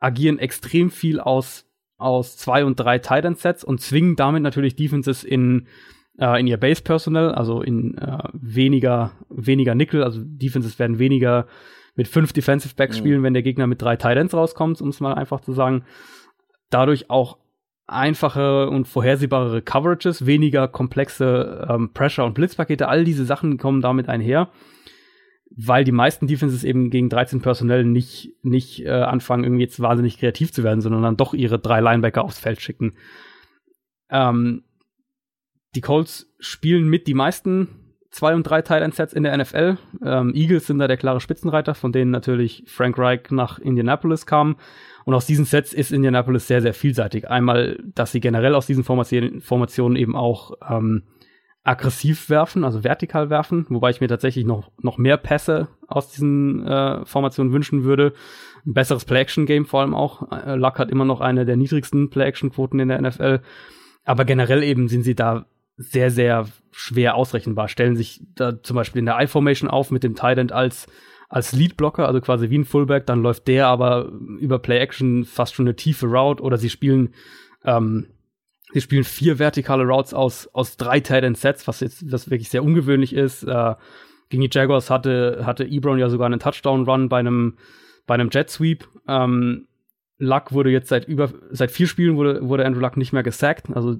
agieren 0.00 0.38
extrem 0.38 0.90
viel 0.90 1.20
aus, 1.20 1.66
aus 1.98 2.36
zwei 2.36 2.64
und 2.64 2.80
drei 2.80 2.98
Tight 2.98 3.38
Sets 3.38 3.64
und 3.64 3.80
zwingen 3.80 4.16
damit 4.16 4.42
natürlich 4.42 4.74
Defenses 4.74 5.22
in 5.22 5.68
äh, 6.18 6.40
in 6.40 6.46
ihr 6.46 6.56
Base 6.56 6.82
Personnel, 6.82 7.30
also 7.30 7.62
in 7.62 7.96
äh, 7.98 8.18
weniger, 8.32 9.12
weniger 9.28 9.74
Nickel, 9.74 10.02
also 10.02 10.20
Defenses 10.24 10.78
werden 10.78 10.98
weniger 10.98 11.46
mit 11.94 12.08
fünf 12.08 12.32
Defensive 12.32 12.74
Backs 12.74 12.96
mhm. 12.96 13.00
spielen, 13.00 13.22
wenn 13.22 13.34
der 13.34 13.42
Gegner 13.42 13.66
mit 13.66 13.80
drei 13.82 13.96
Titans 13.96 14.34
rauskommt, 14.34 14.80
um 14.80 14.88
es 14.88 15.00
mal 15.00 15.14
einfach 15.14 15.40
zu 15.40 15.52
sagen. 15.52 15.84
Dadurch 16.70 17.10
auch 17.10 17.38
einfache 17.86 18.68
und 18.68 18.86
vorhersehbare 18.88 19.62
Coverages, 19.62 20.26
weniger 20.26 20.68
komplexe 20.68 21.66
ähm, 21.68 21.92
Pressure- 21.92 22.24
und 22.24 22.34
Blitzpakete, 22.34 22.88
all 22.88 23.04
diese 23.04 23.24
Sachen 23.24 23.58
kommen 23.58 23.80
damit 23.80 24.08
einher, 24.08 24.50
weil 25.56 25.84
die 25.84 25.92
meisten 25.92 26.26
Defenses 26.26 26.64
eben 26.64 26.90
gegen 26.90 27.08
13 27.08 27.40
Personell 27.40 27.84
nicht, 27.84 28.34
nicht 28.42 28.84
äh, 28.84 28.90
anfangen, 28.90 29.44
irgendwie 29.44 29.62
jetzt 29.62 29.80
wahnsinnig 29.80 30.18
kreativ 30.18 30.52
zu 30.52 30.64
werden, 30.64 30.80
sondern 30.80 31.02
dann 31.02 31.16
doch 31.16 31.32
ihre 31.32 31.58
drei 31.58 31.80
Linebacker 31.80 32.24
aufs 32.24 32.40
Feld 32.40 32.60
schicken. 32.60 32.94
Ähm, 34.10 34.64
die 35.74 35.80
Colts 35.80 36.32
spielen 36.38 36.88
mit 36.88 37.06
die 37.06 37.14
meisten 37.14 37.68
zwei 38.10 38.34
und 38.34 38.44
drei 38.44 38.62
Tight 38.62 38.94
Sets 38.94 39.12
in 39.12 39.24
der 39.24 39.36
NFL. 39.36 39.76
Ähm, 40.02 40.32
Eagles 40.34 40.66
sind 40.66 40.78
da 40.78 40.88
der 40.88 40.96
klare 40.96 41.20
Spitzenreiter, 41.20 41.74
von 41.74 41.92
denen 41.92 42.10
natürlich 42.10 42.64
Frank 42.66 42.98
Reich 42.98 43.30
nach 43.30 43.58
Indianapolis 43.58 44.24
kam. 44.24 44.56
Und 45.04 45.14
aus 45.14 45.26
diesen 45.26 45.44
Sets 45.44 45.72
ist 45.72 45.92
Indianapolis 45.92 46.46
sehr, 46.46 46.62
sehr 46.62 46.74
vielseitig. 46.74 47.28
Einmal, 47.28 47.78
dass 47.94 48.12
sie 48.12 48.20
generell 48.20 48.54
aus 48.54 48.66
diesen 48.66 48.84
Formationen 48.84 49.96
eben 49.96 50.16
auch 50.16 50.52
ähm, 50.68 51.02
aggressiv 51.62 52.30
werfen, 52.30 52.64
also 52.64 52.84
vertikal 52.84 53.28
werfen, 53.28 53.66
wobei 53.68 53.90
ich 53.90 54.00
mir 54.00 54.08
tatsächlich 54.08 54.46
noch, 54.46 54.70
noch 54.80 54.98
mehr 54.98 55.16
Pässe 55.16 55.68
aus 55.88 56.08
diesen 56.08 56.66
äh, 56.66 57.04
Formationen 57.04 57.52
wünschen 57.52 57.84
würde. 57.84 58.14
Ein 58.64 58.72
besseres 58.72 59.04
Play-Action-Game 59.04 59.66
vor 59.66 59.80
allem 59.80 59.94
auch. 59.94 60.30
Äh, 60.32 60.54
Luck 60.54 60.78
hat 60.78 60.90
immer 60.90 61.04
noch 61.04 61.20
eine 61.20 61.44
der 61.44 61.56
niedrigsten 61.56 62.08
Play-Action-Quoten 62.08 62.80
in 62.80 62.88
der 62.88 63.00
NFL. 63.00 63.40
Aber 64.04 64.24
generell 64.24 64.62
eben 64.62 64.88
sind 64.88 65.02
sie 65.02 65.16
da 65.16 65.46
sehr, 65.76 66.10
sehr 66.10 66.46
schwer 66.72 67.14
ausrechenbar. 67.14 67.68
Stellen 67.68 67.96
sich 67.96 68.22
da 68.34 68.62
zum 68.62 68.76
Beispiel 68.76 69.00
in 69.00 69.06
der 69.06 69.20
I-Formation 69.20 69.70
auf 69.70 69.90
mit 69.90 70.02
dem 70.02 70.14
Tight 70.14 70.52
als, 70.52 70.86
als 71.28 71.52
Lead-Blocker, 71.52 72.06
also 72.06 72.20
quasi 72.20 72.50
wie 72.50 72.58
ein 72.58 72.64
Fullback, 72.64 73.06
dann 73.06 73.22
läuft 73.22 73.48
der 73.48 73.66
aber 73.66 74.10
über 74.38 74.58
Play-Action 74.58 75.24
fast 75.24 75.54
schon 75.54 75.66
eine 75.66 75.76
tiefe 75.76 76.06
Route 76.06 76.42
oder 76.42 76.56
sie 76.56 76.70
spielen 76.70 77.14
ähm, 77.64 78.06
Sie 78.72 78.80
spielen 78.80 79.04
vier 79.04 79.38
vertikale 79.38 79.84
Routes 79.84 80.12
aus, 80.12 80.48
aus 80.52 80.76
drei 80.76 81.00
Tight 81.00 81.24
End 81.24 81.38
Sets, 81.38 81.68
was 81.68 81.80
jetzt, 81.80 82.10
was 82.10 82.30
wirklich 82.30 82.50
sehr 82.50 82.64
ungewöhnlich 82.64 83.14
ist. 83.14 83.44
Äh, 83.44 83.74
gegen 84.28 84.42
die 84.42 84.50
Jaguars 84.50 84.90
hatte, 84.90 85.42
hatte 85.46 85.64
Ebron 85.64 85.98
ja 85.98 86.08
sogar 86.10 86.26
einen 86.26 86.40
Touchdown-Run 86.40 87.08
bei 87.08 87.20
einem, 87.20 87.58
bei 88.06 88.14
einem 88.14 88.28
Jet 88.30 88.50
Sweep. 88.50 88.88
Ähm, 89.06 89.68
Luck 90.18 90.52
wurde 90.52 90.70
jetzt 90.70 90.88
seit 90.88 91.06
über, 91.06 91.30
seit 91.50 91.70
vier 91.70 91.86
Spielen 91.86 92.16
wurde, 92.16 92.48
wurde 92.48 92.64
Andrew 92.64 92.80
Luck 92.80 92.96
nicht 92.96 93.12
mehr 93.12 93.22
gesackt. 93.22 93.68
Also, 93.74 93.96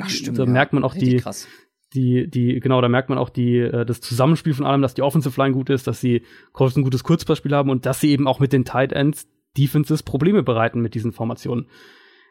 Ach, 0.00 0.08
stimmt, 0.08 0.38
da 0.38 0.44
ja. 0.44 0.50
merkt 0.50 0.72
man 0.72 0.84
auch 0.84 0.94
Richtig 0.94 1.10
die, 1.10 1.16
krass. 1.16 1.48
die, 1.94 2.30
die, 2.30 2.60
genau, 2.60 2.80
da 2.80 2.88
merkt 2.88 3.10
man 3.10 3.18
auch 3.18 3.28
die, 3.28 3.58
äh, 3.58 3.84
das 3.84 4.00
Zusammenspiel 4.00 4.54
von 4.54 4.66
allem, 4.66 4.82
dass 4.82 4.94
die 4.94 5.02
Offensive 5.02 5.40
Line 5.40 5.54
gut 5.54 5.70
ist, 5.70 5.86
dass 5.86 6.00
sie 6.00 6.22
Colts 6.52 6.76
ein 6.76 6.84
gutes 6.84 7.04
Kurzpassspiel 7.04 7.54
haben 7.54 7.70
und 7.70 7.84
dass 7.84 8.00
sie 8.00 8.10
eben 8.10 8.26
auch 8.26 8.40
mit 8.40 8.52
den 8.52 8.64
Tight 8.64 8.92
Ends 8.92 9.28
Defenses 9.56 10.02
Probleme 10.02 10.42
bereiten 10.42 10.80
mit 10.80 10.94
diesen 10.94 11.12
Formationen. 11.12 11.66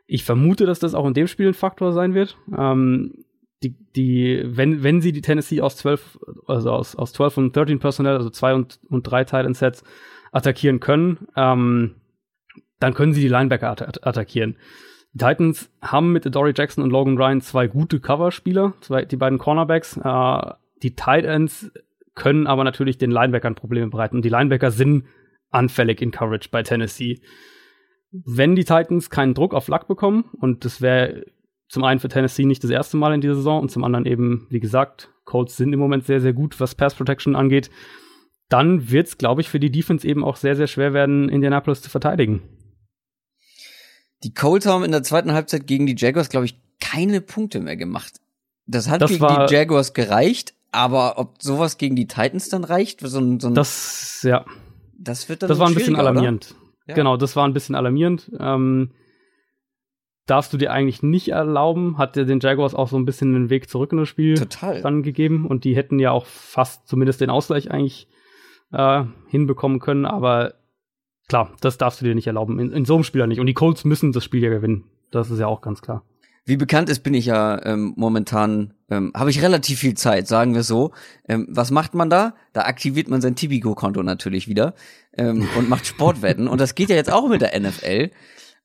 Ich 0.06 0.24
vermute, 0.24 0.66
dass 0.66 0.80
das 0.80 0.96
auch 0.96 1.06
in 1.06 1.14
dem 1.14 1.28
Spiel 1.28 1.48
ein 1.48 1.54
Faktor 1.54 1.92
sein 1.92 2.14
wird. 2.14 2.38
Ähm, 2.58 3.26
die, 3.64 3.76
die, 3.96 4.44
wenn, 4.46 4.84
wenn 4.84 5.02
sie 5.02 5.12
die 5.12 5.22
Tennessee 5.22 5.62
aus 5.62 5.78
12, 5.78 6.20
also 6.48 6.72
aus, 6.72 6.96
aus 6.96 7.12
12 7.14 7.38
und 7.38 7.56
13 7.56 7.80
Personnel, 7.80 8.16
also 8.16 8.30
zwei 8.30 8.54
und, 8.54 8.80
und 8.88 9.04
drei 9.04 9.24
Tight 9.24 9.46
End 9.46 9.58
Sets 9.58 9.84
attackieren 10.32 10.80
können, 10.80 11.28
ähm, 11.36 11.96
dann 12.80 12.94
können 12.94 13.14
sie 13.14 13.22
die 13.22 13.28
Linebacker 13.28 13.70
at 13.70 14.06
attackieren. 14.06 14.58
Die 15.14 15.20
Titans 15.20 15.72
haben 15.82 16.12
mit 16.12 16.34
Dory 16.34 16.54
Jackson 16.56 16.84
und 16.84 16.92
Logan 16.92 17.18
Ryan 17.18 17.42
zwei 17.42 17.68
gute 17.68 18.00
Coverspieler, 18.00 18.74
zwei, 18.82 19.06
die 19.06 19.16
beiden 19.16 19.40
Cornerbacks. 19.40 19.98
Äh, 19.98 20.54
die 20.84 20.96
Tight 20.96 21.26
Ends 21.26 21.72
können 22.14 22.48
aber 22.48 22.64
natürlich 22.64 22.98
den 22.98 23.12
Linebackern 23.12 23.56
Probleme 23.56 23.90
bereiten. 23.90 24.18
Und 24.18 24.26
die 24.26 24.30
Linebacker 24.30 24.72
sind 24.72 25.06
anfällig 25.50 26.02
in 26.02 26.12
Coverage 26.12 26.50
bei 26.52 26.64
Tennessee. 26.64 27.20
Wenn 28.12 28.56
die 28.56 28.64
Titans 28.64 29.10
keinen 29.10 29.34
Druck 29.34 29.54
auf 29.54 29.68
Luck 29.68 29.88
bekommen, 29.88 30.26
und 30.40 30.66
das 30.66 30.82
wäre 30.82 31.26
zum 31.68 31.84
einen 31.84 32.00
für 32.00 32.08
Tennessee 32.08 32.46
nicht 32.46 32.64
das 32.64 32.72
erste 32.72 32.98
Mal 32.98 33.14
in 33.14 33.22
dieser 33.22 33.36
Saison 33.36 33.62
und 33.62 33.72
zum 33.72 33.84
anderen 33.84 34.06
eben, 34.06 34.48
wie 34.50 34.60
gesagt, 34.60 35.12
Colts 35.26 35.58
sind 35.58 35.74
im 35.74 35.80
Moment 35.80 36.06
sehr, 36.06 36.22
sehr 36.22 36.34
gut, 36.34 36.60
was 36.60 36.76
Pass 36.76 36.96
Protection 36.96 37.36
angeht, 37.36 37.70
dann 38.50 38.90
wird 38.90 39.08
es, 39.08 39.18
glaube 39.18 39.42
ich, 39.42 39.50
für 39.50 39.60
die 39.60 39.72
Defense 39.72 40.08
eben 40.08 40.24
auch 40.24 40.38
sehr, 40.38 40.56
sehr 40.56 40.68
schwer 40.68 40.94
werden, 40.94 41.28
Indianapolis 41.28 41.82
zu 41.82 41.90
verteidigen. 41.90 42.42
Die 44.24 44.34
Colts 44.34 44.66
haben 44.66 44.84
in 44.84 44.92
der 44.92 45.04
zweiten 45.04 45.34
Halbzeit 45.34 45.68
gegen 45.68 45.86
die 45.86 45.96
Jaguars, 45.98 46.30
glaube 46.30 46.46
ich, 46.46 46.60
keine 46.80 47.22
Punkte 47.22 47.60
mehr 47.60 47.76
gemacht. 47.76 48.20
Das 48.66 48.90
hat 48.90 49.02
Das 49.02 49.12
gegen 49.12 49.26
die 49.28 49.54
Jaguars 49.54 49.94
gereicht, 49.94 50.54
aber 50.72 51.18
ob 51.18 51.42
sowas 51.42 51.78
gegen 51.78 51.96
die 51.96 52.08
Titans 52.08 52.50
dann 52.50 52.64
reicht, 52.64 53.02
so 53.02 53.20
ein, 53.20 53.40
so 53.40 53.48
ein 53.48 53.56
Das, 53.56 54.22
ja, 54.24 54.46
das 54.98 55.30
wird 55.30 55.44
dann 55.44 55.50
das 55.50 55.60
war 55.60 55.68
ein 55.68 55.76
bisschen 55.76 55.96
alarmierend. 55.96 56.56
Ja. 56.88 56.96
Genau, 56.96 57.18
das 57.18 57.36
war 57.36 57.48
ein 57.48 57.54
bisschen 57.54 57.76
alarmierend. 57.76 58.32
Ähm, 58.40 58.92
darfst 60.26 60.52
du 60.52 60.58
dir 60.58 60.72
eigentlich 60.72 61.04
nicht 61.04 61.30
erlauben, 61.30 61.98
hat 61.98 62.16
dir 62.16 62.26
den 62.26 62.40
Jaguars 62.40 62.76
auch 62.76 62.90
so 62.90 62.98
ein 62.98 63.06
bisschen 63.06 63.34
den 63.34 63.50
Weg 63.50 63.70
zurück 63.70 63.92
in 63.94 63.98
das 64.00 64.10
Spiel 64.10 64.36
Total. 64.36 64.82
dann 64.82 65.04
gegeben 65.04 65.46
und 65.48 65.64
die 65.64 65.76
hätten 65.76 66.00
ja 66.00 66.12
auch 66.12 66.26
fast 66.26 66.88
zumindest 66.88 67.22
den 67.22 67.30
Ausgleich 67.30 67.72
eigentlich 67.72 68.08
äh, 68.72 69.04
hinbekommen 69.28 69.80
können, 69.80 70.06
aber 70.06 70.56
klar, 71.28 71.54
das 71.62 71.78
darfst 71.78 72.02
du 72.02 72.06
dir 72.06 72.16
nicht 72.16 72.28
erlauben. 72.28 72.60
In, 72.60 72.72
in 72.72 72.86
so 72.86 72.96
einem 72.96 73.04
Spiel 73.04 73.22
ja 73.22 73.28
nicht. 73.28 73.40
Und 73.40 73.48
die 73.48 73.54
Colts 73.54 73.86
müssen 73.86 74.12
das 74.12 74.24
Spiel 74.24 74.44
ja 74.44 74.50
gewinnen. 74.50 74.86
Das 75.12 75.32
ist 75.32 75.40
ja 75.40 75.48
auch 75.48 75.62
ganz 75.62 75.82
klar. 75.82 76.04
Wie 76.46 76.56
bekannt 76.56 76.90
ist, 76.90 77.04
bin 77.04 77.14
ich 77.14 77.26
ja 77.26 77.62
ähm, 77.66 77.94
momentan, 77.98 78.74
ähm, 78.90 79.12
habe 79.14 79.30
ich 79.30 79.42
relativ 79.42 79.80
viel 79.80 79.96
Zeit, 79.96 80.30
sagen 80.30 80.56
wir 80.56 80.64
so. 80.64 80.94
Ähm, 81.28 81.46
was 81.50 81.72
macht 81.72 81.94
man 81.94 82.10
da? 82.10 82.36
Da 82.54 82.62
aktiviert 82.62 83.10
man 83.10 83.20
sein 83.20 83.36
Tibico-Konto 83.36 84.02
natürlich 84.02 84.48
wieder 84.48 84.74
ähm, 85.18 85.50
und 85.58 85.68
macht 85.68 85.86
Sportwetten. 85.88 86.48
und 86.48 86.62
das 86.62 86.74
geht 86.74 86.90
ja 86.90 86.96
jetzt 86.96 87.12
auch 87.12 87.28
mit 87.28 87.42
der 87.42 87.60
NFL. 87.60 88.12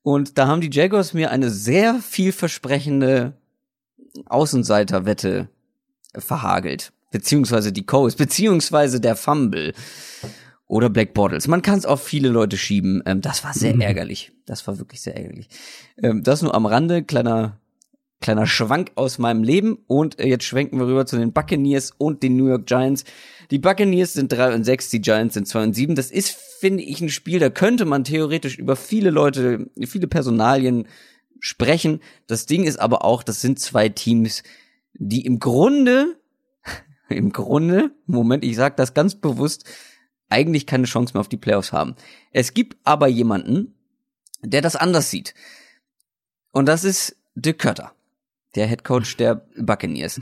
Und 0.04 0.38
da 0.38 0.46
haben 0.46 0.60
die 0.60 0.70
Jaguars 0.70 1.12
mir 1.12 1.32
eine 1.32 1.50
sehr 1.50 1.96
vielversprechende 1.96 3.32
Außenseiterwette 4.26 5.48
verhagelt. 6.16 6.92
Beziehungsweise 7.10 7.72
die 7.72 7.84
Coast, 7.84 8.16
beziehungsweise 8.16 9.00
der 9.00 9.16
Fumble. 9.16 9.74
Oder 10.72 10.88
Black 10.88 11.12
Bottles. 11.12 11.48
Man 11.48 11.60
kann 11.60 11.78
es 11.78 11.84
auf 11.84 12.02
viele 12.02 12.30
Leute 12.30 12.56
schieben. 12.56 13.02
Ähm, 13.04 13.20
das 13.20 13.44
war 13.44 13.52
sehr 13.52 13.78
ärgerlich. 13.78 14.32
Das 14.46 14.66
war 14.66 14.78
wirklich 14.78 15.02
sehr 15.02 15.14
ärgerlich. 15.14 15.50
Ähm, 16.02 16.22
das 16.22 16.40
nur 16.40 16.54
am 16.54 16.64
Rande, 16.64 17.02
kleiner 17.02 17.60
kleiner 18.22 18.46
Schwank 18.46 18.92
aus 18.94 19.18
meinem 19.18 19.42
Leben 19.42 19.76
und 19.86 20.18
äh, 20.18 20.26
jetzt 20.28 20.44
schwenken 20.44 20.78
wir 20.78 20.86
rüber 20.86 21.04
zu 21.04 21.18
den 21.18 21.34
Buccaneers 21.34 21.92
und 21.98 22.22
den 22.22 22.38
New 22.38 22.46
York 22.46 22.64
Giants. 22.64 23.04
Die 23.50 23.58
Buccaneers 23.58 24.14
sind 24.14 24.32
3 24.32 24.54
und 24.54 24.64
6, 24.64 24.88
die 24.88 25.02
Giants 25.02 25.34
sind 25.34 25.46
2 25.46 25.62
und 25.62 25.74
7. 25.74 25.94
Das 25.94 26.10
ist, 26.10 26.30
finde 26.30 26.84
ich, 26.84 27.02
ein 27.02 27.10
Spiel, 27.10 27.38
da 27.38 27.50
könnte 27.50 27.84
man 27.84 28.04
theoretisch 28.04 28.56
über 28.56 28.74
viele 28.74 29.10
Leute, 29.10 29.68
viele 29.84 30.06
Personalien 30.06 30.86
sprechen. 31.38 32.00
Das 32.28 32.46
Ding 32.46 32.64
ist 32.64 32.80
aber 32.80 33.04
auch, 33.04 33.22
das 33.22 33.42
sind 33.42 33.58
zwei 33.58 33.90
Teams, 33.90 34.42
die 34.94 35.26
im 35.26 35.38
Grunde, 35.38 36.16
im 37.10 37.30
Grunde, 37.30 37.90
Moment, 38.06 38.42
ich 38.42 38.56
sag 38.56 38.78
das 38.78 38.94
ganz 38.94 39.16
bewusst, 39.16 39.66
eigentlich 40.32 40.66
keine 40.66 40.86
Chance 40.86 41.14
mehr 41.14 41.20
auf 41.20 41.28
die 41.28 41.36
Playoffs 41.36 41.72
haben. 41.72 41.94
Es 42.32 42.54
gibt 42.54 42.76
aber 42.84 43.06
jemanden, 43.06 43.74
der 44.42 44.62
das 44.62 44.74
anders 44.74 45.10
sieht. 45.10 45.34
Und 46.50 46.66
das 46.66 46.84
ist 46.84 47.16
Dirk 47.34 47.58
Kötter, 47.58 47.92
der 48.54 48.66
Head 48.66 48.84
Coach 48.84 49.16
der 49.16 49.46
Buccaneers. 49.56 50.20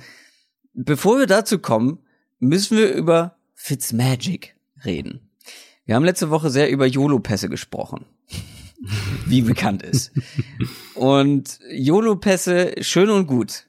Bevor 0.73 1.19
wir 1.19 1.27
dazu 1.27 1.59
kommen, 1.59 2.01
müssen 2.39 2.77
wir 2.77 2.93
über 2.93 3.37
Fitzmagic 3.55 4.55
reden. 4.85 5.31
Wir 5.85 5.95
haben 5.95 6.05
letzte 6.05 6.31
Woche 6.31 6.51
sehr 6.51 6.71
über 6.71 6.87
YOLO-Pässe 6.87 7.49
gesprochen. 7.49 8.07
Wie 9.27 9.43
bekannt 9.43 9.83
ist. 9.83 10.13
Und 10.95 11.59
YOLO-Pässe, 11.71 12.75
schön 12.83 13.11
und 13.11 13.27
gut. 13.27 13.67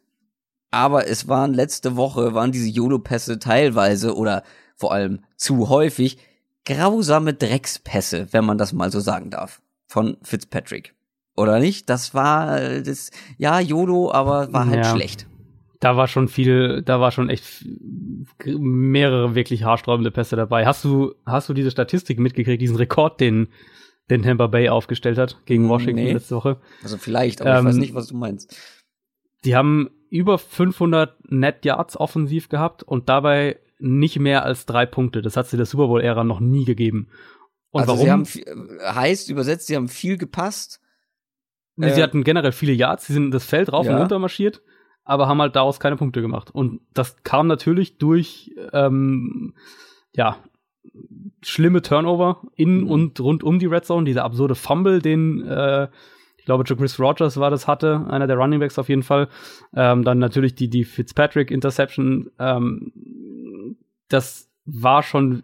Aber 0.70 1.08
es 1.08 1.28
waren 1.28 1.54
letzte 1.54 1.96
Woche, 1.96 2.34
waren 2.34 2.52
diese 2.52 2.70
YOLO-Pässe 2.70 3.40
teilweise 3.40 4.16
oder 4.16 4.44
vor 4.76 4.94
allem 4.94 5.24
zu 5.36 5.70
häufig 5.70 6.18
grausame 6.66 7.34
Dreckspässe, 7.34 8.28
wenn 8.32 8.46
man 8.46 8.58
das 8.58 8.74
mal 8.74 8.92
so 8.92 9.00
sagen 9.00 9.30
darf, 9.30 9.62
von 9.88 10.18
Fitzpatrick. 10.24 10.94
Oder 11.38 11.60
nicht? 11.60 11.90
Das 11.90 12.14
war 12.14 12.60
das, 12.82 13.10
ja, 13.38 13.60
YOLO, 13.60 14.12
aber 14.12 14.52
war 14.54 14.68
halt 14.68 14.86
Ja. 14.86 14.96
schlecht. 14.96 15.28
Da 15.80 15.98
war 15.98 16.08
schon 16.08 16.28
viel, 16.28 16.84
da 16.84 17.00
war 17.00 17.10
schon 17.12 17.30
echt 17.30 17.66
mehrere 18.46 19.34
wirklich 19.34 19.64
haarsträubende 19.64 20.12
Pässe 20.12 20.36
dabei. 20.36 20.66
Hast 20.68 20.84
du, 20.84 21.16
hast 21.26 21.50
du 21.50 21.54
diese 21.54 21.72
Statistik 21.72 22.20
mitgekriegt, 22.20 22.62
diesen 22.62 22.76
Rekord, 22.78 23.20
den, 23.20 23.48
den 24.10 24.22
Tampa 24.22 24.48
Bay 24.48 24.70
aufgestellt 24.70 25.18
hat 25.18 25.38
gegen 25.46 25.68
Washington 25.70 26.04
Nee. 26.04 26.14
letzte 26.14 26.36
Woche? 26.36 26.58
Also 26.84 26.98
vielleicht, 26.98 27.42
aber 27.42 27.54
ich 27.54 27.60
Ähm, 27.60 27.66
weiß 27.66 27.76
nicht, 27.78 27.96
was 27.96 28.08
du 28.08 28.16
meinst. 28.16 28.56
Die 29.44 29.56
haben 29.56 29.90
über 30.12 30.38
500 30.38 31.32
Net 31.32 31.66
Yards 31.66 31.98
offensiv 31.98 32.50
gehabt 32.50 32.84
und 32.84 33.10
dabei 33.10 33.58
nicht 33.82 34.20
mehr 34.20 34.44
als 34.46 34.66
drei 34.66 34.86
Punkte. 34.86 35.22
Das 35.22 35.36
hat 35.38 35.48
sie 35.48 35.58
der 35.58 35.66
Super 35.66 35.88
Bowl-Ära 35.88 36.24
noch 36.24 36.40
nie 36.40 36.66
gegeben. 36.66 37.08
Und 37.72 37.82
also 37.82 37.94
warum? 37.94 38.04
sie 38.06 38.12
haben 38.12 38.26
viel- 38.26 38.44
äh, 38.48 38.94
heißt 38.94 39.30
übersetzt, 39.30 39.68
sie 39.68 39.76
haben 39.76 39.88
viel 39.88 40.18
gepasst. 40.18 40.80
Nee, 41.76 41.92
sie 41.94 42.02
äh, 42.02 42.04
hatten 42.04 42.24
generell 42.24 42.52
viele 42.52 42.74
Yards, 42.74 43.08
sie 43.08 43.14
sind 43.14 43.32
das 43.32 43.46
Feld 43.46 43.72
rauf 43.72 43.86
Ja. 43.86 43.94
und 43.94 44.00
runter 44.02 44.20
marschiert, 44.20 44.62
aber 45.04 45.28
haben 45.28 45.42
halt 45.42 45.56
daraus 45.56 45.80
keine 45.80 45.96
Punkte 45.96 46.22
gemacht. 46.22 46.52
Und 46.54 46.82
das 46.94 47.24
kam 47.24 47.48
natürlich 47.48 47.98
durch, 47.98 48.52
ähm, 48.74 49.54
ja, 50.14 50.38
schlimme 51.44 51.82
Turnover 51.82 52.42
in 52.56 52.82
Mhm. 52.82 52.90
und 52.90 53.20
rund 53.20 53.44
um 53.44 53.58
die 53.60 53.68
Red 53.68 53.86
Zone, 53.86 54.04
dieser 54.06 54.24
absurde 54.26 54.56
Fumble, 54.56 55.00
den, 55.02 55.42
äh, 55.48 55.88
ich 56.38 56.46
glaube, 56.46 56.64
Chris 56.64 57.00
Rogers 57.00 57.38
war 57.38 57.52
das 57.52 57.68
hatte, 57.68 58.06
einer 58.10 58.28
der 58.28 58.36
Running 58.36 58.60
Backs 58.60 58.80
auf 58.80 58.90
jeden 58.90 59.04
Fall. 59.04 59.30
Ähm, 59.76 60.04
dann 60.04 60.18
natürlich 60.20 60.56
die, 60.56 60.70
die 60.70 60.84
Fitzpatrick 60.84 61.52
Interception, 61.52 62.32
ähm, 62.40 62.92
das 64.14 64.50
war 64.66 65.04
schon, 65.04 65.44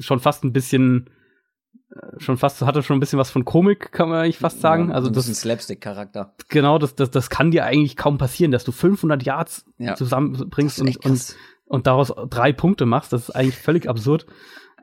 schon 0.00 0.20
fast 0.20 0.44
ein 0.44 0.52
bisschen, 0.52 1.10
äh, 1.94 2.18
schon 2.20 2.36
fast, 2.36 2.60
hatte 2.62 2.82
schon 2.82 2.96
ein 2.96 3.00
bisschen 3.00 3.18
was 3.18 3.30
von 3.30 3.44
Komik, 3.44 3.92
kann 3.92 4.08
man 4.08 4.18
eigentlich 4.22 4.38
fast 4.38 4.60
sagen. 4.60 4.88
Ja, 4.88 4.94
also 4.94 5.06
so 5.06 5.10
ein 5.10 5.14
das 5.14 5.26
bisschen 5.26 5.42
Slapstick-Charakter. 5.42 6.34
genau, 6.48 6.78
das, 6.78 6.94
das, 6.94 7.10
das 7.10 7.30
kann 7.30 7.50
dir 7.50 7.64
eigentlich 7.64 7.96
kaum 7.96 8.18
passieren, 8.18 8.50
dass 8.52 8.64
du 8.64 8.72
500 8.72 9.22
Yards 9.22 9.64
Ja. 9.78 9.94
zusammenbringst 9.94 10.80
ist 10.80 10.96
und, 11.04 11.04
und, 11.10 11.36
und 11.66 11.86
daraus 11.86 12.12
drei 12.28 12.52
Punkte 12.52 12.86
machst. 12.86 13.12
Das 13.12 13.28
ist 13.28 13.30
eigentlich 13.30 13.56
völlig 13.58 13.88
absurd. 13.88 14.26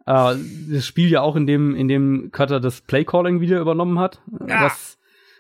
Äh, 0.06 0.36
das 0.72 0.86
Spiel 0.86 1.10
ja 1.10 1.22
auch, 1.22 1.36
in 1.36 1.46
dem, 1.48 1.76
in 1.76 1.88
dem 1.88 2.32
Cutter 2.32 2.60
das 2.60 2.82
Playcalling 2.82 3.42
wieder 3.42 3.60
übernommen 3.60 4.00
hat. 4.00 4.22
Was, 4.28 4.97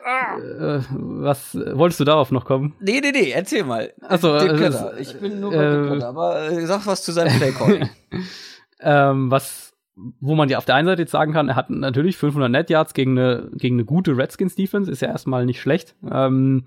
äh, 0.08 0.80
was 0.90 1.56
wolltest 1.56 2.00
du 2.00 2.04
darauf 2.04 2.32
noch 2.32 2.46
kommen? 2.46 2.76
Nee, 2.80 3.00
nee, 3.02 3.12
nee, 3.12 3.32
erzähl 3.32 3.64
mal. 3.64 3.94
Achso, 4.02 4.36
äh, 4.36 4.48
Cutter. 4.48 4.98
Ich 5.00 5.20
bin 5.20 5.40
nur 5.40 5.52
bei 5.52 5.64
äh, 5.64 5.82
Dick 5.82 5.90
Cutter, 5.90 6.08
aber 6.08 6.52
äh, 6.52 6.66
sag 6.66 6.86
was 6.86 7.04
zu 7.04 7.12
seinem 7.12 7.38
Playcalling. 7.38 7.90
ähm, 8.82 9.32
was, 9.32 9.74
wo 9.96 10.36
man 10.36 10.50
ja 10.50 10.58
auf 10.58 10.66
der 10.66 10.76
einen 10.76 10.88
Seite 10.88 11.04
jetzt 11.04 11.12
sagen 11.12 11.34
kann, 11.34 11.50
er 11.50 11.56
hat 11.56 11.70
natürlich 11.70 12.18
500 12.18 12.50
Net 12.50 12.70
Yards 12.70 12.94
gegen 12.94 13.18
eine, 13.18 13.50
gegen 13.54 13.76
eine 13.76 13.86
gute 13.86 14.18
Redskins 14.18 14.56
Defense, 14.56 14.92
ist 14.92 15.02
ja 15.02 15.10
erstmal 15.10 15.46
nicht 15.46 15.62
schlecht. 15.62 15.96
Ähm, 16.10 16.66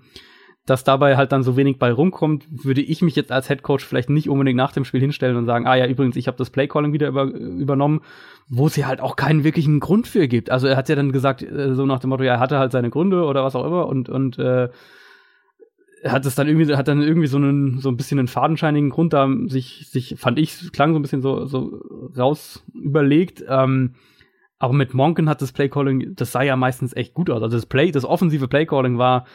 dass 0.65 0.83
dabei 0.83 1.17
halt 1.17 1.31
dann 1.31 1.43
so 1.43 1.57
wenig 1.57 1.79
bei 1.79 1.91
rumkommt, 1.91 2.45
würde 2.49 2.81
ich 2.81 3.01
mich 3.01 3.15
jetzt 3.15 3.31
als 3.31 3.47
Head 3.47 3.63
Coach 3.63 3.83
vielleicht 3.83 4.09
nicht 4.09 4.29
unbedingt 4.29 4.57
nach 4.57 4.71
dem 4.71 4.85
Spiel 4.85 5.01
hinstellen 5.01 5.35
und 5.35 5.45
sagen, 5.45 5.65
ah 5.65 5.75
ja, 5.75 5.87
übrigens, 5.87 6.15
ich 6.15 6.27
habe 6.27 6.37
das 6.37 6.51
Playcalling 6.51 6.93
wieder 6.93 7.07
über, 7.07 7.23
übernommen, 7.23 8.01
wo 8.47 8.67
es 8.67 8.75
ja 8.75 8.85
halt 8.85 9.01
auch 9.01 9.15
keinen 9.15 9.43
wirklichen 9.43 9.79
Grund 9.79 10.07
für 10.07 10.27
gibt. 10.27 10.51
Also 10.51 10.67
er 10.67 10.77
hat 10.77 10.87
ja 10.87 10.95
dann 10.95 11.11
gesagt, 11.11 11.41
äh, 11.41 11.73
so 11.73 11.85
nach 11.85 11.99
dem 11.99 12.11
Motto, 12.11 12.23
ja, 12.23 12.33
er 12.33 12.39
hatte 12.39 12.59
halt 12.59 12.71
seine 12.71 12.91
Gründe 12.91 13.23
oder 13.25 13.43
was 13.43 13.55
auch 13.55 13.65
immer 13.65 13.87
und, 13.87 14.07
und 14.07 14.37
äh, 14.37 14.69
hat 16.03 16.25
es 16.25 16.35
dann 16.35 16.47
irgendwie, 16.47 16.75
hat 16.75 16.87
dann 16.87 17.01
irgendwie 17.01 17.27
so 17.27 17.37
einen, 17.37 17.79
so 17.79 17.89
ein 17.89 17.97
bisschen 17.97 18.19
einen 18.19 18.27
fadenscheinigen 18.27 18.91
Grund 18.91 19.13
da 19.13 19.27
sich, 19.47 19.87
sich, 19.89 20.15
fand 20.17 20.37
ich, 20.37 20.71
klang 20.71 20.93
so 20.93 20.99
ein 20.99 21.01
bisschen 21.01 21.21
so, 21.21 21.45
so 21.45 21.81
raus 22.15 22.63
überlegt. 22.73 23.43
Ähm, 23.47 23.95
aber 24.59 24.73
mit 24.73 24.93
Monken 24.93 25.27
hat 25.27 25.41
das 25.41 25.53
Playcalling, 25.53 26.13
das 26.15 26.31
sah 26.31 26.43
ja 26.43 26.55
meistens 26.55 26.95
echt 26.95 27.15
gut 27.15 27.31
aus. 27.31 27.41
Also 27.41 27.57
das 27.57 27.65
Play, 27.65 27.91
das 27.91 28.05
offensive 28.05 28.47
Playcalling 28.47 28.99
war 28.99 29.25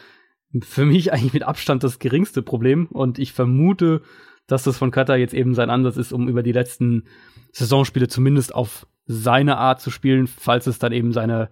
für 0.61 0.85
mich 0.85 1.11
eigentlich 1.13 1.33
mit 1.33 1.43
Abstand 1.43 1.83
das 1.83 1.99
geringste 1.99 2.41
Problem. 2.41 2.87
Und 2.87 3.19
ich 3.19 3.33
vermute, 3.33 4.01
dass 4.47 4.63
das 4.63 4.77
von 4.77 4.91
Cutter 4.91 5.15
jetzt 5.15 5.33
eben 5.33 5.53
sein 5.55 5.69
Ansatz 5.69 5.97
ist, 5.97 6.13
um 6.13 6.27
über 6.27 6.43
die 6.43 6.53
letzten 6.53 7.03
Saisonspiele 7.51 8.07
zumindest 8.07 8.53
auf 8.53 8.87
seine 9.05 9.57
Art 9.57 9.81
zu 9.81 9.89
spielen, 9.89 10.27
falls 10.27 10.67
es 10.67 10.79
dann 10.79 10.91
eben 10.91 11.13
seine, 11.13 11.49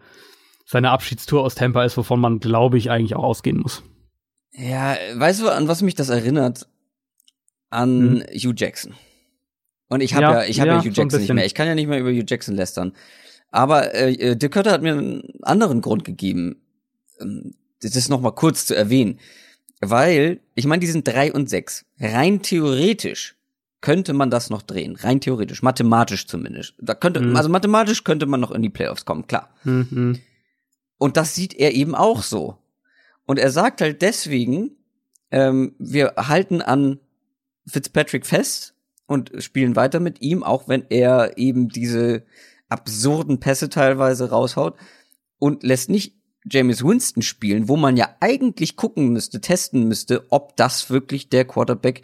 seine 0.65 0.91
Abschiedstour 0.91 1.43
aus 1.43 1.55
Tampa 1.55 1.83
ist, 1.83 1.97
wovon 1.97 2.19
man, 2.19 2.39
glaube 2.39 2.77
ich, 2.77 2.91
eigentlich 2.91 3.15
auch 3.15 3.23
ausgehen 3.23 3.59
muss. 3.59 3.83
Ja, 4.51 4.95
weißt 5.15 5.41
du, 5.41 5.49
an 5.49 5.67
was 5.67 5.81
mich 5.81 5.95
das 5.95 6.09
erinnert? 6.09 6.67
An 7.69 8.23
Hugh 8.31 8.53
Jackson. 8.55 8.93
Und 9.89 10.01
ich 10.01 10.13
habe 10.13 10.23
ja, 10.23 10.31
Ja, 10.33 10.43
ich 10.45 10.59
habe 10.59 10.69
ja, 10.69 10.77
ja, 10.77 10.83
Hugh 10.83 10.91
Jackson 10.93 11.19
nicht 11.19 11.33
mehr. 11.33 11.45
Ich 11.45 11.53
kann 11.53 11.67
ja 11.67 11.75
nicht 11.75 11.87
mehr 11.87 11.99
über 11.99 12.11
Hugh 12.11 12.25
Jackson 12.27 12.55
lästern. 12.55 12.93
Aber 13.51 13.93
äh, 13.93 14.13
äh, 14.13 14.35
Dirk 14.35 14.53
Cutter 14.53 14.71
hat 14.71 14.81
mir 14.81 14.93
einen 14.93 15.23
anderen 15.41 15.81
Grund 15.81 16.03
gegeben, 16.03 16.61
ähm, 17.21 17.53
das 17.82 17.95
ist 17.95 18.09
noch 18.09 18.21
mal 18.21 18.32
kurz 18.32 18.65
zu 18.65 18.76
erwähnen. 18.76 19.19
Weil, 19.82 20.39
ich 20.55 20.65
meine, 20.65 20.80
die 20.80 20.88
sind 20.88 21.07
drei 21.07 21.32
und 21.34 21.49
sechs. 21.49 21.86
Rein 21.99 22.41
theoretisch 22.41 23.36
könnte 23.82 24.13
man 24.13 24.32
das 24.32 24.49
noch 24.49 24.61
drehen. 24.63 24.95
Rein 24.95 25.21
theoretisch. 25.21 25.61
Mathematisch 25.61 26.28
zumindest. 26.28 26.73
Da 26.80 26.95
könnte, 26.95 27.19
Mhm. 27.21 27.36
also 27.36 27.49
mathematisch 27.49 28.03
könnte 28.03 28.26
man 28.26 28.39
noch 28.39 28.51
in 28.51 28.61
die 28.61 28.69
Playoffs 28.69 29.05
kommen, 29.05 29.28
klar. 29.28 29.53
Mhm. 29.63 30.19
Und 30.97 31.17
das 31.17 31.36
sieht 31.36 31.53
er 31.53 31.73
eben 31.73 31.93
auch 31.93 32.23
so. 32.23 32.57
Und 33.26 33.38
er 33.38 33.51
sagt 33.51 33.82
halt 33.82 34.01
deswegen, 34.01 34.71
ähm, 35.30 35.76
wir 35.78 36.13
halten 36.17 36.61
an 36.61 36.99
Fitzpatrick 37.67 38.26
fest 38.26 38.73
und 39.07 39.32
spielen 39.39 39.76
weiter 39.76 39.99
mit 39.99 40.21
ihm, 40.21 40.41
auch 40.41 40.67
wenn 40.67 40.86
er 40.89 41.38
eben 41.38 41.69
diese 41.69 42.23
absurden 42.69 43.39
Pässe 43.39 43.69
teilweise 43.69 44.30
raushaut 44.30 44.76
und 45.38 45.63
lässt 45.63 45.89
nicht 45.89 46.15
James 46.49 46.83
Winston 46.83 47.23
spielen, 47.23 47.67
wo 47.67 47.75
man 47.75 47.97
ja 47.97 48.09
eigentlich 48.19 48.75
gucken 48.75 49.09
müsste, 49.09 49.41
testen 49.41 49.87
müsste, 49.87 50.25
ob 50.29 50.55
das 50.55 50.89
wirklich 50.89 51.29
der 51.29 51.45
Quarterback 51.45 52.03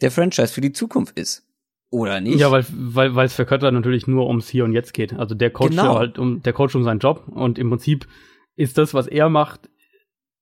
der 0.00 0.10
Franchise 0.10 0.52
für 0.52 0.60
die 0.60 0.72
Zukunft 0.72 1.18
ist. 1.18 1.44
Oder 1.90 2.20
nicht? 2.20 2.38
Ja, 2.38 2.50
weil 2.50 2.66
weil 2.70 3.14
weil 3.14 3.26
es 3.26 3.34
für 3.34 3.46
Kötter 3.46 3.70
natürlich 3.70 4.06
nur 4.06 4.26
ums 4.26 4.48
Hier 4.48 4.64
und 4.64 4.72
Jetzt 4.72 4.92
geht. 4.92 5.14
Also 5.14 5.34
der 5.34 5.50
coacht 5.50 5.70
Genau. 5.70 5.94
ja 5.94 5.98
halt 5.98 6.18
um 6.18 6.42
der 6.42 6.52
coacht 6.52 6.74
um 6.74 6.84
seinen 6.84 6.98
Job 6.98 7.24
und 7.28 7.58
im 7.58 7.70
Prinzip 7.70 8.06
ist 8.56 8.76
das, 8.76 8.92
was 8.92 9.06
er 9.06 9.30
macht, 9.30 9.70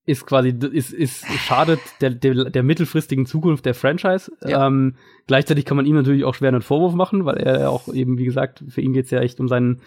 ist 0.07 0.27
quasi 0.27 0.49
ist 0.73 0.93
ist 0.93 1.25
schadet 1.47 1.81
der 2.01 2.11
der, 2.11 2.51
der 2.51 2.63
mittelfristigen 2.65 3.27
Zukunft 3.27 3.65
der 3.65 3.75
Franchise. 3.75 4.33
Ja. 4.45 4.67
Ähm, 4.67 4.97
gleichzeitig 5.29 5.65
kann 5.65 5.77
man 5.77 5.87
ihm 5.87 5.95
natürlich 5.95 6.25
auch 6.25 6.35
schwer 6.35 6.49
einen 6.49 6.63
Vorwurf 6.63 6.95
machen, 6.95 7.25
weil 7.27 7.37
er 7.37 7.61
ja 7.61 7.69
auch 7.69 7.93
eben 7.93 8.19
wie 8.19 8.25
gesagt 8.25 8.65
für 8.69 8.81
ihn 8.81 8.93
geht's 8.93 9.11
ja 9.13 9.21
echt 9.21 9.39
um 9.39 9.47
seinen 9.47 9.83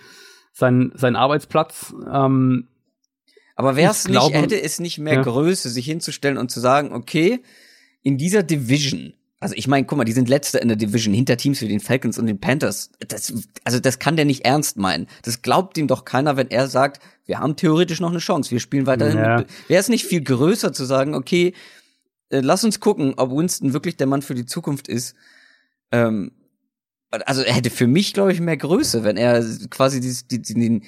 seinen 0.53 0.93
seinen 0.95 1.17
Arbeitsplatz. 1.17 1.93
Ähm, 2.09 2.67
Aber 3.59 3.75
wäre 3.75 3.91
es 3.91 4.05
Ich 4.05 4.11
nicht, 4.11 4.33
hätte 4.33 4.61
es 4.61 4.79
nicht 4.79 4.99
mehr 4.99 5.15
Ja. 5.15 5.21
Größe, 5.21 5.69
sich 5.69 5.83
hinzustellen 5.85 6.37
und 6.37 6.49
zu 6.49 6.61
sagen, 6.61 6.93
okay, 6.93 7.41
in 8.03 8.17
dieser 8.17 8.41
Division, 8.41 9.11
also 9.41 9.53
ich 9.57 9.67
meine, 9.67 9.85
guck 9.85 9.97
mal, 9.97 10.05
die 10.05 10.13
sind 10.13 10.29
letzter 10.29 10.61
in 10.61 10.69
der 10.69 10.77
Division 10.77 11.13
hinter 11.13 11.35
Teams 11.35 11.59
wie 11.59 11.67
den 11.67 11.81
Falcons 11.81 12.17
und 12.17 12.27
den 12.27 12.39
Panthers. 12.39 12.89
Das, 13.05 13.33
also 13.65 13.81
das 13.81 13.99
kann 13.99 14.15
der 14.15 14.23
nicht 14.23 14.45
ernst 14.45 14.77
meinen. 14.77 15.07
Das 15.23 15.41
glaubt 15.41 15.77
ihm 15.77 15.87
doch 15.87 16.05
keiner, 16.05 16.37
wenn 16.37 16.49
er 16.49 16.69
sagt, 16.69 17.01
wir 17.25 17.39
haben 17.39 17.57
theoretisch 17.57 17.99
noch 17.99 18.11
eine 18.11 18.19
Chance, 18.19 18.51
wir 18.51 18.61
spielen 18.61 18.85
weiterhin. 18.85 19.17
Ja. 19.17 19.43
Wäre 19.67 19.81
es 19.81 19.89
nicht 19.89 20.05
viel 20.05 20.21
größer 20.21 20.71
zu 20.71 20.85
sagen, 20.85 21.13
okay, 21.13 21.53
äh, 22.29 22.39
lass 22.39 22.63
uns 22.63 22.79
gucken, 22.79 23.15
ob 23.17 23.31
Winston 23.31 23.73
wirklich 23.73 23.97
der 23.97 24.07
Mann 24.07 24.21
für 24.21 24.35
die 24.35 24.45
Zukunft 24.45 24.87
ist. 24.87 25.15
Ähm, 25.91 26.31
also 27.11 27.41
er 27.41 27.55
hätte 27.55 27.71
für 27.71 27.87
mich, 27.87 28.13
glaube 28.13 28.31
ich, 28.31 28.39
mehr 28.39 28.55
Größe, 28.55 29.03
wenn 29.03 29.17
er 29.17 29.43
quasi 29.69 29.99
dieses, 29.99 30.27
die- 30.27 30.41
die- 30.41 30.53
den, 30.53 30.83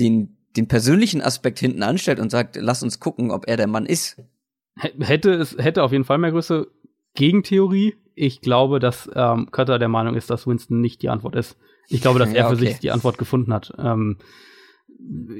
den, 0.00 0.34
den 0.58 0.68
persönlichen 0.68 1.22
Aspekt 1.22 1.58
hinten 1.58 1.82
anstellt 1.82 2.20
und 2.20 2.30
sagt, 2.30 2.56
lass 2.60 2.82
uns 2.82 3.00
gucken, 3.00 3.30
ob 3.30 3.48
er 3.48 3.56
der 3.56 3.68
Mann 3.68 3.86
ist. 3.86 4.20
Hätte 5.00 5.30
es 5.32 5.56
hätte 5.58 5.82
auf 5.82 5.92
jeden 5.92 6.04
Fall 6.04 6.18
mehr 6.18 6.30
Größe. 6.32 6.66
Gegentheorie, 7.14 7.94
ich 8.14 8.40
glaube, 8.40 8.78
dass 8.80 9.10
ähm, 9.14 9.50
Cutter 9.50 9.78
der 9.78 9.88
Meinung 9.88 10.14
ist, 10.14 10.30
dass 10.30 10.46
Winston 10.46 10.80
nicht 10.80 11.02
die 11.02 11.08
Antwort 11.08 11.34
ist. 11.36 11.56
Ich 11.88 12.00
glaube, 12.02 12.18
dass 12.18 12.28
Ja, 12.32 12.42
er 12.42 12.48
für 12.48 12.54
okay. 12.56 12.66
sich 12.66 12.78
die 12.78 12.90
Antwort 12.90 13.18
gefunden 13.18 13.52
hat. 13.52 13.72
Ähm, 13.78 14.18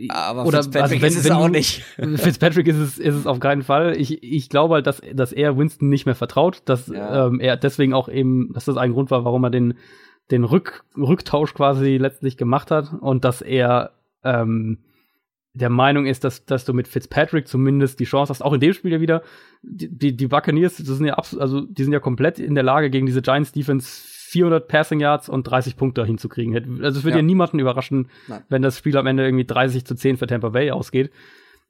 Aber 0.09 0.45
oder 0.47 0.63
Fitzpatrick 0.63 0.83
also 0.83 1.03
wenn, 1.03 1.09
ist 1.09 1.19
es 1.19 1.25
wenn 1.25 1.33
auch 1.33 1.49
nicht. 1.49 1.83
Fitzpatrick 2.17 2.67
ist 2.69 2.77
es, 2.79 2.99
ist 2.99 3.15
es 3.15 3.27
auf 3.27 3.39
keinen 3.41 3.63
Fall. 3.63 3.97
Ich, 4.01 4.23
ich 4.23 4.49
glaube 4.49 4.75
halt, 4.75 4.87
dass, 4.87 5.03
dass 5.13 5.33
er 5.33 5.57
Winston 5.59 5.89
nicht 5.89 6.07
mehr 6.07 6.15
vertraut, 6.15 6.63
dass 6.65 6.89
Ja. 6.89 7.27
ähm, 7.27 7.41
er 7.41 7.57
deswegen 7.57 7.93
auch 7.95 8.09
eben, 8.09 8.53
dass 8.55 8.65
das 8.65 8.77
ein 8.77 8.93
Grund 8.93 9.11
war, 9.11 9.25
warum 9.25 9.45
er 9.45 9.51
den, 9.51 9.75
den 10.31 10.45
Rück, 10.45 10.85
Rücktausch 10.97 11.55
quasi 11.55 11.97
letztlich 11.97 12.37
gemacht 12.37 12.71
hat 12.71 12.93
und 13.01 13.25
dass 13.25 13.41
er 13.43 13.93
ähm, 14.25 14.79
der 15.55 15.71
Meinung 15.71 16.07
ist, 16.07 16.25
dass, 16.25 16.45
dass 16.45 16.65
du 16.65 16.73
mit 16.73 16.89
Fitzpatrick 16.89 17.49
zumindest 17.49 17.99
die 18.01 18.05
Chance 18.05 18.31
hast, 18.31 18.43
auch 18.43 18.53
in 18.53 18.61
dem 18.61 18.73
Spiel 18.73 18.93
ja 18.93 19.01
wieder, 19.01 19.23
die, 19.63 20.17
die, 20.17 20.27
Buccaneers, 20.27 20.77
das 20.77 20.87
sind 20.87 21.07
ja 21.07 21.15
absolut, 21.15 21.43
also 21.43 21.63
die 21.63 21.83
sind 21.83 21.93
ja 21.93 22.01
komplett 22.01 22.39
in 22.39 22.55
der 22.55 22.65
Lage, 22.65 22.91
gegen 22.91 23.07
diese 23.07 23.23
Giants 23.23 23.53
Defense 23.53 23.89
400 24.31 24.69
Passing 24.69 25.01
Yards 25.01 25.29
und 25.29 25.45
30 25.45 25.77
Punkte 25.77 26.05
hinzukriegen. 26.05 26.55
Also 26.85 26.99
es 26.99 27.05
würde 27.05 27.17
Ja. 27.17 27.23
ja 27.23 27.23
niemanden 27.23 27.59
überraschen, 27.59 28.09
Nein. 28.29 28.43
wenn 28.49 28.63
das 28.63 28.79
Spiel 28.79 28.97
am 28.99 29.07
Ende 29.07 29.25
irgendwie 29.25 29.47
30 29.47 29.85
zu 29.85 29.95
10 29.95 30.19
für 30.19 30.27
Tampa 30.27 30.51
Bay 30.51 30.71
ausgeht. 30.71 31.11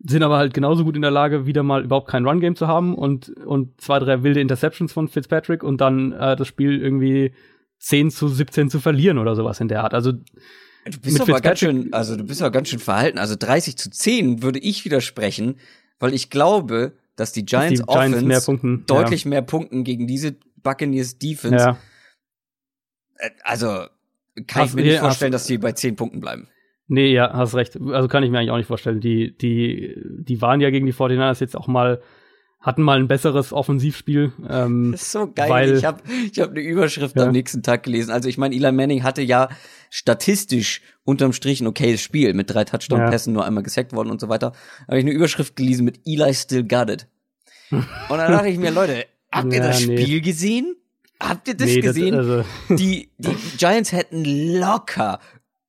Sind 0.01 0.23
aber 0.23 0.39
halt 0.39 0.55
genauso 0.55 0.85
gut 0.85 0.97
in 0.97 1.03
der 1.03 1.11
Lage, 1.11 1.47
wieder 1.47 1.63
mal 1.63 1.85
überhaupt 1.85 2.09
kein 2.09 2.27
Run-Game 2.27 2.57
zu 2.57 2.69
haben 2.69 2.95
und, 2.95 3.31
und 3.31 3.81
zwei, 3.81 3.99
drei 4.01 4.23
wilde 4.23 4.41
Interceptions 4.41 4.93
von 4.93 5.09
Fitzpatrick 5.09 5.63
und 5.63 5.81
dann 5.81 6.13
äh, 6.13 6.37
das 6.37 6.47
Spiel 6.49 6.81
irgendwie 6.81 7.33
10 7.79 8.11
zu 8.11 8.29
17 8.29 8.71
zu 8.71 8.81
verlieren 8.81 9.19
oder 9.19 9.35
sowas 9.37 9.61
in 9.61 9.69
der 9.69 9.83
Art. 9.85 9.95
Also 9.95 10.13
Du 10.91 11.01
bist 11.01 11.21
aber 11.21 11.41
ganz 11.41 11.59
schön, 11.61 11.93
also 11.93 12.17
du 12.17 12.25
bist 12.25 12.41
aber 12.43 12.51
ganz 12.51 12.69
schön 12.69 12.79
verhalten. 12.79 13.19
Also 13.19 13.35
30 13.39 13.77
zu 13.77 13.91
10 13.91 14.43
würde 14.43 14.59
ich 14.59 14.85
widersprechen, 14.85 15.57
weil 15.99 16.15
ich 16.15 16.31
glaube, 16.31 16.93
dass 17.17 17.33
die 17.33 17.45
Giants, 17.45 17.81
die 17.81 17.87
Giants 17.87 17.89
Offense 17.89 18.25
mehr 18.27 18.41
punkten, 18.41 18.85
deutlich 18.87 19.25
mehr 19.27 19.43
punkten 19.43 19.85
gegen 19.85 20.07
diese 20.07 20.37
Buccaneers 20.63 21.19
Defense. 21.19 21.57
ja. 21.65 21.79
Äh, 23.19 23.31
Also 23.43 23.67
kann 24.47 24.63
Hast- 24.63 24.71
ich 24.71 24.75
mir 24.77 24.83
nicht 24.83 24.95
ja, 24.95 25.01
vorstellen, 25.01 25.33
dass 25.33 25.45
die 25.47 25.59
bei 25.59 25.73
10 25.73 25.97
Punkten 25.97 26.21
bleiben. 26.21 26.49
Nee, 26.87 27.13
ja, 27.13 27.33
hast 27.35 27.55
recht. 27.55 27.77
Also 27.91 28.09
kann 28.09 28.23
ich 28.23 28.31
mir 28.31 28.39
eigentlich 28.39 28.51
auch 28.51 28.57
nicht 28.57 28.67
vorstellen. 28.67 29.01
Die, 29.01 29.37
die, 29.37 29.95
die 30.21 30.41
waren 30.41 30.61
ja 30.61 30.71
gegen 30.71 30.87
die 30.87 30.95
49ers 30.95 31.41
jetzt 31.41 31.57
auch 31.57 31.67
mal, 31.67 32.01
hatten 32.61 32.83
mal 32.83 32.99
ein 32.99 33.09
besseres 33.09 33.53
Offensivspiel. 33.53 34.33
Ähm, 34.49 34.93
Das 34.93 35.03
ist 35.03 35.13
so 35.13 35.31
geil. 35.33 35.49
Weil- 35.51 35.77
ich 35.77 35.85
habe 35.85 36.03
ich 36.33 36.39
hab 36.41 36.51
eine 36.51 36.61
Überschrift 36.61 37.17
Ja. 37.17 37.25
am 37.25 37.33
nächsten 37.33 37.63
Tag 37.63 37.83
gelesen. 37.85 38.11
Also 38.11 38.29
ich 38.29 38.39
meine, 38.39 38.55
Eli 38.55 38.73
Manning 38.73 39.03
hatte 39.03 39.23
ja 39.23 39.49
statistisch 39.91 40.83
unterm 41.05 41.33
Strich 41.33 41.61
ein 41.61 41.67
okayes 41.67 42.01
Spiel 42.01 42.35
mit 42.35 42.53
drei 42.53 42.65
Touchdown-Pässen, 42.65 43.33
nur 43.33 43.45
einmal 43.45 43.63
gesackt 43.63 43.93
worden 43.93 44.11
und 44.11 44.21
so 44.21 44.29
weiter. 44.29 44.53
Habe 44.87 44.99
ich 44.99 45.05
eine 45.05 45.13
Überschrift 45.13 45.57
gelesen 45.57 45.85
mit 45.85 46.01
Eli 46.05 46.35
still 46.35 46.65
got 46.65 46.91
it. 46.91 47.07
Und 47.71 47.87
dann 48.09 48.33
dachte 48.33 48.49
ich 48.49 48.59
mir, 48.59 48.71
Leute, 48.71 49.05
habt 49.31 49.53
ihr 49.53 49.59
Ja, 49.61 49.67
das 49.69 49.87
nee. 49.87 49.99
Spiel 49.99 50.21
gesehen? 50.23 50.75
Habt 51.21 51.49
ihr 51.49 51.55
das 51.55 51.67
nee, 51.69 51.81
gesehen? 51.81 52.15
also, 52.15 52.45
die, 52.71 53.11
die 53.19 53.37
Giants 53.59 53.93
hätten 53.93 54.25
locker 54.59 55.21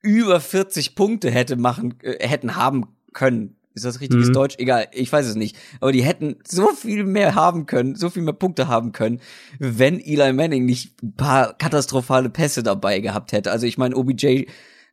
über 0.02 0.40
40 0.40 0.96
Punkte 0.96 1.30
hätte 1.30 1.58
machen, 1.58 1.96
äh, 2.02 2.26
hätten 2.26 2.56
haben 2.56 2.88
können. 3.14 3.58
Ist 3.86 3.96
das 3.96 4.02
richtiges 4.02 4.30
Mhm. 4.30 4.34
Deutsch? 4.34 4.56
Egal, 4.58 4.88
ich 4.92 5.12
weiß 5.12 5.26
es 5.26 5.36
nicht. 5.36 5.58
Aber 5.80 5.92
die 5.92 6.04
hätten 6.04 6.38
so 6.46 6.68
viel 6.68 7.04
mehr 7.04 7.36
haben 7.36 7.66
können, 7.66 7.96
so 7.96 8.10
viel 8.10 8.24
mehr 8.24 8.34
Punkte 8.34 8.68
haben 8.68 8.92
können, 8.92 9.20
wenn 9.60 10.00
Eli 10.00 10.34
Manning 10.34 10.66
nicht 10.66 11.02
ein 11.02 11.14
paar 11.16 11.58
katastrophale 11.58 12.30
Pässe 12.30 12.64
dabei 12.64 13.00
gehabt 13.00 13.32
hätte. 13.32 13.52
Also 13.52 13.66
ich 13.66 13.78
meine, 13.78 13.96
OBJ 13.96 14.46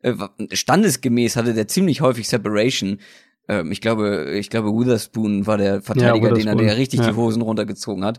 äh, 0.03 0.15
standesgemäß 0.53 1.37
hatte 1.37 1.55
der 1.55 1.69
ziemlich 1.69 2.01
häufig 2.01 2.29
Separation. 2.29 2.99
Ähm, 3.49 3.73
ich 3.73 3.81
glaube, 3.81 4.33
ich 4.35 4.51
glaube, 4.51 4.71
Witherspoon 4.71 5.47
war 5.47 5.59
der 5.59 5.83
Verteidiger, 5.83 6.33
den 6.33 6.49
er 6.49 6.57
der 6.57 6.77
richtig 6.77 7.01
ja. 7.01 7.11
die 7.11 7.17
Hosen 7.17 7.43
runtergezogen 7.43 8.05
hat. 8.05 8.19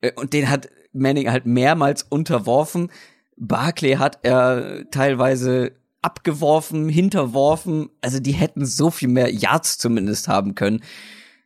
Äh, 0.00 0.12
Und 0.16 0.32
den 0.32 0.48
hat 0.50 0.68
Manning 0.92 1.30
halt 1.30 1.46
mehrmals 1.46 2.02
unterworfen. 2.02 2.90
Barclay 3.36 3.96
hat 3.96 4.20
er 4.22 4.88
teilweise 4.90 5.72
abgeworfen, 6.04 6.88
hinterworfen. 6.88 7.88
Also 8.00 8.20
die 8.20 8.32
hätten 8.32 8.66
so 8.66 8.90
viel 8.90 9.08
mehr 9.08 9.32
Yards 9.32 9.78
zumindest 9.78 10.28
haben 10.28 10.54
können. 10.54 10.82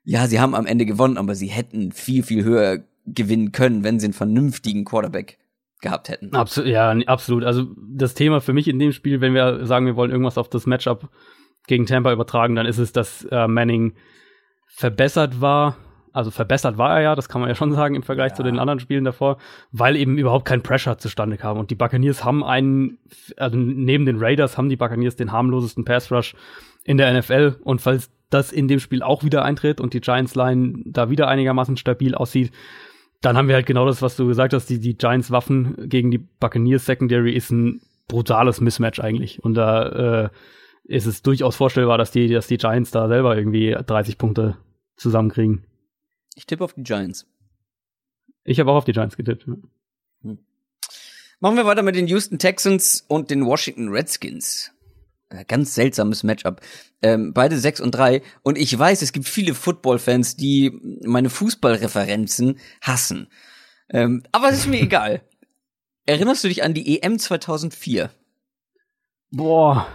Ja, 0.04 0.26
sie 0.26 0.40
haben 0.40 0.54
am 0.54 0.66
Ende 0.66 0.86
gewonnen, 0.86 1.18
aber 1.18 1.34
sie 1.34 1.48
hätten 1.48 1.92
viel, 1.92 2.22
viel 2.22 2.44
höher 2.44 2.84
gewinnen 3.06 3.52
können, 3.52 3.84
wenn 3.84 4.00
sie 4.00 4.06
einen 4.06 4.14
vernünftigen 4.14 4.84
Quarterback 4.84 5.38
gehabt 5.80 6.08
hätten. 6.08 6.34
Absolut, 6.34 6.70
ja, 6.70 6.90
absolut. 7.06 7.44
Also 7.44 7.66
das 7.76 8.14
Thema 8.14 8.40
für 8.40 8.52
mich 8.52 8.68
in 8.68 8.78
dem 8.78 8.92
Spiel, 8.92 9.20
wenn 9.20 9.34
wir 9.34 9.64
sagen, 9.66 9.86
wir 9.86 9.96
wollen 9.96 10.10
irgendwas 10.10 10.38
auf 10.38 10.48
das 10.48 10.66
Matchup 10.66 11.08
gegen 11.66 11.86
Tampa 11.86 12.12
übertragen, 12.12 12.54
dann 12.54 12.66
ist 12.66 12.78
es, 12.78 12.92
dass 12.92 13.24
äh, 13.30 13.46
Manning 13.46 13.94
verbessert 14.66 15.40
war. 15.40 15.76
Also 16.12 16.30
verbessert 16.30 16.78
war 16.78 16.96
er 16.96 17.02
ja, 17.02 17.14
das 17.14 17.28
kann 17.28 17.40
man 17.40 17.48
ja 17.48 17.54
schon 17.54 17.72
sagen 17.72 17.94
im 17.94 18.02
Vergleich 18.02 18.30
ja. 18.30 18.36
zu 18.36 18.42
den 18.42 18.58
anderen 18.58 18.80
Spielen 18.80 19.04
davor, 19.04 19.38
weil 19.72 19.96
eben 19.96 20.18
überhaupt 20.18 20.44
kein 20.44 20.62
Pressure 20.62 20.98
zustande 20.98 21.36
kam. 21.36 21.58
Und 21.58 21.70
die 21.70 21.74
Buccaneers 21.74 22.24
haben 22.24 22.44
einen, 22.44 22.98
also 23.36 23.56
neben 23.56 24.06
den 24.06 24.18
Raiders 24.18 24.58
haben 24.58 24.68
die 24.68 24.76
Buccaneers 24.76 25.16
den 25.16 25.32
harmlosesten 25.32 25.84
Pass 25.84 26.10
Rush 26.10 26.34
in 26.84 26.96
der 26.96 27.12
NFL. 27.18 27.56
Und 27.62 27.80
falls 27.80 28.10
das 28.30 28.52
in 28.52 28.68
dem 28.68 28.80
Spiel 28.80 29.02
auch 29.02 29.24
wieder 29.24 29.44
eintritt 29.44 29.80
und 29.80 29.94
die 29.94 30.00
Giants 30.00 30.34
Line 30.34 30.82
da 30.86 31.10
wieder 31.10 31.28
einigermaßen 31.28 31.76
stabil 31.76 32.14
aussieht, 32.14 32.52
dann 33.20 33.36
haben 33.36 33.48
wir 33.48 33.56
halt 33.56 33.66
genau 33.66 33.86
das, 33.86 34.02
was 34.02 34.16
du 34.16 34.26
gesagt 34.26 34.52
hast, 34.52 34.66
die, 34.66 34.78
die 34.78 34.96
Giants 34.96 35.30
Waffen 35.30 35.88
gegen 35.88 36.10
die 36.10 36.18
Buccaneers 36.18 36.86
Secondary 36.86 37.32
ist 37.32 37.50
ein 37.50 37.80
brutales 38.06 38.60
Mismatch 38.60 39.00
eigentlich. 39.00 39.42
Und 39.42 39.54
da 39.54 40.24
äh, 40.24 40.28
ist 40.84 41.06
es 41.06 41.22
durchaus 41.22 41.56
vorstellbar, 41.56 41.98
dass 41.98 42.10
die, 42.10 42.28
dass 42.28 42.46
die 42.46 42.56
Giants 42.56 42.90
da 42.90 43.08
selber 43.08 43.36
irgendwie 43.36 43.76
30 43.86 44.18
Punkte 44.18 44.56
zusammenkriegen. 44.96 45.64
Ich 46.38 46.46
tippe 46.46 46.62
auf 46.62 46.72
die 46.74 46.84
Giants. 46.84 47.26
Ich 48.44 48.60
habe 48.60 48.70
auch 48.70 48.76
auf 48.76 48.84
die 48.84 48.92
Giants 48.92 49.16
getippt. 49.16 49.44
Hm. 50.22 50.38
Machen 51.40 51.56
wir 51.56 51.66
weiter 51.66 51.82
mit 51.82 51.96
den 51.96 52.06
Houston 52.06 52.38
Texans 52.38 53.04
und 53.08 53.30
den 53.30 53.44
Washington 53.44 53.88
Redskins. 53.88 54.70
Äh, 55.30 55.44
ganz 55.44 55.74
seltsames 55.74 56.22
Matchup. 56.22 56.60
Ähm, 57.02 57.32
beide 57.34 57.58
6 57.58 57.80
und 57.80 57.90
3. 57.90 58.22
Und 58.44 58.56
ich 58.56 58.78
weiß, 58.78 59.02
es 59.02 59.12
gibt 59.12 59.26
viele 59.26 59.52
Football-Fans, 59.52 60.36
die 60.36 60.78
meine 61.04 61.28
Fußballreferenzen 61.28 62.60
hassen. 62.82 63.26
Ähm, 63.90 64.22
aber 64.30 64.50
es 64.50 64.58
ist 64.58 64.68
mir 64.68 64.80
egal. 64.80 65.22
Erinnerst 66.06 66.44
du 66.44 66.48
dich 66.48 66.62
an 66.62 66.72
die 66.72 67.02
EM 67.02 67.18
2004? 67.18 68.12
Boah, 69.32 69.88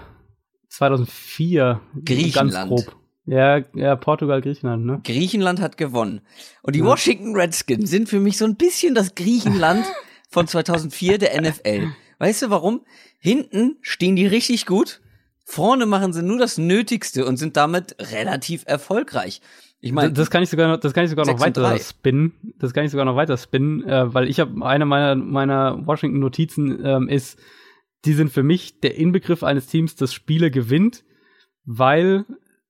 2004. 0.67 1.79
Griechenland. 2.03 2.69
Ganz 2.69 2.85
grob. 2.85 3.02
Ja, 3.25 3.61
ja, 3.73 3.95
Portugal, 3.95 4.41
Griechenland, 4.41 4.85
ne? 4.85 5.01
Griechenland 5.03 5.61
hat 5.61 5.77
gewonnen. 5.77 6.21
Und 6.61 6.75
die 6.75 6.79
ja. 6.79 6.85
Washington 6.85 7.35
Redskins 7.35 7.89
sind 7.89 8.09
für 8.09 8.19
mich 8.19 8.37
so 8.37 8.45
ein 8.45 8.55
bisschen 8.55 8.95
das 8.95 9.15
Griechenland 9.15 9.85
von 10.29 10.47
2004 10.47 11.19
der 11.19 11.41
NFL. 11.41 11.93
Weißt 12.19 12.41
du 12.41 12.49
warum? 12.49 12.81
Hinten 13.19 13.77
stehen 13.81 14.15
die 14.15 14.27
richtig 14.27 14.65
gut 14.65 15.01
Vorne 15.45 15.85
machen 15.85 16.13
sie 16.13 16.23
nur 16.23 16.37
das 16.37 16.57
Nötigste 16.57 17.25
und 17.25 17.37
sind 17.37 17.57
damit 17.57 17.95
relativ 17.99 18.63
erfolgreich. 18.65 19.41
Ich 19.81 19.91
meine, 19.91 20.13
das, 20.13 20.29
kann 20.29 20.41
ich 20.41 20.49
sogar 20.49 20.69
noch, 20.69 20.79
das 20.79 20.93
kann 20.93 21.03
ich 21.03 21.09
sogar 21.09 21.25
noch 21.25 21.39
weiter 21.41 21.77
spinnen. 21.79 22.33
Das 22.57 22.73
kann 22.73 22.85
ich 22.85 22.91
sogar 22.91 23.05
noch 23.05 23.17
weiter 23.17 23.35
spinnen, 23.35 23.83
äh, 23.83 24.13
weil 24.13 24.29
ich 24.29 24.39
habe 24.39 24.65
eine 24.65 24.85
meiner 24.85 25.15
meiner 25.15 25.85
Washington 25.85 26.19
Notizen 26.19 26.79
ähm, 26.85 27.09
ist, 27.09 27.37
die 28.05 28.13
sind 28.13 28.31
für 28.31 28.43
mich 28.43 28.79
der 28.79 28.95
Inbegriff 28.95 29.43
eines 29.43 29.67
Teams, 29.67 29.97
das 29.97 30.13
Spiele 30.13 30.49
gewinnt, 30.49 31.03
weil 31.65 32.25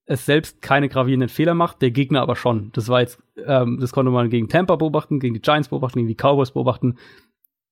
es 0.05 0.25
selbst 0.25 0.61
keine 0.61 0.89
gravierenden 0.89 1.29
Fehler 1.29 1.53
macht, 1.53 1.81
der 1.81 1.91
Gegner 1.91 2.21
aber 2.21 2.35
schon. 2.35 2.71
Das 2.73 2.89
war 2.89 3.01
jetzt, 3.01 3.19
ähm, 3.45 3.77
das 3.79 3.91
konnte 3.91 4.11
man 4.11 4.29
gegen 4.29 4.49
Tampa 4.49 4.75
beobachten, 4.75 5.19
gegen 5.19 5.33
die 5.33 5.41
Giants 5.41 5.69
beobachten, 5.69 5.99
gegen 5.99 6.09
die 6.09 6.15
Cowboys 6.15 6.51
beobachten. 6.51 6.97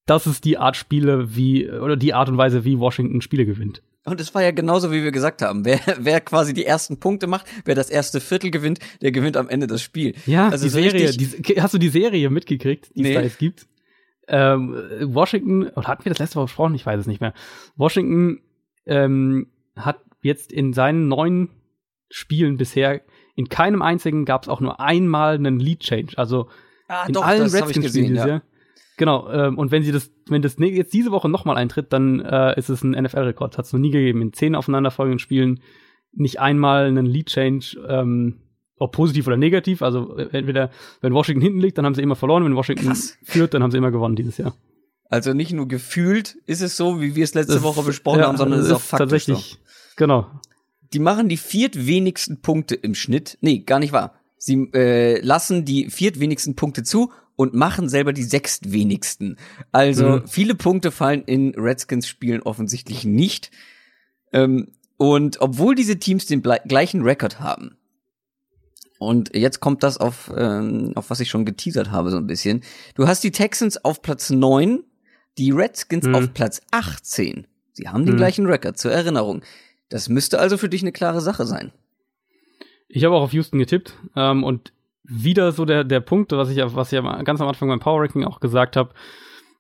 Das 0.05 0.27
ist 0.27 0.45
die 0.45 0.57
Art 0.57 0.77
Spiele, 0.77 1.35
wie 1.35 1.69
oder 1.69 1.95
die 1.95 2.13
Art 2.13 2.29
und 2.29 2.37
Weise, 2.37 2.63
wie 2.63 2.79
Washington 2.79 3.21
Spiele 3.21 3.45
gewinnt. 3.45 3.83
Und 4.03 4.19
es 4.19 4.33
war 4.33 4.41
ja 4.41 4.51
genauso, 4.51 4.91
wie 4.91 5.03
wir 5.03 5.11
gesagt 5.11 5.41
haben. 5.41 5.63
Wer, 5.63 5.79
wer 5.99 6.21
quasi 6.21 6.53
die 6.53 6.65
ersten 6.65 6.99
Punkte 6.99 7.27
macht, 7.27 7.45
wer 7.65 7.75
das 7.75 7.89
erste 7.89 8.19
Viertel 8.19 8.49
gewinnt, 8.49 8.79
der 9.01 9.11
gewinnt 9.11 9.37
am 9.37 9.49
Ende 9.49 9.67
das 9.67 9.81
Spiel. 9.81 10.15
Ja, 10.25 10.49
also 10.49 10.65
die 10.65 10.69
Serie, 10.69 11.11
die, 11.11 11.61
hast 11.61 11.73
du 11.73 11.77
die 11.77 11.89
Serie 11.89 12.29
mitgekriegt, 12.29 12.91
die 12.95 13.03
nee. 13.03 13.09
es 13.09 13.15
da 13.15 13.21
jetzt 13.21 13.39
gibt? 13.39 13.67
Ähm, 14.27 14.75
Washington, 15.13 15.67
oder 15.67 15.87
hatten 15.87 16.05
wir 16.05 16.11
das 16.11 16.19
letzte 16.19 16.37
Mal 16.37 16.45
besprochen? 16.45 16.75
Ich 16.75 16.85
weiß 16.85 16.99
es 16.99 17.07
nicht 17.07 17.21
mehr. 17.21 17.33
Washington 17.75 18.39
ähm, 18.85 19.47
hat 19.75 19.99
jetzt 20.21 20.51
in 20.51 20.73
seinen 20.73 21.07
neun 21.07 21.49
Spielen 22.11 22.57
bisher 22.57 23.01
in 23.35 23.49
keinem 23.49 23.81
einzigen 23.81 24.25
gab 24.25 24.43
es 24.43 24.49
auch 24.49 24.59
nur 24.59 24.79
einmal 24.79 25.35
einen 25.35 25.59
Lead 25.59 25.79
Change. 25.79 26.17
Also 26.17 26.47
ah, 26.88 27.05
in 27.07 27.13
doch, 27.13 27.25
allen 27.25 27.49
Redskins-Spielen 27.49 28.15
ja. 28.15 28.41
Genau, 28.97 29.29
ähm, 29.31 29.57
und 29.57 29.71
wenn 29.71 29.83
sie 29.83 29.91
das, 29.91 30.11
wenn 30.27 30.41
das 30.41 30.57
jetzt 30.59 30.93
diese 30.93 31.11
Woche 31.11 31.27
nochmal 31.27 31.57
eintritt, 31.57 31.91
dann 31.91 32.19
äh, 32.19 32.57
ist 32.59 32.69
es 32.69 32.83
ein 32.83 32.91
NFL-Rekord. 32.91 33.57
Hat 33.57 33.65
es 33.65 33.73
noch 33.73 33.79
nie 33.79 33.89
gegeben. 33.89 34.21
In 34.21 34.33
zehn 34.33 34.53
aufeinanderfolgenden 34.53 35.17
Spielen 35.17 35.61
nicht 36.11 36.39
einmal 36.39 36.85
einen 36.85 37.05
Lead-Change, 37.05 37.77
ähm, 37.88 38.41
ob 38.77 38.91
positiv 38.91 39.27
oder 39.27 39.38
negativ. 39.38 39.81
Also 39.81 40.17
äh, 40.17 40.27
entweder, 40.33 40.69
wenn 40.99 41.13
Washington 41.13 41.41
hinten 41.41 41.59
liegt, 41.61 41.77
dann 41.77 41.85
haben 41.85 41.95
sie 41.95 42.03
immer 42.03 42.15
verloren. 42.15 42.43
Wenn 42.43 42.55
Washington 42.55 42.88
Krass. 42.88 43.17
führt, 43.23 43.53
dann 43.53 43.63
haben 43.63 43.71
sie 43.71 43.77
immer 43.77 43.91
gewonnen 43.91 44.15
dieses 44.15 44.38
Jahr. 44.38 44.53
Also 45.09 45.33
nicht 45.33 45.51
nur 45.51 45.67
gefühlt 45.67 46.38
ist 46.45 46.61
es 46.61 46.77
so, 46.77 47.01
wie 47.01 47.15
wir 47.15 47.23
es 47.23 47.33
letzte 47.33 47.55
das, 47.55 47.63
Woche 47.63 47.81
besprochen 47.83 48.19
ja, 48.19 48.27
haben, 48.27 48.38
sondern 48.38 48.59
es 48.59 48.67
ist 48.67 48.71
auch 48.71 48.81
faktisch 48.81 49.25
tatsächlich. 49.25 49.51
So. 49.53 49.95
Genau. 49.97 50.27
Die 50.93 50.99
machen 50.99 51.30
die 51.30 51.38
viertwenigsten 51.38 52.41
Punkte 52.41 52.76
im 52.76 52.95
Schnitt. 52.95 53.38
Nee, 53.41 53.59
gar 53.59 53.80
nicht 53.80 53.93
wahr. 53.93 54.15
Sie 54.38 54.69
äh, 54.73 55.19
lassen 55.22 55.65
die 55.65 55.89
viertwenigsten 55.89 56.55
Punkte 56.55 56.84
zu 56.84 57.11
und 57.35 57.53
machen 57.53 57.89
selber 57.89 58.13
die 58.13 58.23
sechstwenigsten. 58.23 59.38
Also 59.72 60.07
mhm. 60.07 60.27
viele 60.27 60.55
Punkte 60.55 60.91
fallen 60.91 61.23
in 61.23 61.53
Redskins-Spielen 61.55 62.41
offensichtlich 62.41 63.05
nicht. 63.05 63.51
Ähm, 64.34 64.73
und 64.97 65.41
obwohl 65.41 65.76
diese 65.76 65.97
Teams 65.97 66.26
den 66.26 66.41
gleichen 66.41 67.01
Rekord 67.03 67.39
haben, 67.39 67.77
und 69.01 69.35
jetzt 69.35 69.61
kommt 69.61 69.81
das 69.81 69.97
auf, 69.97 70.31
ähm, 70.38 70.91
auf 70.93 71.09
was 71.09 71.19
ich 71.19 71.30
schon 71.30 71.43
geteasert 71.43 71.89
habe, 71.89 72.11
so 72.11 72.18
ein 72.18 72.27
bisschen. 72.27 72.61
Du 72.93 73.07
hast 73.07 73.23
die 73.23 73.31
Texans 73.31 73.84
auf 73.84 74.03
Platz 74.03 74.30
9, 74.30 74.84
die 75.39 75.49
Redskins 75.49 76.05
mhm. 76.05 76.13
auf 76.13 76.34
Platz 76.35 76.61
18. 76.69 77.47
Sie 77.73 77.89
haben 77.89 78.05
den 78.05 78.13
mhm. 78.13 78.19
gleichen 78.19 78.45
Rekord, 78.45 78.77
zur 78.77 78.91
Erinnerung. 78.91 79.41
Das 79.91 80.07
müsste 80.07 80.39
also 80.39 80.57
für 80.57 80.69
dich 80.69 80.81
eine 80.81 80.93
klare 80.93 81.22
Sache 81.22 81.45
sein. 81.45 81.72
Ich 82.88 83.03
habe 83.03 83.13
auch 83.13 83.22
auf 83.22 83.34
Houston 83.34 83.59
getippt 83.59 83.93
ähm, 84.15 84.43
und 84.43 84.73
wieder 85.03 85.51
so 85.51 85.65
der, 85.65 85.84
der 85.84 85.99
Punkt, 85.99 86.31
was 86.31 86.49
ich, 86.49 86.57
was 86.57 86.91
ich 86.91 87.03
ganz 87.26 87.41
am 87.41 87.47
Anfang 87.47 87.68
beim 87.68 87.81
Power 87.81 88.01
Ranking 88.01 88.23
auch 88.23 88.39
gesagt 88.39 88.77
habe, 88.77 88.93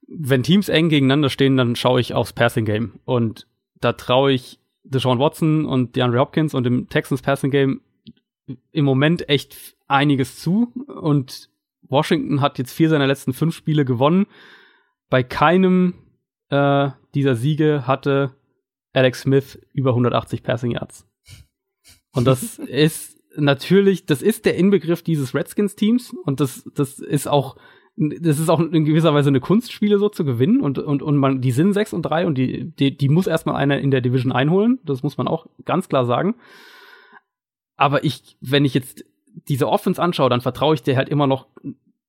wenn 0.07 0.43
Teams 0.43 0.69
eng 0.69 0.89
gegeneinander 0.89 1.29
stehen, 1.29 1.57
dann 1.57 1.75
schaue 1.75 1.99
ich 1.99 2.13
aufs 2.13 2.33
Passing 2.33 2.65
Game. 2.65 2.99
Und 3.03 3.45
da 3.81 3.93
traue 3.93 4.31
ich 4.31 4.59
Deshaun 4.83 5.19
Watson 5.19 5.65
und 5.65 5.95
DeAndre 5.95 6.19
Hopkins 6.19 6.53
und 6.53 6.63
dem 6.63 6.87
Texans 6.87 7.21
Passing 7.21 7.51
Game 7.51 7.81
im 8.71 8.85
Moment 8.85 9.27
echt 9.27 9.75
einiges 9.87 10.39
zu. 10.39 10.71
Und 10.87 11.49
Washington 11.81 12.39
hat 12.39 12.57
jetzt 12.57 12.71
vier 12.71 12.89
seiner 12.89 13.07
letzten 13.07 13.33
fünf 13.33 13.53
Spiele 13.53 13.83
gewonnen. 13.83 14.27
Bei 15.09 15.23
keinem 15.23 15.95
äh, 16.49 16.89
dieser 17.15 17.35
Siege 17.35 17.85
hatte 17.85 18.31
Alex 18.93 19.21
Smith 19.21 19.59
über 19.73 19.91
180 19.91 20.43
Passing 20.43 20.71
Yards. 20.71 21.07
Und 22.13 22.25
das 22.25 22.59
ist 22.59 23.17
natürlich, 23.37 24.05
das 24.05 24.21
ist 24.21 24.45
der 24.45 24.55
Inbegriff 24.55 25.03
dieses 25.03 25.33
Redskins-Teams 25.33 26.13
und 26.23 26.39
das, 26.39 26.69
das 26.75 26.99
ist 26.99 27.27
auch, 27.27 27.55
das 27.95 28.39
ist 28.39 28.49
auch 28.49 28.59
in 28.59 28.85
gewisser 28.85 29.13
Weise 29.13 29.29
eine 29.29 29.39
Kunstspiele 29.39 29.99
so 29.99 30.09
zu 30.09 30.25
gewinnen 30.25 30.61
und, 30.61 30.79
und, 30.79 31.01
und 31.01 31.17
man, 31.17 31.41
die 31.41 31.51
sind 31.51 31.73
6 31.73 31.93
und 31.93 32.03
3 32.03 32.25
und 32.25 32.37
die, 32.37 32.71
die, 32.71 32.97
die 32.97 33.09
muss 33.09 33.27
erstmal 33.27 33.55
einer 33.55 33.79
in 33.79 33.91
der 33.91 34.01
Division 34.01 34.31
einholen. 34.31 34.79
Das 34.83 35.03
muss 35.03 35.17
man 35.17 35.27
auch 35.27 35.47
ganz 35.65 35.87
klar 35.89 36.05
sagen. 36.05 36.35
Aber 37.75 38.03
ich, 38.03 38.37
wenn 38.41 38.65
ich 38.65 38.73
jetzt 38.73 39.05
diese 39.47 39.67
Offense 39.67 40.01
anschaue, 40.01 40.29
dann 40.29 40.41
vertraue 40.41 40.75
ich 40.75 40.83
dir 40.83 40.97
halt 40.97 41.09
immer 41.09 41.27
noch 41.27 41.47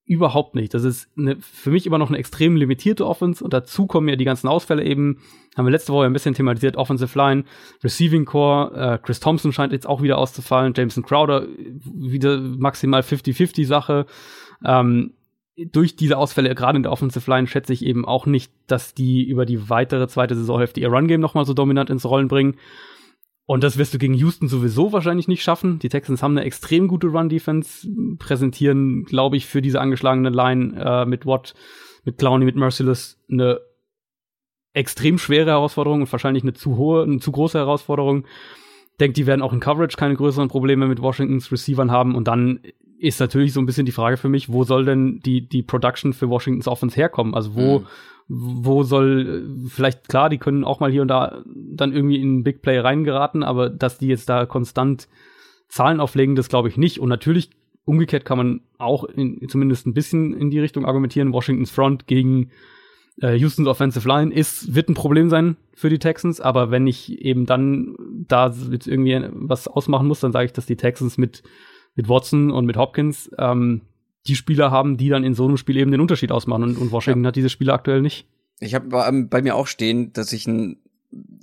überhaupt 0.05 0.55
nicht. 0.55 0.75
Das 0.75 0.85
ist 0.85 1.09
eine, 1.17 1.37
für 1.41 1.71
mich 1.71 1.87
immer 1.87 1.99
noch 1.99 2.09
eine 2.09 2.19
extrem 2.19 2.57
limitierte 2.57 3.07
Offense 3.07 3.43
und 3.43 3.53
dazu 3.53 3.87
kommen 3.87 4.09
ja 4.09 4.17
die 4.17 4.25
ganzen 4.25 4.49
Ausfälle 4.49 4.85
eben. 4.85 5.19
Haben 5.57 5.67
wir 5.67 5.71
letzte 5.71 5.93
Woche 5.93 6.07
ein 6.07 6.13
bisschen 6.13 6.35
thematisiert. 6.35 6.77
Offensive 6.77 7.17
Line, 7.17 7.45
Receiving 7.85 8.25
Core, 8.25 8.75
äh, 8.75 8.99
Chris 8.99 9.21
Thompson 9.21 9.53
scheint 9.53 9.73
jetzt 9.73 9.87
auch 9.87 10.03
wieder 10.03 10.19
auszufallen, 10.19 10.75
Jameson 10.77 11.05
Crowder 11.05 11.47
wieder 11.57 12.39
maximal 12.39 13.03
50-50 13.03 13.67
Sache. 13.67 14.07
Ähm, 14.65 15.15
durch 15.57 15.97
diese 15.97 16.17
Ausfälle, 16.17 16.55
gerade 16.55 16.77
in 16.77 16.83
der 16.83 16.93
Offensive 16.93 17.31
Line, 17.31 17.47
schätze 17.47 17.73
ich 17.73 17.85
eben 17.85 18.05
auch 18.05 18.27
nicht, 18.27 18.53
dass 18.67 18.95
die 18.95 19.23
über 19.23 19.45
die 19.45 19.69
weitere 19.69 20.09
zweite 20.09 20.35
Saisonhälfte 20.35 20.81
ihr 20.81 20.89
Run-Game 20.89 21.21
nochmal 21.21 21.45
so 21.45 21.55
dominant 21.55 21.91
ins 21.91 22.07
Rollen 22.07 22.29
bringen. 22.29 22.57
Und 23.53 23.63
das 23.63 23.77
wirst 23.77 23.93
du 23.93 23.99
gegen 23.99 24.15
Houston 24.15 24.49
sowieso 24.49 24.95
wahrscheinlich 24.95 25.29
nicht 25.29 25.43
schaffen. 25.43 25.79
Die 25.79 25.91
Texans 25.91 26.23
haben 26.23 26.39
eine 26.39 26.47
extrem 26.47 26.89
gute 26.89 27.09
Run-Defense, 27.09 27.87
präsentieren, 28.19 29.05
glaube 29.05 29.37
ich, 29.37 29.45
für 29.45 29.61
diese 29.61 29.79
angeschlagene 29.79 30.31
Line 30.31 30.75
äh, 30.83 31.05
mit 31.05 31.27
Watt, 31.27 31.53
mit 32.03 32.17
Clowney, 32.17 32.47
mit 32.47 32.57
Merciless 32.57 33.19
eine 33.31 33.61
extrem 34.73 35.19
schwere 35.19 35.51
Herausforderung 35.51 36.01
und 36.01 36.11
wahrscheinlich 36.11 36.45
eine 36.45 36.55
zu 36.55 36.79
hohe, 36.79 37.03
eine 37.03 37.19
zu 37.19 37.31
große 37.31 37.59
Herausforderung. 37.59 38.25
Denkt, 39.01 39.19
die 39.19 39.27
werden 39.27 39.43
auch 39.43 39.53
in 39.53 39.61
Coverage 39.61 39.99
keine 39.99 40.15
größeren 40.15 40.49
Probleme 40.49 40.87
mit 40.87 41.03
Washingtons 41.03 41.53
Receivern 41.53 41.91
haben. 41.91 42.15
Und 42.15 42.29
dann 42.29 42.61
ist 43.03 43.21
natürlich 43.21 43.53
so 43.53 43.61
ein 43.61 43.67
bisschen 43.67 43.87
die 43.87 43.93
Frage 43.93 44.17
für 44.17 44.29
mich, 44.29 44.53
wo 44.53 44.65
soll 44.65 44.85
denn 44.85 45.21
die, 45.21 45.49
die 45.49 45.63
Production 45.63 46.13
für 46.13 46.29
Washingtons 46.29 46.69
Offense 46.69 46.97
herkommen? 46.97 47.35
Also 47.35 47.55
wo, 47.55 47.81
mhm 47.81 47.87
wo 48.29 48.83
soll, 48.83 49.47
vielleicht 49.69 50.09
klar, 50.09 50.31
die 50.31 50.39
können 50.39 50.65
auch 50.65 50.81
mal 50.81 50.91
hier 50.91 51.03
und 51.03 51.09
da 51.09 51.43
dann 51.45 51.93
irgendwie 51.93 52.17
in 52.17 52.29
einen 52.29 52.45
Big 52.45 52.63
Play 52.63 52.79
reingeraten, 52.79 53.43
aber 53.43 53.69
dass 53.69 53.99
die 53.99 54.07
jetzt 54.07 54.29
da 54.29 54.47
konstant 54.47 55.09
Zahlen 55.69 56.01
auflegen, 56.01 56.35
das 56.35 56.49
glaube 56.49 56.69
ich 56.69 56.77
nicht. 56.77 56.99
Und 56.99 57.09
natürlich 57.09 57.51
umgekehrt 57.85 58.25
kann 58.25 58.39
man 58.39 58.61
auch 58.79 59.05
in, 59.05 59.47
zumindest 59.49 59.87
ein 59.87 59.95
bisschen 59.95 60.35
in 60.35 60.51
die 60.51 60.61
Richtung 60.61 60.87
argumentieren. 60.87 61.33
Washingtons 61.33 61.71
Front 61.71 62.07
gegen 62.07 62.51
äh, 63.21 63.39
Houstons 63.39 63.69
Offensive 63.69 64.09
Line 64.09 64.33
ist, 64.33 64.75
wird 64.75 64.89
ein 64.89 64.95
Problem 64.95 65.29
sein 65.29 65.57
für 65.75 65.91
die 65.91 65.99
Texans, 65.99 66.41
aber 66.41 66.71
wenn 66.71 66.87
ich 66.87 67.21
eben 67.21 67.47
dann 67.47 67.97
da 68.29 68.55
jetzt 68.71 68.87
irgendwie 68.87 69.21
was 69.33 69.69
ausmachen 69.69 70.07
muss, 70.07 70.21
dann 70.21 70.33
sage 70.33 70.47
ich, 70.47 70.53
dass 70.53 70.67
die 70.67 70.77
Texans 70.77 71.19
mit, 71.19 71.43
mit 71.95 72.09
Watson 72.09 72.51
und 72.51 72.67
mit 72.67 72.77
Hopkins 72.77 73.31
ähm, 73.39 73.83
die 74.27 74.37
Spieler 74.37 74.71
haben, 74.71 74.97
die 74.97 75.09
dann 75.09 75.25
in 75.25 75.35
so 75.35 75.47
einem 75.47 75.57
Spiel 75.57 75.77
eben 75.77 75.91
den 75.91 76.01
Unterschied 76.01 76.33
ausmachen 76.33 76.63
und, 76.63 76.77
und 76.79 76.93
Washington 76.93 77.25
ja. 77.25 77.29
hat 77.29 77.37
diese 77.37 77.49
Spieler 77.49 77.75
aktuell 77.75 78.03
nicht. 78.03 78.27
Ich 78.61 78.75
habe 78.75 79.25
bei 79.29 79.43
mir 79.43 79.57
auch 79.57 79.67
stehen, 79.67 80.13
dass 80.13 80.33
ich 80.33 80.47
ein 80.47 80.77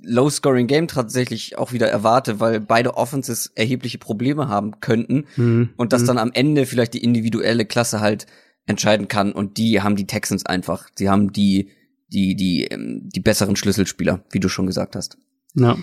Low-Scoring-Game 0.02 0.88
tatsächlich 0.88 1.58
auch 1.58 1.72
wieder 1.72 1.88
erwarte, 1.88 2.40
weil 2.40 2.60
beide 2.60 2.96
Offenses 2.96 3.52
erhebliche 3.54 3.98
Probleme 3.98 4.48
haben 4.48 4.80
könnten 4.80 5.26
mhm. 5.36 5.70
und 5.76 5.92
dass 5.92 6.02
mhm. 6.02 6.06
dann 6.06 6.18
am 6.18 6.30
Ende 6.32 6.66
vielleicht 6.66 6.94
die 6.94 7.04
individuelle 7.04 7.66
Klasse 7.66 8.00
halt 8.00 8.26
entscheiden 8.66 9.08
kann 9.08 9.32
und 9.32 9.58
die 9.58 9.80
haben 9.82 9.96
die 9.96 10.06
Texans 10.06 10.46
einfach. 10.46 10.88
Sie 10.94 11.08
haben 11.08 11.32
die 11.32 11.70
die 12.12 12.34
die 12.34 12.64
ähm, 12.64 13.08
die 13.14 13.20
besseren 13.20 13.56
Schlüsselspieler, 13.56 14.24
wie 14.30 14.40
du 14.40 14.48
schon 14.48 14.66
gesagt 14.66 14.96
hast. 14.96 15.18
Ja. 15.54 15.76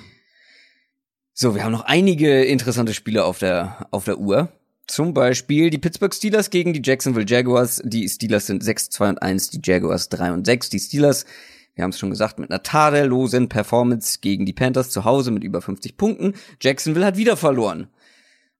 So, 1.39 1.53
wir 1.53 1.63
haben 1.63 1.71
noch 1.71 1.85
einige 1.85 2.45
interessante 2.45 2.95
Spiele 2.95 3.23
auf 3.23 3.37
der 3.37 3.85
auf 3.91 4.05
der 4.05 4.17
Uhr. 4.17 4.49
Zum 4.87 5.13
Beispiel 5.13 5.69
die 5.69 5.77
Pittsburgh 5.77 6.11
Steelers 6.11 6.49
gegen 6.49 6.73
die 6.73 6.81
Jacksonville 6.83 7.27
Jaguars. 7.29 7.79
Die 7.85 8.09
Steelers 8.09 8.47
sind 8.47 8.63
6, 8.63 8.89
2 8.89 9.09
und 9.09 9.21
1, 9.21 9.51
die 9.51 9.61
Jaguars 9.63 10.09
3 10.09 10.31
und 10.31 10.47
6. 10.47 10.71
Die 10.71 10.79
Steelers, 10.79 11.27
wir 11.75 11.83
haben 11.83 11.91
es 11.91 11.99
schon 11.99 12.09
gesagt, 12.09 12.39
mit 12.39 12.49
einer 12.49 12.63
tadellosen 12.63 13.49
Performance 13.49 14.17
gegen 14.19 14.47
die 14.47 14.53
Panthers 14.53 14.89
zu 14.89 15.05
Hause 15.05 15.29
mit 15.29 15.43
über 15.43 15.61
50 15.61 15.95
Punkten. 15.95 16.33
Jacksonville 16.59 17.05
hat 17.05 17.17
wieder 17.17 17.37
verloren. 17.37 17.87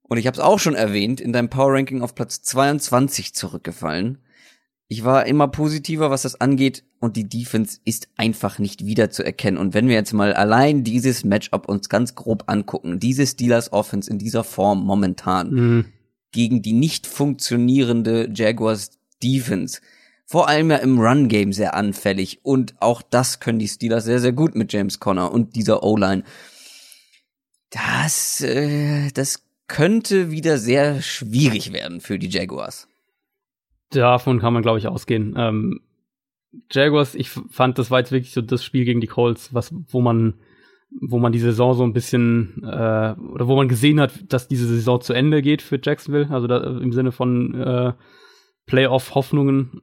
Und 0.02 0.18
ich 0.18 0.28
habe 0.28 0.36
es 0.36 0.40
auch 0.40 0.60
schon 0.60 0.76
erwähnt, 0.76 1.20
in 1.20 1.32
deinem 1.32 1.50
Power 1.50 1.72
Ranking 1.72 2.00
auf 2.00 2.14
Platz 2.14 2.42
22 2.42 3.34
zurückgefallen. 3.34 4.18
Ich 4.90 5.04
war 5.04 5.26
immer 5.26 5.48
positiver, 5.48 6.10
was 6.10 6.22
das 6.22 6.40
angeht, 6.40 6.82
und 6.98 7.16
die 7.16 7.28
Defense 7.28 7.78
ist 7.84 8.08
einfach 8.16 8.58
nicht 8.58 8.86
wiederzuerkennen. 8.86 9.60
Und 9.60 9.74
wenn 9.74 9.86
wir 9.86 9.94
jetzt 9.94 10.14
mal 10.14 10.32
allein 10.32 10.82
dieses 10.82 11.24
Matchup 11.24 11.68
uns 11.68 11.88
ganz 11.88 12.14
grob 12.14 12.44
angucken, 12.46 12.98
diese 12.98 13.26
Steelers 13.26 13.72
Offense 13.72 14.10
in 14.10 14.18
dieser 14.18 14.44
Form 14.44 14.84
momentan 14.84 15.50
mhm. 15.50 15.84
gegen 16.32 16.62
die 16.62 16.72
nicht 16.72 17.06
funktionierende 17.06 18.30
Jaguars 18.34 18.92
Defense, 19.22 19.80
vor 20.24 20.48
allem 20.48 20.70
ja 20.70 20.78
im 20.78 20.98
Run 20.98 21.28
Game 21.28 21.52
sehr 21.52 21.74
anfällig 21.74 22.40
und 22.42 22.74
auch 22.80 23.02
das 23.02 23.40
können 23.40 23.58
die 23.58 23.68
Steelers 23.68 24.04
sehr 24.04 24.20
sehr 24.20 24.32
gut 24.32 24.54
mit 24.54 24.72
James 24.72 25.00
Conner 25.00 25.32
und 25.32 25.54
dieser 25.56 25.82
O-Line. 25.82 26.24
Das 27.70 28.40
äh, 28.40 29.10
das 29.12 29.44
könnte 29.68 30.30
wieder 30.30 30.58
sehr 30.58 31.00
schwierig 31.02 31.72
werden 31.72 32.00
für 32.00 32.18
die 32.18 32.28
Jaguars. 32.28 32.87
Davon 33.90 34.38
kann 34.38 34.52
man, 34.52 34.62
glaube 34.62 34.78
ich, 34.78 34.88
ausgehen. 34.88 35.34
Ähm, 35.36 35.80
Jaguars, 36.70 37.14
ich 37.14 37.30
fand, 37.30 37.78
das 37.78 37.90
war 37.90 37.98
jetzt 38.00 38.12
wirklich 38.12 38.32
so 38.32 38.40
das 38.40 38.64
Spiel 38.64 38.84
gegen 38.84 39.00
die 39.00 39.06
Colts, 39.06 39.54
was, 39.54 39.74
wo 39.88 40.00
man, 40.00 40.34
wo 41.00 41.18
man 41.18 41.32
die 41.32 41.38
Saison 41.38 41.74
so 41.74 41.84
ein 41.84 41.92
bisschen, 41.92 42.62
äh, 42.62 43.14
oder 43.14 43.46
wo 43.46 43.56
man 43.56 43.68
gesehen 43.68 44.00
hat, 44.00 44.32
dass 44.32 44.48
diese 44.48 44.66
Saison 44.66 45.00
zu 45.00 45.12
Ende 45.12 45.42
geht 45.42 45.62
für 45.62 45.78
Jacksonville, 45.82 46.30
also 46.30 46.46
da, 46.46 46.78
im 46.78 46.92
Sinne 46.92 47.12
von 47.12 47.54
äh, 47.54 47.92
Playoff-Hoffnungen. 48.66 49.80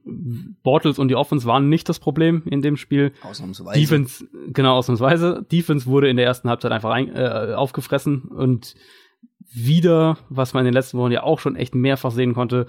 Bortles 0.63 0.99
und 0.99 1.09
die 1.09 1.15
Offense 1.15 1.45
waren 1.45 1.69
nicht 1.69 1.89
das 1.89 1.99
Problem 1.99 2.43
in 2.45 2.61
dem 2.61 2.77
Spiel. 2.77 3.11
Ausnahmsweise. 3.23 3.79
Defense, 3.79 4.27
genau, 4.47 4.77
ausnahmsweise. 4.77 5.45
Defense 5.51 5.87
wurde 5.87 6.09
in 6.09 6.17
der 6.17 6.25
ersten 6.25 6.49
Halbzeit 6.49 6.71
einfach 6.71 6.91
ein, 6.91 7.13
äh, 7.13 7.53
aufgefressen 7.55 8.21
und 8.23 8.75
wieder, 9.53 10.17
was 10.29 10.53
man 10.53 10.61
in 10.61 10.65
den 10.65 10.73
letzten 10.73 10.97
Wochen 10.97 11.11
ja 11.11 11.23
auch 11.23 11.39
schon 11.39 11.55
echt 11.55 11.75
mehrfach 11.75 12.11
sehen 12.11 12.33
konnte, 12.33 12.67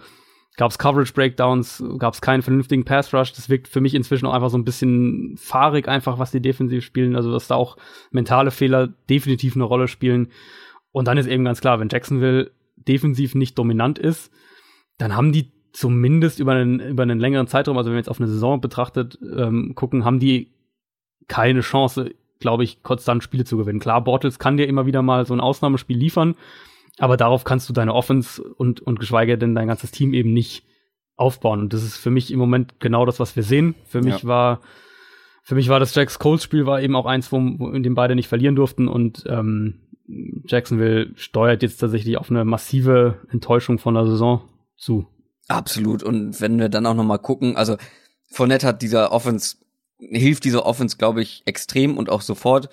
gab 0.57 0.71
es 0.71 0.79
Coverage 0.79 1.13
Breakdowns, 1.13 1.85
gab 1.99 2.15
es 2.15 2.21
keinen 2.21 2.43
vernünftigen 2.43 2.85
Pass 2.85 3.13
Rush. 3.13 3.33
Das 3.33 3.51
wirkt 3.51 3.69
für 3.69 3.81
mich 3.81 3.95
inzwischen 3.95 4.27
auch 4.27 4.33
einfach 4.33 4.51
so 4.51 4.59
ein 4.59 4.65
bisschen 4.65 5.37
fahrig 5.37 5.87
einfach, 5.87 6.19
was 6.19 6.31
die 6.31 6.41
defensiv 6.41 6.85
spielen. 6.85 7.15
Also 7.15 7.31
dass 7.31 7.49
da 7.49 7.57
auch 7.57 7.77
mentale 8.11 8.51
Fehler 8.51 8.89
definitiv 9.11 9.55
eine 9.55 9.65
Rolle 9.65 9.89
spielen. 9.89 10.29
Und 10.93 11.09
dann 11.09 11.19
ist 11.19 11.27
eben 11.27 11.45
ganz 11.45 11.61
klar, 11.61 11.79
wenn 11.79 11.91
Jacksonville 11.91 12.51
defensiv 12.77 13.35
nicht 13.35 13.59
dominant 13.59 13.99
ist, 13.99 14.33
dann 14.99 15.15
haben 15.15 15.33
die 15.33 15.53
zumindest 15.73 16.41
über 16.41 16.53
einen, 16.53 16.81
über 16.81 17.03
einen 17.03 17.21
längeren 17.21 17.47
Zeitraum, 17.49 17.77
also 17.77 17.91
wenn 17.91 17.97
wir 17.97 18.01
jetzt 18.01 18.09
auf 18.09 18.19
eine 18.19 18.29
Saison 18.29 18.63
betrachtet 18.63 19.19
ähm, 19.37 19.75
gucken, 19.75 20.07
haben 20.07 20.19
die 20.19 20.55
keine 21.29 21.61
Chance, 21.61 22.15
glaube 22.41 22.65
ich, 22.65 22.83
konstant 22.83 23.23
Spiele 23.23 23.45
zu 23.45 23.59
gewinnen. 23.59 23.81
Klar, 23.81 24.03
Bortles 24.03 24.39
kann 24.39 24.57
dir 24.57 24.67
immer 24.67 24.87
wieder 24.87 25.03
mal 25.03 25.27
so 25.27 25.35
ein 25.35 25.41
Ausnahmespiel 25.41 25.99
liefern, 25.99 26.35
aber 26.99 27.17
darauf 27.17 27.45
kannst 27.45 27.69
du 27.69 27.73
deine 27.73 27.95
Offense 27.95 28.43
und, 28.43 28.81
und 28.81 29.01
geschweige 29.01 29.39
denn 29.39 29.55
dein 29.55 29.69
ganzes 29.69 29.91
Team 29.91 30.15
eben 30.15 30.33
nicht 30.33 30.65
aufbauen. 31.17 31.61
Und 31.61 31.73
das 31.73 31.83
ist 31.83 31.97
für 31.97 32.11
mich 32.11 32.31
im 32.31 32.39
Moment 32.39 32.81
genau 32.81 33.07
das, 33.07 33.21
was 33.21 33.37
wir 33.37 33.43
sehen. 33.43 33.75
Für 33.85 34.03
mich 34.03 34.23
ja. 34.23 34.29
war, 34.29 34.61
für 35.43 35.55
mich 35.55 35.69
war 35.69 35.81
das 35.81 35.95
Jacks 35.95 36.19
Coles 36.19 36.43
Spiel 36.43 36.67
war 36.67 36.81
eben 36.81 36.97
auch 36.97 37.07
eins, 37.07 37.33
wo, 37.33 37.39
wo 37.59 37.71
in 37.71 37.83
dem 37.83 37.95
beide 37.95 38.15
nicht 38.15 38.29
verlieren 38.29 38.57
durften 38.57 38.89
und 38.89 39.25
ähm, 39.27 39.81
Jacksonville 40.47 41.13
steuert 41.17 41.63
jetzt 41.63 41.79
tatsächlich 41.79 42.17
auf 42.17 42.31
eine 42.31 42.45
massive 42.45 43.21
Enttäuschung 43.31 43.79
von 43.79 43.95
der 43.95 44.07
Saison 44.07 44.43
zu. 44.77 45.07
Absolut. 45.49 46.03
Und 46.03 46.41
wenn 46.41 46.59
wir 46.59 46.69
dann 46.69 46.87
auch 46.87 46.95
noch 46.95 47.05
mal 47.05 47.19
gucken, 47.19 47.57
also 47.57 47.77
Fournette 48.31 48.67
hat 48.67 48.83
dieser 48.83 49.13
Offense 49.13 49.57
hilft 49.99 50.45
dieser 50.45 50.67
Offense, 50.67 50.99
glaube 50.99 51.23
ich, 51.23 51.43
extrem 51.47 51.97
und 51.97 52.11
auch 52.11 52.21
sofort. 52.21 52.69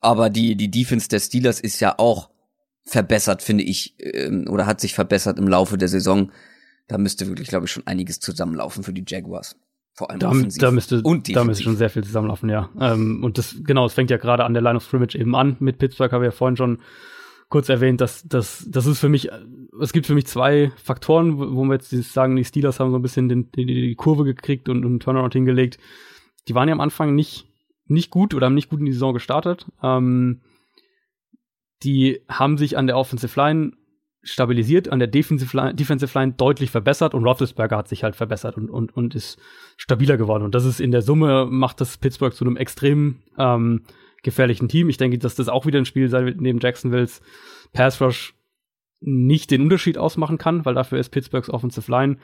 Aber 0.00 0.30
die 0.30 0.54
die 0.54 0.70
Defense 0.70 1.08
der 1.08 1.20
Steelers 1.20 1.60
ist 1.60 1.80
ja 1.80 1.94
auch 1.98 2.30
verbessert, 2.88 3.42
finde 3.42 3.64
ich, 3.64 3.94
ähm, 3.98 4.46
oder 4.48 4.66
hat 4.66 4.80
sich 4.80 4.94
verbessert 4.94 5.38
im 5.38 5.46
Laufe 5.46 5.78
der 5.78 5.88
Saison. 5.88 6.32
Da 6.88 6.98
müsste 6.98 7.28
wirklich, 7.28 7.48
glaube 7.48 7.66
ich, 7.66 7.72
schon 7.72 7.86
einiges 7.86 8.18
zusammenlaufen 8.18 8.82
für 8.82 8.92
die 8.92 9.04
Jaguars. 9.06 9.56
Vor 9.92 10.10
allem 10.10 10.20
da, 10.20 10.30
offensiv. 10.30 10.60
Da 10.60 10.70
müsste, 10.70 11.02
und 11.02 11.34
da 11.34 11.44
müsste 11.44 11.64
schon 11.64 11.76
sehr 11.76 11.90
viel 11.90 12.04
zusammenlaufen, 12.04 12.48
ja. 12.48 12.70
Ähm, 12.80 13.22
und 13.22 13.36
das, 13.36 13.56
genau, 13.62 13.84
es 13.84 13.92
fängt 13.92 14.10
ja 14.10 14.16
gerade 14.16 14.44
an 14.44 14.54
der 14.54 14.62
Line 14.62 14.76
of 14.76 14.84
Scrimmage 14.84 15.16
eben 15.16 15.34
an. 15.34 15.56
Mit 15.60 15.78
Pittsburgh 15.78 16.12
habe 16.12 16.24
ich 16.24 16.32
ja 16.32 16.36
vorhin 16.36 16.56
schon 16.56 16.78
kurz 17.48 17.68
erwähnt, 17.68 18.00
dass 18.00 18.22
dass 18.28 18.66
das 18.68 18.86
ist 18.86 19.00
für 19.00 19.08
mich, 19.08 19.28
es 19.80 19.92
gibt 19.92 20.06
für 20.06 20.14
mich 20.14 20.26
zwei 20.26 20.70
Faktoren, 20.76 21.38
wo 21.38 21.64
wir 21.64 21.74
jetzt 21.74 21.90
sagen, 21.90 22.36
die 22.36 22.44
Steelers 22.44 22.78
haben 22.78 22.90
so 22.90 22.96
ein 22.96 23.02
bisschen 23.02 23.28
den, 23.28 23.50
die, 23.52 23.66
die 23.66 23.94
Kurve 23.96 24.24
gekriegt 24.24 24.68
und 24.68 24.84
einen 24.84 25.00
Turnaround 25.00 25.32
hingelegt. 25.32 25.78
Die 26.46 26.54
waren 26.54 26.68
ja 26.68 26.74
am 26.74 26.80
Anfang 26.80 27.14
nicht, 27.14 27.46
nicht 27.86 28.10
gut 28.10 28.34
oder 28.34 28.46
haben 28.46 28.54
nicht 28.54 28.70
gut 28.70 28.80
in 28.80 28.86
die 28.86 28.92
Saison 28.92 29.14
gestartet. 29.14 29.66
Ähm, 29.82 30.40
die 31.82 32.20
haben 32.28 32.58
sich 32.58 32.76
an 32.76 32.86
der 32.86 32.96
Offensive 32.96 33.38
Line 33.38 33.72
stabilisiert, 34.22 34.88
an 34.88 34.98
der 34.98 35.08
Defensive 35.08 35.56
Line, 35.56 35.74
Defensive 35.74 36.18
Line 36.18 36.34
deutlich 36.36 36.70
verbessert 36.70 37.14
und 37.14 37.24
Roethlisberger 37.24 37.76
hat 37.76 37.88
sich 37.88 38.04
halt 38.04 38.16
verbessert 38.16 38.56
und, 38.56 38.68
und, 38.68 38.94
und 38.96 39.14
ist 39.14 39.38
stabiler 39.76 40.16
geworden. 40.16 40.44
Und 40.44 40.54
das 40.54 40.64
ist 40.64 40.80
in 40.80 40.90
der 40.90 41.02
Summe, 41.02 41.46
macht 41.46 41.80
das 41.80 41.96
Pittsburgh 41.96 42.34
zu 42.34 42.44
einem 42.44 42.56
extrem 42.56 43.22
ähm, 43.38 43.84
gefährlichen 44.22 44.68
Team. 44.68 44.88
Ich 44.88 44.96
denke, 44.96 45.18
dass 45.18 45.36
das 45.36 45.48
auch 45.48 45.66
wieder 45.66 45.78
ein 45.78 45.84
Spiel 45.84 46.08
sein 46.08 46.26
wird, 46.26 46.40
neben 46.40 46.58
Jacksonville's 46.58 47.22
Pass 47.72 48.00
Rush 48.00 48.34
nicht 49.00 49.50
den 49.50 49.62
Unterschied 49.62 49.96
ausmachen 49.96 50.38
kann, 50.38 50.64
weil 50.64 50.74
dafür 50.74 50.98
ist 50.98 51.10
Pittsburghs 51.10 51.50
Offensive 51.50 51.90
Line 51.90 52.18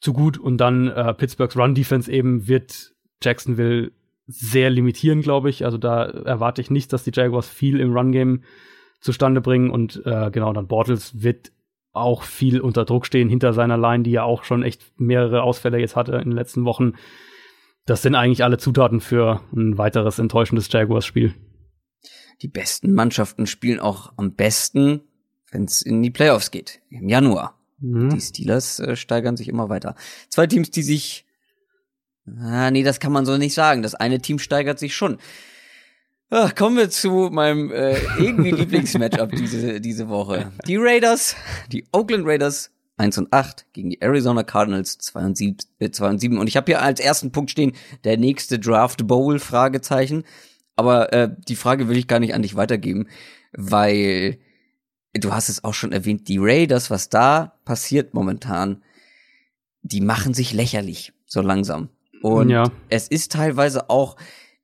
zu 0.00 0.12
gut 0.12 0.38
und 0.38 0.58
dann 0.58 0.88
äh, 0.88 1.14
Pittsburghs 1.14 1.56
Run 1.56 1.74
Defense 1.74 2.10
eben 2.10 2.48
wird 2.48 2.92
Jacksonville 3.22 3.92
sehr 4.26 4.70
limitieren, 4.70 5.22
glaube 5.22 5.50
ich. 5.50 5.64
Also 5.64 5.78
da 5.78 6.04
erwarte 6.04 6.60
ich 6.60 6.70
nicht, 6.70 6.92
dass 6.92 7.04
die 7.04 7.12
Jaguars 7.14 7.48
viel 7.48 7.80
im 7.80 7.92
Run 7.92 8.12
Game 8.12 8.42
zustande 9.00 9.40
bringen 9.40 9.70
und 9.70 10.02
äh, 10.04 10.30
genau, 10.30 10.52
dann 10.52 10.66
Bortles 10.66 11.22
wird 11.22 11.52
auch 11.92 12.22
viel 12.22 12.60
unter 12.60 12.84
Druck 12.84 13.06
stehen 13.06 13.28
hinter 13.28 13.52
seiner 13.52 13.78
Line, 13.78 14.04
die 14.04 14.10
ja 14.10 14.22
auch 14.22 14.44
schon 14.44 14.62
echt 14.62 14.92
mehrere 14.96 15.42
Ausfälle 15.42 15.78
jetzt 15.78 15.96
hatte 15.96 16.12
in 16.16 16.30
den 16.30 16.32
letzten 16.32 16.64
Wochen. 16.64 16.92
Das 17.86 18.02
sind 18.02 18.14
eigentlich 18.14 18.44
alle 18.44 18.58
Zutaten 18.58 19.00
für 19.00 19.40
ein 19.54 19.78
weiteres 19.78 20.18
enttäuschendes 20.18 20.70
Jaguars-Spiel. 20.70 21.34
Die 22.42 22.48
besten 22.48 22.92
Mannschaften 22.92 23.46
spielen 23.46 23.80
auch 23.80 24.12
am 24.16 24.34
besten, 24.34 25.00
wenn 25.50 25.64
es 25.64 25.82
in 25.82 26.02
die 26.02 26.10
Playoffs 26.10 26.50
geht, 26.50 26.80
im 26.90 27.08
Januar. 27.08 27.58
Mhm. 27.80 28.10
Die 28.10 28.20
Steelers 28.20 28.78
äh, 28.78 28.94
steigern 28.94 29.36
sich 29.36 29.48
immer 29.48 29.68
weiter. 29.68 29.94
Zwei 30.28 30.46
Teams, 30.46 30.70
die 30.70 30.82
sich 30.82 31.24
Ah, 32.40 32.70
nee, 32.70 32.82
das 32.82 33.00
kann 33.00 33.12
man 33.12 33.26
so 33.26 33.36
nicht 33.36 33.54
sagen. 33.54 33.82
Das 33.82 33.94
eine 33.94 34.20
Team 34.20 34.38
steigert 34.38 34.78
sich 34.78 34.94
schon. 34.94 35.18
Ach, 36.30 36.54
kommen 36.54 36.76
wir 36.76 36.90
zu 36.90 37.30
meinem 37.32 37.70
äh, 37.72 37.96
irgendwie 38.18 38.50
Lieblingsmatchup 38.52 39.32
diese, 39.32 39.80
diese 39.80 40.08
Woche. 40.08 40.52
Die 40.66 40.76
Raiders, 40.76 41.36
die 41.72 41.86
Oakland 41.92 42.26
Raiders 42.26 42.70
1 42.98 43.16
und 43.18 43.32
8 43.32 43.66
gegen 43.72 43.90
die 43.90 44.02
Arizona 44.02 44.42
Cardinals 44.42 44.98
2 44.98 45.20
und 45.24 45.36
7. 45.38 45.56
Äh, 45.78 45.90
2 45.90 46.08
und 46.08 46.18
7. 46.18 46.38
Und 46.38 46.46
ich 46.46 46.56
habe 46.56 46.66
hier 46.66 46.82
als 46.82 47.00
ersten 47.00 47.32
Punkt 47.32 47.50
stehen, 47.50 47.72
der 48.04 48.18
nächste 48.18 48.58
Draft 48.58 49.06
Bowl, 49.06 49.38
Fragezeichen. 49.38 50.24
Aber 50.76 51.12
äh, 51.12 51.30
die 51.48 51.56
Frage 51.56 51.88
will 51.88 51.96
ich 51.96 52.08
gar 52.08 52.20
nicht 52.20 52.34
an 52.34 52.42
dich 52.42 52.56
weitergeben, 52.56 53.08
weil 53.52 54.38
du 55.14 55.32
hast 55.32 55.48
es 55.48 55.64
auch 55.64 55.74
schon 55.74 55.92
erwähnt, 55.92 56.28
die 56.28 56.38
Raiders, 56.38 56.90
was 56.90 57.08
da 57.08 57.54
passiert 57.64 58.14
momentan, 58.14 58.82
die 59.82 60.00
machen 60.00 60.34
sich 60.34 60.52
lächerlich, 60.52 61.12
so 61.24 61.40
langsam. 61.40 61.88
Und 62.20 62.50
ja. 62.50 62.70
es 62.90 63.08
ist 63.08 63.32
teilweise 63.32 63.88
auch, 63.90 64.16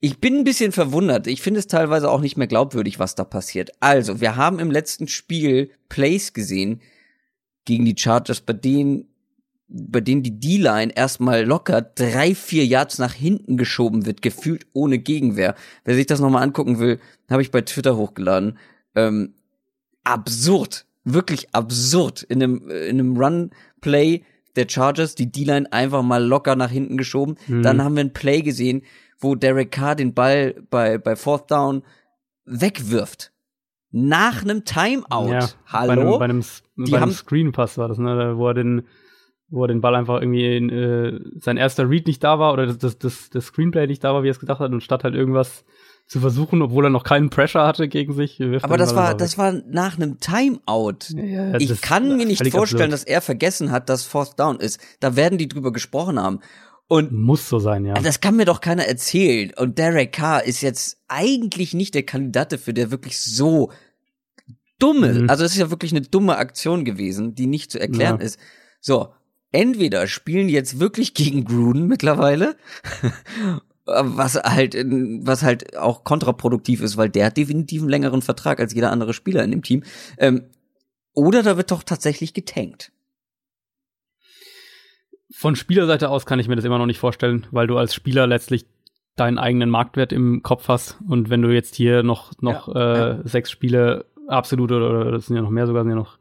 ich 0.05 0.19
bin 0.19 0.37
ein 0.37 0.45
bisschen 0.45 0.71
verwundert. 0.71 1.27
Ich 1.27 1.41
finde 1.41 1.61
es 1.61 1.67
teilweise 1.67 2.11
auch 2.11 2.21
nicht 2.21 2.37
mehr 2.37 2.47
glaubwürdig, 2.47 2.99
was 2.99 3.15
da 3.15 3.25
passiert. 3.25 3.71
Also, 3.81 4.21
wir 4.21 4.37
haben 4.37 4.59
im 4.59 4.71
letzten 4.71 5.09
Spiel 5.09 5.71
Plays 5.89 6.35
gesehen, 6.35 6.83
gegen 7.65 7.87
die 7.87 7.97
Chargers, 7.97 8.43
bei 8.43 8.53
denen 8.53 9.07
bei 9.67 10.03
denen 10.03 10.23
die 10.23 10.39
D-Line 10.39 10.93
erstmal 10.95 11.45
locker 11.45 11.81
drei, 11.81 12.35
vier 12.35 12.67
Yards 12.67 12.99
nach 12.99 13.15
hinten 13.15 13.57
geschoben 13.57 14.05
wird, 14.05 14.21
gefühlt 14.21 14.67
ohne 14.75 14.99
Gegenwehr. 14.99 15.55
Wer 15.85 15.95
sich 15.95 16.05
das 16.05 16.21
nochmal 16.21 16.43
angucken 16.43 16.79
will, 16.79 17.01
habe 17.31 17.41
ich 17.41 17.51
bei 17.51 17.63
Twitter 17.63 17.97
hochgeladen. 17.97 18.59
Ähm, 18.95 19.33
absurd, 20.05 20.85
wirklich 21.05 21.55
absurd. 21.55 22.23
In 22.25 22.43
einem, 22.43 22.69
in 22.69 23.01
einem 23.01 23.17
Run-Play 23.17 24.23
der 24.55 24.69
Chargers 24.69 25.15
die 25.15 25.33
D-Line 25.33 25.73
einfach 25.73 26.03
mal 26.03 26.23
locker 26.23 26.57
nach 26.57 26.71
hinten 26.71 26.99
geschoben. 26.99 27.37
Mhm. 27.49 27.63
Dann 27.63 27.83
haben 27.83 27.97
wir 27.97 28.05
ein 28.05 28.13
Play 28.13 28.43
gesehen, 28.43 28.83
wo 29.19 29.35
Derek 29.35 29.71
Carr 29.71 29.95
den 29.95 30.15
Ball 30.15 30.55
bei, 30.71 30.99
bei 30.99 31.17
Fourth 31.17 31.51
Down 31.51 31.83
wegwirft. 32.45 33.33
Nach 33.91 34.43
einem 34.43 34.65
Timeout. 34.65 35.31
Ja, 35.31 35.49
Hallo? 35.67 36.19
Bei 36.19 36.25
einem, 36.25 36.43
bei 36.77 36.87
einem, 36.87 36.95
einem 36.95 37.13
Screen 37.13 37.53
Pass 37.53 37.79
war 37.79 37.89
das, 37.89 37.99
ne? 37.99 38.35
Wo 38.37 38.49
er 38.49 38.55
den, 38.55 38.83
wo 39.49 39.65
er 39.65 39.69
den 39.69 39.81
Ball 39.81 39.95
einfach 39.95 40.21
irgendwie 40.21 40.57
in, 40.57 40.69
äh, 40.69 41.21
sein 41.39 41.57
erster 41.57 41.89
Read 41.89 42.07
nicht 42.07 42.25
da 42.25 42.39
war 42.39 42.53
oder 42.53 42.67
das, 42.67 42.79
das, 42.79 42.99
das, 42.99 43.31
das 43.31 43.47
Screenplay 43.47 43.87
nicht 43.87 44.03
da 44.03 44.13
war, 44.13 44.23
wie 44.25 44.29
er 44.29 44.33
es 44.33 44.41
gedacht 44.41 44.59
hat, 44.59 44.73
und 44.73 44.83
statt 44.83 45.05
halt 45.05 45.15
irgendwas 45.15 45.65
zu 46.07 46.21
versuchen, 46.21 46.61
obwohl 46.61 46.85
er 46.87 46.91
noch 46.91 47.05
keinen 47.05 47.31
Pressure 47.31 47.67
hatte 47.67 47.89
gegen 47.89 48.13
sich. 48.13 48.43
Aber 48.63 48.77
das 48.77 48.95
war, 48.95 49.15
das 49.15 49.39
war 49.39 49.53
nach 49.53 49.97
einem 49.97 50.19
Timeout. 50.19 51.15
Ja, 51.15 51.25
ja, 51.25 51.57
ich 51.59 51.81
kann 51.81 52.17
mir 52.17 52.27
nicht 52.27 52.47
vorstellen, 52.49 52.93
absurd. 52.93 52.93
dass 52.93 53.05
er 53.05 53.21
vergessen 53.23 53.71
hat, 53.71 53.89
dass 53.89 54.05
Fourth 54.05 54.39
Down 54.39 54.57
ist. 54.57 54.81
Da 55.01 55.17
werden 55.17 55.39
die 55.39 55.49
drüber 55.49 55.73
gesprochen 55.73 56.21
haben. 56.21 56.41
Und 56.87 57.13
muss 57.13 57.49
so 57.49 57.59
sein, 57.59 57.85
ja. 57.87 57.95
Das 57.95 58.21
kann 58.21 58.37
mir 58.37 58.45
doch 58.45 58.61
keiner 58.61 58.85
erzählen. 58.85 59.53
Und 59.57 59.79
Derek 59.79 60.13
Carr 60.13 60.45
ist 60.45 60.61
jetzt 60.61 60.99
eigentlich 61.09 61.73
nicht 61.73 61.95
der 61.95 62.05
Kandidat 62.05 62.53
dafür, 62.53 62.75
der 62.75 62.91
wirklich 62.91 63.19
so 63.21 63.73
dumme, 64.79 65.15
mhm. 65.15 65.31
also 65.31 65.45
es 65.45 65.53
ist 65.53 65.59
ja 65.59 65.71
wirklich 65.71 65.93
eine 65.93 66.03
dumme 66.03 66.37
Aktion 66.37 66.85
gewesen, 66.85 67.35
die 67.35 67.47
nicht 67.47 67.71
zu 67.71 67.81
erklären 67.81 68.19
ja. 68.21 68.27
ist. 68.27 68.39
So, 68.81 69.15
entweder 69.51 70.07
spielen 70.07 70.49
jetzt 70.49 70.79
wirklich 70.79 71.15
gegen 71.15 71.45
Gruden 71.45 71.87
mittlerweile, 71.87 72.57
was 73.87 74.35
halt, 74.35 74.75
was 74.75 75.43
halt 75.43 75.77
auch 75.77 76.05
kontraproduktiv 76.05 76.83
ist, 76.83 76.97
weil 76.97 77.09
der 77.09 77.27
hat 77.27 77.37
definitiv 77.37 77.83
einen 77.83 77.91
längeren 77.91 78.21
Vertrag 78.21 78.61
als 78.61 78.75
jeder 78.75 78.91
andere 78.91 79.15
Spieler 79.15 79.43
in 79.43 79.53
dem 79.53 79.63
Team. 79.63 79.85
Ähm, 80.19 80.45
oder 81.15 81.43
da 81.43 81.57
wird 81.57 81.71
doch 81.71 81.83
tatsächlich 81.83 82.35
getankt. 82.35 82.93
Von 85.37 85.57
Spielerseite 85.57 86.11
aus 86.11 86.27
kann 86.27 86.39
ich 86.39 86.47
mir 86.47 86.55
das 86.55 86.65
immer 86.65 86.79
noch 86.79 86.87
nicht 86.87 87.01
vorstellen, 87.01 87.47
weil 87.51 87.67
du 87.67 87.77
als 87.77 87.93
Spieler 87.93 88.29
letztlich 88.29 88.67
deinen 89.17 89.39
eigenen 89.39 89.69
Marktwert 89.69 90.13
im 90.13 90.45
Kopf 90.45 90.69
hast 90.69 90.99
und 91.09 91.29
wenn 91.29 91.43
du 91.43 91.49
jetzt 91.49 91.75
hier 91.75 92.05
noch 92.05 92.33
noch 92.41 92.69
ja, 92.69 92.75
äh, 92.75 92.99
ja. 92.99 93.19
sechs 93.25 93.51
Spiele 93.51 94.07
absolut 94.29 94.71
oder 94.71 95.11
das 95.11 95.27
sind 95.27 95.37
ja 95.37 95.43
noch 95.43 95.51
mehr 95.51 95.67
sogar 95.67 95.83
sind 95.83 95.91
ja 95.91 95.97
noch 95.97 96.19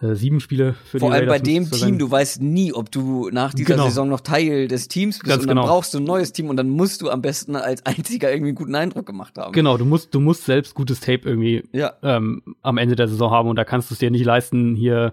äh, 0.00 0.14
sieben 0.14 0.40
Spiele 0.40 0.74
für 0.84 0.98
Vor 0.98 1.10
die 1.10 1.14
allem 1.14 1.28
bei 1.28 1.38
dem 1.38 1.70
Team, 1.70 1.98
du 1.98 2.10
weißt 2.10 2.42
nie, 2.42 2.72
ob 2.72 2.90
du 2.90 3.30
nach 3.30 3.54
dieser 3.54 3.74
genau. 3.74 3.84
Saison 3.84 4.08
noch 4.08 4.20
Teil 4.20 4.66
des 4.66 4.88
Teams 4.88 5.18
bist 5.20 5.28
Ganz 5.28 5.42
und 5.42 5.48
dann 5.48 5.58
genau. 5.58 5.68
brauchst 5.68 5.94
du 5.94 5.98
ein 5.98 6.04
neues 6.04 6.32
Team 6.32 6.48
und 6.48 6.56
dann 6.56 6.70
musst 6.70 7.02
du 7.02 7.10
am 7.10 7.22
besten 7.22 7.54
als 7.54 7.86
einziger 7.86 8.30
irgendwie 8.30 8.48
einen 8.48 8.56
guten 8.56 8.74
Eindruck 8.74 9.06
gemacht 9.06 9.38
haben. 9.38 9.52
Genau, 9.52 9.76
du 9.76 9.84
musst, 9.84 10.14
du 10.14 10.18
musst 10.18 10.44
selbst 10.44 10.74
gutes 10.74 11.00
Tape 11.00 11.20
irgendwie 11.28 11.62
ja. 11.72 11.92
ähm, 12.02 12.42
am 12.62 12.78
Ende 12.78 12.96
der 12.96 13.08
Saison 13.08 13.30
haben 13.30 13.48
und 13.48 13.56
da 13.56 13.64
kannst 13.64 13.90
du 13.90 13.94
es 13.94 13.98
dir 13.98 14.10
nicht 14.10 14.24
leisten, 14.24 14.74
hier 14.74 15.12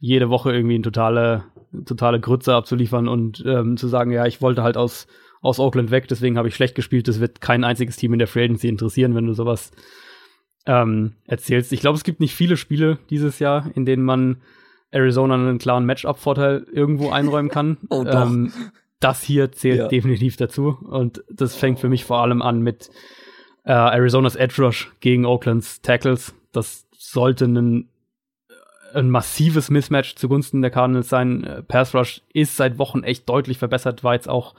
jede 0.00 0.30
Woche 0.30 0.52
irgendwie 0.52 0.74
eine 0.74 0.82
totale, 0.82 1.44
totale 1.84 2.18
Grütze 2.18 2.54
abzuliefern 2.54 3.06
und 3.06 3.44
ähm, 3.46 3.76
zu 3.76 3.86
sagen, 3.86 4.10
ja, 4.10 4.26
ich 4.26 4.42
wollte 4.42 4.62
halt 4.62 4.76
aus, 4.76 5.06
aus 5.42 5.60
Oakland 5.60 5.90
weg, 5.90 6.08
deswegen 6.08 6.38
habe 6.38 6.48
ich 6.48 6.56
schlecht 6.56 6.74
gespielt, 6.74 7.06
das 7.06 7.20
wird 7.20 7.40
kein 7.40 7.62
einziges 7.62 7.96
Team 7.96 8.14
in 8.14 8.18
der 8.18 8.28
Free 8.28 8.44
Agency 8.44 8.68
interessieren, 8.68 9.14
wenn 9.14 9.26
du 9.26 9.34
sowas 9.34 9.70
ähm, 10.66 11.12
erzählst. 11.26 11.72
Ich 11.72 11.80
glaube, 11.80 11.96
es 11.96 12.04
gibt 12.04 12.20
nicht 12.20 12.34
viele 12.34 12.56
Spiele 12.56 12.98
dieses 13.10 13.38
Jahr, 13.38 13.70
in 13.74 13.84
denen 13.84 14.04
man 14.04 14.40
Arizona 14.90 15.34
einen 15.34 15.58
klaren 15.58 15.84
Matchup-Vorteil 15.86 16.66
irgendwo 16.72 17.10
einräumen 17.10 17.50
kann. 17.50 17.78
oh, 17.90 18.04
doch. 18.04 18.26
Ähm, 18.26 18.52
das 18.98 19.22
hier 19.22 19.52
zählt 19.52 19.78
ja. 19.78 19.88
definitiv 19.88 20.36
dazu. 20.36 20.76
Und 20.82 21.24
das 21.30 21.56
fängt 21.56 21.78
für 21.80 21.88
mich 21.88 22.04
vor 22.04 22.18
allem 22.18 22.42
an 22.42 22.60
mit 22.60 22.90
äh, 23.64 23.72
Arizonas 23.72 24.36
Edge 24.36 24.62
Rush 24.62 24.92
gegen 25.00 25.24
Oaklands 25.24 25.80
Tackles. 25.80 26.34
Das 26.52 26.86
sollte 26.96 27.46
ein, 27.46 27.88
ein 28.94 29.10
massives 29.10 29.70
Mismatch 29.70 30.16
zugunsten 30.16 30.62
der 30.62 30.70
Cardinals 30.70 31.08
sein. 31.08 31.44
Äh, 31.44 31.62
Pass 31.62 31.94
Rush 31.94 32.22
ist 32.32 32.56
seit 32.56 32.78
Wochen 32.78 33.02
echt 33.02 33.28
deutlich 33.28 33.58
verbessert, 33.58 34.04
war 34.04 34.14
jetzt 34.14 34.28
auch 34.28 34.54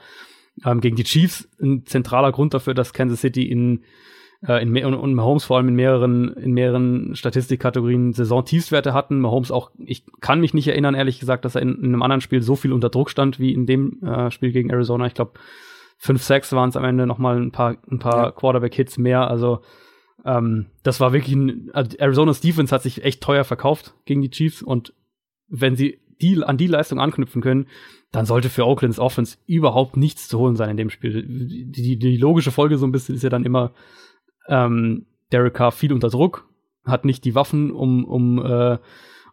ähm, 0.64 0.80
gegen 0.80 0.96
die 0.96 1.04
Chiefs 1.04 1.48
ein 1.60 1.86
zentraler 1.86 2.32
Grund 2.32 2.54
dafür, 2.54 2.74
dass 2.74 2.92
Kansas 2.92 3.20
City 3.20 3.44
in 3.44 3.82
äh, 4.46 4.62
in 4.62 4.76
und, 4.84 4.94
und 4.94 5.14
Mahomes 5.14 5.44
vor 5.44 5.56
allem 5.56 5.68
in 5.68 5.74
mehreren, 5.74 6.32
in 6.34 6.52
mehreren 6.52 7.14
Statistikkategorien 7.14 8.12
Saison-Tiefstwerte 8.12 8.92
hatten. 8.92 9.20
Mahomes 9.20 9.50
auch, 9.50 9.70
ich 9.78 10.04
kann 10.20 10.40
mich 10.40 10.54
nicht 10.54 10.68
erinnern, 10.68 10.94
ehrlich 10.94 11.20
gesagt, 11.20 11.44
dass 11.44 11.54
er 11.54 11.62
in, 11.62 11.76
in 11.76 11.86
einem 11.86 12.02
anderen 12.02 12.20
Spiel 12.20 12.42
so 12.42 12.56
viel 12.56 12.72
unter 12.72 12.90
Druck 12.90 13.10
stand 13.10 13.38
wie 13.38 13.52
in 13.52 13.66
dem 13.66 14.02
äh, 14.02 14.30
Spiel 14.30 14.52
gegen 14.52 14.70
Arizona. 14.70 15.06
Ich 15.06 15.14
glaube, 15.14 15.32
5-6 16.02 16.56
waren 16.56 16.70
es 16.70 16.76
am 16.76 16.84
Ende 16.84 17.06
nochmal 17.06 17.40
ein 17.40 17.52
paar, 17.52 17.76
ein 17.90 18.00
paar 18.00 18.24
ja. 18.24 18.30
Quarterback-Hits 18.32 18.98
mehr. 18.98 19.30
Also 19.30 19.62
ähm, 20.24 20.66
das 20.82 21.00
war 21.00 21.12
wirklich 21.12 21.34
ein, 21.34 21.70
also 21.72 21.98
Arizona's 21.98 22.40
Defense 22.40 22.74
hat 22.74 22.82
sich 22.82 23.04
echt 23.04 23.22
teuer 23.22 23.44
verkauft 23.44 23.94
gegen 24.04 24.22
die 24.22 24.30
Chiefs 24.30 24.62
und 24.62 24.94
wenn 25.48 25.76
sie 25.76 26.00
die, 26.20 26.42
an 26.42 26.56
die 26.56 26.68
Leistung 26.68 27.00
anknüpfen 27.00 27.42
können, 27.42 27.66
dann 28.12 28.26
sollte 28.26 28.48
für 28.48 28.66
Oaklands 28.66 28.98
Offense 28.98 29.38
überhaupt 29.46 29.96
nichts 29.96 30.28
zu 30.28 30.38
holen 30.38 30.56
sein 30.56 30.70
in 30.70 30.76
dem 30.76 30.90
Spiel. 30.90 31.24
Die, 31.26 31.98
die, 31.98 32.16
logische 32.16 32.52
Folge 32.52 32.78
so 32.78 32.86
ein 32.86 32.92
bisschen 32.92 33.14
ist 33.14 33.22
ja 33.22 33.30
dann 33.30 33.44
immer, 33.44 33.72
ähm, 34.48 35.06
Derek 35.32 35.54
Carr 35.54 35.72
viel 35.72 35.92
unter 35.92 36.10
Druck, 36.10 36.48
hat 36.84 37.04
nicht 37.04 37.24
die 37.24 37.34
Waffen, 37.34 37.70
um, 37.70 38.04
um, 38.04 38.44
äh, 38.44 38.78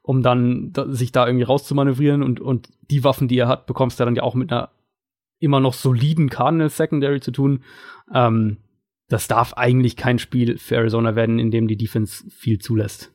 um 0.02 0.24
dann 0.24 0.72
da, 0.72 0.88
sich 0.90 1.12
da 1.12 1.28
irgendwie 1.28 1.44
rauszumanövrieren 1.44 2.24
und, 2.24 2.40
und 2.40 2.70
die 2.90 3.04
Waffen, 3.04 3.28
die 3.28 3.38
er 3.38 3.48
hat, 3.48 3.68
bekommst 3.68 4.00
du 4.00 4.06
dann 4.06 4.16
ja 4.16 4.24
auch 4.24 4.36
mit 4.36 4.52
einer 4.52 4.72
immer 5.40 5.60
noch 5.60 5.74
soliden 5.74 6.30
Cardinal 6.30 6.70
Secondary 6.70 7.22
zu 7.22 7.32
tun. 7.32 7.64
Ähm, 8.14 8.58
das 9.10 9.28
darf 9.28 9.54
eigentlich 9.54 9.98
kein 9.98 10.20
Spiel 10.20 10.58
für 10.58 10.76
Arizona 10.76 11.16
werden, 11.16 11.40
in 11.40 11.52
dem 11.52 11.68
die 11.68 11.78
Defense 11.78 12.24
viel 12.30 12.60
zulässt. 12.60 13.12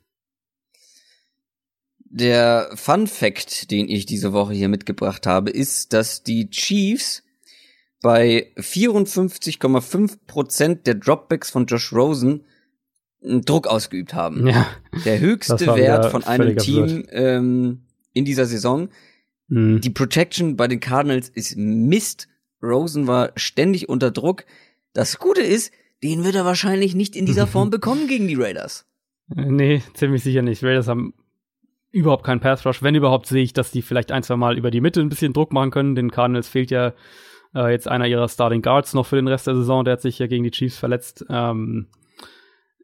Der 1.98 2.70
Fun 2.74 3.06
Fact, 3.06 3.70
den 3.70 3.88
ich 3.88 4.06
diese 4.06 4.32
Woche 4.32 4.52
hier 4.52 4.68
mitgebracht 4.68 5.26
habe, 5.26 5.50
ist, 5.50 5.92
dass 5.92 6.22
die 6.22 6.50
Chiefs 6.50 7.22
bei 8.02 8.52
54,5 8.56 10.18
Prozent 10.26 10.86
der 10.86 10.94
Dropbacks 10.94 11.50
von 11.50 11.66
Josh 11.66 11.92
Rosen 11.92 12.44
Druck 13.20 13.66
ausgeübt 13.66 14.12
haben. 14.12 14.46
Ja, 14.46 14.66
der 15.04 15.18
höchste 15.18 15.66
Wert 15.74 16.10
von 16.10 16.24
einem 16.24 16.56
Team 16.58 17.06
ähm, 17.10 17.82
in 18.12 18.24
dieser 18.24 18.46
Saison. 18.46 18.90
Mhm. 19.48 19.80
Die 19.80 19.90
Protection 19.90 20.56
bei 20.56 20.68
den 20.68 20.80
Cardinals 20.80 21.30
ist 21.30 21.56
Mist. 21.56 22.28
Rosen 22.62 23.06
war 23.06 23.32
ständig 23.36 23.88
unter 23.88 24.10
Druck. 24.10 24.44
Das 24.92 25.18
Gute 25.18 25.40
ist, 25.40 25.72
den 26.05 26.22
wird 26.22 26.36
er 26.36 26.44
wahrscheinlich 26.44 26.94
nicht 26.94 27.16
in 27.16 27.26
dieser 27.26 27.47
Form 27.47 27.70
bekommen 27.70 28.06
gegen 28.06 28.28
die 28.28 28.36
Raiders. 28.36 28.86
Äh, 29.35 29.47
nee, 29.47 29.82
ziemlich 29.94 30.22
sicher 30.22 30.43
nicht. 30.43 30.62
Raiders 30.62 30.86
haben 30.86 31.14
überhaupt 31.90 32.24
keinen 32.24 32.40
Pass 32.40 32.64
Rush. 32.66 32.82
Wenn 32.82 32.94
überhaupt 32.94 33.26
sehe 33.26 33.43
ich, 33.43 33.52
dass 33.52 33.70
die 33.70 33.82
vielleicht 33.82 34.12
ein, 34.12 34.22
zwei 34.22 34.36
Mal 34.36 34.59
über 34.59 34.70
die 34.70 34.81
Mitte 34.81 35.01
ein 35.01 35.09
bisschen 35.09 35.32
Druck 35.32 35.52
machen 35.52 35.70
können. 35.70 35.94
Den 35.94 36.10
Cardinals 36.10 36.48
fehlt 36.48 36.70
ja 36.70 36.93
äh, 37.55 37.70
jetzt 37.70 37.89
einer 37.89 38.06
ihrer 38.06 38.28
Starting 38.28 38.62
Guards 38.62 38.94
noch 38.94 39.06
für 39.06 39.16
den 39.16 39.28
Rest 39.28 39.47
der 39.47 39.55
Saison, 39.55 39.85
der 39.85 39.93
hat 39.93 40.02
sich 40.02 40.18
ja 40.18 40.26
gegen 40.26 40.44
die 40.44 40.51
Chiefs 40.51 40.76
verletzt. 40.76 41.24
Ähm, 41.31 41.86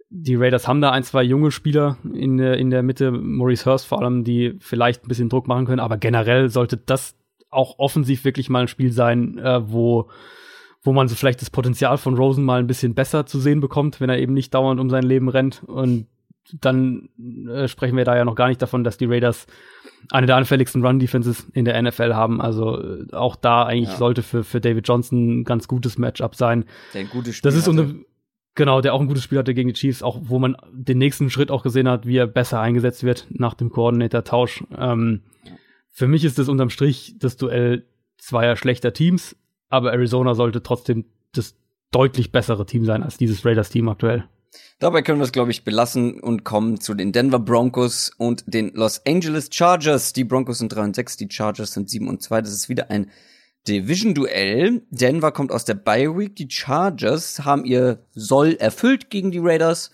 die 0.09 0.35
Raiders 0.35 0.67
haben 0.67 0.81
da 0.81 0.91
ein, 0.91 1.05
zwei 1.05 1.23
junge 1.23 1.51
Spieler 1.51 1.99
in 2.13 2.37
der, 2.37 2.57
in 2.57 2.71
der 2.71 2.83
Mitte, 2.83 3.13
Maurice 3.13 3.65
Hurst 3.67 3.87
vor 3.87 4.01
allem, 4.01 4.25
die 4.25 4.57
vielleicht 4.59 5.05
ein 5.05 5.09
bisschen 5.09 5.29
Druck 5.29 5.47
machen 5.47 5.67
können, 5.67 5.81
aber 5.81 5.99
generell 5.99 6.49
sollte 6.49 6.77
das 6.77 7.17
auch 7.49 7.79
offensiv 7.79 8.25
wirklich 8.25 8.49
mal 8.49 8.63
ein 8.63 8.69
Spiel 8.69 8.93
sein, 8.93 9.39
äh, 9.39 9.71
wo, 9.71 10.09
wo 10.83 10.93
man 10.93 11.09
so 11.09 11.15
vielleicht 11.15 11.43
das 11.43 11.51
Potenzial 11.51 11.99
von 11.99 12.15
Rosen 12.15 12.45
mal 12.45 12.61
ein 12.61 12.67
bisschen 12.67 12.95
besser 12.95 13.27
zu 13.27 13.39
sehen 13.39 13.61
bekommt, 13.61 14.01
wenn 14.01 14.11
er 14.11 14.19
eben 14.19 14.33
nicht 14.33 14.55
dauernd 14.55 14.81
um 14.81 14.91
sein 14.91 15.05
Leben 15.05 15.29
rennt. 15.29 15.63
Und 15.65 16.07
dann 16.61 17.09
äh, 17.49 17.69
sprechen 17.69 17.97
wir 17.97 18.05
da 18.05 18.17
ja 18.17 18.25
noch 18.25 18.35
gar 18.35 18.49
nicht 18.49 18.63
davon, 18.63 18.83
dass 18.83 18.97
die 18.97 19.05
Raiders 19.05 19.47
eine 20.11 20.27
der 20.27 20.37
anfälligsten 20.37 20.85
Run-Defenses 20.85 21.47
in 21.53 21.65
der 21.65 21.81
NFL 21.81 22.15
haben. 22.15 22.41
Also 22.41 22.81
äh, 22.81 23.13
auch 23.13 23.37
da 23.37 23.65
eigentlich 23.65 23.91
ja. 23.91 23.97
sollte 23.97 24.23
für, 24.23 24.43
für 24.43 24.61
David 24.61 24.89
Johnson 24.89 25.41
ein 25.41 25.45
ganz 25.45 25.69
gutes 25.69 25.99
Matchup 25.99 26.35
sein. 26.35 26.65
Der 26.95 27.03
ein 27.03 27.09
gutes 27.11 27.37
Spiel 27.37 27.51
das 27.51 27.59
ist 27.59 27.69
unter, 27.69 27.95
genau, 28.55 28.81
der 28.81 28.95
auch 28.95 29.01
ein 29.01 29.07
gutes 29.07 29.23
Spiel 29.23 29.39
hatte 29.39 29.55
gegen 29.55 29.69
die 29.69 29.75
Chiefs, 29.75 30.03
auch 30.03 30.19
wo 30.23 30.39
man 30.39 30.57
den 30.73 30.99
nächsten 30.99 31.31
Schritt 31.31 31.51
auch 31.51 31.63
gesehen 31.63 31.89
hat, 31.89 32.07
wie 32.07 32.17
er 32.17 32.27
besser 32.27 32.61
eingesetzt 32.61 33.05
wird 33.05 33.27
nach 33.31 33.55
dem 33.55 33.71
Koordinator-Tausch. 33.71 34.65
Ähm, 34.77 35.23
für 35.91 36.09
mich 36.09 36.25
ist 36.25 36.39
das 36.39 36.49
unterm 36.49 36.71
Strich 36.71 37.17
das 37.19 37.37
Duell 37.37 37.87
zweier 38.17 38.57
schlechter 38.57 38.93
Teams, 38.93 39.37
aber 39.71 39.93
Arizona 39.93 40.35
sollte 40.35 40.63
trotzdem 40.63 41.07
das 41.33 41.55
deutlich 41.91 42.31
bessere 42.33 42.67
Team 42.67 42.85
sein 42.85 43.03
als 43.03 43.17
dieses 43.17 43.45
Raiders-Team 43.45 43.89
aktuell. 43.89 44.25
Dabei 44.81 45.03
können 45.03 45.21
wir 45.21 45.25
es, 45.25 45.33
glaube 45.33 45.51
ich, 45.51 45.65
belassen 45.65 46.21
und 46.21 46.45
kommen 46.45 46.81
zu 46.81 46.95
den 46.95 47.13
Denver 47.13 47.39
Broncos 47.39 48.11
und 48.17 48.45
den 48.47 48.73
Los 48.75 49.01
Angeles 49.07 49.49
Chargers. 49.53 50.13
Die 50.13 50.25
Broncos 50.25 50.59
sind 50.59 50.71
3 50.71 50.83
und 50.85 50.97
6, 50.97 51.17
die 51.17 51.29
Chargers 51.31 51.73
sind 51.73 51.89
7 51.89 52.09
und 52.09 52.23
2. 52.23 52.43
Das 52.43 52.53
ist 52.53 52.69
wieder 52.69 52.91
ein 52.91 53.11
Division-Duell. 53.69 54.83
Denver 54.91 55.33
kommt 55.33 55.53
aus 55.53 55.65
der 55.65 55.75
Bye 55.75 56.17
Week. 56.17 56.35
Die 56.35 56.51
Chargers 56.51 57.45
haben 57.45 57.65
ihr 57.65 58.05
Soll 58.13 58.55
erfüllt 58.55 59.11
gegen 59.11 59.31
die 59.31 59.39
Raiders. 59.41 59.91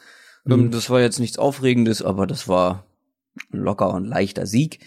Ähm, 0.49 0.67
mhm. 0.67 0.71
Das 0.71 0.89
war 0.89 1.01
jetzt 1.01 1.21
nichts 1.21 1.39
Aufregendes, 1.39 2.01
aber 2.01 2.27
das 2.27 2.49
war 2.49 2.87
ein 3.53 3.59
locker 3.59 3.93
und 3.93 4.07
leichter 4.07 4.47
Sieg. 4.47 4.79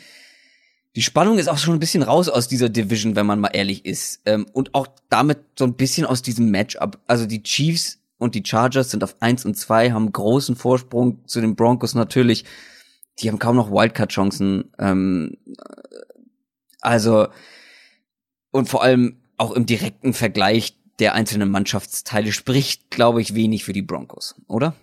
Die 1.00 1.04
Spannung 1.04 1.38
ist 1.38 1.48
auch 1.48 1.58
schon 1.58 1.76
ein 1.76 1.80
bisschen 1.80 2.04
raus 2.04 2.28
aus 2.28 2.50
dieser 2.50 2.68
Division, 2.68 3.16
wenn 3.16 3.26
man 3.26 3.40
mal 3.40 3.52
ehrlich 3.54 3.86
ist. 3.86 4.20
Ähm, 4.26 4.46
und 4.52 4.76
auch 4.76 4.86
damit 5.08 5.40
so 5.58 5.64
ein 5.64 5.76
bisschen 5.76 6.06
aus 6.06 6.22
diesem 6.22 6.52
Matchup. 6.52 7.00
Also 7.08 7.26
die 7.26 7.42
Chiefs 7.42 8.00
und 8.18 8.36
die 8.36 8.44
Chargers 8.46 8.92
sind 8.92 9.02
auf 9.02 9.16
eins 9.22 9.46
und 9.46 9.56
zwei, 9.56 9.94
haben 9.94 10.12
großen 10.12 10.58
Vorsprung 10.58 11.26
zu 11.26 11.40
den 11.40 11.56
Broncos 11.56 11.96
natürlich. 11.96 12.44
Die 13.20 13.30
haben 13.30 13.40
kaum 13.40 13.56
noch 13.56 13.72
Wildcard-Chancen. 13.72 14.74
Ähm, 14.78 15.38
also, 16.82 17.30
und 18.52 18.68
vor 18.68 18.84
allem 18.84 19.22
auch 19.38 19.54
im 19.54 19.66
direkten 19.66 20.12
Vergleich 20.12 20.76
der 21.00 21.14
einzelnen 21.14 21.50
Mannschaftsteile 21.50 22.34
spricht, 22.34 22.92
glaube 22.92 23.22
ich, 23.22 23.36
wenig 23.36 23.64
für 23.64 23.72
die 23.72 23.84
Broncos, 23.84 24.36
oder? 24.50 24.76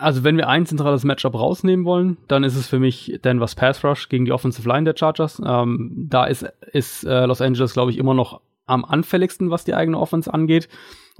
Also 0.00 0.24
wenn 0.24 0.36
wir 0.36 0.48
ein 0.48 0.66
zentrales 0.66 1.04
Matchup 1.04 1.34
rausnehmen 1.34 1.84
wollen, 1.84 2.16
dann 2.28 2.44
ist 2.44 2.56
es 2.56 2.68
für 2.68 2.78
mich 2.78 3.20
Denver's 3.24 3.54
Pass 3.54 3.84
Rush 3.84 4.08
gegen 4.08 4.24
die 4.24 4.32
Offensive 4.32 4.68
Line 4.68 4.84
der 4.84 4.96
Chargers. 4.96 5.40
Ähm, 5.44 6.06
da 6.08 6.24
ist, 6.24 6.46
ist 6.72 7.04
äh, 7.04 7.26
Los 7.26 7.40
Angeles, 7.40 7.74
glaube 7.74 7.90
ich, 7.90 7.98
immer 7.98 8.14
noch 8.14 8.40
am 8.66 8.84
anfälligsten, 8.84 9.50
was 9.50 9.64
die 9.64 9.74
eigene 9.74 9.98
Offense 9.98 10.32
angeht. 10.32 10.68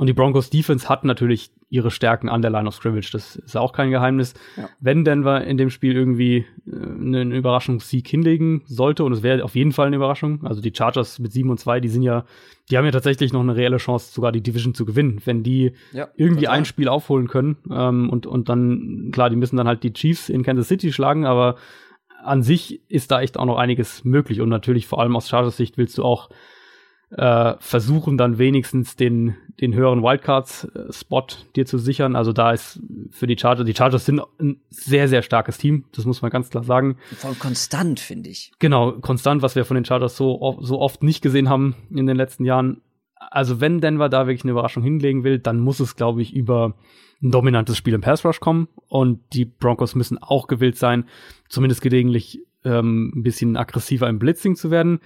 Und 0.00 0.06
die 0.06 0.14
Broncos 0.14 0.48
Defense 0.48 0.88
hat 0.88 1.04
natürlich 1.04 1.50
ihre 1.68 1.90
Stärken 1.90 2.30
an 2.30 2.40
der 2.40 2.50
Line 2.50 2.66
of 2.66 2.74
Scrimmage. 2.74 3.10
Das 3.12 3.36
ist 3.36 3.54
auch 3.54 3.74
kein 3.74 3.90
Geheimnis. 3.90 4.32
Ja. 4.56 4.70
Wenn 4.80 5.04
Denver 5.04 5.44
in 5.44 5.58
dem 5.58 5.68
Spiel 5.68 5.94
irgendwie 5.94 6.46
äh, 6.66 6.74
einen 6.74 7.32
Überraschungssieg 7.32 8.08
hinlegen 8.08 8.62
sollte, 8.64 9.04
und 9.04 9.12
es 9.12 9.22
wäre 9.22 9.44
auf 9.44 9.54
jeden 9.56 9.72
Fall 9.72 9.88
eine 9.88 9.96
Überraschung, 9.96 10.42
also 10.42 10.62
die 10.62 10.72
Chargers 10.74 11.18
mit 11.18 11.32
7 11.32 11.50
und 11.50 11.60
2, 11.60 11.80
die 11.80 11.90
sind 11.90 12.02
ja, 12.02 12.24
die 12.70 12.78
haben 12.78 12.86
ja 12.86 12.92
tatsächlich 12.92 13.34
noch 13.34 13.42
eine 13.42 13.54
reelle 13.54 13.76
Chance, 13.76 14.10
sogar 14.10 14.32
die 14.32 14.40
Division 14.40 14.72
zu 14.72 14.86
gewinnen. 14.86 15.20
Wenn 15.26 15.42
die 15.42 15.72
ja, 15.92 16.08
irgendwie 16.16 16.46
total. 16.46 16.56
ein 16.56 16.64
Spiel 16.64 16.88
aufholen 16.88 17.28
können, 17.28 17.58
ähm, 17.70 18.08
und, 18.08 18.26
und 18.26 18.48
dann, 18.48 19.10
klar, 19.12 19.28
die 19.28 19.36
müssen 19.36 19.58
dann 19.58 19.68
halt 19.68 19.82
die 19.82 19.92
Chiefs 19.92 20.30
in 20.30 20.42
Kansas 20.42 20.68
City 20.68 20.94
schlagen, 20.94 21.26
aber 21.26 21.56
an 22.24 22.42
sich 22.42 22.80
ist 22.88 23.10
da 23.10 23.20
echt 23.20 23.38
auch 23.38 23.44
noch 23.44 23.58
einiges 23.58 24.02
möglich. 24.02 24.40
Und 24.40 24.48
natürlich 24.48 24.86
vor 24.86 25.02
allem 25.02 25.14
aus 25.14 25.28
Chargers 25.28 25.58
Sicht 25.58 25.76
willst 25.76 25.98
du 25.98 26.04
auch 26.04 26.30
äh, 27.16 27.54
versuchen 27.58 28.16
dann 28.16 28.38
wenigstens 28.38 28.96
den, 28.96 29.36
den 29.60 29.74
höheren 29.74 30.02
Wildcards-Spot 30.02 31.26
dir 31.56 31.66
zu 31.66 31.78
sichern. 31.78 32.14
Also 32.14 32.32
da 32.32 32.52
ist 32.52 32.80
für 33.10 33.26
die 33.26 33.36
Chargers, 33.36 33.66
die 33.66 33.74
Chargers 33.74 34.06
sind 34.06 34.20
ein 34.38 34.60
sehr, 34.70 35.08
sehr 35.08 35.22
starkes 35.22 35.58
Team, 35.58 35.84
das 35.92 36.04
muss 36.04 36.22
man 36.22 36.30
ganz 36.30 36.50
klar 36.50 36.62
sagen. 36.62 36.96
Voll 37.16 37.34
konstant, 37.34 37.98
finde 37.98 38.30
ich. 38.30 38.52
Genau, 38.58 38.92
konstant, 38.92 39.42
was 39.42 39.56
wir 39.56 39.64
von 39.64 39.74
den 39.74 39.84
Chargers 39.84 40.16
so, 40.16 40.58
so 40.60 40.80
oft 40.80 41.02
nicht 41.02 41.20
gesehen 41.20 41.48
haben 41.48 41.74
in 41.90 42.06
den 42.06 42.16
letzten 42.16 42.44
Jahren. 42.44 42.80
Also 43.16 43.60
wenn 43.60 43.80
Denver 43.80 44.08
da 44.08 44.26
wirklich 44.26 44.44
eine 44.44 44.52
Überraschung 44.52 44.82
hinlegen 44.82 45.24
will, 45.24 45.38
dann 45.38 45.58
muss 45.58 45.80
es, 45.80 45.96
glaube 45.96 46.22
ich, 46.22 46.34
über 46.34 46.74
ein 47.22 47.30
dominantes 47.30 47.76
Spiel 47.76 47.94
im 47.94 48.00
Pass 48.00 48.24
Rush 48.24 48.40
kommen 48.40 48.68
und 48.88 49.20
die 49.34 49.44
Broncos 49.44 49.94
müssen 49.94 50.16
auch 50.16 50.46
gewillt 50.46 50.76
sein, 50.76 51.04
zumindest 51.48 51.82
gelegentlich 51.82 52.40
ähm, 52.64 53.12
ein 53.14 53.22
bisschen 53.22 53.56
aggressiver 53.56 54.08
im 54.08 54.18
Blitzing 54.18 54.56
zu 54.56 54.70
werden 54.70 55.00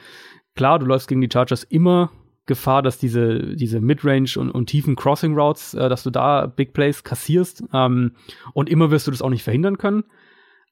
klar, 0.55 0.79
du 0.79 0.87
läufst 0.87 1.09
gegen 1.09 1.21
die 1.21 1.29
Chargers 1.33 1.65
immer 1.65 2.11
Gefahr, 2.47 2.83
dass 2.83 2.99
diese, 2.99 3.57
diese 3.57 3.81
Midrange 3.81 4.37
und, 4.37 4.51
und 4.51 4.67
tiefen 4.67 4.97
Crossing 4.97 5.35
Routes, 5.35 5.75
äh, 5.75 5.89
dass 5.89 6.03
du 6.03 6.11
da 6.11 6.47
Big 6.47 6.75
Plays 6.75 7.03
kassierst. 7.03 7.65
Ähm, 7.73 8.13
und 8.53 8.69
immer 8.69 8.91
wirst 8.91 9.07
du 9.07 9.11
das 9.11 9.23
auch 9.23 9.31
nicht 9.31 9.43
verhindern 9.43 9.79
können. 9.79 10.05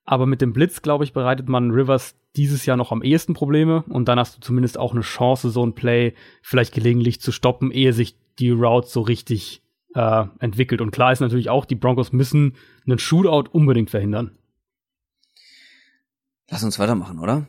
Aber 0.04 0.26
mit 0.26 0.42
dem 0.42 0.52
Blitz, 0.52 0.82
glaube 0.82 1.04
ich, 1.04 1.12
bereitet 1.12 1.48
man 1.48 1.70
Rivers 1.70 2.16
dieses 2.36 2.66
Jahr 2.66 2.76
noch 2.76 2.92
am 2.92 3.02
ehesten 3.02 3.34
Probleme. 3.34 3.84
Und 3.88 4.09
dann 4.09 4.18
hast 4.18 4.36
du 4.36 4.40
zumindest 4.40 4.78
auch 4.78 4.92
eine 4.92 5.00
Chance, 5.00 5.50
so 5.50 5.64
ein 5.64 5.74
Play 5.74 6.14
vielleicht 6.42 6.74
gelegentlich 6.74 7.20
zu 7.20 7.32
stoppen, 7.32 7.70
ehe 7.70 7.92
sich 7.92 8.16
die 8.38 8.50
Route 8.50 8.88
so 8.88 9.00
richtig 9.00 9.62
äh, 9.94 10.24
entwickelt. 10.40 10.80
Und 10.80 10.90
klar 10.90 11.12
ist 11.12 11.20
natürlich 11.20 11.48
auch, 11.48 11.64
die 11.64 11.74
Broncos 11.74 12.12
müssen 12.12 12.56
einen 12.86 12.98
Shootout 12.98 13.50
unbedingt 13.50 13.90
verhindern. 13.90 14.36
Lass 16.50 16.64
uns 16.64 16.78
weitermachen, 16.78 17.18
oder? 17.18 17.46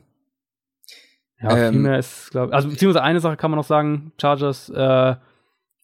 Ja, 1.43 1.57
ähm, 1.57 1.73
viel 1.73 1.81
mehr 1.81 1.99
ist, 1.99 2.31
glaube 2.31 2.53
also 2.53 2.69
beziehungsweise 2.69 3.03
eine 3.03 3.19
Sache 3.19 3.37
kann 3.37 3.51
man 3.51 3.57
noch 3.57 3.65
sagen, 3.65 4.13
Chargers 4.19 4.69
äh, 4.69 5.15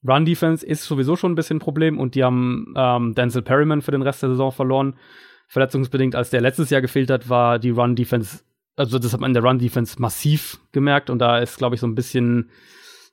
Run 0.07 0.25
Defense 0.25 0.65
ist 0.65 0.85
sowieso 0.85 1.15
schon 1.15 1.33
ein 1.33 1.35
bisschen 1.35 1.57
ein 1.57 1.61
Problem 1.61 1.99
und 1.99 2.15
die 2.15 2.23
haben 2.23 2.73
ähm, 2.75 3.13
Denzel 3.13 3.41
Perryman 3.41 3.81
für 3.81 3.91
den 3.91 4.01
Rest 4.01 4.23
der 4.23 4.29
Saison 4.29 4.51
verloren. 4.51 4.95
Verletzungsbedingt, 5.47 6.15
als 6.15 6.29
der 6.29 6.41
letztes 6.41 6.69
Jahr 6.69 6.81
gefehlt 6.81 7.09
hat, 7.09 7.27
war 7.27 7.59
die 7.59 7.71
Run 7.71 7.95
Defense, 7.95 8.39
also 8.77 8.97
das 8.99 9.11
hat 9.13 9.19
man 9.19 9.31
in 9.31 9.33
der 9.33 9.43
Run 9.43 9.59
Defense 9.59 10.01
massiv 10.01 10.59
gemerkt 10.71 11.09
und 11.09 11.19
da 11.19 11.39
ist, 11.39 11.57
glaube 11.57 11.75
ich, 11.75 11.81
so 11.81 11.87
ein 11.87 11.95
bisschen 11.95 12.49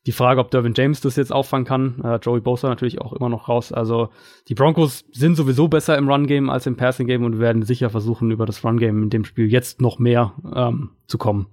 die 0.07 0.13
Frage, 0.13 0.41
ob 0.41 0.53
Dervin 0.53 0.75
James 0.77 1.01
das 1.01 1.17
jetzt 1.17 1.33
auffangen 1.33 1.67
kann. 1.67 2.01
Äh, 2.05 2.19
Joey 2.23 2.41
Bosa 2.41 2.69
natürlich 2.69 3.01
auch 3.01 3.13
immer 3.13 3.29
noch 3.29 3.49
raus. 3.49 3.73
Also 3.73 4.11
die 4.49 4.55
Broncos 4.55 5.05
sind 5.11 5.35
sowieso 5.35 5.67
besser 5.67 5.99
im 5.99 6.09
Run-Game 6.09 6.49
als 6.49 6.67
im 6.67 6.77
Passing-Game 6.77 7.25
und 7.25 7.41
werden 7.41 7.63
sicher 7.63 7.91
versuchen, 7.91 8.31
über 8.31 8.47
das 8.47 8.65
Run-Game 8.65 9.03
in 9.03 9.11
dem 9.11 9.25
Spiel 9.25 9.51
jetzt 9.51 9.81
noch 9.81 9.99
mehr 9.99 10.35
ähm, 10.55 10.91
zu 11.09 11.19
kommen. 11.19 11.49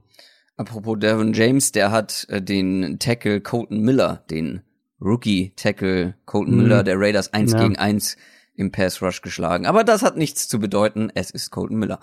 Apropos 0.55 0.97
Devin 0.99 1.33
James, 1.33 1.71
der 1.71 1.91
hat 1.91 2.27
äh, 2.29 2.41
den 2.41 2.99
Tackle 2.99 3.41
Colton 3.41 3.81
Miller, 3.81 4.23
den 4.29 4.61
Rookie-Tackle 5.01 6.15
Colton 6.25 6.55
mhm. 6.55 6.63
Miller 6.63 6.83
der 6.83 6.99
Raiders 6.99 7.33
1 7.33 7.53
ja. 7.53 7.61
gegen 7.61 7.75
1 7.75 8.17
im 8.55 8.71
Pass 8.71 9.01
Rush 9.01 9.21
geschlagen. 9.21 9.65
Aber 9.65 9.83
das 9.83 10.03
hat 10.03 10.15
nichts 10.15 10.47
zu 10.47 10.59
bedeuten. 10.59 11.11
Es 11.13 11.31
ist 11.31 11.49
Colton 11.49 11.77
Miller. 11.77 11.99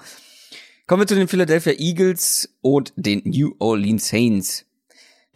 Kommen 0.87 1.03
wir 1.03 1.07
zu 1.07 1.15
den 1.15 1.29
Philadelphia 1.29 1.75
Eagles 1.79 2.57
und 2.61 2.93
den 2.97 3.23
New 3.25 3.55
Orleans 3.61 4.09
Saints. 4.09 4.67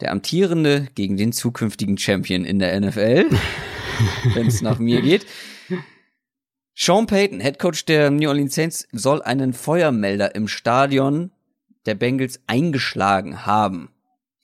Der 0.01 0.11
amtierende 0.11 0.89
gegen 0.93 1.15
den 1.15 1.31
zukünftigen 1.31 1.97
Champion 1.97 2.43
in 2.43 2.59
der 2.59 2.77
NFL, 2.77 3.29
wenn 4.33 4.47
es 4.47 4.61
nach 4.61 4.77
mir 4.77 5.01
geht. 5.01 5.25
Sean 6.77 7.07
Payton, 7.07 7.39
Head 7.39 7.57
Coach 7.59 7.85
der 7.85 8.11
New 8.11 8.27
Orleans 8.27 8.53
Saints, 8.53 8.85
soll 8.91 9.21
einen 9.21 9.53
Feuermelder 9.53 10.35
im 10.35 10.49
Stadion 10.49 11.31
der 11.85 11.95
Bengals 11.95 12.41
eingeschlagen 12.47 13.45
haben. 13.45 13.89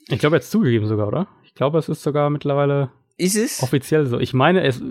Ich 0.08 0.20
glaube, 0.20 0.36
er 0.36 0.40
hat 0.40 0.46
zugegeben 0.46 0.88
sogar, 0.88 1.08
oder? 1.08 1.28
Ich 1.44 1.54
glaube, 1.54 1.80
es 1.80 1.90
ist 1.90 2.04
sogar 2.04 2.30
mittlerweile 2.30 2.92
ist 3.18 3.36
es? 3.36 3.62
offiziell 3.62 4.08
so. 4.08 4.20
Ich 4.20 4.34
meine, 4.34 4.64
es, 4.64 4.82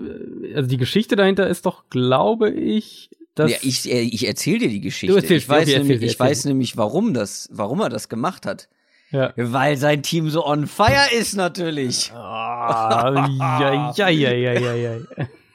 also 0.55 0.69
die 0.69 0.77
Geschichte 0.77 1.15
dahinter 1.15 1.47
ist 1.47 1.65
doch, 1.65 1.89
glaube 1.89 2.49
ich, 2.49 3.09
dass 3.35 3.51
ja, 3.51 3.57
ich, 3.61 3.91
äh, 3.91 4.01
ich 4.01 4.27
erzähle 4.27 4.59
dir 4.59 4.69
die 4.69 4.81
Geschichte. 4.81 5.13
Du 5.13 5.21
erzählst, 5.21 5.45
ich 5.45 5.49
weiß, 5.49 5.67
okay, 5.67 5.79
nämlich, 5.79 6.01
ich 6.01 6.19
weiß 6.19 6.45
nämlich, 6.45 6.77
warum 6.77 7.13
das, 7.13 7.49
warum 7.51 7.81
er 7.81 7.89
das 7.89 8.09
gemacht 8.09 8.45
hat. 8.45 8.69
Ja. 9.11 9.33
Weil 9.35 9.75
sein 9.75 10.03
Team 10.03 10.29
so 10.29 10.45
on 10.45 10.67
fire 10.67 11.13
ist 11.17 11.35
natürlich. 11.35 12.11
Ah, 12.13 13.27
ja, 13.59 14.09
ja, 14.09 14.09
ja, 14.09 14.31
ja, 14.31 14.53
ja, 14.53 14.75
ja. 14.75 14.97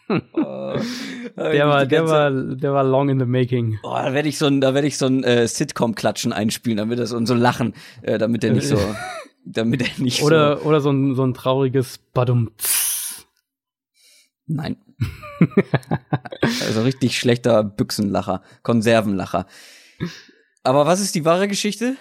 Oh, 1.39 1.43
der, 1.43 1.69
war, 1.69 1.85
der, 1.85 2.09
war, 2.09 2.31
der 2.31 2.73
war 2.73 2.83
long 2.83 3.11
in 3.11 3.19
the 3.19 3.27
making. 3.27 3.79
Oh, 3.83 3.91
da 3.91 4.15
werde 4.15 4.27
ich 4.27 4.39
so 4.39 4.47
ein, 4.47 4.63
da 4.63 4.73
werde 4.73 4.87
ich 4.87 4.97
so 4.97 5.05
ein 5.05 5.23
äh, 5.23 5.47
Sitcom-Klatschen 5.47 6.33
einspielen, 6.33 6.79
damit 6.79 7.07
so, 7.07 7.15
und 7.15 7.27
so 7.27 7.35
lachen, 7.35 7.75
äh, 8.01 8.17
damit 8.17 8.43
er 8.43 8.53
nicht 8.53 8.67
so, 8.67 8.79
damit 9.45 9.83
er 9.83 10.03
nicht 10.03 10.23
oder, 10.23 10.57
so. 10.57 10.65
Oder 10.65 10.81
so 10.81 10.91
ein, 10.91 11.15
so 11.15 11.25
ein 11.25 11.35
trauriges 11.35 11.99
Badum. 12.15 12.53
Nein. 14.47 14.79
also 16.43 16.83
richtig 16.85 17.19
schlechter 17.19 17.63
Büchsenlacher, 17.63 18.41
Konservenlacher. 18.63 19.47
Aber 20.63 20.87
was 20.87 21.01
ist 21.01 21.15
die 21.15 21.27
wahre 21.27 21.49
Geschichte? 21.49 21.97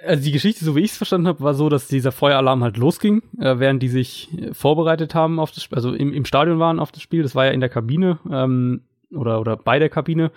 Also 0.00 0.22
die 0.22 0.32
Geschichte, 0.32 0.64
so 0.64 0.76
wie 0.76 0.80
ich 0.80 0.92
es 0.92 0.96
verstanden 0.96 1.26
habe, 1.26 1.40
war 1.40 1.54
so, 1.54 1.68
dass 1.68 1.88
dieser 1.88 2.12
Feueralarm 2.12 2.62
halt 2.62 2.76
losging, 2.76 3.22
äh, 3.40 3.58
während 3.58 3.82
die 3.82 3.88
sich 3.88 4.28
äh, 4.38 4.54
vorbereitet 4.54 5.14
haben 5.14 5.40
auf 5.40 5.50
das 5.50 5.64
Spiel, 5.64 5.76
also 5.76 5.92
im, 5.92 6.12
im 6.12 6.24
Stadion 6.24 6.60
waren 6.60 6.78
auf 6.78 6.92
das 6.92 7.02
Spiel. 7.02 7.22
Das 7.22 7.34
war 7.34 7.46
ja 7.46 7.50
in 7.50 7.60
der 7.60 7.68
Kabine 7.68 8.18
ähm, 8.30 8.82
oder 9.10 9.40
oder 9.40 9.56
bei 9.56 9.78
der 9.78 9.88
Kabine 9.88 10.30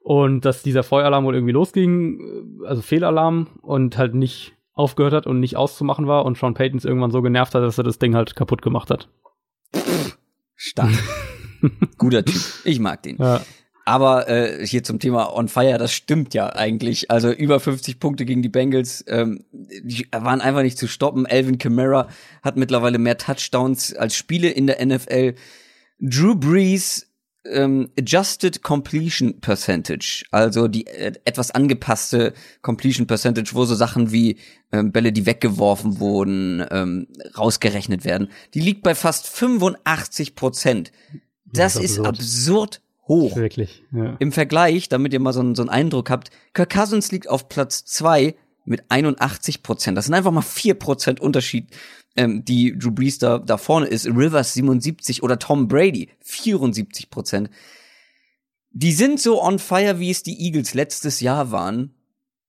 und 0.00 0.44
dass 0.44 0.62
dieser 0.62 0.82
Feueralarm 0.82 1.24
wohl 1.24 1.34
irgendwie 1.34 1.52
losging, 1.52 2.60
äh, 2.62 2.66
also 2.66 2.82
Fehlalarm 2.82 3.48
und 3.62 3.96
halt 3.96 4.14
nicht 4.14 4.52
aufgehört 4.74 5.14
hat 5.14 5.26
und 5.26 5.40
nicht 5.40 5.56
auszumachen 5.56 6.06
war 6.06 6.26
und 6.26 6.36
Sean 6.36 6.54
Paytons 6.54 6.84
irgendwann 6.84 7.10
so 7.10 7.22
genervt 7.22 7.54
hat, 7.54 7.62
dass 7.62 7.78
er 7.78 7.84
das 7.84 7.98
Ding 7.98 8.14
halt 8.14 8.36
kaputt 8.36 8.60
gemacht 8.60 8.90
hat. 8.90 9.08
Stark. 10.54 10.92
Guter 11.98 12.24
Typ. 12.24 12.40
Ich 12.64 12.78
mag 12.78 13.02
den. 13.02 13.16
Ja. 13.16 13.40
Aber 13.86 14.28
äh, 14.28 14.66
hier 14.66 14.82
zum 14.82 14.98
Thema 14.98 15.32
On 15.32 15.46
Fire, 15.46 15.78
das 15.78 15.92
stimmt 15.92 16.34
ja 16.34 16.52
eigentlich. 16.52 17.08
Also 17.08 17.30
über 17.30 17.60
50 17.60 18.00
Punkte 18.00 18.24
gegen 18.24 18.42
die 18.42 18.48
Bengals, 18.48 19.04
ähm, 19.06 19.44
die 19.52 20.08
waren 20.10 20.40
einfach 20.40 20.62
nicht 20.62 20.76
zu 20.76 20.88
stoppen. 20.88 21.24
Alvin 21.24 21.58
Kamara 21.58 22.08
hat 22.42 22.56
mittlerweile 22.56 22.98
mehr 22.98 23.16
Touchdowns 23.16 23.94
als 23.94 24.16
Spiele 24.16 24.50
in 24.50 24.66
der 24.66 24.84
NFL. 24.84 25.36
Drew 26.00 26.34
Brees 26.34 27.06
ähm, 27.48 27.88
Adjusted 27.96 28.60
Completion 28.64 29.40
Percentage, 29.40 30.24
also 30.32 30.66
die 30.66 30.88
äh, 30.88 31.12
etwas 31.24 31.52
angepasste 31.52 32.34
Completion 32.62 33.06
Percentage, 33.06 33.50
wo 33.52 33.66
so 33.66 33.76
Sachen 33.76 34.10
wie 34.10 34.38
ähm, 34.72 34.90
Bälle, 34.90 35.12
die 35.12 35.26
weggeworfen 35.26 36.00
wurden, 36.00 36.66
ähm, 36.72 37.06
rausgerechnet 37.38 38.04
werden. 38.04 38.30
Die 38.54 38.60
liegt 38.60 38.82
bei 38.82 38.96
fast 38.96 39.28
85 39.28 40.34
Prozent. 40.34 40.90
Das, 41.44 41.74
das 41.74 41.84
ist 41.84 41.98
absurd. 42.00 42.08
absurd 42.08 42.80
hoch. 43.08 43.36
Wirklich, 43.36 43.84
ja. 43.92 44.16
Im 44.18 44.32
Vergleich, 44.32 44.88
damit 44.88 45.12
ihr 45.12 45.20
mal 45.20 45.32
so, 45.32 45.40
einen, 45.40 45.54
so 45.54 45.62
einen 45.62 45.70
Eindruck 45.70 46.10
habt, 46.10 46.30
Kirk 46.54 46.70
Cousins 46.70 47.12
liegt 47.12 47.28
auf 47.28 47.48
Platz 47.48 47.84
zwei 47.84 48.34
mit 48.64 48.84
81 48.88 49.62
Prozent. 49.62 49.96
Das 49.96 50.06
sind 50.06 50.14
einfach 50.14 50.32
mal 50.32 50.42
vier 50.42 50.74
Prozent 50.74 51.20
Unterschied, 51.20 51.68
ähm, 52.16 52.44
die 52.44 52.76
Drew 52.76 52.90
Brees 52.90 53.18
da, 53.18 53.38
da 53.38 53.58
vorne 53.58 53.86
ist. 53.86 54.06
Rivers 54.06 54.54
77 54.54 55.22
oder 55.22 55.38
Tom 55.38 55.68
Brady 55.68 56.10
74 56.20 57.10
Prozent. 57.10 57.50
Die 58.70 58.92
sind 58.92 59.20
so 59.20 59.42
on 59.42 59.58
fire, 59.58 59.98
wie 60.00 60.10
es 60.10 60.22
die 60.22 60.38
Eagles 60.38 60.74
letztes 60.74 61.20
Jahr 61.20 61.50
waren. 61.50 61.94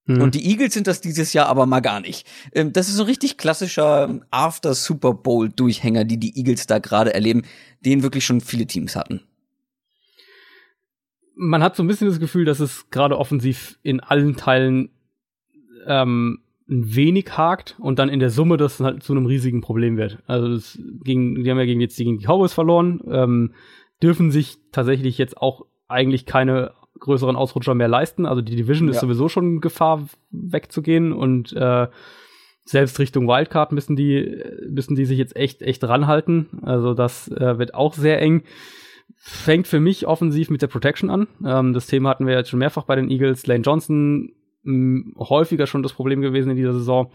Mhm. 0.06 0.22
Und 0.22 0.34
die 0.34 0.46
Eagles 0.46 0.74
sind 0.74 0.86
das 0.86 1.00
dieses 1.00 1.32
Jahr 1.32 1.46
aber 1.46 1.66
mal 1.66 1.80
gar 1.80 2.00
nicht. 2.00 2.26
Ähm, 2.52 2.72
das 2.72 2.88
ist 2.88 2.96
so 2.96 3.04
ein 3.04 3.08
richtig 3.08 3.36
klassischer 3.36 4.20
After 4.30 4.74
Super 4.74 5.14
Bowl 5.14 5.48
Durchhänger, 5.48 6.04
die 6.04 6.18
die 6.18 6.36
Eagles 6.36 6.66
da 6.66 6.78
gerade 6.80 7.14
erleben, 7.14 7.42
den 7.80 8.02
wirklich 8.02 8.24
schon 8.26 8.40
viele 8.40 8.66
Teams 8.66 8.96
hatten. 8.96 9.22
Man 11.40 11.62
hat 11.62 11.76
so 11.76 11.84
ein 11.84 11.86
bisschen 11.86 12.08
das 12.08 12.20
Gefühl, 12.20 12.44
dass 12.44 12.60
es 12.60 12.90
gerade 12.90 13.16
offensiv 13.16 13.78
in 13.82 14.00
allen 14.00 14.36
Teilen 14.36 14.90
ähm, 15.86 16.40
ein 16.68 16.94
wenig 16.94 17.36
hakt 17.36 17.76
und 17.78 17.98
dann 17.98 18.08
in 18.08 18.20
der 18.20 18.30
Summe 18.30 18.56
das 18.56 18.80
halt 18.80 19.02
zu 19.02 19.12
einem 19.12 19.26
riesigen 19.26 19.60
Problem 19.60 19.96
wird. 19.96 20.18
Also 20.26 20.48
das 20.48 20.78
ging, 21.04 21.42
die 21.42 21.50
haben 21.50 21.58
ja 21.58 21.64
gegen 21.64 21.80
jetzt 21.80 21.96
gegen 21.96 22.18
die 22.18 22.26
Cowboys 22.26 22.52
verloren, 22.52 23.00
ähm, 23.08 23.54
dürfen 24.02 24.30
sich 24.30 24.58
tatsächlich 24.72 25.16
jetzt 25.16 25.38
auch 25.38 25.64
eigentlich 25.86 26.26
keine 26.26 26.72
größeren 26.98 27.36
Ausrutscher 27.36 27.74
mehr 27.74 27.88
leisten. 27.88 28.26
Also 28.26 28.42
die 28.42 28.56
Division 28.56 28.88
ja. 28.88 28.94
ist 28.94 29.00
sowieso 29.00 29.28
schon 29.28 29.60
Gefahr 29.60 30.08
wegzugehen 30.30 31.12
und 31.12 31.52
äh, 31.54 31.86
selbst 32.64 32.98
Richtung 32.98 33.26
Wildcard 33.26 33.72
müssen 33.72 33.96
die 33.96 34.42
müssen 34.68 34.94
die 34.94 35.06
sich 35.06 35.16
jetzt 35.16 35.36
echt 35.36 35.62
echt 35.62 35.82
ranhalten. 35.84 36.48
Also 36.62 36.92
das 36.92 37.28
äh, 37.28 37.58
wird 37.58 37.74
auch 37.74 37.94
sehr 37.94 38.20
eng. 38.20 38.42
Fängt 39.16 39.66
für 39.66 39.80
mich 39.80 40.06
offensiv 40.06 40.50
mit 40.50 40.62
der 40.62 40.68
Protection 40.68 41.10
an. 41.10 41.26
Ähm, 41.44 41.72
das 41.72 41.86
Thema 41.86 42.10
hatten 42.10 42.26
wir 42.26 42.34
jetzt 42.34 42.50
schon 42.50 42.58
mehrfach 42.58 42.84
bei 42.84 42.96
den 42.96 43.10
Eagles. 43.10 43.46
Lane 43.46 43.62
Johnson 43.62 44.32
mh, 44.62 45.18
häufiger 45.18 45.66
schon 45.66 45.82
das 45.82 45.92
Problem 45.92 46.20
gewesen 46.20 46.50
in 46.50 46.56
dieser 46.56 46.72
Saison. 46.72 47.10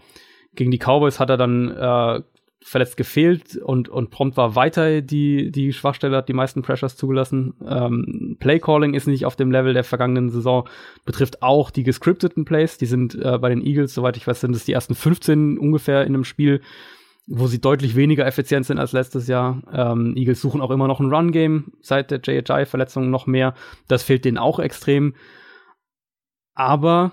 Gegen 0.54 0.70
die 0.70 0.78
Cowboys 0.78 1.18
hat 1.18 1.30
er 1.30 1.36
dann 1.36 1.70
äh, 1.70 2.22
verletzt 2.64 2.96
gefehlt 2.96 3.56
und, 3.58 3.90
und 3.90 4.10
prompt 4.10 4.38
war 4.38 4.56
weiter 4.56 5.02
die, 5.02 5.52
die 5.52 5.74
Schwachstelle, 5.74 6.16
hat 6.16 6.30
die 6.30 6.34
meisten 6.34 6.62
Pressures 6.62 6.96
zugelassen. 6.96 7.52
Ähm, 7.66 8.36
Playcalling 8.40 8.94
ist 8.94 9.06
nicht 9.06 9.26
auf 9.26 9.36
dem 9.36 9.50
Level 9.50 9.74
der 9.74 9.84
vergangenen 9.84 10.30
Saison, 10.30 10.66
betrifft 11.04 11.42
auch 11.42 11.70
die 11.70 11.82
gescripteten 11.82 12.46
Plays. 12.46 12.78
Die 12.78 12.86
sind 12.86 13.14
äh, 13.16 13.38
bei 13.38 13.50
den 13.50 13.60
Eagles, 13.60 13.92
soweit 13.92 14.16
ich 14.16 14.26
weiß, 14.26 14.40
sind 14.40 14.56
es 14.56 14.64
die 14.64 14.72
ersten 14.72 14.94
15 14.94 15.58
ungefähr 15.58 16.04
in 16.04 16.14
einem 16.14 16.24
Spiel, 16.24 16.62
wo 17.26 17.46
sie 17.46 17.60
deutlich 17.60 17.96
weniger 17.96 18.26
effizient 18.26 18.66
sind 18.66 18.78
als 18.78 18.92
letztes 18.92 19.28
Jahr. 19.28 19.62
Ähm, 19.72 20.14
Eagles 20.16 20.40
suchen 20.40 20.60
auch 20.60 20.70
immer 20.70 20.88
noch 20.88 21.00
ein 21.00 21.12
Run-Game 21.12 21.72
seit 21.80 22.10
der 22.10 22.20
JHI-Verletzung 22.20 23.10
noch 23.10 23.26
mehr. 23.26 23.54
Das 23.88 24.02
fehlt 24.02 24.24
denen 24.24 24.38
auch 24.38 24.58
extrem. 24.58 25.14
Aber 26.54 27.12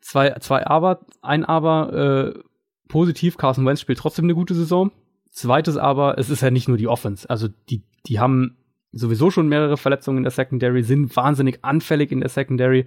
zwei, 0.00 0.30
zwei 0.40 0.66
Aber, 0.66 1.00
ein 1.22 1.44
Aber, 1.44 2.34
äh, 2.36 2.40
positiv, 2.88 3.38
Carson 3.38 3.64
Wentz 3.64 3.80
spielt 3.80 3.98
trotzdem 3.98 4.26
eine 4.26 4.34
gute 4.34 4.54
Saison. 4.54 4.92
Zweites 5.30 5.78
aber, 5.78 6.18
es 6.18 6.28
ist 6.28 6.42
ja 6.42 6.50
nicht 6.50 6.68
nur 6.68 6.76
die 6.76 6.88
Offense. 6.88 7.28
Also 7.30 7.48
die, 7.48 7.84
die 8.06 8.20
haben 8.20 8.58
sowieso 8.92 9.30
schon 9.30 9.48
mehrere 9.48 9.78
Verletzungen 9.78 10.18
in 10.18 10.24
der 10.24 10.30
Secondary, 10.30 10.82
sind 10.82 11.16
wahnsinnig 11.16 11.64
anfällig 11.64 12.12
in 12.12 12.20
der 12.20 12.28
Secondary. 12.28 12.84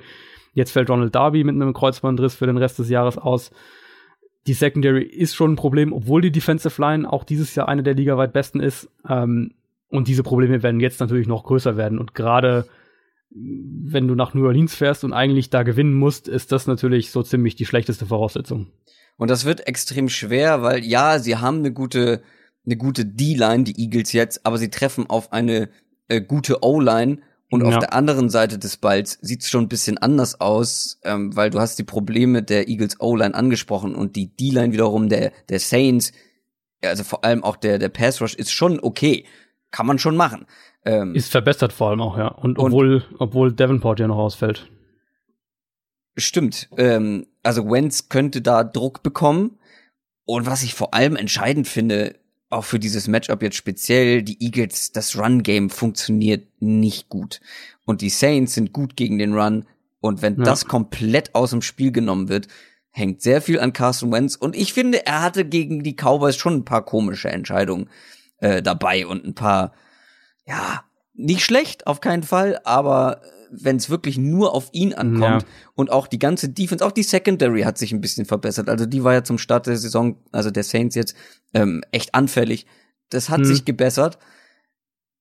Jetzt 0.53 0.72
fällt 0.72 0.91
Ronald 0.91 1.15
Darby 1.15 1.43
mit 1.43 1.55
einem 1.55 1.73
Kreuzbandriss 1.73 2.35
für 2.35 2.45
den 2.45 2.57
Rest 2.57 2.77
des 2.77 2.89
Jahres 2.89 3.17
aus. 3.17 3.51
Die 4.47 4.53
Secondary 4.53 5.03
ist 5.03 5.35
schon 5.35 5.53
ein 5.53 5.55
Problem, 5.55 5.91
obwohl 5.91 6.22
die 6.22 6.31
Defensive 6.31 6.80
Line 6.81 7.11
auch 7.11 7.23
dieses 7.23 7.55
Jahr 7.55 7.67
eine 7.67 7.84
der 7.84 7.95
ligaweit 7.95 8.34
besten 8.34 8.59
ist. 8.59 8.89
Ähm, 9.07 9.53
und 9.89 10.07
diese 10.07 10.23
Probleme 10.23 10.61
werden 10.61 10.80
jetzt 10.80 10.99
natürlich 10.99 11.27
noch 11.27 11.43
größer 11.43 11.77
werden. 11.77 11.99
Und 11.99 12.13
gerade 12.13 12.67
wenn 13.30 14.07
du 14.07 14.15
nach 14.15 14.34
New 14.34 14.45
Orleans 14.45 14.76
fährst 14.76 15.03
und 15.03 15.13
eigentlich 15.13 15.49
da 15.49 15.63
gewinnen 15.63 15.93
musst, 15.93 16.27
ist 16.27 16.51
das 16.51 16.67
natürlich 16.67 17.11
so 17.11 17.23
ziemlich 17.23 17.55
die 17.55 17.65
schlechteste 17.65 18.05
Voraussetzung. 18.05 18.67
Und 19.17 19.30
das 19.30 19.45
wird 19.45 19.67
extrem 19.67 20.09
schwer, 20.09 20.61
weil 20.61 20.84
ja, 20.84 21.19
sie 21.19 21.38
haben 21.38 21.59
eine 21.59 21.73
gute, 21.73 22.22
eine 22.65 22.77
gute 22.77 23.05
D-Line, 23.05 23.63
die 23.63 23.80
Eagles 23.80 24.13
jetzt, 24.13 24.45
aber 24.45 24.57
sie 24.57 24.69
treffen 24.69 25.09
auf 25.09 25.34
eine 25.34 25.69
äh, 26.07 26.22
gute 26.22 26.63
O-Line. 26.63 27.19
Und 27.51 27.61
ja. 27.61 27.67
auf 27.67 27.77
der 27.77 27.93
anderen 27.93 28.30
Seite 28.30 28.57
des 28.57 28.77
Balls 28.77 29.19
sieht's 29.22 29.49
schon 29.49 29.65
ein 29.65 29.69
bisschen 29.69 29.97
anders 29.97 30.41
aus, 30.41 30.99
ähm, 31.03 31.35
weil 31.35 31.51
du 31.51 31.59
hast 31.59 31.77
die 31.77 31.84
Probleme 31.84 32.41
der 32.41 32.67
Eagles 32.67 32.99
O-Line 32.99 33.35
angesprochen 33.35 33.95
und 33.95 34.15
die 34.15 34.35
D-Line 34.35 34.73
wiederum 34.73 35.09
der, 35.09 35.31
der 35.49 35.59
Saints, 35.59 36.11
also 36.84 37.03
vor 37.03 37.23
allem 37.23 37.43
auch 37.43 37.55
der, 37.55 37.77
der 37.77 37.89
Pass 37.89 38.22
Rush 38.22 38.34
ist 38.34 38.51
schon 38.51 38.80
okay. 38.80 39.26
Kann 39.72 39.85
man 39.85 39.99
schon 39.99 40.15
machen. 40.15 40.45
Ähm, 40.85 41.15
ist 41.15 41.31
verbessert 41.31 41.73
vor 41.73 41.89
allem 41.89 42.01
auch, 42.01 42.17
ja. 42.17 42.27
Und 42.27 42.57
obwohl, 42.59 43.03
und, 43.09 43.15
obwohl 43.19 43.53
Davenport 43.53 43.99
ja 43.99 44.07
noch 44.07 44.17
ausfällt. 44.17 44.69
Stimmt. 46.15 46.69
Ähm, 46.77 47.27
also 47.43 47.69
Wentz 47.69 48.09
könnte 48.09 48.41
da 48.41 48.63
Druck 48.63 49.03
bekommen. 49.03 49.57
Und 50.26 50.45
was 50.45 50.63
ich 50.63 50.73
vor 50.73 50.93
allem 50.93 51.15
entscheidend 51.15 51.67
finde, 51.67 52.15
auch 52.56 52.65
für 52.65 52.80
dieses 52.80 53.07
Matchup 53.07 53.44
jetzt 53.44 53.57
speziell, 53.57 54.23
die 54.23 54.44
Eagles, 54.44 54.91
das 54.91 55.18
Run-Game 55.18 55.69
funktioniert 55.69 56.48
nicht 56.60 57.10
gut. 57.10 57.41
Und 57.86 58.02
die 58.02 58.10
Saints 58.10 58.56
sind 58.56 58.73
gut 58.73 58.95
gegen 58.95 59.18
den 59.19 59.34
Run. 59.34 59.65
Und 59.99 60.22
wenn 60.22 60.38
ja. 60.38 60.44
das 60.44 60.65
komplett 60.65 61.36
aus 61.36 61.52
dem 61.52 61.61
Spiel 61.61 61.91
genommen 61.91 62.30
wird, 62.30 62.48
hängt 62.91 63.22
sehr 63.22 63.41
viel 63.41 63.60
an 63.60 63.73
Carson 63.73 64.11
Wentz. 64.11 64.36
Und 64.36 64.56
ich 64.56 64.73
finde, 64.73 65.06
er 65.06 65.22
hatte 65.22 65.45
gegen 65.45 65.84
die 65.84 65.95
Cowboys 65.95 66.38
schon 66.38 66.56
ein 66.56 66.65
paar 66.65 66.86
komische 66.86 67.30
Entscheidungen 67.30 67.90
äh, 68.38 68.61
dabei 68.61 69.06
und 69.06 69.26
ein 69.26 69.36
paar, 69.36 69.73
ja, 70.45 70.84
nicht 71.14 71.44
schlecht, 71.44 71.88
auf 71.88 72.02
keinen 72.02 72.23
Fall, 72.23 72.60
aber 72.64 73.22
wenn 73.64 73.77
es 73.77 73.90
wirklich 73.90 74.18
nur 74.18 74.53
auf 74.53 74.69
ihn 74.72 74.94
ankommt 74.94 75.44
ja. 75.44 75.48
und 75.76 75.91
auch 75.91 76.07
die 76.07 76.19
ganze 76.19 76.49
Defense, 76.49 76.86
auch 76.86 76.91
die 76.91 77.03
Secondary 77.03 77.61
hat 77.61 77.77
sich 77.77 77.91
ein 77.91 78.02
bisschen 78.02 78.26
verbessert. 78.26 78.69
Also 78.69 78.86
die 78.86 79.03
war 79.03 79.14
ja 79.14 79.23
zum 79.23 79.38
Start 79.38 79.68
der 79.68 79.77
Saison, 79.77 80.18
also 80.32 80.52
der 80.52 80.64
Saints 80.64 80.95
jetzt, 80.95 81.15
ähm, 81.53 81.84
echt 81.91 82.15
anfällig. 82.15 82.65
Das 83.10 83.30
hat 83.30 83.40
mhm. 83.40 83.45
sich 83.45 83.65
gebessert. 83.65 84.18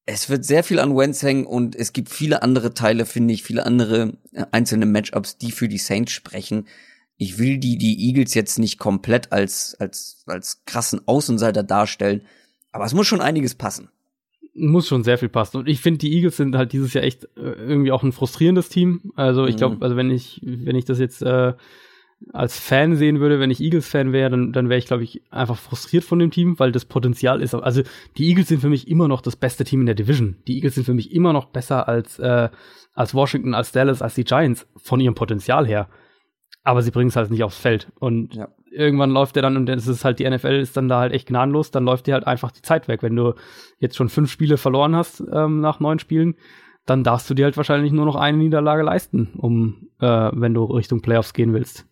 Es 0.06 0.28
wird 0.28 0.44
sehr 0.44 0.64
viel 0.64 0.78
an 0.78 0.96
Wentz 0.96 1.22
hängen 1.22 1.46
und 1.46 1.76
es 1.76 1.92
gibt 1.92 2.10
viele 2.10 2.42
andere 2.42 2.74
Teile, 2.74 3.06
finde 3.06 3.32
ich, 3.34 3.42
viele 3.42 3.64
andere 3.64 4.18
äh, 4.32 4.44
einzelne 4.50 4.86
Matchups, 4.86 5.38
die 5.38 5.52
für 5.52 5.68
die 5.68 5.78
Saints 5.78 6.12
sprechen. 6.12 6.66
Ich 7.16 7.38
will 7.38 7.58
die, 7.58 7.78
die 7.78 8.08
Eagles 8.08 8.34
jetzt 8.34 8.58
nicht 8.58 8.78
komplett 8.78 9.32
als, 9.32 9.76
als, 9.78 10.24
als 10.26 10.64
krassen 10.66 11.06
Außenseiter 11.06 11.62
darstellen, 11.62 12.22
aber 12.72 12.84
es 12.84 12.92
muss 12.92 13.06
schon 13.06 13.20
einiges 13.20 13.54
passen 13.54 13.88
muss 14.54 14.86
schon 14.86 15.04
sehr 15.04 15.18
viel 15.18 15.28
passen. 15.28 15.58
Und 15.58 15.68
ich 15.68 15.80
finde, 15.80 15.98
die 15.98 16.14
Eagles 16.14 16.36
sind 16.36 16.56
halt 16.56 16.72
dieses 16.72 16.94
Jahr 16.94 17.04
echt 17.04 17.24
äh, 17.36 17.40
irgendwie 17.40 17.92
auch 17.92 18.02
ein 18.02 18.12
frustrierendes 18.12 18.68
Team. 18.68 19.12
Also 19.16 19.46
ich 19.46 19.56
glaube, 19.56 19.76
mhm. 19.76 19.82
also 19.82 19.96
wenn 19.96 20.10
ich, 20.10 20.40
wenn 20.42 20.76
ich 20.76 20.84
das 20.84 20.98
jetzt 20.98 21.22
äh, 21.22 21.54
als 22.32 22.58
Fan 22.58 22.96
sehen 22.96 23.20
würde, 23.20 23.40
wenn 23.40 23.50
ich 23.50 23.60
Eagles-Fan 23.60 24.12
wäre, 24.12 24.30
dann, 24.30 24.52
dann 24.52 24.68
wäre 24.68 24.78
ich, 24.78 24.86
glaube 24.86 25.02
ich, 25.02 25.22
einfach 25.30 25.58
frustriert 25.58 26.04
von 26.04 26.18
dem 26.18 26.30
Team, 26.30 26.58
weil 26.58 26.72
das 26.72 26.84
Potenzial 26.84 27.42
ist. 27.42 27.54
Also 27.54 27.82
die 28.16 28.28
Eagles 28.28 28.48
sind 28.48 28.60
für 28.60 28.70
mich 28.70 28.88
immer 28.88 29.08
noch 29.08 29.20
das 29.20 29.36
beste 29.36 29.64
Team 29.64 29.80
in 29.80 29.86
der 29.86 29.94
Division. 29.94 30.36
Die 30.46 30.54
Eagles 30.56 30.76
sind 30.76 30.84
für 30.84 30.94
mich 30.94 31.12
immer 31.12 31.32
noch 31.32 31.46
besser 31.46 31.88
als, 31.88 32.18
äh, 32.18 32.48
als 32.94 33.14
Washington, 33.14 33.54
als 33.54 33.72
Dallas, 33.72 34.02
als 34.02 34.14
die 34.14 34.24
Giants 34.24 34.66
von 34.76 35.00
ihrem 35.00 35.14
Potenzial 35.14 35.66
her. 35.66 35.88
Aber 36.62 36.80
sie 36.80 36.92
bringen 36.92 37.08
es 37.08 37.16
halt 37.16 37.30
nicht 37.30 37.42
aufs 37.42 37.58
Feld. 37.58 37.88
Und 37.98 38.34
ja 38.34 38.48
irgendwann 38.74 39.10
läuft 39.10 39.36
der 39.36 39.42
dann, 39.42 39.56
und 39.56 39.68
es 39.68 39.86
ist 39.86 40.04
halt 40.04 40.18
die 40.18 40.28
NFL 40.28 40.60
ist 40.60 40.76
dann 40.76 40.88
da 40.88 41.00
halt 41.00 41.12
echt 41.12 41.28
gnadenlos, 41.28 41.70
dann 41.70 41.84
läuft 41.84 42.06
dir 42.06 42.14
halt 42.14 42.26
einfach 42.26 42.50
die 42.50 42.62
Zeit 42.62 42.88
weg. 42.88 43.02
Wenn 43.02 43.16
du 43.16 43.34
jetzt 43.78 43.96
schon 43.96 44.08
fünf 44.08 44.30
Spiele 44.30 44.56
verloren 44.56 44.96
hast 44.96 45.22
ähm, 45.32 45.60
nach 45.60 45.80
neun 45.80 45.98
Spielen, 45.98 46.34
dann 46.86 47.04
darfst 47.04 47.30
du 47.30 47.34
dir 47.34 47.44
halt 47.44 47.56
wahrscheinlich 47.56 47.92
nur 47.92 48.04
noch 48.04 48.16
eine 48.16 48.36
Niederlage 48.36 48.82
leisten, 48.82 49.32
um 49.36 49.88
äh, 50.00 50.06
wenn 50.06 50.54
du 50.54 50.64
Richtung 50.64 51.00
Playoffs 51.00 51.32
gehen 51.32 51.54
willst. 51.54 51.86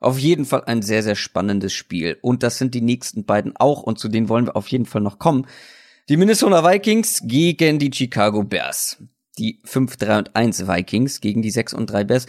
Auf 0.00 0.18
jeden 0.18 0.44
Fall 0.44 0.64
ein 0.64 0.82
sehr, 0.82 1.02
sehr 1.02 1.14
spannendes 1.14 1.72
Spiel. 1.72 2.18
Und 2.20 2.42
das 2.42 2.58
sind 2.58 2.74
die 2.74 2.82
nächsten 2.82 3.24
beiden 3.24 3.56
auch, 3.56 3.82
und 3.82 3.98
zu 3.98 4.08
denen 4.08 4.28
wollen 4.28 4.46
wir 4.46 4.56
auf 4.56 4.68
jeden 4.68 4.86
Fall 4.86 5.00
noch 5.00 5.18
kommen. 5.18 5.46
Die 6.08 6.18
Minnesota 6.18 6.62
Vikings 6.70 7.22
gegen 7.24 7.78
die 7.78 7.90
Chicago 7.92 8.44
Bears. 8.44 9.02
Die 9.38 9.60
5-3 9.64 10.18
und 10.18 10.36
1 10.36 10.68
Vikings 10.68 11.20
gegen 11.20 11.40
die 11.40 11.50
6 11.50 11.72
und 11.72 11.90
3 11.90 12.04
Bears. 12.04 12.26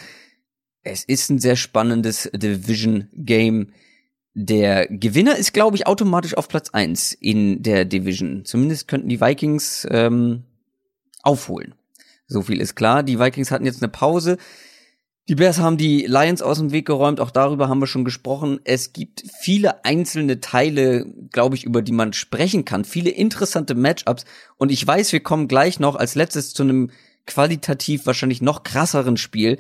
Es 0.83 1.03
ist 1.03 1.29
ein 1.29 1.39
sehr 1.39 1.55
spannendes 1.55 2.29
Division 2.33 3.09
Game. 3.13 3.73
Der 4.37 4.87
Gewinner 4.87 5.37
ist, 5.37 5.53
glaube 5.53 5.77
ich, 5.77 5.87
automatisch 5.87 6.35
auf 6.35 6.49
Platz 6.49 6.69
eins 6.71 7.13
in 7.13 7.63
der 7.63 7.85
Division. 7.85 8.43
Zumindest 8.43 8.89
könnten 8.89 9.07
die 9.07 9.21
Vikings 9.21 9.87
ähm, 9.89 10.43
aufholen. 11.23 11.73
So 12.27 12.41
viel 12.41 12.59
ist 12.59 12.75
klar. 12.75 13.01
Die 13.01 13.17
Vikings 13.17 13.49
hatten 13.49 13.65
jetzt 13.65 13.81
eine 13.81 13.91
Pause. 13.91 14.37
Die 15.29 15.35
Bears 15.35 15.57
haben 15.57 15.77
die 15.77 16.05
Lions 16.05 16.41
aus 16.43 16.59
dem 16.59 16.71
Weg 16.71 16.85
geräumt, 16.85 17.19
auch 17.19 17.31
darüber 17.31 17.67
haben 17.67 17.79
wir 17.79 17.87
schon 17.87 18.05
gesprochen. 18.05 18.59
Es 18.63 18.93
gibt 18.93 19.23
viele 19.41 19.83
einzelne 19.83 20.39
Teile, 20.39 21.07
glaube 21.31 21.55
ich, 21.55 21.63
über 21.63 21.81
die 21.81 21.93
man 21.93 22.13
sprechen 22.13 22.63
kann, 22.63 22.85
viele 22.85 23.09
interessante 23.09 23.73
Matchups 23.73 24.25
und 24.57 24.71
ich 24.71 24.85
weiß, 24.85 25.13
wir 25.13 25.21
kommen 25.21 25.47
gleich 25.47 25.79
noch 25.79 25.95
als 25.95 26.13
letztes 26.13 26.53
zu 26.53 26.61
einem 26.61 26.91
qualitativ 27.25 28.05
wahrscheinlich 28.05 28.43
noch 28.43 28.61
krasseren 28.61 29.17
Spiel, 29.17 29.57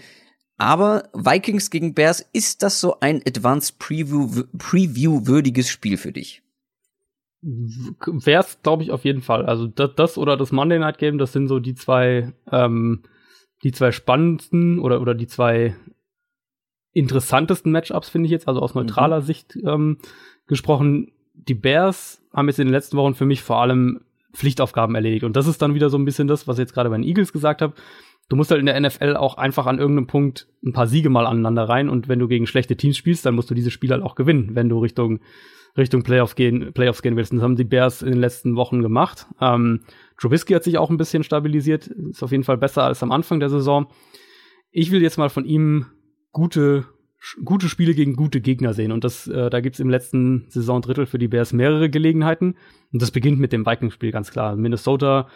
aber 0.57 1.09
Vikings 1.13 1.69
gegen 1.69 1.93
Bears, 1.93 2.21
ist 2.31 2.63
das 2.63 2.79
so 2.79 2.99
ein 2.99 3.21
Advanced 3.27 3.77
Preview, 3.79 4.43
Preview 4.57 5.27
würdiges 5.27 5.69
Spiel 5.69 5.97
für 5.97 6.13
dich? 6.13 6.41
Wär's, 7.41 8.59
glaube 8.63 8.83
ich, 8.83 8.91
auf 8.91 9.05
jeden 9.05 9.21
Fall. 9.21 9.45
Also 9.45 9.67
das, 9.67 9.91
das, 9.95 10.17
oder 10.17 10.37
das 10.37 10.51
Monday 10.51 10.79
Night 10.79 10.97
Game, 10.97 11.17
das 11.17 11.33
sind 11.33 11.47
so 11.47 11.59
die 11.59 11.75
zwei, 11.75 12.33
ähm, 12.51 13.03
die 13.63 13.71
zwei 13.71 13.91
spannendsten 13.91 14.79
oder, 14.79 15.01
oder 15.01 15.13
die 15.13 15.27
zwei 15.27 15.75
interessantesten 16.93 17.71
Matchups, 17.71 18.09
finde 18.09 18.27
ich 18.27 18.31
jetzt, 18.31 18.47
also 18.47 18.61
aus 18.61 18.73
neutraler 18.73 19.19
mhm. 19.19 19.25
Sicht 19.25 19.57
ähm, 19.63 19.97
gesprochen. 20.47 21.11
Die 21.33 21.53
Bears 21.53 22.21
haben 22.33 22.47
jetzt 22.47 22.59
in 22.59 22.67
den 22.67 22.73
letzten 22.73 22.97
Wochen 22.97 23.13
für 23.13 23.25
mich 23.25 23.43
vor 23.43 23.61
allem 23.61 24.01
Pflichtaufgaben 24.33 24.95
erledigt. 24.95 25.25
Und 25.25 25.35
das 25.35 25.47
ist 25.47 25.61
dann 25.61 25.75
wieder 25.75 25.89
so 25.89 25.97
ein 25.97 26.05
bisschen 26.05 26.27
das, 26.27 26.47
was 26.47 26.57
ich 26.57 26.63
jetzt 26.63 26.73
gerade 26.73 26.89
bei 26.89 26.97
den 26.97 27.03
Eagles 27.03 27.33
gesagt 27.33 27.61
habe 27.61 27.73
du 28.29 28.35
musst 28.35 28.51
halt 28.51 28.59
in 28.59 28.65
der 28.65 28.79
NFL 28.79 29.15
auch 29.15 29.37
einfach 29.37 29.65
an 29.65 29.79
irgendeinem 29.79 30.07
Punkt 30.07 30.47
ein 30.63 30.73
paar 30.73 30.87
Siege 30.87 31.09
mal 31.09 31.25
aneinander 31.25 31.67
rein 31.67 31.89
und 31.89 32.07
wenn 32.07 32.19
du 32.19 32.27
gegen 32.27 32.47
schlechte 32.47 32.75
Teams 32.75 32.97
spielst, 32.97 33.25
dann 33.25 33.35
musst 33.35 33.49
du 33.49 33.53
diese 33.55 33.71
Spiele 33.71 33.93
halt 33.93 34.03
auch 34.03 34.15
gewinnen, 34.15 34.51
wenn 34.53 34.69
du 34.69 34.79
Richtung 34.79 35.19
Richtung 35.77 36.03
Playoff 36.03 36.35
gehen, 36.35 36.71
Playoffs 36.73 37.01
gehen 37.01 37.17
willst. 37.17 37.33
Und 37.33 37.39
das 37.39 37.43
haben 37.43 37.57
die 37.57 37.65
Bears 37.65 38.01
in 38.01 38.11
den 38.11 38.21
letzten 38.21 38.55
Wochen 38.55 38.81
gemacht. 38.81 39.27
Ähm, 39.41 39.81
Trubisky 40.17 40.53
hat 40.53 40.63
sich 40.63 40.77
auch 40.77 40.89
ein 40.89 40.95
bisschen 40.95 41.23
stabilisiert, 41.23 41.87
ist 41.87 42.23
auf 42.23 42.31
jeden 42.31 42.45
Fall 42.45 42.57
besser 42.57 42.83
als 42.83 43.03
am 43.03 43.11
Anfang 43.11 43.41
der 43.41 43.49
Saison. 43.49 43.87
Ich 44.71 44.91
will 44.91 45.01
jetzt 45.01 45.17
mal 45.17 45.29
von 45.29 45.43
ihm 45.43 45.87
gute 46.31 46.85
gute 47.43 47.69
Spiele 47.69 47.95
gegen 47.95 48.15
gute 48.15 48.39
Gegner 48.39 48.73
sehen. 48.73 48.91
Und 48.91 49.03
das, 49.03 49.27
äh, 49.27 49.49
da 49.49 49.59
gibt's 49.59 49.79
im 49.79 49.89
letzten 49.89 50.45
Saisondrittel 50.49 51.05
für 51.05 51.17
die 51.17 51.27
Bears 51.27 51.53
mehrere 51.53 51.89
Gelegenheiten. 51.89 52.55
Und 52.93 53.01
das 53.01 53.11
beginnt 53.11 53.39
mit 53.39 53.51
dem 53.51 53.65
Vikings-Spiel, 53.65 54.11
ganz 54.11 54.31
klar. 54.31 54.55
Minnesota 54.55 55.27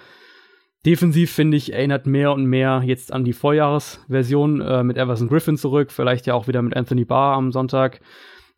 defensiv, 0.85 1.31
finde 1.31 1.57
ich, 1.57 1.73
erinnert 1.73 2.05
mehr 2.05 2.31
und 2.31 2.45
mehr 2.45 2.81
jetzt 2.85 3.11
an 3.11 3.23
die 3.23 3.33
Vorjahresversion 3.33 4.61
äh, 4.61 4.83
mit 4.83 4.97
Everson 4.97 5.27
Griffin 5.27 5.57
zurück, 5.57 5.91
vielleicht 5.91 6.25
ja 6.25 6.33
auch 6.33 6.47
wieder 6.47 6.61
mit 6.61 6.75
Anthony 6.75 7.05
Barr 7.05 7.35
am 7.35 7.51
Sonntag. 7.51 8.01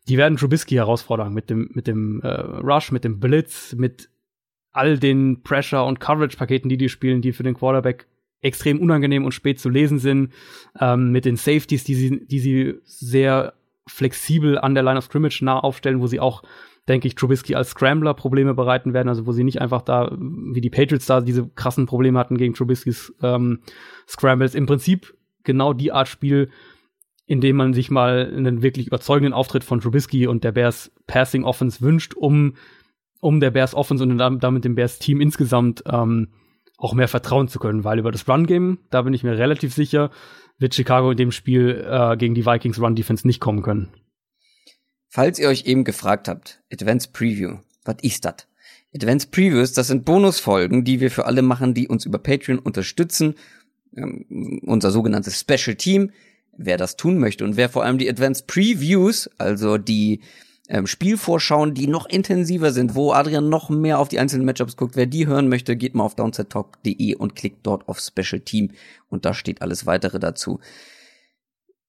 Die 0.08 0.16
werden 0.16 0.36
Trubisky 0.36 0.74
herausfordern 0.74 1.32
mit 1.32 1.50
dem, 1.50 1.70
mit 1.74 1.86
dem 1.86 2.20
äh, 2.22 2.28
Rush, 2.28 2.92
mit 2.92 3.04
dem 3.04 3.20
Blitz, 3.20 3.74
mit 3.76 4.08
all 4.72 4.98
den 4.98 5.42
Pressure- 5.42 5.86
und 5.86 6.00
Coverage-Paketen, 6.00 6.68
die 6.68 6.78
die 6.78 6.88
spielen, 6.88 7.22
die 7.22 7.32
für 7.32 7.42
den 7.42 7.54
Quarterback 7.54 8.06
extrem 8.40 8.80
unangenehm 8.80 9.24
und 9.24 9.32
spät 9.32 9.60
zu 9.60 9.68
lesen 9.68 9.98
sind, 9.98 10.32
ähm, 10.80 11.12
mit 11.12 11.24
den 11.24 11.36
Safeties, 11.36 11.84
die 11.84 11.94
sie, 11.94 12.26
die 12.26 12.40
sie 12.40 12.74
sehr 12.84 13.54
flexibel 13.86 14.58
an 14.58 14.74
der 14.74 14.82
Line 14.82 14.98
of 14.98 15.04
Scrimmage 15.04 15.42
nah 15.42 15.58
aufstellen, 15.58 16.00
wo 16.00 16.06
sie 16.06 16.20
auch, 16.20 16.42
denke 16.88 17.06
ich, 17.06 17.14
Trubisky 17.14 17.54
als 17.54 17.70
Scrambler 17.70 18.14
Probleme 18.14 18.54
bereiten 18.54 18.92
werden, 18.92 19.08
also 19.08 19.26
wo 19.26 19.32
sie 19.32 19.44
nicht 19.44 19.60
einfach 19.60 19.82
da, 19.82 20.16
wie 20.18 20.60
die 20.60 20.70
Patriots 20.70 21.06
da 21.06 21.20
diese 21.20 21.48
krassen 21.48 21.86
Probleme 21.86 22.18
hatten 22.18 22.36
gegen 22.36 22.54
Trubiskys 22.54 23.14
ähm, 23.22 23.60
Scrambles. 24.08 24.54
Im 24.54 24.66
Prinzip 24.66 25.14
genau 25.44 25.72
die 25.72 25.92
Art 25.92 26.08
Spiel, 26.08 26.50
in 27.26 27.40
dem 27.40 27.56
man 27.56 27.72
sich 27.72 27.90
mal 27.90 28.32
einen 28.36 28.62
wirklich 28.62 28.88
überzeugenden 28.88 29.32
Auftritt 29.32 29.64
von 29.64 29.80
Trubisky 29.80 30.26
und 30.26 30.42
der 30.44 30.52
Bears 30.52 30.92
Passing 31.06 31.44
Offense 31.44 31.80
wünscht, 31.80 32.14
um, 32.14 32.54
um 33.20 33.38
der 33.38 33.52
Bears 33.52 33.74
Offense 33.74 34.02
und 34.02 34.18
damit 34.18 34.64
dem 34.64 34.74
Bears 34.74 34.98
Team 34.98 35.20
insgesamt 35.20 35.84
ähm, 35.86 36.28
auch 36.78 36.94
mehr 36.94 37.08
vertrauen 37.08 37.46
zu 37.46 37.60
können, 37.60 37.84
weil 37.84 38.00
über 38.00 38.10
das 38.10 38.28
Run-Game, 38.28 38.78
da 38.90 39.02
bin 39.02 39.14
ich 39.14 39.22
mir 39.22 39.38
relativ 39.38 39.72
sicher, 39.72 40.10
wird 40.58 40.74
Chicago 40.74 41.12
in 41.12 41.16
dem 41.16 41.30
Spiel 41.30 41.86
äh, 41.88 42.16
gegen 42.16 42.34
die 42.34 42.44
Vikings 42.44 42.80
Run-Defense 42.80 43.24
nicht 43.24 43.40
kommen 43.40 43.62
können. 43.62 43.90
Falls 45.14 45.38
ihr 45.38 45.48
euch 45.48 45.66
eben 45.66 45.84
gefragt 45.84 46.26
habt, 46.26 46.62
Advanced 46.72 47.12
Preview, 47.12 47.58
was 47.84 47.96
ist 48.00 48.24
das? 48.24 48.46
Advanced 48.94 49.30
Previews, 49.30 49.74
das 49.74 49.88
sind 49.88 50.06
Bonusfolgen, 50.06 50.84
die 50.84 51.00
wir 51.00 51.10
für 51.10 51.26
alle 51.26 51.42
machen, 51.42 51.74
die 51.74 51.86
uns 51.86 52.06
über 52.06 52.18
Patreon 52.18 52.58
unterstützen. 52.58 53.34
Ähm, 53.94 54.62
unser 54.64 54.90
sogenanntes 54.90 55.38
Special 55.38 55.76
Team. 55.76 56.12
Wer 56.56 56.78
das 56.78 56.96
tun 56.96 57.18
möchte 57.18 57.44
und 57.44 57.58
wer 57.58 57.68
vor 57.68 57.84
allem 57.84 57.98
die 57.98 58.08
Advanced 58.08 58.46
Previews, 58.46 59.28
also 59.36 59.76
die 59.76 60.20
ähm, 60.70 60.86
Spielvorschauen, 60.86 61.74
die 61.74 61.88
noch 61.88 62.06
intensiver 62.06 62.72
sind, 62.72 62.94
wo 62.94 63.12
Adrian 63.12 63.50
noch 63.50 63.68
mehr 63.68 63.98
auf 63.98 64.08
die 64.08 64.18
einzelnen 64.18 64.46
Matchups 64.46 64.78
guckt. 64.78 64.96
Wer 64.96 65.04
die 65.04 65.26
hören 65.26 65.48
möchte, 65.48 65.76
geht 65.76 65.94
mal 65.94 66.04
auf 66.04 66.14
downsettalk.de 66.14 67.16
und 67.16 67.36
klickt 67.36 67.66
dort 67.66 67.86
auf 67.86 68.00
Special 68.00 68.40
Team 68.40 68.70
und 69.10 69.26
da 69.26 69.34
steht 69.34 69.60
alles 69.60 69.84
weitere 69.84 70.18
dazu. 70.18 70.58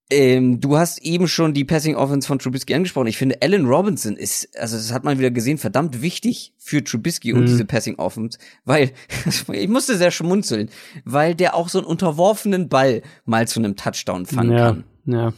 Ähm, 0.09 0.59
du 0.59 0.77
hast 0.77 1.01
eben 1.01 1.27
schon 1.27 1.53
die 1.53 1.63
Passing 1.63 1.95
Offense 1.95 2.27
von 2.27 2.37
Trubisky 2.37 2.73
angesprochen. 2.73 3.07
Ich 3.07 3.17
finde, 3.17 3.41
Allen 3.41 3.65
Robinson 3.65 4.15
ist, 4.15 4.57
also 4.59 4.75
das 4.75 4.91
hat 4.91 5.03
man 5.03 5.17
wieder 5.17 5.31
gesehen, 5.31 5.57
verdammt 5.57 6.01
wichtig 6.01 6.53
für 6.57 6.83
Trubisky 6.83 7.31
mhm. 7.31 7.39
und 7.39 7.45
diese 7.47 7.65
Passing 7.65 7.95
Offense, 7.95 8.37
weil 8.65 8.91
ich 9.51 9.67
musste 9.69 9.97
sehr 9.97 10.11
schmunzeln, 10.11 10.69
weil 11.05 11.35
der 11.35 11.55
auch 11.55 11.69
so 11.69 11.79
einen 11.79 11.87
unterworfenen 11.87 12.69
Ball 12.69 13.01
mal 13.25 13.47
zu 13.47 13.59
einem 13.59 13.75
Touchdown 13.75 14.25
fangen 14.25 14.51
ja, 14.51 14.57
kann. 14.57 14.83
Ja. 15.05 15.33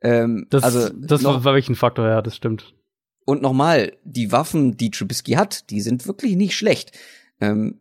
Ähm, 0.00 0.46
das, 0.50 0.62
also 0.62 0.88
das 0.88 1.22
noch, 1.22 1.44
war 1.44 1.44
wirklich 1.44 1.68
ein 1.68 1.74
Faktor, 1.74 2.08
ja, 2.08 2.22
das 2.22 2.36
stimmt. 2.36 2.74
Und 3.24 3.42
nochmal, 3.42 3.92
die 4.04 4.32
Waffen, 4.32 4.76
die 4.76 4.90
Trubisky 4.90 5.32
hat, 5.32 5.68
die 5.70 5.80
sind 5.80 6.06
wirklich 6.06 6.36
nicht 6.36 6.56
schlecht. 6.56 6.92
Ähm, 7.40 7.80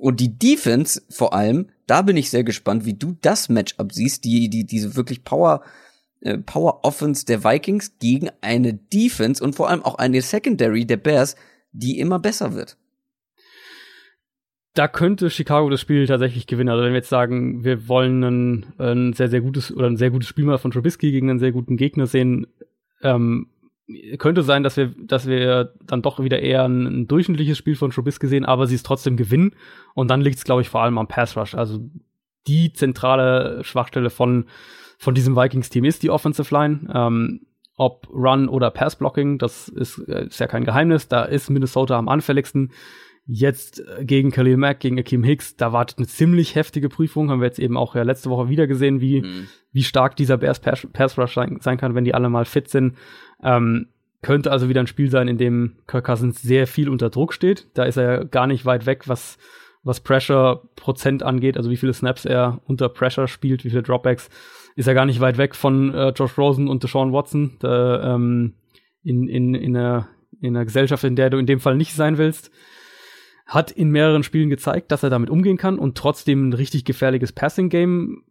und 0.00 0.20
die 0.20 0.38
Defense 0.38 1.02
vor 1.10 1.34
allem, 1.34 1.68
da 1.88 2.02
bin 2.02 2.16
ich 2.16 2.30
sehr 2.30 2.44
gespannt, 2.44 2.84
wie 2.84 2.94
du 2.94 3.16
das 3.20 3.48
Matchup 3.48 3.92
siehst, 3.92 4.24
die, 4.24 4.48
die, 4.48 4.64
diese 4.64 4.94
wirklich 4.94 5.24
Power, 5.24 5.62
äh, 6.20 6.38
Power 6.38 6.84
Offense 6.84 7.24
der 7.26 7.42
Vikings 7.42 7.98
gegen 7.98 8.30
eine 8.40 8.74
Defense 8.74 9.42
und 9.42 9.54
vor 9.54 9.68
allem 9.68 9.82
auch 9.82 9.96
eine 9.96 10.22
Secondary 10.22 10.86
der 10.86 10.98
Bears, 10.98 11.34
die 11.72 11.98
immer 11.98 12.18
besser 12.18 12.54
wird. 12.54 12.76
Da 14.74 14.86
könnte 14.86 15.30
Chicago 15.30 15.70
das 15.70 15.80
Spiel 15.80 16.06
tatsächlich 16.06 16.46
gewinnen. 16.46 16.68
Also 16.68 16.84
wenn 16.84 16.92
wir 16.92 16.98
jetzt 16.98 17.08
sagen, 17.08 17.64
wir 17.64 17.88
wollen 17.88 18.22
ein, 18.22 18.66
ein 18.78 19.12
sehr, 19.14 19.28
sehr 19.28 19.40
gutes 19.40 19.74
oder 19.74 19.88
ein 19.88 19.96
sehr 19.96 20.10
gutes 20.10 20.28
Spiel 20.28 20.44
mal 20.44 20.58
von 20.58 20.70
Trubisky 20.70 21.10
gegen 21.10 21.30
einen 21.30 21.40
sehr 21.40 21.52
guten 21.52 21.76
Gegner 21.76 22.06
sehen, 22.06 22.46
ähm, 23.02 23.48
könnte 24.18 24.42
sein, 24.42 24.62
dass 24.62 24.76
wir, 24.76 24.92
dass 24.98 25.26
wir 25.26 25.72
dann 25.86 26.02
doch 26.02 26.20
wieder 26.20 26.40
eher 26.40 26.64
ein, 26.64 26.86
ein 26.86 27.08
durchschnittliches 27.08 27.56
Spiel 27.56 27.76
von 27.76 27.90
Trubisky 27.90 28.26
sehen, 28.26 28.44
aber 28.44 28.66
sie 28.66 28.74
es 28.74 28.82
trotzdem 28.82 29.16
gewinnen. 29.16 29.54
Und 29.94 30.08
dann 30.08 30.20
liegt 30.20 30.38
es, 30.38 30.44
glaube 30.44 30.62
ich, 30.62 30.68
vor 30.68 30.82
allem 30.82 30.98
am 30.98 31.08
Pass 31.08 31.36
Rush. 31.36 31.54
Also 31.54 31.80
die 32.46 32.72
zentrale 32.72 33.62
Schwachstelle 33.64 34.10
von, 34.10 34.46
von 34.98 35.14
diesem 35.14 35.36
Vikings-Team 35.36 35.84
ist 35.84 36.02
die 36.02 36.10
Offensive 36.10 36.54
Line. 36.54 36.80
Ähm, 36.92 37.40
ob 37.76 38.08
Run 38.10 38.48
oder 38.48 38.70
Pass 38.70 38.96
Blocking, 38.96 39.38
das 39.38 39.68
ist, 39.68 39.98
äh, 40.08 40.26
ist 40.26 40.40
ja 40.40 40.48
kein 40.48 40.64
Geheimnis. 40.64 41.08
Da 41.08 41.22
ist 41.24 41.48
Minnesota 41.48 41.96
am 41.96 42.08
anfälligsten. 42.08 42.72
Jetzt 43.30 43.80
äh, 43.86 44.06
gegen 44.06 44.30
Khalil 44.30 44.56
Mack, 44.56 44.80
gegen 44.80 44.98
Akeem 44.98 45.22
Hicks, 45.22 45.54
da 45.54 45.70
wartet 45.70 45.98
eine 45.98 46.06
ziemlich 46.06 46.54
heftige 46.54 46.88
Prüfung. 46.88 47.30
Haben 47.30 47.40
wir 47.40 47.46
jetzt 47.46 47.58
eben 47.58 47.76
auch 47.76 47.94
ja 47.94 48.02
letzte 48.02 48.30
Woche 48.30 48.48
wieder 48.48 48.66
gesehen, 48.66 49.02
wie, 49.02 49.20
mhm. 49.20 49.48
wie 49.70 49.82
stark 49.82 50.16
dieser 50.16 50.38
Bears 50.38 50.60
Pass, 50.60 50.86
Pass 50.94 51.18
Rush 51.18 51.34
sein, 51.34 51.58
sein, 51.60 51.76
kann, 51.76 51.94
wenn 51.94 52.04
die 52.04 52.14
alle 52.14 52.30
mal 52.30 52.46
fit 52.46 52.68
sind. 52.68 52.96
Ähm, 53.42 53.88
könnte 54.22 54.50
also 54.50 54.70
wieder 54.70 54.80
ein 54.80 54.86
Spiel 54.86 55.10
sein, 55.10 55.28
in 55.28 55.36
dem 55.36 55.76
Kirk 55.86 56.06
Cousins 56.06 56.40
sehr 56.40 56.66
viel 56.66 56.88
unter 56.88 57.10
Druck 57.10 57.34
steht. 57.34 57.68
Da 57.74 57.84
ist 57.84 57.98
er 57.98 58.24
gar 58.24 58.46
nicht 58.46 58.64
weit 58.64 58.86
weg, 58.86 59.08
was, 59.08 59.36
was 59.82 60.00
Pressure-Prozent 60.00 61.22
angeht, 61.22 61.58
also 61.58 61.70
wie 61.70 61.76
viele 61.76 61.92
Snaps 61.92 62.24
er 62.24 62.62
unter 62.64 62.88
Pressure 62.88 63.28
spielt, 63.28 63.62
wie 63.62 63.70
viele 63.70 63.82
Dropbacks. 63.82 64.30
Ist 64.74 64.88
er 64.88 64.94
gar 64.94 65.04
nicht 65.04 65.20
weit 65.20 65.36
weg 65.36 65.54
von 65.54 65.92
äh, 65.92 66.08
Josh 66.16 66.38
Rosen 66.38 66.66
und 66.66 66.82
Deshaun 66.82 67.12
Watson, 67.12 67.58
da, 67.60 68.14
ähm, 68.14 68.54
in, 69.02 69.28
in, 69.28 69.54
in, 69.54 69.76
einer, 69.76 70.08
in 70.40 70.56
einer 70.56 70.64
Gesellschaft, 70.64 71.04
in 71.04 71.14
der 71.14 71.28
du 71.28 71.36
in 71.36 71.46
dem 71.46 71.60
Fall 71.60 71.76
nicht 71.76 71.92
sein 71.92 72.16
willst 72.16 72.50
hat 73.48 73.70
in 73.70 73.90
mehreren 73.90 74.22
Spielen 74.22 74.50
gezeigt, 74.50 74.92
dass 74.92 75.02
er 75.02 75.10
damit 75.10 75.30
umgehen 75.30 75.56
kann 75.56 75.78
und 75.78 75.96
trotzdem 75.96 76.50
ein 76.50 76.52
richtig 76.52 76.84
gefährliches 76.84 77.32
Passing-Game 77.32 78.22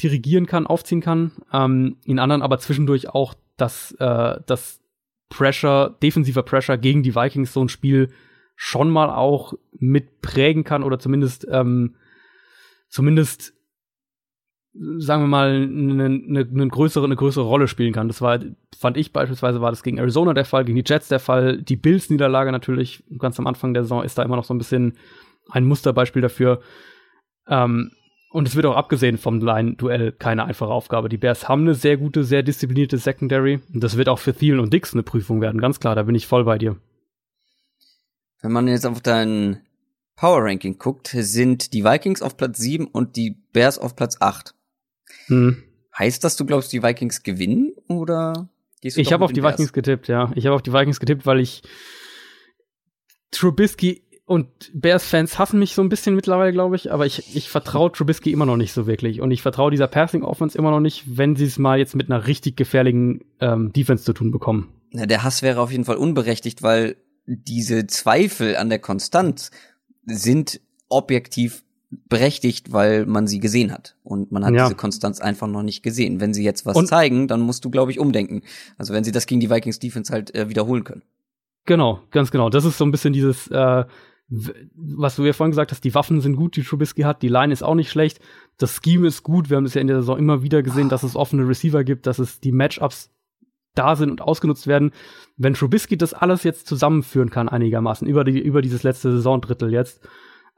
dirigieren 0.00 0.46
kann, 0.46 0.66
aufziehen 0.66 1.02
kann. 1.02 1.32
Ähm, 1.52 1.96
in 2.06 2.18
anderen 2.18 2.40
aber 2.40 2.58
zwischendurch 2.58 3.10
auch 3.10 3.34
dass 3.60 3.92
äh, 3.98 4.40
das 4.46 4.80
Pressure, 5.28 5.96
defensiver 6.02 6.42
Pressure 6.42 6.78
gegen 6.78 7.02
die 7.02 7.14
Vikings 7.14 7.52
so 7.52 7.62
ein 7.62 7.68
Spiel 7.68 8.10
schon 8.56 8.90
mal 8.90 9.10
auch 9.10 9.54
mit 9.72 10.22
prägen 10.22 10.64
kann 10.64 10.82
oder 10.82 10.98
zumindest 10.98 11.46
ähm, 11.50 11.94
zumindest 12.88 13.54
sagen 14.72 15.22
wir 15.24 15.28
mal, 15.28 15.50
eine, 15.50 16.04
eine, 16.04 16.40
eine, 16.40 16.68
größere, 16.68 17.04
eine 17.04 17.16
größere 17.16 17.44
Rolle 17.44 17.66
spielen 17.66 17.92
kann. 17.92 18.08
Das 18.08 18.20
war, 18.20 18.38
fand 18.78 18.96
ich 18.96 19.12
beispielsweise, 19.12 19.60
war 19.60 19.70
das 19.70 19.82
gegen 19.82 19.98
Arizona 19.98 20.32
der 20.32 20.44
Fall, 20.44 20.64
gegen 20.64 20.76
die 20.76 20.88
Jets 20.88 21.08
der 21.08 21.18
Fall. 21.18 21.60
Die 21.60 21.76
Bills-Niederlage 21.76 22.52
natürlich 22.52 23.02
ganz 23.18 23.38
am 23.38 23.46
Anfang 23.46 23.74
der 23.74 23.82
Saison 23.82 24.04
ist 24.04 24.16
da 24.16 24.22
immer 24.22 24.36
noch 24.36 24.44
so 24.44 24.54
ein 24.54 24.58
bisschen 24.58 24.96
ein 25.50 25.64
Musterbeispiel 25.64 26.22
dafür. 26.22 26.60
Ähm, 27.48 27.90
und 28.32 28.46
es 28.46 28.54
wird 28.54 28.64
auch 28.66 28.76
abgesehen 28.76 29.18
vom 29.18 29.40
Line-Duell 29.40 30.12
keine 30.12 30.44
einfache 30.44 30.70
Aufgabe. 30.70 31.08
Die 31.08 31.16
Bears 31.16 31.48
haben 31.48 31.62
eine 31.62 31.74
sehr 31.74 31.96
gute, 31.96 32.22
sehr 32.22 32.44
disziplinierte 32.44 32.96
Secondary. 32.96 33.58
Und 33.74 33.82
das 33.82 33.96
wird 33.96 34.08
auch 34.08 34.20
für 34.20 34.32
Thielen 34.32 34.60
und 34.60 34.72
Dix 34.72 34.92
eine 34.94 35.02
Prüfung 35.02 35.40
werden, 35.40 35.60
ganz 35.60 35.80
klar, 35.80 35.96
da 35.96 36.04
bin 36.04 36.14
ich 36.14 36.28
voll 36.28 36.44
bei 36.44 36.58
dir. 36.58 36.76
Wenn 38.40 38.52
man 38.52 38.68
jetzt 38.68 38.86
auf 38.86 39.00
dein 39.00 39.60
Power 40.14 40.44
Ranking 40.44 40.78
guckt, 40.78 41.08
sind 41.08 41.72
die 41.72 41.84
Vikings 41.84 42.22
auf 42.22 42.36
Platz 42.36 42.58
7 42.58 42.86
und 42.86 43.16
die 43.16 43.36
Bears 43.52 43.78
auf 43.78 43.96
Platz 43.96 44.16
8. 44.20 44.54
Hm. 45.30 45.62
Heißt 45.98 46.22
das, 46.22 46.36
du 46.36 46.44
glaubst, 46.44 46.72
die 46.72 46.82
Vikings 46.82 47.22
gewinnen 47.22 47.72
oder 47.88 48.48
gehst 48.80 48.96
du 48.96 49.00
Ich 49.00 49.12
habe 49.12 49.24
auf 49.24 49.32
die 49.32 49.40
Bears? 49.40 49.54
Vikings 49.54 49.72
getippt, 49.72 50.08
ja. 50.08 50.30
Ich 50.34 50.46
habe 50.46 50.54
auf 50.54 50.62
die 50.62 50.72
Vikings 50.72 51.00
getippt, 51.00 51.26
weil 51.26 51.40
ich 51.40 51.62
Trubisky 53.30 54.02
und 54.26 54.48
Bears-Fans 54.72 55.38
hassen 55.38 55.58
mich 55.58 55.74
so 55.74 55.82
ein 55.82 55.88
bisschen 55.88 56.14
mittlerweile, 56.14 56.52
glaube 56.52 56.76
ich, 56.76 56.92
aber 56.92 57.04
ich, 57.04 57.34
ich 57.34 57.48
vertraue 57.48 57.90
Trubisky 57.90 58.30
immer 58.30 58.46
noch 58.46 58.56
nicht 58.56 58.72
so 58.72 58.86
wirklich. 58.86 59.20
Und 59.20 59.32
ich 59.32 59.42
vertraue 59.42 59.72
dieser 59.72 59.88
Passing-Offense 59.88 60.56
immer 60.56 60.70
noch 60.70 60.80
nicht, 60.80 61.16
wenn 61.16 61.34
sie 61.34 61.46
es 61.46 61.58
mal 61.58 61.78
jetzt 61.78 61.96
mit 61.96 62.10
einer 62.10 62.26
richtig 62.26 62.56
gefährlichen 62.56 63.24
ähm, 63.40 63.72
Defense 63.72 64.04
zu 64.04 64.12
tun 64.12 64.30
bekommen. 64.30 64.72
Na, 64.92 65.06
der 65.06 65.24
Hass 65.24 65.42
wäre 65.42 65.60
auf 65.60 65.72
jeden 65.72 65.84
Fall 65.84 65.96
unberechtigt, 65.96 66.62
weil 66.62 66.96
diese 67.26 67.86
Zweifel 67.86 68.56
an 68.56 68.68
der 68.68 68.78
Konstanz 68.78 69.50
sind 70.04 70.60
objektiv 70.88 71.62
berechtigt, 71.90 72.72
weil 72.72 73.04
man 73.06 73.26
sie 73.26 73.40
gesehen 73.40 73.72
hat. 73.72 73.96
Und 74.04 74.30
man 74.30 74.44
hat 74.44 74.54
ja. 74.54 74.64
diese 74.64 74.76
Konstanz 74.76 75.20
einfach 75.20 75.48
noch 75.48 75.62
nicht 75.62 75.82
gesehen. 75.82 76.20
Wenn 76.20 76.32
sie 76.32 76.44
jetzt 76.44 76.64
was 76.64 76.76
und 76.76 76.86
zeigen, 76.86 77.26
dann 77.26 77.40
musst 77.40 77.64
du, 77.64 77.70
glaube 77.70 77.90
ich, 77.90 77.98
umdenken. 77.98 78.42
Also 78.78 78.94
wenn 78.94 79.04
sie 79.04 79.12
das 79.12 79.26
gegen 79.26 79.40
die 79.40 79.50
Vikings 79.50 79.80
Defense 79.80 80.12
halt 80.12 80.34
äh, 80.34 80.48
wiederholen 80.48 80.84
können. 80.84 81.02
Genau, 81.66 82.00
ganz 82.10 82.30
genau. 82.30 82.48
Das 82.48 82.64
ist 82.64 82.78
so 82.78 82.84
ein 82.84 82.92
bisschen 82.92 83.12
dieses, 83.12 83.48
äh, 83.48 83.84
was 84.28 85.16
du 85.16 85.24
ja 85.24 85.32
vorhin 85.32 85.50
gesagt 85.50 85.72
hast, 85.72 85.82
die 85.82 85.94
Waffen 85.94 86.20
sind 86.20 86.36
gut, 86.36 86.56
die 86.56 86.62
Trubisky 86.62 87.02
hat, 87.02 87.22
die 87.22 87.28
Line 87.28 87.52
ist 87.52 87.62
auch 87.62 87.74
nicht 87.74 87.90
schlecht, 87.90 88.20
das 88.58 88.80
Scheme 88.82 89.08
ist 89.08 89.24
gut, 89.24 89.50
wir 89.50 89.56
haben 89.56 89.64
es 89.64 89.74
ja 89.74 89.80
in 89.80 89.88
der 89.88 89.96
Saison 89.96 90.18
immer 90.18 90.42
wieder 90.42 90.62
gesehen, 90.62 90.88
dass 90.88 91.02
es 91.02 91.16
offene 91.16 91.46
Receiver 91.46 91.82
gibt, 91.82 92.06
dass 92.06 92.18
es 92.18 92.40
die 92.40 92.52
Matchups 92.52 93.10
da 93.74 93.96
sind 93.96 94.10
und 94.10 94.20
ausgenutzt 94.20 94.66
werden. 94.66 94.92
Wenn 95.36 95.54
Trubisky 95.54 95.96
das 95.96 96.14
alles 96.14 96.44
jetzt 96.44 96.66
zusammenführen 96.66 97.30
kann 97.30 97.48
einigermaßen 97.48 98.06
über 98.06 98.24
die 98.24 98.38
über 98.38 98.62
dieses 98.62 98.82
letzte 98.82 99.12
Saisondrittel 99.12 99.72
jetzt, 99.72 100.00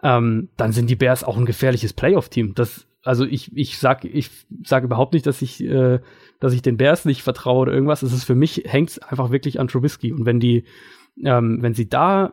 ähm, 0.02 0.48
dann 0.56 0.72
sind 0.72 0.90
die 0.90 0.96
Bears 0.96 1.24
auch 1.24 1.36
ein 1.36 1.46
gefährliches 1.46 1.92
Playoff-Team. 1.92 2.54
Das 2.54 2.86
also 3.04 3.24
ich 3.24 3.56
ich 3.56 3.78
sag 3.78 4.04
ich 4.04 4.30
sag 4.64 4.84
überhaupt 4.84 5.12
nicht, 5.12 5.26
dass 5.26 5.42
ich 5.42 5.62
äh, 5.62 6.00
dass 6.40 6.52
ich 6.52 6.62
den 6.62 6.76
Bears 6.76 7.04
nicht 7.04 7.22
vertraue 7.22 7.62
oder 7.62 7.72
irgendwas. 7.72 8.02
Es 8.02 8.12
ist 8.12 8.24
für 8.24 8.34
mich 8.34 8.62
hängt 8.66 9.00
einfach 9.10 9.30
wirklich 9.30 9.58
an 9.58 9.68
Trubisky 9.68 10.12
und 10.12 10.24
wenn 10.24 10.40
die 10.40 10.64
ähm, 11.22 11.58
wenn 11.62 11.74
sie 11.74 11.88
da 11.88 12.32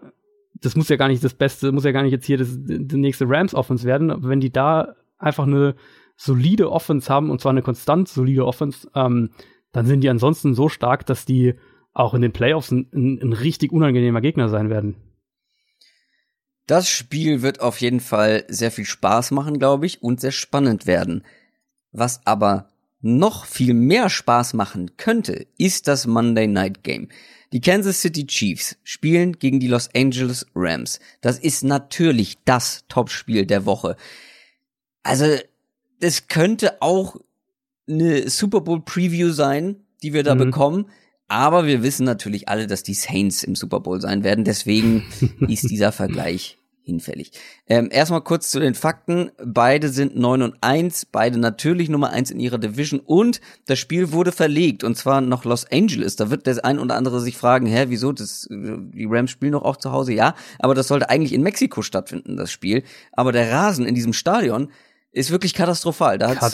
das 0.61 0.75
muss 0.75 0.89
ja 0.89 0.95
gar 0.95 1.07
nicht 1.07 1.23
das 1.23 1.33
Beste, 1.33 1.71
muss 1.71 1.85
ja 1.85 1.91
gar 1.91 2.03
nicht 2.03 2.11
jetzt 2.11 2.25
hier 2.25 2.37
das, 2.37 2.57
das 2.59 2.97
nächste 2.97 3.29
Rams-Offense 3.29 3.85
werden, 3.85 4.13
wenn 4.27 4.39
die 4.39 4.51
da 4.51 4.95
einfach 5.17 5.45
eine 5.45 5.75
solide 6.15 6.71
Offense 6.71 7.11
haben, 7.11 7.29
und 7.29 7.39
zwar 7.39 7.51
eine 7.51 7.61
konstant 7.61 8.09
solide 8.09 8.45
Offense, 8.45 8.89
ähm, 8.93 9.29
dann 9.71 9.85
sind 9.85 10.01
die 10.01 10.09
ansonsten 10.09 10.53
so 10.53 10.67
stark, 10.67 11.05
dass 11.05 11.25
die 11.25 11.55
auch 11.93 12.13
in 12.13 12.21
den 12.21 12.33
Playoffs 12.33 12.71
ein, 12.71 12.87
ein, 12.93 13.19
ein 13.21 13.33
richtig 13.33 13.71
unangenehmer 13.71 14.21
Gegner 14.21 14.49
sein 14.49 14.69
werden. 14.69 14.95
Das 16.69 16.87
Spiel 16.87 17.41
wird 17.41 17.61
auf 17.61 17.81
jeden 17.81 17.99
Fall 17.99 18.45
sehr 18.47 18.69
viel 18.69 18.85
Spaß 18.85 19.31
machen, 19.31 19.57
glaube 19.57 19.87
ich, 19.87 20.03
und 20.03 20.21
sehr 20.21 20.31
spannend 20.31 20.85
werden. 20.85 21.23
Was 21.91 22.21
aber 22.27 22.69
noch 23.01 23.45
viel 23.45 23.73
mehr 23.73 24.07
Spaß 24.07 24.53
machen 24.53 24.95
könnte, 24.95 25.47
ist 25.57 25.87
das 25.87 26.05
Monday 26.05 26.45
Night 26.45 26.83
Game. 26.83 27.09
Die 27.53 27.59
Kansas 27.59 28.01
City 28.01 28.27
Chiefs 28.27 28.77
spielen 28.83 29.39
gegen 29.39 29.59
die 29.59 29.67
Los 29.67 29.89
Angeles 29.95 30.45
Rams. 30.53 30.99
Das 31.21 31.39
ist 31.39 31.63
natürlich 31.63 32.37
das 32.45 32.85
Topspiel 32.87 33.47
der 33.47 33.65
Woche. 33.65 33.95
Also, 35.01 35.25
es 35.99 36.27
könnte 36.27 36.83
auch 36.83 37.15
eine 37.89 38.29
Super 38.29 38.61
Bowl 38.61 38.81
Preview 38.81 39.31
sein, 39.31 39.77
die 40.03 40.13
wir 40.13 40.21
da 40.21 40.35
mhm. 40.35 40.39
bekommen. 40.39 40.85
Aber 41.27 41.65
wir 41.65 41.81
wissen 41.81 42.05
natürlich 42.05 42.47
alle, 42.47 42.67
dass 42.67 42.83
die 42.83 42.93
Saints 42.93 43.41
im 43.41 43.55
Super 43.55 43.79
Bowl 43.79 43.99
sein 43.99 44.23
werden. 44.23 44.45
Deswegen 44.45 45.03
ist 45.47 45.67
dieser 45.71 45.91
Vergleich 45.91 46.58
hinfällig. 46.89 47.31
Ähm, 47.67 47.89
erstmal 47.91 48.21
kurz 48.21 48.51
zu 48.51 48.59
den 48.59 48.75
Fakten. 48.75 49.31
Beide 49.43 49.89
sind 49.89 50.17
9 50.17 50.41
und 50.41 50.55
1, 50.61 51.05
beide 51.05 51.37
natürlich 51.37 51.89
Nummer 51.89 52.09
1 52.09 52.31
in 52.31 52.39
ihrer 52.39 52.57
Division 52.57 52.99
und 52.99 53.39
das 53.65 53.79
Spiel 53.79 54.11
wurde 54.11 54.31
verlegt 54.31 54.83
und 54.83 54.95
zwar 54.95 55.21
nach 55.21 55.45
Los 55.45 55.65
Angeles. 55.71 56.15
Da 56.15 56.29
wird 56.29 56.45
der 56.45 56.63
ein 56.65 56.79
oder 56.79 56.95
andere 56.95 57.21
sich 57.21 57.37
fragen, 57.37 57.67
hä, 57.67 57.85
wieso, 57.87 58.11
das, 58.11 58.47
die 58.49 59.07
Rams 59.09 59.31
spielen 59.31 59.53
doch 59.53 59.63
auch 59.63 59.77
zu 59.77 59.91
Hause? 59.91 60.13
Ja, 60.13 60.35
aber 60.59 60.75
das 60.75 60.87
sollte 60.87 61.09
eigentlich 61.09 61.33
in 61.33 61.43
Mexiko 61.43 61.81
stattfinden, 61.81 62.35
das 62.35 62.51
Spiel. 62.51 62.83
Aber 63.13 63.31
der 63.31 63.51
Rasen 63.51 63.85
in 63.85 63.95
diesem 63.95 64.13
Stadion 64.13 64.69
ist 65.11 65.31
wirklich 65.31 65.53
katastrophal. 65.53 66.17
Da, 66.17 66.35
hat's, 66.35 66.53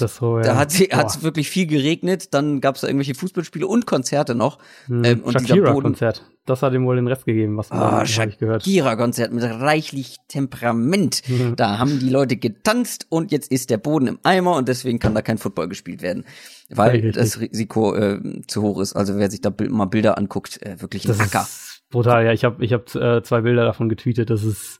ja. 0.79 0.87
da 0.87 0.97
hat 0.97 1.09
es 1.09 1.23
wirklich 1.23 1.49
viel 1.49 1.67
geregnet, 1.67 2.33
dann 2.33 2.61
gab 2.61 2.75
es 2.75 2.81
da 2.81 2.87
irgendwelche 2.87 3.15
Fußballspiele 3.15 3.67
und 3.67 3.85
Konzerte 3.85 4.35
noch. 4.35 4.59
Hm. 4.87 5.03
Ähm, 5.03 5.23
und 5.23 5.33
Shakira-Konzert. 5.33 6.23
Das 6.45 6.61
hat 6.61 6.73
ihm 6.73 6.85
wohl 6.85 6.95
den 6.95 7.07
Rest 7.07 7.25
gegeben, 7.25 7.57
was 7.57 7.71
man 7.71 8.01
oh, 8.01 8.03
ich 8.03 8.37
gehört. 8.37 8.63
Shakira-Konzert 8.63 9.33
mit 9.33 9.43
reichlich 9.43 10.17
Temperament. 10.27 11.23
Mhm. 11.27 11.55
Da 11.55 11.79
haben 11.79 11.99
die 11.99 12.09
Leute 12.09 12.37
getanzt 12.37 13.07
und 13.09 13.31
jetzt 13.31 13.51
ist 13.51 13.71
der 13.71 13.77
Boden 13.77 14.05
im 14.05 14.19
Eimer 14.21 14.55
und 14.55 14.67
deswegen 14.67 14.99
kann 14.99 15.15
da 15.15 15.23
kein 15.23 15.39
Football 15.39 15.69
gespielt 15.69 16.03
werden. 16.03 16.23
Weil 16.69 16.91
Richtig. 16.91 17.15
das 17.15 17.39
Risiko 17.39 17.95
äh, 17.95 18.41
zu 18.47 18.61
hoch 18.61 18.79
ist. 18.79 18.93
Also 18.93 19.17
wer 19.17 19.31
sich 19.31 19.41
da 19.41 19.51
mal 19.69 19.85
Bilder 19.85 20.19
anguckt, 20.19 20.61
äh, 20.61 20.79
wirklich 20.81 21.05
ein 21.05 21.17
das 21.17 21.19
Acker. 21.19 21.47
brutal, 21.89 22.25
ja. 22.25 22.31
Ich 22.31 22.43
habe 22.43 22.63
ich 22.63 22.73
hab, 22.73 22.93
äh, 22.93 23.23
zwei 23.23 23.41
Bilder 23.41 23.65
davon 23.65 23.89
getweetet. 23.89 24.29
Das 24.29 24.43
ist 24.43 24.79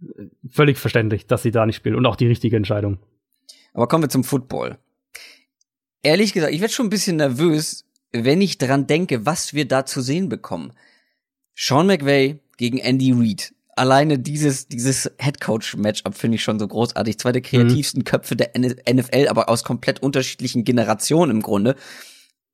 äh, 0.00 0.28
völlig 0.48 0.78
verständlich, 0.78 1.26
dass 1.26 1.42
sie 1.42 1.50
da 1.50 1.66
nicht 1.66 1.76
spielen 1.76 1.96
und 1.96 2.06
auch 2.06 2.16
die 2.16 2.26
richtige 2.26 2.56
Entscheidung. 2.56 2.98
Aber 3.74 3.86
kommen 3.86 4.04
wir 4.04 4.08
zum 4.08 4.24
Football. 4.24 4.78
Ehrlich 6.02 6.32
gesagt, 6.32 6.54
ich 6.54 6.62
werde 6.62 6.72
schon 6.72 6.86
ein 6.86 6.90
bisschen 6.90 7.16
nervös, 7.16 7.84
wenn 8.12 8.40
ich 8.40 8.56
dran 8.56 8.86
denke, 8.86 9.26
was 9.26 9.52
wir 9.52 9.68
da 9.68 9.84
zu 9.84 10.00
sehen 10.00 10.30
bekommen. 10.30 10.72
Sean 11.54 11.86
McVay 11.86 12.38
gegen 12.56 12.78
Andy 12.78 13.12
Reid. 13.12 13.54
Alleine 13.74 14.18
dieses, 14.18 14.68
dieses 14.68 15.10
Headcoach-Matchup 15.18 16.14
finde 16.14 16.36
ich 16.36 16.42
schon 16.42 16.58
so 16.58 16.68
großartig. 16.68 17.18
Zwei 17.18 17.32
der 17.32 17.42
kreativsten 17.42 18.00
mhm. 18.00 18.04
Köpfe 18.04 18.36
der 18.36 18.50
NFL, 18.58 19.28
aber 19.28 19.48
aus 19.48 19.64
komplett 19.64 20.02
unterschiedlichen 20.02 20.64
Generationen 20.64 21.30
im 21.30 21.42
Grunde. 21.42 21.76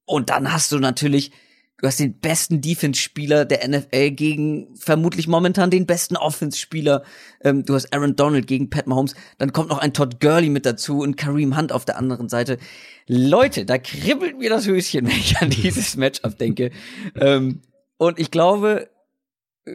Und 0.04 0.30
dann 0.30 0.52
hast 0.52 0.70
du 0.72 0.78
natürlich 0.78 1.32
Du 1.80 1.86
hast 1.86 2.00
den 2.00 2.18
besten 2.18 2.60
Defense-Spieler 2.60 3.44
der 3.44 3.68
NFL 3.68 4.10
gegen 4.10 4.74
vermutlich 4.74 5.28
momentan 5.28 5.70
den 5.70 5.86
besten 5.86 6.16
Offense-Spieler. 6.16 7.04
Ähm, 7.40 7.64
du 7.64 7.76
hast 7.76 7.92
Aaron 7.92 8.16
Donald 8.16 8.48
gegen 8.48 8.68
Pat 8.68 8.88
Mahomes. 8.88 9.14
Dann 9.38 9.52
kommt 9.52 9.68
noch 9.68 9.78
ein 9.78 9.92
Todd 9.92 10.20
Gurley 10.20 10.48
mit 10.48 10.66
dazu 10.66 10.98
und 10.98 11.16
Kareem 11.16 11.56
Hunt 11.56 11.70
auf 11.70 11.84
der 11.84 11.96
anderen 11.96 12.28
Seite. 12.28 12.58
Leute, 13.06 13.64
da 13.64 13.78
kribbelt 13.78 14.38
mir 14.38 14.50
das 14.50 14.66
Höschen, 14.66 15.06
wenn 15.06 15.16
ich 15.16 15.38
an 15.38 15.50
dieses 15.50 15.96
Matchup 15.96 16.36
denke. 16.36 16.72
ähm, 17.14 17.60
und 17.98 18.18
ich 18.18 18.30
glaube, 18.30 18.88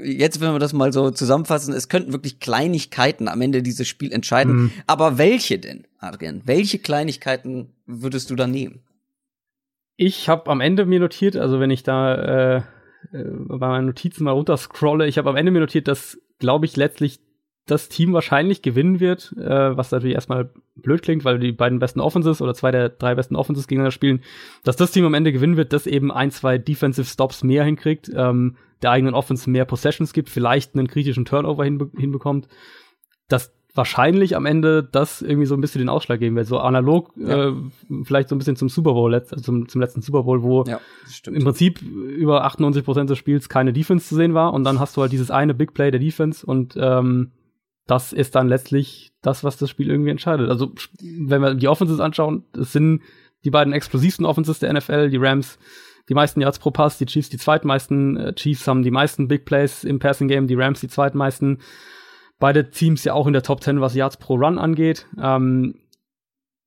jetzt, 0.03 0.41
wenn 0.41 0.53
wir 0.53 0.59
das 0.59 0.73
mal 0.73 0.91
so 0.91 1.11
zusammenfassen, 1.11 1.73
es 1.73 1.89
könnten 1.89 2.13
wirklich 2.13 2.39
Kleinigkeiten 2.39 3.27
am 3.27 3.41
Ende 3.41 3.61
dieses 3.61 3.87
Spiel 3.87 4.11
entscheiden. 4.11 4.55
Mhm. 4.55 4.71
Aber 4.87 5.17
welche 5.17 5.59
denn, 5.59 5.85
Adrian? 5.99 6.41
Welche 6.45 6.79
Kleinigkeiten 6.79 7.73
würdest 7.85 8.29
du 8.29 8.35
da 8.35 8.47
nehmen? 8.47 8.81
Ich 9.95 10.27
habe 10.29 10.49
am 10.49 10.61
Ende 10.61 10.85
mir 10.85 10.99
notiert, 10.99 11.35
also 11.35 11.59
wenn 11.59 11.69
ich 11.69 11.83
da 11.83 12.15
äh, 12.15 12.57
äh 12.57 12.63
bei 13.11 13.67
meinen 13.67 13.85
Notizen 13.85 14.23
mal 14.23 14.31
runterscrolle, 14.31 15.07
ich 15.07 15.17
habe 15.17 15.29
am 15.29 15.35
Ende 15.35 15.51
mir 15.51 15.59
notiert, 15.59 15.87
dass, 15.87 16.17
glaube 16.39 16.65
ich, 16.65 16.75
letztlich 16.75 17.19
das 17.65 17.87
Team 17.87 18.13
wahrscheinlich 18.13 18.61
gewinnen 18.61 18.99
wird, 18.99 19.33
äh, 19.37 19.77
was 19.77 19.91
natürlich 19.91 20.15
erstmal 20.15 20.49
blöd 20.75 21.01
klingt, 21.01 21.23
weil 21.23 21.39
die 21.39 21.51
beiden 21.51 21.79
besten 21.79 22.01
Offenses 22.01 22.41
oder 22.41 22.53
zwei 22.53 22.71
der 22.71 22.89
drei 22.89 23.15
besten 23.15 23.35
Offenses 23.35 23.67
gegeneinander 23.67 23.91
spielen, 23.91 24.21
dass 24.63 24.75
das 24.75 24.91
Team 24.91 25.05
am 25.05 25.13
Ende 25.13 25.31
gewinnen 25.31 25.55
wird, 25.55 25.71
das 25.71 25.87
eben 25.87 26.11
ein, 26.11 26.31
zwei 26.31 26.57
Defensive 26.57 27.07
Stops 27.07 27.43
mehr 27.43 27.63
hinkriegt, 27.63 28.11
ähm, 28.13 28.57
der 28.81 28.91
eigenen 28.91 29.13
Offense 29.13 29.49
mehr 29.49 29.65
Possessions 29.65 30.11
gibt, 30.11 30.29
vielleicht 30.29 30.75
einen 30.75 30.87
kritischen 30.87 31.25
Turnover 31.25 31.63
hinbe 31.63 31.89
hinbekommt. 31.97 32.49
Das 33.29 33.53
wahrscheinlich 33.75 34.35
am 34.35 34.45
Ende 34.45 34.83
das 34.83 35.21
irgendwie 35.21 35.47
so 35.47 35.55
ein 35.55 35.61
bisschen 35.61 35.79
den 35.79 35.89
Ausschlag 35.89 36.19
geben 36.19 36.35
wird. 36.35 36.47
So 36.47 36.59
analog, 36.59 37.11
ja. 37.15 37.49
äh, 37.49 37.53
vielleicht 38.03 38.29
so 38.29 38.35
ein 38.35 38.37
bisschen 38.37 38.55
zum 38.55 38.69
Super 38.69 38.93
Bowl, 38.93 39.13
also 39.13 39.35
zum, 39.37 39.67
zum 39.67 39.81
letzten 39.81 40.01
Super 40.01 40.23
Bowl, 40.23 40.43
wo 40.43 40.63
ja, 40.65 40.79
im 41.25 41.43
Prinzip 41.43 41.81
über 41.81 42.43
98 42.43 42.83
Prozent 42.83 43.09
des 43.09 43.17
Spiels 43.17 43.49
keine 43.49 43.73
Defense 43.73 44.07
zu 44.07 44.15
sehen 44.15 44.33
war 44.33 44.53
und 44.53 44.63
dann 44.63 44.79
hast 44.79 44.95
du 44.95 45.01
halt 45.01 45.11
dieses 45.11 45.31
eine 45.31 45.53
Big 45.53 45.73
Play 45.73 45.89
der 45.89 45.99
Defense 45.99 46.45
und 46.45 46.75
ähm, 46.77 47.31
das 47.85 48.13
ist 48.13 48.35
dann 48.35 48.47
letztlich 48.47 49.13
das, 49.21 49.43
was 49.43 49.57
das 49.57 49.69
Spiel 49.69 49.89
irgendwie 49.89 50.11
entscheidet. 50.11 50.49
Also 50.49 50.73
wenn 51.01 51.41
wir 51.41 51.55
die 51.55 51.67
Offenses 51.67 51.99
anschauen, 51.99 52.45
es 52.57 52.71
sind 52.71 53.01
die 53.43 53.51
beiden 53.51 53.73
explosivsten 53.73 54.25
Offenses 54.25 54.59
der 54.59 54.73
NFL, 54.73 55.09
die 55.09 55.17
Rams 55.17 55.59
die 56.09 56.13
meisten 56.13 56.41
Yards 56.41 56.59
pro 56.59 56.71
Pass, 56.71 56.97
die 56.97 57.05
Chiefs 57.05 57.29
die 57.29 57.37
zweitmeisten, 57.37 58.17
äh, 58.17 58.33
Chiefs 58.33 58.67
haben 58.67 58.83
die 58.83 58.91
meisten 58.91 59.29
Big 59.29 59.45
Plays 59.45 59.85
im 59.85 59.99
Passing 59.99 60.27
Game, 60.27 60.47
die 60.47 60.55
Rams 60.55 60.81
die 60.81 60.89
zweitmeisten 60.89 61.59
beide 62.39 62.69
Teams 62.69 63.05
ja 63.05 63.13
auch 63.13 63.25
in 63.25 63.31
der 63.31 63.41
Top 63.41 63.63
10, 63.63 63.79
was 63.79 63.95
Yards 63.95 64.17
pro 64.17 64.35
Run 64.35 64.57
angeht. 64.57 65.07
Ähm, 65.17 65.75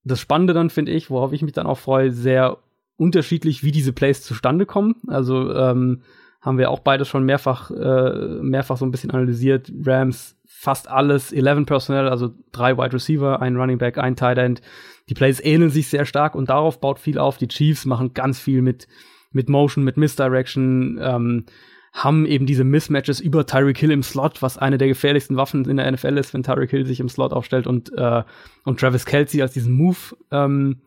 das 0.05 0.21
Spannende 0.21 0.55
dann 0.55 0.71
finde 0.71 0.93
ich, 0.93 1.11
worauf 1.11 1.33
ich 1.33 1.43
mich 1.43 1.53
dann 1.53 1.67
auch 1.67 1.79
freue, 1.79 2.13
sehr 2.13 2.59
unterschiedlich, 2.97 3.63
wie 3.63 3.73
diese 3.73 3.93
Plays 3.93 4.23
zustande 4.23 4.65
kommen. 4.65 4.95
Also 5.09 5.53
ähm, 5.53 6.03
haben 6.41 6.59
wir 6.59 6.71
auch 6.71 6.81
beide 6.81 7.05
schon 7.05 7.25
mehrfach, 7.25 7.71
äh, 7.71 8.41
mehrfach 8.41 8.77
so 8.77 8.87
ein 8.87 8.91
bisschen 8.91 9.11
analysiert. 9.11 9.71
Rams 9.85 10.36
fast 10.59 10.89
alles, 10.89 11.33
11 11.33 11.67
Personnel, 11.67 12.09
also 12.09 12.35
drei 12.51 12.79
Wide 12.79 12.95
Receiver, 12.95 13.43
ein 13.43 13.57
Running 13.57 13.77
Back, 13.77 13.99
ein 13.99 14.17
Tight 14.17 14.39
End. 14.39 14.63
Die 15.09 15.15
Plays 15.15 15.39
ähneln 15.39 15.71
sich 15.71 15.89
sehr 15.89 16.07
stark 16.07 16.35
und 16.35 16.49
darauf 16.49 16.81
baut 16.81 16.99
viel 16.99 17.19
auf. 17.19 17.37
Die 17.37 17.47
Chiefs 17.47 17.85
machen 17.85 18.15
ganz 18.15 18.41
viel 18.41 18.63
mit, 18.63 18.89
mit 19.33 19.51
Motion, 19.51 19.85
mit 19.85 19.99
Misdirection. 19.99 20.99
Ähm, 21.01 21.45
haben 21.93 22.27
eben 22.27 22.47
diese 22.47 22.65
Mismatches 22.65 23.21
über 23.21 23.47
Tyreek 23.47 23.79
Hill 23.79 23.91
im 23.91 24.03
Slot, 24.03 24.43
was 24.43 24.59
eine 24.59 24.79
der 24.79 24.89
gefährlichsten 24.89 25.37
Waffen 25.37 25.65
in 25.67 25.77
der 25.77 25.91
NFL 25.91 26.19
ist, 26.19 26.35
wenn 26.35 26.43
Tyreek 26.43 26.71
Hill 26.71 26.87
sich 26.87 27.01
im 27.01 27.09
Slot 27.09 27.33
aufstellt 27.33 27.67
und, 27.67 27.93
äh, 27.97 28.23
und 28.65 28.81
Travis 28.81 29.07
Kelsey 29.07 29.43
als 29.43 29.53
diesen 29.53 29.75
Move 29.75 30.17
ähm, 30.31 30.81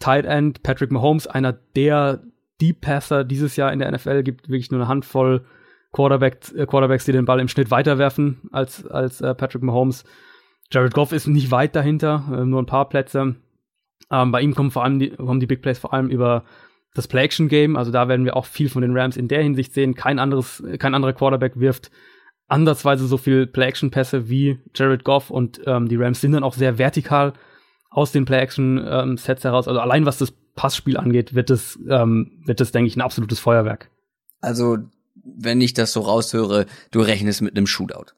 Tight 0.00 0.26
End, 0.26 0.62
Patrick 0.62 0.90
Mahomes, 0.90 1.26
einer 1.26 1.52
der 1.52 2.22
Deep 2.60 2.82
Passer 2.82 3.24
dieses 3.24 3.56
Jahr 3.56 3.72
in 3.72 3.78
der 3.78 3.90
NFL, 3.90 4.22
gibt 4.22 4.48
wirklich 4.48 4.70
nur 4.70 4.80
eine 4.80 4.88
Handvoll 4.88 5.44
Quarterback, 5.94 6.52
äh, 6.54 6.66
Quarterbacks, 6.66 7.04
die 7.04 7.12
den 7.12 7.24
Ball 7.24 7.40
im 7.40 7.48
Schnitt 7.48 7.70
weiterwerfen 7.70 8.40
als, 8.52 8.86
als 8.86 9.20
äh, 9.20 9.34
Patrick 9.34 9.62
Mahomes. 9.62 10.04
Jared 10.70 10.92
Goff 10.92 11.12
ist 11.12 11.26
nicht 11.26 11.50
weit 11.50 11.76
dahinter, 11.76 12.24
äh, 12.32 12.44
nur 12.44 12.60
ein 12.60 12.66
paar 12.66 12.88
Plätze. 12.88 13.36
Ähm, 14.10 14.32
bei 14.32 14.42
ihm 14.42 14.54
kommen 14.54 14.70
vor 14.70 14.84
allem 14.84 14.98
die, 14.98 15.10
kommen 15.10 15.40
die 15.40 15.46
Big 15.46 15.62
Plays 15.62 15.78
vor 15.78 15.94
allem 15.94 16.08
über 16.08 16.44
das 16.94 17.08
Play-Action-Game. 17.08 17.76
Also 17.76 17.90
da 17.90 18.08
werden 18.08 18.24
wir 18.24 18.36
auch 18.36 18.44
viel 18.44 18.68
von 18.68 18.82
den 18.82 18.96
Rams 18.96 19.16
in 19.16 19.28
der 19.28 19.42
Hinsicht 19.42 19.72
sehen. 19.72 19.94
Kein 19.94 20.18
anderes, 20.18 20.62
kein 20.78 20.94
anderer 20.94 21.12
Quarterback 21.12 21.58
wirft 21.58 21.90
andersweise 22.48 23.06
so 23.06 23.16
viel 23.16 23.46
Play-Action-Pässe 23.46 24.28
wie 24.28 24.58
Jared 24.74 25.04
Goff 25.04 25.30
und 25.30 25.60
ähm, 25.66 25.88
die 25.88 25.96
Rams 25.96 26.20
sind 26.20 26.32
dann 26.32 26.44
auch 26.44 26.54
sehr 26.54 26.78
vertikal 26.78 27.32
aus 27.90 28.12
den 28.12 28.24
Play-Action-Sets 28.24 29.44
ähm, 29.44 29.50
heraus. 29.50 29.68
Also 29.68 29.80
allein 29.80 30.06
was 30.06 30.18
das 30.18 30.32
Passspiel 30.54 30.96
angeht, 30.96 31.34
wird 31.34 31.50
es, 31.50 31.78
ähm, 31.88 32.42
wird 32.44 32.60
es, 32.60 32.72
denke 32.72 32.88
ich, 32.88 32.96
ein 32.96 33.00
absolutes 33.00 33.40
Feuerwerk. 33.40 33.90
Also, 34.40 34.78
wenn 35.24 35.60
ich 35.60 35.74
das 35.74 35.92
so 35.92 36.00
raushöre, 36.00 36.66
du 36.90 37.00
rechnest 37.00 37.42
mit 37.42 37.56
einem 37.56 37.66
Shootout. 37.66 38.12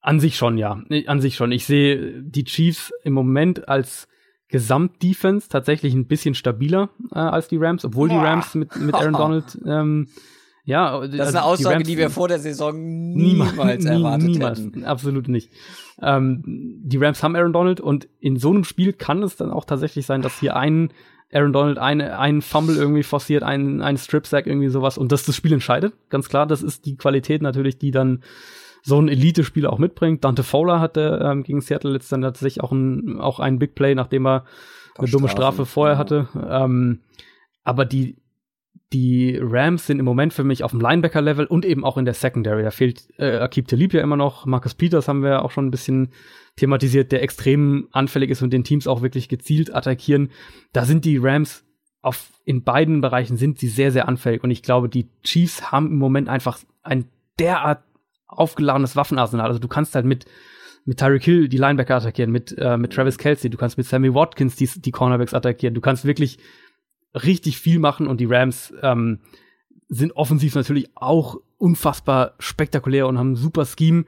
An 0.00 0.18
sich 0.18 0.36
schon, 0.36 0.56
ja. 0.56 0.82
An 1.06 1.20
sich 1.20 1.36
schon. 1.36 1.52
Ich 1.52 1.66
sehe 1.66 2.22
die 2.22 2.44
Chiefs 2.44 2.92
im 3.04 3.12
Moment 3.12 3.68
als 3.68 4.08
Gesamtdefense 4.48 5.48
tatsächlich 5.48 5.94
ein 5.94 6.06
bisschen 6.06 6.34
stabiler 6.34 6.90
äh, 7.12 7.18
als 7.18 7.48
die 7.48 7.56
Rams, 7.56 7.84
obwohl 7.84 8.08
Boah. 8.08 8.14
die 8.14 8.26
Rams 8.26 8.54
mit, 8.54 8.76
mit 8.76 8.94
Aaron 8.94 9.12
Donald 9.12 9.58
ähm, 9.64 10.08
ja, 10.64 11.00
das 11.00 11.14
ist 11.14 11.20
also 11.20 11.38
eine 11.38 11.44
Aussage, 11.44 11.68
die, 11.68 11.74
Rams, 11.74 11.88
die, 11.88 11.98
wir 11.98 12.10
vor 12.10 12.28
der 12.28 12.38
Saison 12.38 12.74
niemals, 13.14 13.52
niemals 13.52 13.84
erwartet 13.84 14.28
niemals, 14.28 14.60
hätten. 14.60 14.84
Absolut 14.84 15.28
nicht. 15.28 15.50
Ähm, 16.00 16.42
die 16.44 16.96
Rams 16.98 17.22
haben 17.22 17.34
Aaron 17.34 17.52
Donald 17.52 17.80
und 17.80 18.08
in 18.20 18.36
so 18.36 18.50
einem 18.50 18.64
Spiel 18.64 18.92
kann 18.92 19.22
es 19.22 19.36
dann 19.36 19.50
auch 19.50 19.64
tatsächlich 19.64 20.06
sein, 20.06 20.22
dass 20.22 20.38
hier 20.38 20.56
ein 20.56 20.92
Aaron 21.32 21.52
Donald 21.52 21.78
eine, 21.78 22.18
einen 22.18 22.42
Fumble 22.42 22.76
irgendwie 22.76 23.02
forciert, 23.02 23.42
einen, 23.42 23.82
einen 23.82 23.98
Strip-Sack, 23.98 24.46
irgendwie 24.46 24.68
sowas 24.68 24.98
und 24.98 25.12
das 25.12 25.24
das 25.24 25.36
Spiel 25.36 25.52
entscheidet. 25.52 25.94
Ganz 26.08 26.28
klar, 26.28 26.46
das 26.46 26.62
ist 26.62 26.86
die 26.86 26.96
Qualität 26.96 27.42
natürlich, 27.42 27.78
die 27.78 27.90
dann 27.90 28.22
so 28.82 29.00
ein 29.00 29.08
Elite-Spieler 29.08 29.72
auch 29.72 29.78
mitbringt. 29.78 30.24
Dante 30.24 30.42
Fowler 30.42 30.80
hatte 30.80 31.20
ähm, 31.22 31.42
gegen 31.42 31.60
Seattle 31.60 31.98
dann 32.10 32.22
tatsächlich 32.22 32.62
auch 32.62 32.72
ein, 32.72 33.20
auch 33.20 33.38
ein 33.38 33.58
Big 33.58 33.74
Play, 33.74 33.94
nachdem 33.94 34.26
er 34.26 34.44
eine 34.98 35.08
dumme 35.08 35.28
Strafe 35.28 35.66
vorher 35.66 35.98
hatte. 35.98 36.28
Ähm, 36.48 37.00
aber 37.62 37.84
die, 37.84 38.16
die 38.92 39.38
Rams 39.40 39.86
sind 39.86 40.00
im 40.00 40.04
Moment 40.04 40.32
für 40.32 40.42
mich 40.42 40.64
auf 40.64 40.72
dem 40.72 40.80
Linebacker-Level 40.80 41.46
und 41.46 41.64
eben 41.64 41.84
auch 41.84 41.96
in 41.96 42.04
der 42.04 42.14
Secondary. 42.14 42.64
Da 42.64 42.70
fehlt 42.70 43.08
äh, 43.18 43.38
Akib 43.38 43.68
Talib 43.68 43.94
ja 43.94 44.02
immer 44.02 44.16
noch. 44.16 44.46
Marcus 44.46 44.74
Peters 44.74 45.06
haben 45.06 45.22
wir 45.22 45.44
auch 45.44 45.52
schon 45.52 45.66
ein 45.66 45.70
bisschen 45.70 46.12
thematisiert, 46.56 47.12
der 47.12 47.22
extrem 47.22 47.88
anfällig 47.92 48.30
ist 48.30 48.42
und 48.42 48.52
den 48.52 48.64
Teams 48.64 48.88
auch 48.88 49.00
wirklich 49.00 49.28
gezielt 49.28 49.74
attackieren. 49.74 50.30
Da 50.72 50.84
sind 50.84 51.04
die 51.04 51.18
Rams 51.18 51.64
auf, 52.02 52.32
in 52.44 52.64
beiden 52.64 53.00
Bereichen 53.00 53.36
sind 53.36 53.58
sie 53.58 53.68
sehr, 53.68 53.92
sehr 53.92 54.08
anfällig. 54.08 54.42
Und 54.42 54.50
ich 54.50 54.62
glaube, 54.62 54.88
die 54.88 55.08
Chiefs 55.22 55.70
haben 55.70 55.86
im 55.86 55.98
Moment 55.98 56.28
einfach 56.28 56.58
ein 56.82 57.04
derart 57.38 57.84
aufgeladenes 58.26 58.96
Waffenarsenal. 58.96 59.46
Also 59.46 59.60
du 59.60 59.68
kannst 59.68 59.94
halt 59.94 60.06
mit 60.06 60.26
mit 60.84 60.98
Tyreek 60.98 61.22
Hill 61.22 61.48
die 61.48 61.58
Linebacker 61.58 61.96
attackieren, 61.96 62.32
mit, 62.32 62.56
äh, 62.56 62.78
mit 62.78 62.92
Travis 62.92 63.18
Kelsey, 63.18 63.50
du 63.50 63.58
kannst 63.58 63.76
mit 63.76 63.86
Sammy 63.86 64.14
Watkins 64.14 64.56
die, 64.56 64.66
die 64.66 64.90
Cornerbacks 64.90 65.34
attackieren. 65.34 65.74
Du 65.74 65.80
kannst 65.82 66.06
wirklich 66.06 66.38
richtig 67.14 67.58
viel 67.58 67.78
machen 67.78 68.06
und 68.06 68.20
die 68.20 68.26
Rams 68.26 68.72
ähm, 68.82 69.20
sind 69.88 70.12
offensiv 70.12 70.54
natürlich 70.54 70.90
auch 70.94 71.40
unfassbar 71.58 72.34
spektakulär 72.38 73.06
und 73.06 73.18
haben 73.18 73.32
ein 73.32 73.36
super 73.36 73.66
Scheme. 73.66 74.04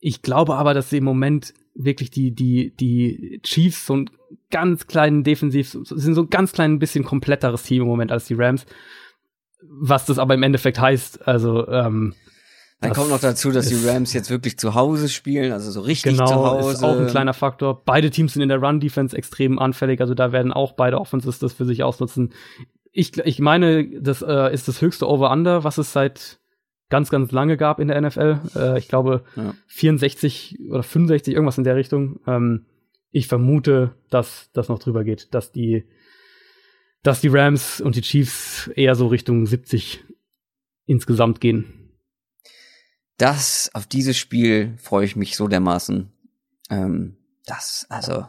Ich 0.00 0.22
glaube 0.22 0.56
aber, 0.56 0.74
dass 0.74 0.90
sie 0.90 0.98
im 0.98 1.04
Moment 1.04 1.54
wirklich 1.74 2.10
die, 2.10 2.34
die, 2.34 2.74
die 2.76 3.40
Chiefs 3.42 3.86
so 3.86 3.96
ein 3.96 4.10
ganz 4.50 4.86
kleinen 4.86 5.24
Defensiv, 5.24 5.70
sind 5.70 6.14
so 6.14 6.22
ein 6.22 6.30
ganz 6.30 6.52
klein 6.52 6.78
bisschen 6.78 7.04
kompletteres 7.04 7.62
Team 7.62 7.82
im 7.82 7.88
Moment 7.88 8.10
als 8.10 8.26
die 8.26 8.34
Rams. 8.34 8.66
Was 9.62 10.06
das 10.06 10.18
aber 10.18 10.34
im 10.34 10.42
Endeffekt 10.42 10.80
heißt, 10.80 11.26
also 11.26 11.68
ähm, 11.68 12.14
dann 12.82 12.94
kommt 12.94 13.10
noch 13.10 13.20
dazu, 13.20 13.52
dass 13.52 13.68
die 13.68 13.86
Rams 13.86 14.12
jetzt 14.12 14.28
wirklich 14.28 14.58
zu 14.58 14.74
Hause 14.74 15.08
spielen, 15.08 15.52
also 15.52 15.70
so 15.70 15.80
richtig 15.82 16.12
genau, 16.12 16.26
zu 16.26 16.34
Hause. 16.34 16.72
Ist 16.72 16.82
auch 16.82 16.98
ein 16.98 17.06
kleiner 17.06 17.32
Faktor. 17.32 17.84
Beide 17.84 18.10
Teams 18.10 18.32
sind 18.32 18.42
in 18.42 18.48
der 18.48 18.60
Run-Defense 18.60 19.16
extrem 19.16 19.60
anfällig, 19.60 20.00
also 20.00 20.14
da 20.14 20.32
werden 20.32 20.52
auch 20.52 20.72
beide 20.72 21.00
Offenses 21.00 21.38
das 21.38 21.52
für 21.52 21.64
sich 21.64 21.84
ausnutzen. 21.84 22.32
Ich, 22.90 23.16
ich 23.18 23.38
meine, 23.38 24.00
das 24.00 24.20
äh, 24.22 24.52
ist 24.52 24.66
das 24.66 24.82
höchste 24.82 25.08
Over-Under, 25.08 25.62
was 25.62 25.78
es 25.78 25.92
seit 25.92 26.40
ganz, 26.90 27.08
ganz 27.08 27.30
lange 27.30 27.56
gab 27.56 27.78
in 27.78 27.88
der 27.88 28.00
NFL. 28.00 28.40
Äh, 28.56 28.78
ich 28.78 28.88
glaube 28.88 29.22
ja. 29.36 29.54
64 29.68 30.58
oder 30.68 30.82
65, 30.82 31.34
irgendwas 31.34 31.58
in 31.58 31.64
der 31.64 31.76
Richtung. 31.76 32.20
Ähm, 32.26 32.66
ich 33.12 33.28
vermute, 33.28 33.94
dass 34.10 34.50
das 34.52 34.68
noch 34.68 34.80
drüber 34.80 35.04
geht, 35.04 35.32
dass 35.34 35.52
die, 35.52 35.84
dass 37.04 37.20
die 37.20 37.28
Rams 37.28 37.80
und 37.80 37.94
die 37.94 38.02
Chiefs 38.02 38.68
eher 38.74 38.96
so 38.96 39.06
Richtung 39.06 39.46
70 39.46 40.04
insgesamt 40.86 41.40
gehen 41.40 41.81
das, 43.22 43.70
auf 43.72 43.86
dieses 43.86 44.18
Spiel 44.18 44.74
freue 44.78 45.04
ich 45.04 45.14
mich 45.14 45.36
so 45.36 45.46
dermaßen. 45.46 46.10
Ähm, 46.70 47.16
das, 47.46 47.86
also, 47.88 48.26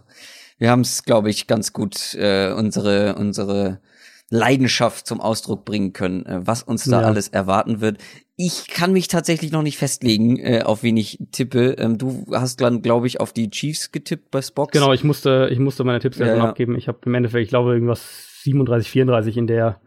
wir 0.59 0.69
haben 0.69 0.81
es, 0.81 1.03
glaube 1.03 1.31
ich, 1.31 1.47
ganz 1.47 1.73
gut 1.73 2.13
äh, 2.13 2.53
unsere, 2.53 3.15
unsere 3.15 3.81
Leidenschaft 4.29 5.07
zum 5.07 5.19
Ausdruck 5.19 5.65
bringen 5.65 5.93
können, 5.93 6.27
äh, 6.27 6.45
was 6.45 6.61
uns 6.61 6.83
da 6.83 7.01
ja. 7.01 7.07
alles 7.07 7.27
erwarten 7.27 7.81
wird. 7.81 7.97
Ich 8.35 8.67
kann 8.67 8.93
mich 8.93 9.07
tatsächlich 9.07 9.51
noch 9.51 9.63
nicht 9.63 9.79
festlegen, 9.79 10.37
äh, 10.37 10.61
auf 10.63 10.83
wen 10.83 10.97
ich 10.97 11.17
tippe. 11.31 11.75
Ähm, 11.79 11.97
du 11.97 12.27
hast 12.31 12.61
dann, 12.61 12.83
glaube 12.83 13.07
ich, 13.07 13.19
auf 13.19 13.33
die 13.33 13.49
Chiefs 13.49 13.91
getippt 13.91 14.29
bei 14.29 14.43
Spox. 14.43 14.73
Genau, 14.73 14.93
ich 14.93 15.03
musste, 15.03 15.49
ich 15.51 15.57
musste 15.57 15.83
meine 15.83 16.01
Tipps 16.01 16.19
ja, 16.19 16.35
ja. 16.35 16.43
abgeben. 16.43 16.75
Ich 16.75 16.87
habe 16.87 16.99
im 17.05 17.15
Endeffekt, 17.15 17.43
ich 17.43 17.49
glaube, 17.49 17.73
irgendwas 17.73 18.41
37, 18.43 18.91
34 18.91 19.37
in 19.37 19.47
der, 19.47 19.81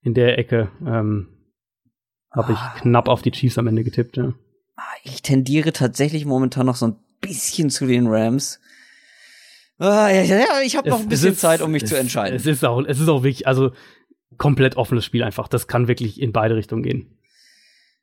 in 0.00 0.14
der 0.14 0.38
Ecke. 0.38 0.70
Ähm, 0.86 1.28
habe 2.30 2.52
ich 2.52 2.58
ah. 2.58 2.74
knapp 2.78 3.08
auf 3.08 3.22
die 3.22 3.32
Chiefs 3.32 3.58
am 3.58 3.66
Ende 3.66 3.82
getippt, 3.82 4.16
ja. 4.16 4.32
Ich 5.04 5.22
tendiere 5.22 5.72
tatsächlich 5.72 6.24
momentan 6.24 6.66
noch 6.66 6.76
so 6.76 6.88
ein 6.88 6.96
bisschen 7.20 7.70
zu 7.70 7.86
den 7.86 8.06
Rams. 8.06 8.58
Ah, 9.78 10.08
ja, 10.08 10.22
ja, 10.22 10.60
ich 10.64 10.76
habe 10.76 10.88
noch 10.88 11.00
ein 11.00 11.08
bisschen 11.08 11.32
ist, 11.32 11.40
Zeit, 11.40 11.60
um 11.60 11.70
mich 11.72 11.82
es, 11.82 11.90
zu 11.90 11.98
entscheiden. 11.98 12.36
Es 12.36 12.46
ist 12.46 12.64
auch, 12.64 12.82
es 12.86 13.00
ist 13.00 13.08
auch 13.08 13.22
wirklich, 13.22 13.46
also 13.46 13.72
komplett 14.38 14.76
offenes 14.76 15.04
Spiel 15.04 15.22
einfach. 15.22 15.48
Das 15.48 15.66
kann 15.66 15.88
wirklich 15.88 16.20
in 16.20 16.32
beide 16.32 16.56
Richtungen 16.56 16.82
gehen. 16.82 17.18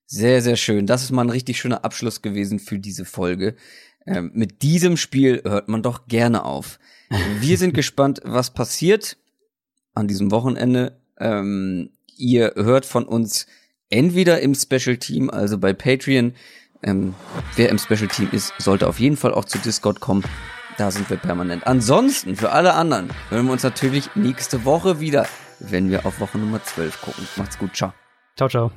Sehr, 0.05 0.41
sehr 0.41 0.57
schön. 0.57 0.85
Das 0.85 1.03
ist 1.03 1.11
mal 1.11 1.23
ein 1.23 1.29
richtig 1.29 1.59
schöner 1.59 1.83
Abschluss 1.85 2.21
gewesen 2.21 2.59
für 2.59 2.77
diese 2.77 3.05
Folge. 3.05 3.55
Ähm, 4.05 4.31
mit 4.33 4.61
diesem 4.61 4.97
Spiel 4.97 5.41
hört 5.45 5.69
man 5.69 5.81
doch 5.81 6.07
gerne 6.07 6.43
auf. 6.43 6.79
Wir 7.39 7.57
sind 7.57 7.73
gespannt, 7.75 8.19
was 8.23 8.53
passiert 8.53 9.17
an 9.93 10.07
diesem 10.07 10.31
Wochenende. 10.31 10.99
Ähm, 11.17 11.91
ihr 12.17 12.53
hört 12.55 12.85
von 12.85 13.05
uns 13.05 13.47
entweder 13.89 14.41
im 14.41 14.55
Special 14.55 14.97
Team, 14.97 15.29
also 15.29 15.57
bei 15.57 15.73
Patreon, 15.73 16.33
ähm, 16.83 17.15
wer 17.55 17.69
im 17.69 17.77
Special 17.77 18.07
Team 18.07 18.29
ist, 18.31 18.53
sollte 18.57 18.87
auf 18.87 18.99
jeden 18.99 19.17
Fall 19.17 19.33
auch 19.33 19.45
zu 19.45 19.57
Discord 19.59 19.99
kommen. 19.99 20.23
Da 20.77 20.89
sind 20.91 21.09
wir 21.09 21.17
permanent. 21.17 21.67
Ansonsten, 21.67 22.35
für 22.35 22.51
alle 22.51 22.73
anderen, 22.73 23.09
hören 23.29 23.45
wir 23.45 23.53
uns 23.53 23.63
natürlich 23.63 24.09
nächste 24.15 24.65
Woche 24.65 24.99
wieder, 24.99 25.27
wenn 25.59 25.89
wir 25.89 26.05
auf 26.05 26.19
Woche 26.19 26.37
Nummer 26.37 26.63
12 26.63 27.01
gucken. 27.01 27.27
Macht's 27.35 27.57
gut. 27.57 27.75
Ciao. 27.75 27.93
Ciao, 28.35 28.49
ciao. 28.49 28.71